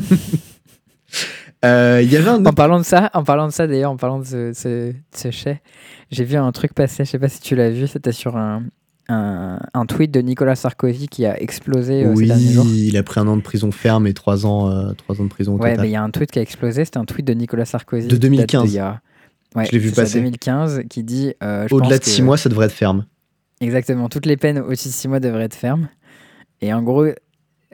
Euh, 1.65 2.01
y 2.05 2.15
avait 2.15 2.29
un 2.29 2.45
En 2.45 2.53
parlant 2.53 2.79
de 2.79 2.85
ça, 2.85 3.09
en 3.13 3.23
parlant 3.25 3.47
de 3.47 3.51
ça 3.51 3.67
d'ailleurs, 3.67 3.91
en 3.91 3.97
parlant 3.97 4.19
de 4.19 4.23
ce, 4.23 4.53
ce, 4.53 4.93
ce 5.13 5.29
chais, 5.29 5.61
j'ai 6.09 6.23
vu 6.23 6.37
un 6.37 6.49
truc 6.53 6.73
passer, 6.73 7.03
je 7.03 7.09
sais 7.09 7.19
pas 7.19 7.27
si 7.27 7.41
tu 7.41 7.53
l'as 7.55 7.69
vu, 7.69 7.85
c'était 7.85 8.13
sur 8.13 8.37
un, 8.37 8.63
un, 9.09 9.59
un 9.73 9.85
tweet 9.85 10.09
de 10.09 10.21
Nicolas 10.21 10.55
Sarkozy 10.55 11.09
qui 11.09 11.25
a 11.25 11.37
explosé 11.41 12.05
euh, 12.05 12.15
ces 12.15 12.27
derniers 12.27 12.53
jours. 12.53 12.65
Oui, 12.65 12.85
il 12.87 12.95
a 12.95 13.03
pris 13.03 13.19
un 13.19 13.27
an 13.27 13.35
de 13.35 13.41
prison 13.41 13.71
ferme 13.73 14.07
et 14.07 14.13
trois 14.13 14.45
ans, 14.45 14.69
euh, 14.71 14.93
trois 14.93 15.19
ans 15.19 15.25
de 15.25 15.29
prison 15.29 15.55
au 15.55 15.57
Ouais, 15.57 15.71
total. 15.71 15.81
mais 15.81 15.89
il 15.89 15.93
y 15.93 15.97
a 15.97 16.03
un 16.03 16.11
tweet 16.11 16.31
qui 16.31 16.39
a 16.39 16.41
explosé, 16.41 16.85
c'était 16.85 16.99
un 16.99 17.03
tweet 17.05 17.25
de 17.27 17.33
Nicolas 17.33 17.65
Sarkozy. 17.65 18.07
De 18.07 18.13
qui 18.13 18.19
date 18.19 18.29
2015. 18.29 18.63
d'il 18.65 18.75
y 18.75 18.79
a- 18.79 19.01
Ouais, 19.55 19.65
Je 19.65 19.71
l'ai 19.71 19.79
vu 19.79 19.91
passer. 19.91 20.19
2015, 20.19 20.83
qui 20.89 21.03
dit. 21.03 21.33
euh, 21.43 21.67
Au-delà 21.71 21.97
de 21.97 22.03
que- 22.03 22.09
six 22.09 22.21
mois, 22.21 22.37
ça 22.37 22.47
devrait 22.47 22.67
être 22.67 22.71
ferme. 22.71 23.05
Exactement, 23.61 24.07
toutes 24.09 24.25
les 24.25 24.37
peines 24.37 24.59
au-dessus 24.59 24.87
de 24.87 24.93
6 24.93 25.07
mois 25.07 25.19
devraient 25.19 25.43
être 25.45 25.55
fermes. 25.55 25.89
Et 26.61 26.73
en 26.73 26.81
gros, 26.81 27.05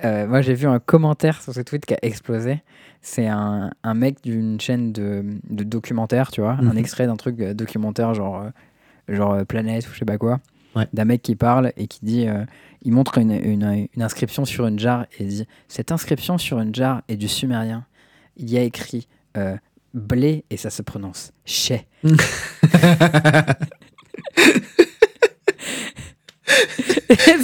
euh, 0.04 0.28
moi 0.28 0.42
j'ai 0.42 0.54
vu 0.56 0.68
un 0.68 0.80
commentaire 0.80 1.42
sur 1.42 1.54
ce 1.54 1.62
tweet 1.62 1.86
qui 1.86 1.94
a 1.94 2.00
explosé. 2.02 2.62
C'est 3.02 3.28
un, 3.28 3.72
un 3.84 3.94
mec 3.94 4.24
d'une 4.24 4.60
chaîne 4.60 4.92
de, 4.92 5.24
de 5.50 5.64
documentaire, 5.64 6.32
tu 6.32 6.42
vois, 6.42 6.54
un 6.54 6.72
Mhm. 6.72 6.78
extrait 6.78 7.06
d'un 7.06 7.16
truc 7.18 7.40
euh, 7.40 7.54
documentaire 7.54 8.14
genre, 8.16 8.42
euh, 8.42 8.50
genre 9.14 9.34
euh, 9.34 9.44
Planète 9.44 9.88
ou 9.88 9.94
je 9.94 10.00
sais 10.00 10.06
pas 10.06 10.18
quoi. 10.18 10.40
Ouais. 10.76 10.88
D'un 10.92 11.06
mec 11.06 11.22
qui 11.22 11.36
parle 11.36 11.72
et 11.78 11.88
qui 11.88 12.00
dit. 12.04 12.28
il 12.82 12.92
montre 12.92 13.18
une, 13.20 13.32
une- 13.32 13.88
une 13.96 14.02
inscription 14.02 14.44
sur 14.44 14.68
une 14.68 14.78
jarre 14.80 15.06
et 15.20 15.24
dit 15.24 15.48
Cette 15.70 15.92
inscription 15.92 16.38
sur 16.38 16.60
une 16.60 16.76
jarre 16.76 17.02
est 17.08 17.16
du 17.16 17.28
sumérien. 17.30 17.86
Il 18.38 18.50
y 18.52 18.58
a 18.58 18.62
écrit 18.64 19.08
blé 19.94 20.44
et 20.50 20.58
ça 20.58 20.70
se 20.70 20.82
prononce 20.82 21.32
chais. 21.46 21.88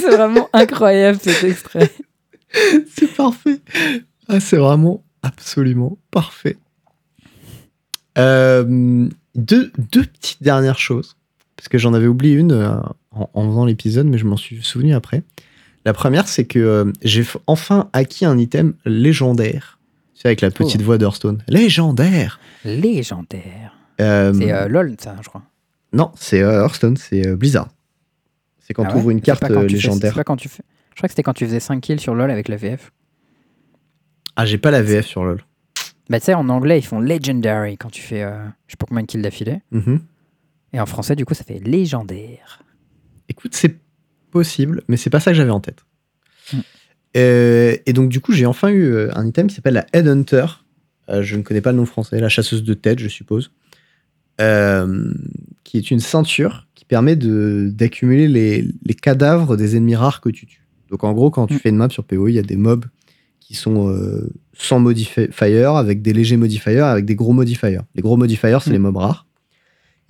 c'est 0.02 0.16
vraiment 0.16 0.48
incroyable 0.52 1.18
cet 1.22 1.42
extrait. 1.44 1.90
c'est 2.94 3.12
parfait. 3.16 3.60
Ah, 4.28 4.40
c'est 4.40 4.56
vraiment 4.56 5.02
absolument 5.22 5.96
parfait. 6.10 6.56
Euh, 8.18 9.08
deux, 9.34 9.72
deux 9.92 10.04
petites 10.04 10.42
dernières 10.42 10.78
choses. 10.78 11.16
Parce 11.56 11.68
que 11.68 11.78
j'en 11.78 11.94
avais 11.94 12.06
oublié 12.08 12.34
une 12.34 12.52
euh, 12.52 12.74
en, 13.12 13.30
en 13.32 13.48
faisant 13.48 13.64
l'épisode, 13.64 14.06
mais 14.06 14.18
je 14.18 14.26
m'en 14.26 14.36
suis 14.36 14.62
souvenu 14.62 14.94
après. 14.94 15.22
La 15.84 15.92
première, 15.92 16.28
c'est 16.28 16.44
que 16.44 16.58
euh, 16.58 16.92
j'ai 17.02 17.24
enfin 17.46 17.88
acquis 17.92 18.24
un 18.24 18.38
item 18.38 18.74
légendaire. 18.84 19.78
Sais, 20.14 20.28
avec 20.28 20.40
la 20.40 20.50
petite 20.50 20.80
Oh. 20.82 20.84
voix 20.84 20.98
d'Hearthstone. 20.98 21.42
Légendaire 21.48 22.38
Légendaire. 22.64 23.76
C'est 23.98 24.68
LOL, 24.68 24.96
ça, 24.98 25.16
je 25.22 25.28
crois. 25.28 25.42
Non, 25.92 26.10
c'est 26.16 26.38
Hearthstone, 26.38 26.96
c'est 26.96 27.34
Blizzard. 27.36 27.68
C'est 28.72 28.74
quand 28.74 28.84
Ah 28.88 28.92
tu 28.92 28.96
ouvres 28.96 29.10
une 29.10 29.20
carte 29.20 29.44
euh, 29.44 29.60
fais- 29.60 29.66
légendaire. 29.68 30.14
pas 30.14 30.24
quand 30.24 30.36
tu 30.38 30.48
fais. 30.48 30.62
Je 30.92 30.96
crois 30.96 31.06
que 31.06 31.12
c'était 31.12 31.22
quand 31.22 31.34
tu 31.34 31.44
faisais 31.44 31.60
5 31.60 31.78
kills 31.82 32.00
sur 32.00 32.14
LOL 32.14 32.30
avec 32.30 32.48
la 32.48 32.56
VF. 32.56 32.90
Ah, 34.34 34.46
j'ai 34.46 34.56
pas 34.56 34.70
la 34.70 34.80
VF 34.80 35.04
sur 35.06 35.24
LoL. 35.24 35.44
Bah, 36.08 36.18
tu 36.20 36.24
sais, 36.26 36.34
en 36.34 36.48
anglais, 36.48 36.78
ils 36.78 36.84
font 36.86 36.98
Legendary 37.00 37.76
quand 37.76 37.90
tu 37.90 38.00
fais 38.00 38.22
euh, 38.22 38.42
je 38.66 38.72
sais 38.72 38.76
pas 38.78 38.86
combien 38.88 39.02
de 39.02 39.06
kills 39.08 39.20
d'affilée. 39.20 39.60
Mhm. 39.72 40.00
Et 40.72 40.80
en 40.80 40.86
français, 40.86 41.16
du 41.16 41.26
coup, 41.26 41.34
ça 41.34 41.44
fait 41.44 41.58
légendaire. 41.58 42.62
Écoute, 43.28 43.54
c'est 43.54 43.76
possible, 44.30 44.82
mais 44.88 44.96
c'est 44.96 45.10
pas 45.10 45.20
ça 45.20 45.32
que 45.32 45.36
j'avais 45.36 45.50
en 45.50 45.60
tête. 45.60 45.84
Mm. 46.54 46.58
Euh, 47.18 47.76
et 47.84 47.92
donc, 47.92 48.08
du 48.08 48.20
coup, 48.20 48.32
j'ai 48.32 48.46
enfin 48.46 48.70
eu 48.70 49.10
un 49.10 49.26
item 49.26 49.48
qui 49.48 49.54
s'appelle 49.54 49.74
la 49.74 49.86
Headhunter. 49.92 50.46
Euh, 51.10 51.22
je 51.22 51.36
ne 51.36 51.42
connais 51.42 51.60
pas 51.60 51.72
le 51.72 51.76
nom 51.76 51.84
français, 51.84 52.18
la 52.20 52.30
chasseuse 52.30 52.62
de 52.62 52.72
tête, 52.72 53.00
je 53.00 53.08
suppose. 53.08 53.52
Qui 54.38 55.76
est 55.78 55.90
une 55.90 56.00
ceinture 56.00 56.66
permet 56.92 57.16
de- 57.16 57.70
d'accumuler 57.72 58.28
les, 58.28 58.68
les 58.84 58.92
cadavres 58.92 59.56
des 59.56 59.76
ennemis 59.76 59.94
rares 59.96 60.20
que 60.20 60.28
tu 60.28 60.44
tues. 60.44 60.66
Donc, 60.90 61.04
en 61.04 61.14
gros, 61.14 61.30
quand 61.30 61.46
tu 61.46 61.54
Mm. 61.54 61.58
fais 61.58 61.68
une 61.70 61.76
map 61.76 61.88
sur 61.88 62.04
PoE, 62.04 62.28
il 62.28 62.34
y 62.34 62.38
a 62.38 62.42
des 62.42 62.56
mobs 62.58 62.84
qui 63.40 63.54
sont 63.54 63.88
euh, 63.88 64.28
sans 64.52 64.78
modifier, 64.78 65.30
avec 65.40 66.02
des 66.02 66.12
légers 66.12 66.36
modifiers, 66.36 66.80
avec 66.80 67.06
des 67.06 67.14
gros 67.14 67.32
modifiers. 67.32 67.78
Les 67.94 68.02
gros 68.02 68.18
modifiers, 68.18 68.58
c'est 68.60 68.68
Mm. 68.68 68.72
les 68.74 68.78
mobs 68.78 68.96
rares. 68.98 69.26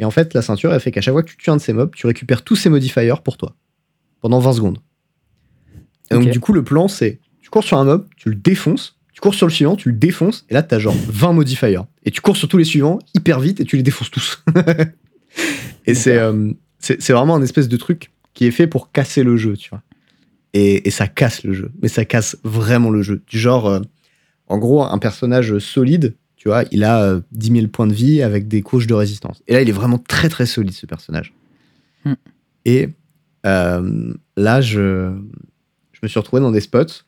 Et 0.01 0.05
en 0.05 0.11
fait, 0.11 0.35
la 0.35 0.43
ceinture, 0.43 0.75
elle 0.75 0.81
fait 0.81 0.91
qu'à 0.91 1.01
chaque 1.01 1.15
fois 1.15 1.23
que 1.23 1.31
tu 1.31 1.37
tues 1.37 1.51
un 1.51 1.57
de 1.57 1.61
ces 1.61 1.73
mobs, 1.73 1.93
tu 1.95 2.09
récupères 2.09 2.43
tous 2.43 2.57
ces 2.57 2.69
modifiers 2.69 3.15
pour 3.23 3.37
toi. 3.37 3.55
Pendant 4.21 4.41
20 4.41 4.55
secondes. 4.55 4.79
Et 6.11 6.15
donc, 6.15 6.29
du 6.31 6.41
coup, 6.41 6.53
le 6.53 6.65
plan, 6.65 6.89
c'est 6.89 7.21
tu 7.41 7.49
cours 7.49 7.63
sur 7.63 7.79
un 7.79 7.85
mob, 7.85 8.09
tu 8.17 8.29
le 8.29 8.35
défonces, 8.35 8.99
tu 9.13 9.21
cours 9.21 9.35
sur 9.37 9.47
le 9.47 9.53
suivant, 9.53 9.77
tu 9.77 9.89
le 9.91 9.97
défonces, 9.97 10.45
et 10.51 10.55
là, 10.55 10.65
t'as 10.65 10.81
genre 10.81 10.97
20 11.09 11.33
modifiers. 11.33 11.79
Et 12.05 12.11
tu 12.11 12.21
cours 12.21 12.37
sur 12.37 12.49
tous 12.49 12.59
les 12.59 12.65
suivants 12.65 12.99
hyper 13.15 13.39
vite 13.39 13.61
et 13.61 13.65
tu 13.65 13.77
les 13.77 13.85
défonces 13.85 14.11
tous. 14.11 14.43
et 15.87 15.95
c'est 15.95 16.19
euh, 16.19 16.53
c'est 16.83 17.13
vraiment 17.13 17.37
un 17.37 17.43
espèce 17.43 17.69
de 17.69 17.77
truc 17.77 18.11
qui 18.35 18.47
est 18.47 18.51
fait 18.51 18.67
pour 18.67 18.93
casser 18.93 19.23
le 19.23 19.37
jeu, 19.37 19.57
tu 19.57 19.71
vois. 19.71 19.83
Et, 20.53 20.87
et 20.87 20.91
ça 20.91 21.07
casse 21.07 21.45
le 21.45 21.55
jeu. 21.55 21.71
Mais 21.81 21.89
ça 21.89 22.05
casse 22.05 22.37
vraiment 22.45 22.91
le 22.91 23.03
jeu. 23.03 23.23
Du 23.27 23.39
genre, 23.39 23.67
euh, 23.67 23.81
en 24.49 24.59
gros, 24.59 24.83
un 24.83 24.99
personnage 24.99 25.59
solide, 25.59 26.17
tu 26.37 26.49
vois, 26.49 26.65
il 26.73 26.85
a 26.85 27.03
euh, 27.03 27.21
10 27.33 27.53
000 27.53 27.67
points 27.69 27.87
de 27.87 27.95
vie 27.95 28.21
avec 28.21 28.49
des 28.49 28.61
couches 28.63 28.87
de 28.87 28.95
résistance. 28.95 29.43
Et 29.47 29.55
là, 29.55 29.63
il 29.63 29.69
est 29.69 29.73
vraiment 29.73 29.99
très 29.99 30.29
très 30.29 30.45
solide, 30.45 30.75
ce 30.75 30.87
personnage. 30.87 31.33
Hmm. 32.05 32.15
Et 32.65 32.91
Euh, 33.45 34.15
là, 34.37 34.61
je, 34.61 35.13
je 35.93 35.99
me 36.03 36.09
suis 36.09 36.21
retrouvé 36.21 36.41
dans 36.41 36.53
des 36.53 36.61
spots 36.61 37.03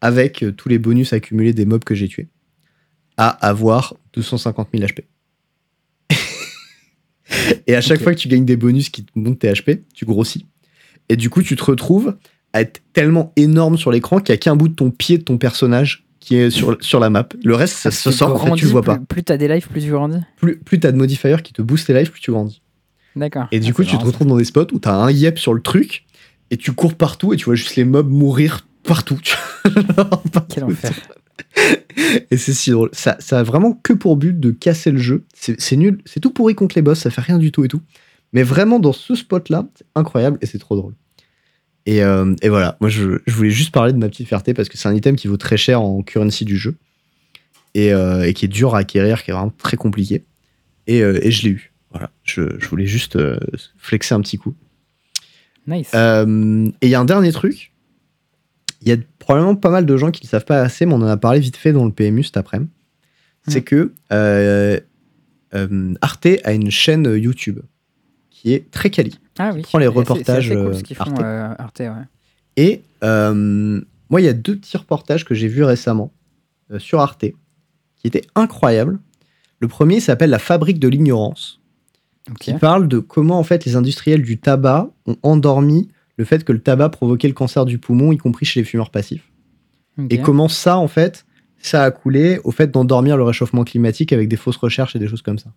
avec 0.00 0.44
tous 0.56 0.68
les 0.68 0.78
bonus 0.78 1.12
accumulés 1.12 1.52
des 1.52 1.64
mobs 1.64 1.82
que 1.82 1.96
j'ai 1.96 2.06
tués 2.06 2.28
à 3.16 3.28
avoir 3.28 3.96
250 4.14 4.68
000 4.72 4.86
HP. 4.86 5.04
et 7.66 7.74
à 7.74 7.80
chaque 7.80 8.02
fois 8.02 8.14
que 8.14 8.18
tu 8.18 8.28
gagnes 8.28 8.44
des 8.44 8.56
bonus 8.56 8.88
qui 8.90 9.04
te 9.04 9.10
montent 9.14 9.38
tes 9.40 9.52
HP, 9.52 9.80
tu 9.94 10.04
grossis. 10.04 10.46
Et 11.08 11.16
du 11.16 11.30
coup, 11.30 11.42
tu 11.42 11.56
te 11.56 11.64
retrouves 11.64 12.16
à 12.52 12.60
être 12.60 12.80
tellement 12.92 13.32
énorme 13.36 13.76
sur 13.76 13.90
l'écran 13.90 14.18
qu'il 14.18 14.32
n'y 14.32 14.36
a 14.36 14.38
qu'un 14.38 14.56
bout 14.56 14.68
de 14.68 14.74
ton 14.74 14.90
pied 14.90 15.18
de 15.18 15.22
ton 15.22 15.38
personnage 15.38 16.04
qui 16.20 16.36
est 16.36 16.50
sur, 16.50 16.76
sur 16.80 17.00
la 17.00 17.10
map. 17.10 17.26
Le 17.42 17.54
reste, 17.54 17.74
ça 17.76 17.90
se 17.90 18.08
Tu 18.10 18.14
sort, 18.16 18.30
en 18.30 18.36
fait, 18.36 18.40
tu 18.42 18.46
grandis, 18.46 18.62
le 18.64 18.68
vois 18.70 18.82
plus, 18.82 18.86
pas. 18.86 18.98
Plus 19.08 19.22
t'as 19.24 19.36
des 19.36 19.48
lives, 19.48 19.66
plus 19.68 19.80
tu 19.82 19.90
grandis. 19.90 20.18
Plus, 20.36 20.58
plus 20.58 20.78
tu 20.78 20.86
as 20.86 20.92
de 20.92 20.96
modifiers 20.96 21.36
qui 21.42 21.52
te 21.52 21.62
boostent 21.62 21.88
tes 21.88 21.94
lives, 21.94 22.10
plus 22.10 22.20
tu 22.20 22.30
grandis. 22.30 22.62
D'accord. 23.16 23.46
Et 23.52 23.58
du 23.60 23.70
Ah, 23.70 23.74
coup, 23.74 23.84
tu 23.84 23.98
te 23.98 24.04
retrouves 24.04 24.26
dans 24.28 24.36
des 24.36 24.44
spots 24.44 24.68
où 24.72 24.78
tu 24.78 24.88
as 24.88 24.94
un 24.94 25.10
yep 25.10 25.38
sur 25.38 25.52
le 25.54 25.60
truc 25.60 26.04
et 26.50 26.56
tu 26.56 26.72
cours 26.72 26.94
partout 26.94 27.32
et 27.32 27.36
tu 27.36 27.46
vois 27.46 27.54
juste 27.56 27.74
les 27.76 27.84
mobs 27.84 28.08
mourir 28.08 28.66
partout. 28.84 29.18
ça. 29.24 29.36
Quel 30.48 30.64
enfer. 30.64 30.92
Et 32.30 32.36
c'est 32.36 32.52
si 32.52 32.70
drôle. 32.70 32.90
Ça, 32.92 33.16
ça 33.20 33.40
a 33.40 33.42
vraiment 33.42 33.74
que 33.74 33.92
pour 33.92 34.16
but 34.16 34.38
de 34.38 34.50
casser 34.50 34.90
le 34.90 34.98
jeu. 34.98 35.24
C'est 35.34 35.76
nul. 35.76 35.98
C'est 36.04 36.20
tout 36.20 36.30
pourri 36.30 36.54
contre 36.54 36.76
les 36.76 36.82
boss. 36.82 37.00
Ça 37.00 37.10
fait 37.10 37.20
rien 37.20 37.38
du 37.38 37.52
tout 37.52 37.64
et 37.64 37.68
tout. 37.68 37.82
Mais 38.32 38.42
vraiment, 38.42 38.78
dans 38.78 38.92
ce 38.92 39.14
spot-là, 39.14 39.68
c'est 39.74 39.86
incroyable 39.94 40.38
et 40.40 40.46
c'est 40.46 40.58
trop 40.58 40.76
drôle. 40.76 40.94
Et, 41.84 42.02
euh, 42.02 42.34
et 42.42 42.48
voilà. 42.48 42.76
Moi, 42.80 42.88
je, 42.88 43.18
je 43.26 43.34
voulais 43.34 43.50
juste 43.50 43.72
parler 43.72 43.92
de 43.92 43.98
ma 43.98 44.08
petite 44.08 44.28
fierté 44.28 44.54
parce 44.54 44.68
que 44.68 44.78
c'est 44.78 44.88
un 44.88 44.94
item 44.94 45.16
qui 45.16 45.28
vaut 45.28 45.36
très 45.36 45.56
cher 45.56 45.82
en 45.82 46.02
currency 46.02 46.44
du 46.44 46.56
jeu 46.56 46.76
et, 47.74 47.92
euh, 47.92 48.26
et 48.26 48.34
qui 48.34 48.44
est 48.46 48.48
dur 48.48 48.74
à 48.74 48.78
acquérir, 48.78 49.22
qui 49.22 49.30
est 49.30 49.34
vraiment 49.34 49.52
très 49.58 49.76
compliqué. 49.76 50.24
Et, 50.86 51.02
euh, 51.02 51.18
et 51.22 51.30
je 51.30 51.42
l'ai 51.42 51.50
eu. 51.50 51.72
Voilà. 51.90 52.10
Je, 52.22 52.58
je 52.58 52.68
voulais 52.68 52.86
juste 52.86 53.18
flexer 53.76 54.14
un 54.14 54.20
petit 54.20 54.38
coup. 54.38 54.54
Nice. 55.66 55.92
Et 55.92 56.86
il 56.86 56.88
y 56.88 56.94
a 56.94 57.00
un 57.00 57.04
dernier 57.04 57.32
truc. 57.32 57.71
Il 58.82 58.88
y 58.88 58.92
a 58.92 58.96
probablement 59.18 59.54
pas 59.54 59.70
mal 59.70 59.86
de 59.86 59.96
gens 59.96 60.10
qui 60.10 60.24
ne 60.26 60.28
savent 60.28 60.44
pas 60.44 60.60
assez, 60.60 60.86
mais 60.86 60.92
on 60.94 61.02
en 61.02 61.06
a 61.06 61.16
parlé 61.16 61.40
vite 61.40 61.56
fait 61.56 61.72
dans 61.72 61.84
le 61.84 61.92
PMU 61.92 62.24
cet 62.24 62.36
après-midi. 62.36 62.70
C'est 63.48 63.60
Mm. 63.60 63.64
que 63.64 63.92
euh, 64.12 64.80
euh, 65.54 65.94
Arte 66.00 66.26
a 66.44 66.52
une 66.52 66.70
chaîne 66.70 67.04
YouTube 67.06 67.60
qui 68.30 68.52
est 68.52 68.70
très 68.70 68.90
quali. 68.90 69.18
ah 69.38 69.52
oui. 69.54 69.62
prends 69.62 69.78
les 69.78 69.86
reportages, 69.86 70.48
C'est 70.48 70.52
assez 70.52 70.60
euh, 70.60 70.64
cool 70.64 70.74
ce 70.76 70.82
qu'ils 70.82 70.96
font, 70.96 71.04
Arte. 71.04 71.60
Arte, 71.60 71.80
ouais. 71.80 72.06
Et 72.56 72.82
moi, 73.02 74.20
il 74.20 74.24
y 74.24 74.28
a 74.28 74.32
deux 74.34 74.56
petits 74.56 74.76
reportages 74.76 75.24
que 75.24 75.34
j'ai 75.34 75.48
vus 75.48 75.64
récemment 75.64 76.12
sur 76.78 77.00
Arte 77.00 77.24
qui 77.96 78.06
étaient 78.06 78.26
incroyables. 78.34 78.98
Le 79.60 79.68
premier 79.68 80.00
s'appelle 80.00 80.30
La 80.30 80.38
fabrique 80.38 80.80
de 80.80 80.88
l'ignorance. 80.88 81.60
Qui 82.38 82.54
parle 82.54 82.86
de 82.86 82.98
comment 83.00 83.38
en 83.38 83.42
fait 83.42 83.64
les 83.64 83.74
industriels 83.74 84.22
du 84.22 84.38
tabac 84.38 84.90
ont 85.06 85.16
endormi 85.24 85.88
le 86.16 86.24
fait 86.24 86.44
que 86.44 86.52
le 86.52 86.60
tabac 86.60 86.90
provoquait 86.90 87.28
le 87.28 87.34
cancer 87.34 87.64
du 87.64 87.78
poumon, 87.78 88.12
y 88.12 88.18
compris 88.18 88.46
chez 88.46 88.60
les 88.60 88.64
fumeurs 88.64 88.90
passifs. 88.90 89.28
Et 90.10 90.18
comment 90.18 90.48
ça, 90.48 90.78
en 90.78 90.88
fait, 90.88 91.26
ça 91.58 91.84
a 91.84 91.90
coulé 91.90 92.40
au 92.44 92.50
fait 92.50 92.70
d'endormir 92.70 93.16
le 93.16 93.22
réchauffement 93.24 93.64
climatique 93.64 94.12
avec 94.12 94.28
des 94.28 94.36
fausses 94.36 94.56
recherches 94.56 94.96
et 94.96 94.98
des 94.98 95.08
choses 95.08 95.22
comme 95.22 95.38
ça? 95.38 95.50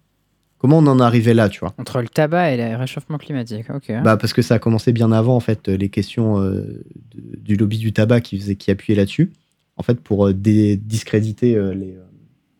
Comment 0.58 0.80
on 0.80 0.88
en 0.88 1.00
est 1.00 1.04
arrivé 1.04 1.34
là, 1.34 1.48
tu 1.50 1.60
vois? 1.60 1.74
Entre 1.78 2.02
le 2.02 2.08
tabac 2.08 2.52
et 2.54 2.58
le 2.58 2.76
réchauffement 2.76 3.18
climatique. 3.18 3.66
Ok. 3.74 3.92
bah 4.04 4.18
parce 4.18 4.34
que 4.34 4.42
ça 4.42 4.56
a 4.56 4.60
commencé 4.60 4.94
bien 4.94 5.12
avant 5.12 5.36
en 5.36 5.40
fait 5.40 5.68
les 5.68 5.90
questions 5.90 6.42
euh, 6.42 6.84
du 7.14 7.56
lobby 7.56 7.78
du 7.78 7.94
tabac 7.94 8.22
qui 8.22 8.40
faisait 8.40 8.56
qui 8.56 8.72
appuyait 8.72 8.98
là-dessus 8.98 9.32
en 9.78 9.84
fait 9.84 10.00
pour 10.00 10.28
euh, 10.28 10.34
discréditer 10.34 11.56
euh, 11.56 11.74
les, 11.74 11.92
euh, 11.92 12.04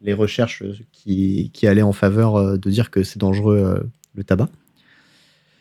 les 0.02 0.14
recherches 0.14 0.64
qui, 0.92 1.50
qui 1.54 1.68
allaient 1.68 1.82
en 1.82 1.94
faveur 1.94 2.36
euh, 2.36 2.58
de 2.58 2.70
dire 2.70 2.92
que 2.92 3.04
c'est 3.04 3.20
dangereux 3.20 3.58
euh, 3.58 3.84
le 4.14 4.24
tabac 4.24 4.50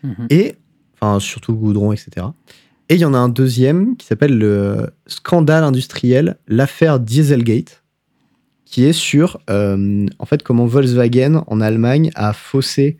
Mhm. 0.03 0.27
et 0.29 0.57
enfin 1.05 1.21
surtout 1.21 1.53
le 1.53 1.59
goudron 1.59 1.93
etc 1.93 2.27
et 2.89 2.95
il 2.95 3.01
y 3.01 3.05
en 3.05 3.15
a 3.15 3.19
un 3.19 3.29
deuxième 3.29 3.97
qui 3.97 4.07
s'appelle 4.07 4.37
le 4.37 4.91
scandale 5.07 5.65
industriel 5.65 6.37
l'affaire 6.49 7.01
Dieselgate 7.01 7.83
qui 8.65 8.85
est 8.85 8.93
sur 8.93 9.41
euh, 9.51 10.07
en 10.19 10.27
fait 10.27 10.43
comment 10.43 10.67
Volkswagen 10.67 11.45
en 11.47 11.61
Allemagne 11.61 12.11
a 12.15 12.33
faussé 12.33 12.99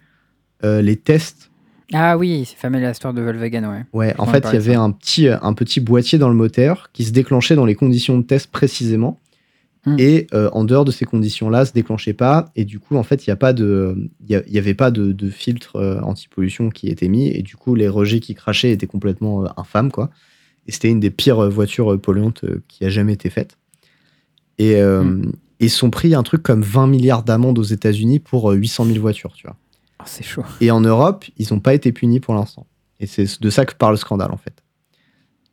euh, 0.63 0.81
les 0.81 0.97
tests 0.97 1.51
Ah 1.93 2.17
oui, 2.17 2.45
c'est 2.47 2.57
fameux 2.57 2.79
l'histoire 2.79 3.13
de 3.13 3.21
Volkswagen, 3.21 3.69
ouais. 3.69 3.85
Ouais, 3.93 4.15
en 4.19 4.27
fait, 4.27 4.45
il 4.51 4.55
y 4.55 4.57
avait 4.57 4.77
un 4.77 4.91
petit, 4.93 5.29
un 5.29 5.53
petit 5.53 5.81
boîtier 5.81 6.17
dans 6.17 6.29
le 6.29 6.35
moteur 6.35 6.91
qui 6.93 7.05
se 7.05 7.11
déclenchait 7.11 7.57
dans 7.57 7.67
les 7.67 7.75
conditions 7.75 8.17
de 8.17 8.23
test 8.23 8.51
précisément. 8.51 9.21
Hmm. 9.87 9.97
Et 9.99 10.27
euh, 10.33 10.49
en 10.53 10.65
dehors 10.65 10.85
de 10.85 10.91
ces 10.91 11.05
conditions-là, 11.05 11.65
se 11.65 11.73
déclenchait 11.73 12.15
pas. 12.15 12.51
Et 12.57 12.65
du 12.65 12.79
coup, 12.81 12.97
en 12.97 13.03
fait, 13.03 13.27
il 13.27 13.31
n'y 13.31 13.33
a 13.33 13.37
pas 13.37 13.53
de, 13.53 14.11
il 14.27 14.43
y 14.49 14.59
avait 14.59 14.75
pas 14.75 14.91
de, 14.91 15.13
de 15.13 15.31
filtre 15.31 15.77
euh, 15.77 16.01
anti-pollution 16.01 16.71
qui 16.71 16.89
était 16.89 17.09
mis. 17.09 17.29
Et 17.29 17.43
du 17.43 17.57
coup, 17.57 17.75
les 17.75 17.89
rejets 17.89 18.21
qui 18.21 18.35
crachaient 18.35 18.71
étaient 18.71 18.87
complètement 18.87 19.45
euh, 19.45 19.49
infâmes, 19.57 19.91
quoi. 19.91 20.11
Et 20.67 20.73
c'était 20.73 20.89
une 20.89 21.01
des 21.01 21.11
pires 21.11 21.51
voitures 21.51 22.01
polluantes 22.01 22.47
qui 22.69 22.87
a 22.87 22.89
jamais 22.89 23.13
été 23.13 23.29
faite. 23.29 23.59
Et 24.57 24.81
ils 25.61 25.71
se 25.71 25.79
sont 25.79 25.91
pris 25.91 26.15
un 26.15 26.23
truc 26.23 26.43
comme 26.43 26.63
20 26.63 26.87
milliards 26.87 27.23
d'amendes 27.23 27.59
aux 27.59 27.65
États-Unis 27.65 28.19
pour 28.19 28.51
euh, 28.51 28.55
800 28.55 28.87
000 28.87 29.01
voitures, 29.01 29.33
tu 29.35 29.47
vois. 29.47 29.57
Oh, 30.01 30.05
c'est 30.07 30.25
chaud. 30.25 30.43
Et 30.61 30.71
en 30.71 30.81
Europe, 30.81 31.25
ils 31.39 31.53
n'ont 31.53 31.61
pas 31.61 31.75
été 31.75 31.93
punis 31.93 32.21
pour 32.21 32.35
l'instant. 32.35 32.67
Et 33.01 33.07
c'est 33.07 33.41
de 33.41 33.51
ça 33.51 33.65
que 33.65 33.75
parle 33.75 33.95
le 33.95 33.99
scandale, 33.99 34.33
en 34.33 34.37
fait. 34.37 34.63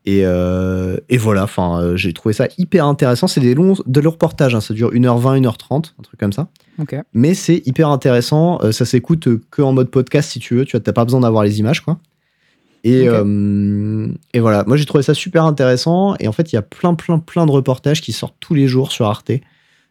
Et, 0.06 0.22
euh, 0.26 0.98
et 1.10 1.18
voilà, 1.18 1.44
enfin, 1.44 1.80
euh, 1.80 1.96
j'ai 1.96 2.12
trouvé 2.14 2.34
ça 2.34 2.48
hyper 2.58 2.86
intéressant. 2.88 3.28
C'est 3.28 3.40
des 3.40 3.54
longs, 3.54 3.76
de 3.86 4.00
longs 4.02 4.12
reportages, 4.12 4.56
hein, 4.56 4.62
ça 4.62 4.74
dure 4.74 4.92
1h20, 4.94 5.42
1h30, 5.42 5.94
un 6.00 6.02
truc 6.02 6.20
comme 6.20 6.34
ça. 6.34 6.48
Ok. 6.80 6.96
Mais 7.14 7.36
c'est 7.36 7.62
hyper 7.68 7.90
intéressant. 7.90 8.60
euh, 8.64 8.72
ça 8.72 8.86
s'écoute 8.86 9.28
que 9.52 9.62
en 9.62 9.74
mode 9.74 9.92
podcast 9.92 10.32
si 10.32 10.40
tu 10.40 10.56
veux. 10.56 10.66
Tu 10.66 10.76
n'as 10.76 10.94
pas 10.94 11.06
besoin 11.06 11.20
d'avoir 11.20 11.44
les 11.44 11.60
images, 11.60 11.82
quoi. 11.82 12.00
Et, 12.84 13.08
euh, 13.08 14.08
et 14.34 14.40
voilà, 14.40 14.64
moi 14.66 14.76
j'ai 14.76 14.86
trouvé 14.86 15.04
ça 15.04 15.14
super 15.14 15.46
intéressant. 15.46 16.16
Et 16.20 16.28
en 16.28 16.32
fait, 16.32 16.52
il 16.52 16.56
y 16.56 16.58
a 16.58 16.64
plein, 16.64 16.96
plein, 16.96 17.20
plein 17.20 17.46
de 17.46 17.52
reportages 17.52 18.02
qui 18.02 18.12
sortent 18.12 18.38
tous 18.40 18.56
les 18.56 18.68
jours 18.68 18.92
sur 18.92 19.06
Arte. 19.06 19.32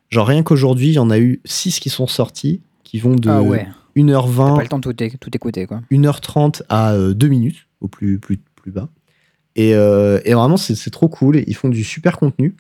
Genre 0.09 0.27
rien 0.27 0.43
qu'aujourd'hui, 0.43 0.89
il 0.89 0.95
y 0.95 0.99
en 0.99 1.11
a 1.11 1.21
eu 1.21 1.41
6 1.45 1.79
qui 1.79 1.89
sont 1.89 2.09
sortis, 2.09 2.63
qui 2.83 2.99
vont 2.99 3.15
de 3.15 3.31
Ah 3.31 3.43
ouais. 3.43 3.69
T'as 3.95 4.03
1h20 4.03 4.57
pas 4.57 4.63
le 4.63 4.69
temps 4.69 4.79
de 4.81 4.91
tout 4.91 5.31
écouter, 5.37 5.67
quoi. 5.67 5.83
1h30 5.93 6.63
à 6.69 6.97
2 6.97 7.29
minutes, 7.29 7.69
au 7.81 7.87
plus, 7.87 8.19
plus, 8.19 8.39
plus 8.57 8.73
bas. 8.73 8.89
Et, 9.57 9.75
euh, 9.75 10.21
et 10.25 10.35
vraiment, 10.35 10.57
c'est 10.57 10.91
trop 10.91 11.09
cool. 11.09 11.43
Ils 11.47 11.57
font 11.57 11.69
du 11.69 11.85
super 11.85 12.19
contenu. 12.19 12.57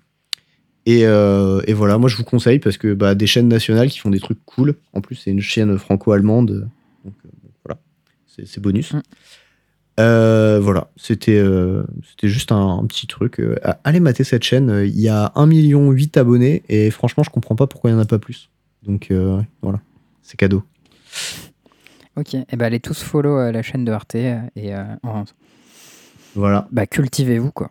Et, 0.86 1.02
euh, 1.04 1.60
et 1.66 1.72
voilà, 1.72 1.98
moi 1.98 2.08
je 2.08 2.16
vous 2.16 2.24
conseille 2.24 2.58
parce 2.58 2.78
que 2.78 2.94
bah, 2.94 3.14
des 3.14 3.26
chaînes 3.26 3.48
nationales 3.48 3.90
qui 3.90 3.98
font 3.98 4.10
des 4.10 4.20
trucs 4.20 4.44
cool. 4.44 4.74
En 4.92 5.00
plus, 5.00 5.14
c'est 5.14 5.30
une 5.30 5.40
chaîne 5.40 5.76
franco-allemande. 5.78 6.68
Donc 7.04 7.14
euh, 7.26 7.28
voilà, 7.64 7.80
c'est 8.26 8.60
bonus. 8.60 8.94
Mm. 8.94 9.02
Euh, 9.98 10.58
voilà, 10.60 10.90
c'était 10.96 11.38
euh, 11.38 11.82
c'était 12.08 12.28
juste 12.28 12.52
un, 12.52 12.78
un 12.78 12.86
petit 12.86 13.06
truc. 13.06 13.38
Euh, 13.40 13.56
allez 13.84 14.00
mater 14.00 14.24
cette 14.24 14.42
chaîne. 14.42 14.82
Il 14.86 14.98
y 14.98 15.10
a 15.10 15.32
1,8 15.36 15.46
million 15.46 15.94
abonnés 16.16 16.62
et 16.70 16.90
franchement, 16.90 17.22
je 17.22 17.30
comprends 17.30 17.56
pas 17.56 17.66
pourquoi 17.66 17.90
il 17.90 17.94
n'y 17.94 17.98
en 18.00 18.02
a 18.02 18.06
pas 18.06 18.18
plus. 18.18 18.48
Donc 18.82 19.12
voilà, 19.60 19.80
c'est 20.22 20.38
cadeau. 20.38 20.62
Ok. 22.16 22.34
Et 22.34 22.46
ben, 22.56 22.62
allez 22.64 22.80
tous 22.80 23.02
follow 23.02 23.50
la 23.50 23.62
chaîne 23.62 23.84
de 23.84 23.92
Arte 23.92 24.14
et 24.14 24.74
en- 25.02 25.24
Voilà. 26.34 26.68
bah, 26.70 26.86
cultivez-vous, 26.86 27.50
quoi. 27.52 27.70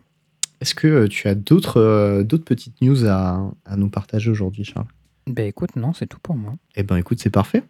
Est-ce 0.60 0.74
que 0.74 0.86
euh, 0.86 1.08
tu 1.08 1.28
as 1.28 1.34
d'autres 1.34 1.80
euh, 1.80 2.22
d'autres 2.22 2.44
petites 2.44 2.80
news 2.82 3.06
à, 3.06 3.50
à 3.64 3.76
nous 3.76 3.88
partager 3.88 4.30
aujourd'hui, 4.30 4.64
Charles? 4.64 4.86
Bah 5.26 5.42
écoute, 5.42 5.76
non, 5.76 5.92
c'est 5.92 6.06
tout 6.06 6.18
pour 6.22 6.34
moi. 6.36 6.54
Eh 6.76 6.82
ben, 6.82 6.96
écoute, 6.96 7.18
c'est 7.20 7.30
parfait. 7.30 7.62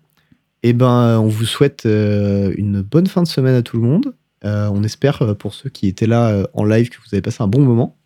Eh 0.62 0.72
ben, 0.72 1.18
on 1.20 1.28
vous 1.28 1.44
souhaite 1.44 1.86
euh, 1.86 2.52
une 2.56 2.82
bonne 2.82 3.06
fin 3.06 3.22
de 3.22 3.28
semaine 3.28 3.54
à 3.54 3.62
tout 3.62 3.76
le 3.76 3.82
monde. 3.82 4.14
Euh, 4.44 4.68
on 4.72 4.82
espère 4.82 5.22
euh, 5.22 5.34
pour 5.34 5.54
ceux 5.54 5.70
qui 5.70 5.86
étaient 5.86 6.06
là 6.06 6.28
euh, 6.30 6.44
en 6.54 6.64
live 6.64 6.88
que 6.88 6.96
vous 6.96 7.08
avez 7.14 7.22
passé 7.22 7.42
un 7.42 7.48
bon 7.48 7.62
moment. 7.62 7.96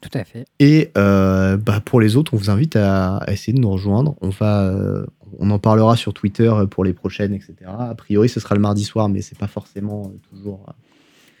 Tout 0.00 0.10
à 0.14 0.24
fait. 0.24 0.46
Et 0.58 0.90
euh, 0.98 1.56
bah, 1.56 1.80
pour 1.80 2.00
les 2.00 2.16
autres, 2.16 2.34
on 2.34 2.36
vous 2.36 2.50
invite 2.50 2.74
à, 2.76 3.18
à 3.18 3.32
essayer 3.32 3.52
de 3.52 3.60
nous 3.60 3.70
rejoindre. 3.70 4.16
On 4.20 4.30
va, 4.30 4.62
euh, 4.64 5.06
on 5.38 5.50
en 5.50 5.58
parlera 5.58 5.96
sur 5.96 6.12
Twitter 6.14 6.48
euh, 6.48 6.66
pour 6.66 6.84
les 6.84 6.92
prochaines, 6.94 7.34
etc. 7.34 7.54
A 7.66 7.94
priori, 7.94 8.28
ce 8.28 8.40
sera 8.40 8.54
le 8.54 8.60
mardi 8.60 8.84
soir, 8.84 9.08
mais 9.08 9.20
c'est 9.20 9.38
pas 9.38 9.46
forcément 9.46 10.04
euh, 10.06 10.18
toujours. 10.30 10.66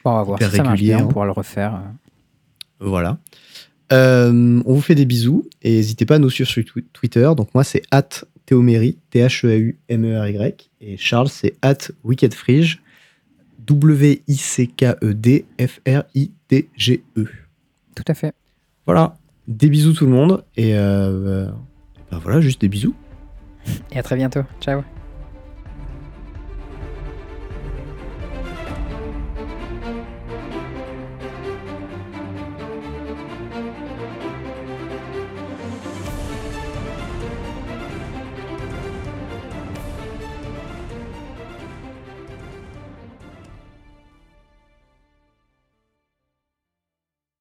Bon, 0.04 0.10
on 0.12 0.14
va 0.16 0.22
voir 0.22 0.38
si 0.42 0.50
ça 0.56 0.62
marche 0.62 0.80
bien, 0.80 0.98
hein. 0.98 1.04
on 1.04 1.08
pourra 1.08 1.26
le 1.26 1.32
refaire. 1.32 1.74
euh. 1.74 1.78
Voilà. 2.80 3.18
Euh, 3.92 4.62
on 4.64 4.74
vous 4.74 4.80
fait 4.80 4.94
des 4.94 5.04
bisous 5.04 5.48
et 5.62 5.72
n'hésitez 5.76 6.06
pas 6.06 6.14
à 6.14 6.18
nous 6.18 6.30
suivre 6.30 6.48
sur 6.48 6.62
twi- 6.62 6.84
Twitter. 6.92 7.28
Donc 7.36 7.52
moi 7.54 7.64
c'est 7.64 7.82
at 7.90 8.08
Théoméry, 8.46 8.96
T-H-E-A-U-M-E-R-Y. 9.10 10.70
Et 10.80 10.96
Charles 10.96 11.28
c'est 11.28 11.54
at 11.62 11.76
Wickedfrige, 12.04 12.82
W-I-C-K-E-D-F-R-I-D-G-E. 16.00 17.24
Tout 17.94 18.04
à 18.06 18.14
fait. 18.14 18.32
Voilà. 18.86 19.16
Des 19.48 19.68
bisous 19.68 19.92
tout 19.92 20.06
le 20.06 20.12
monde. 20.12 20.44
Et 20.56 20.74
euh, 20.76 21.46
euh, 21.46 21.50
bah 22.10 22.18
voilà, 22.22 22.40
juste 22.40 22.60
des 22.60 22.68
bisous. 22.68 22.94
Et 23.92 23.98
à 23.98 24.02
très 24.02 24.16
bientôt. 24.16 24.40
Ciao. 24.60 24.82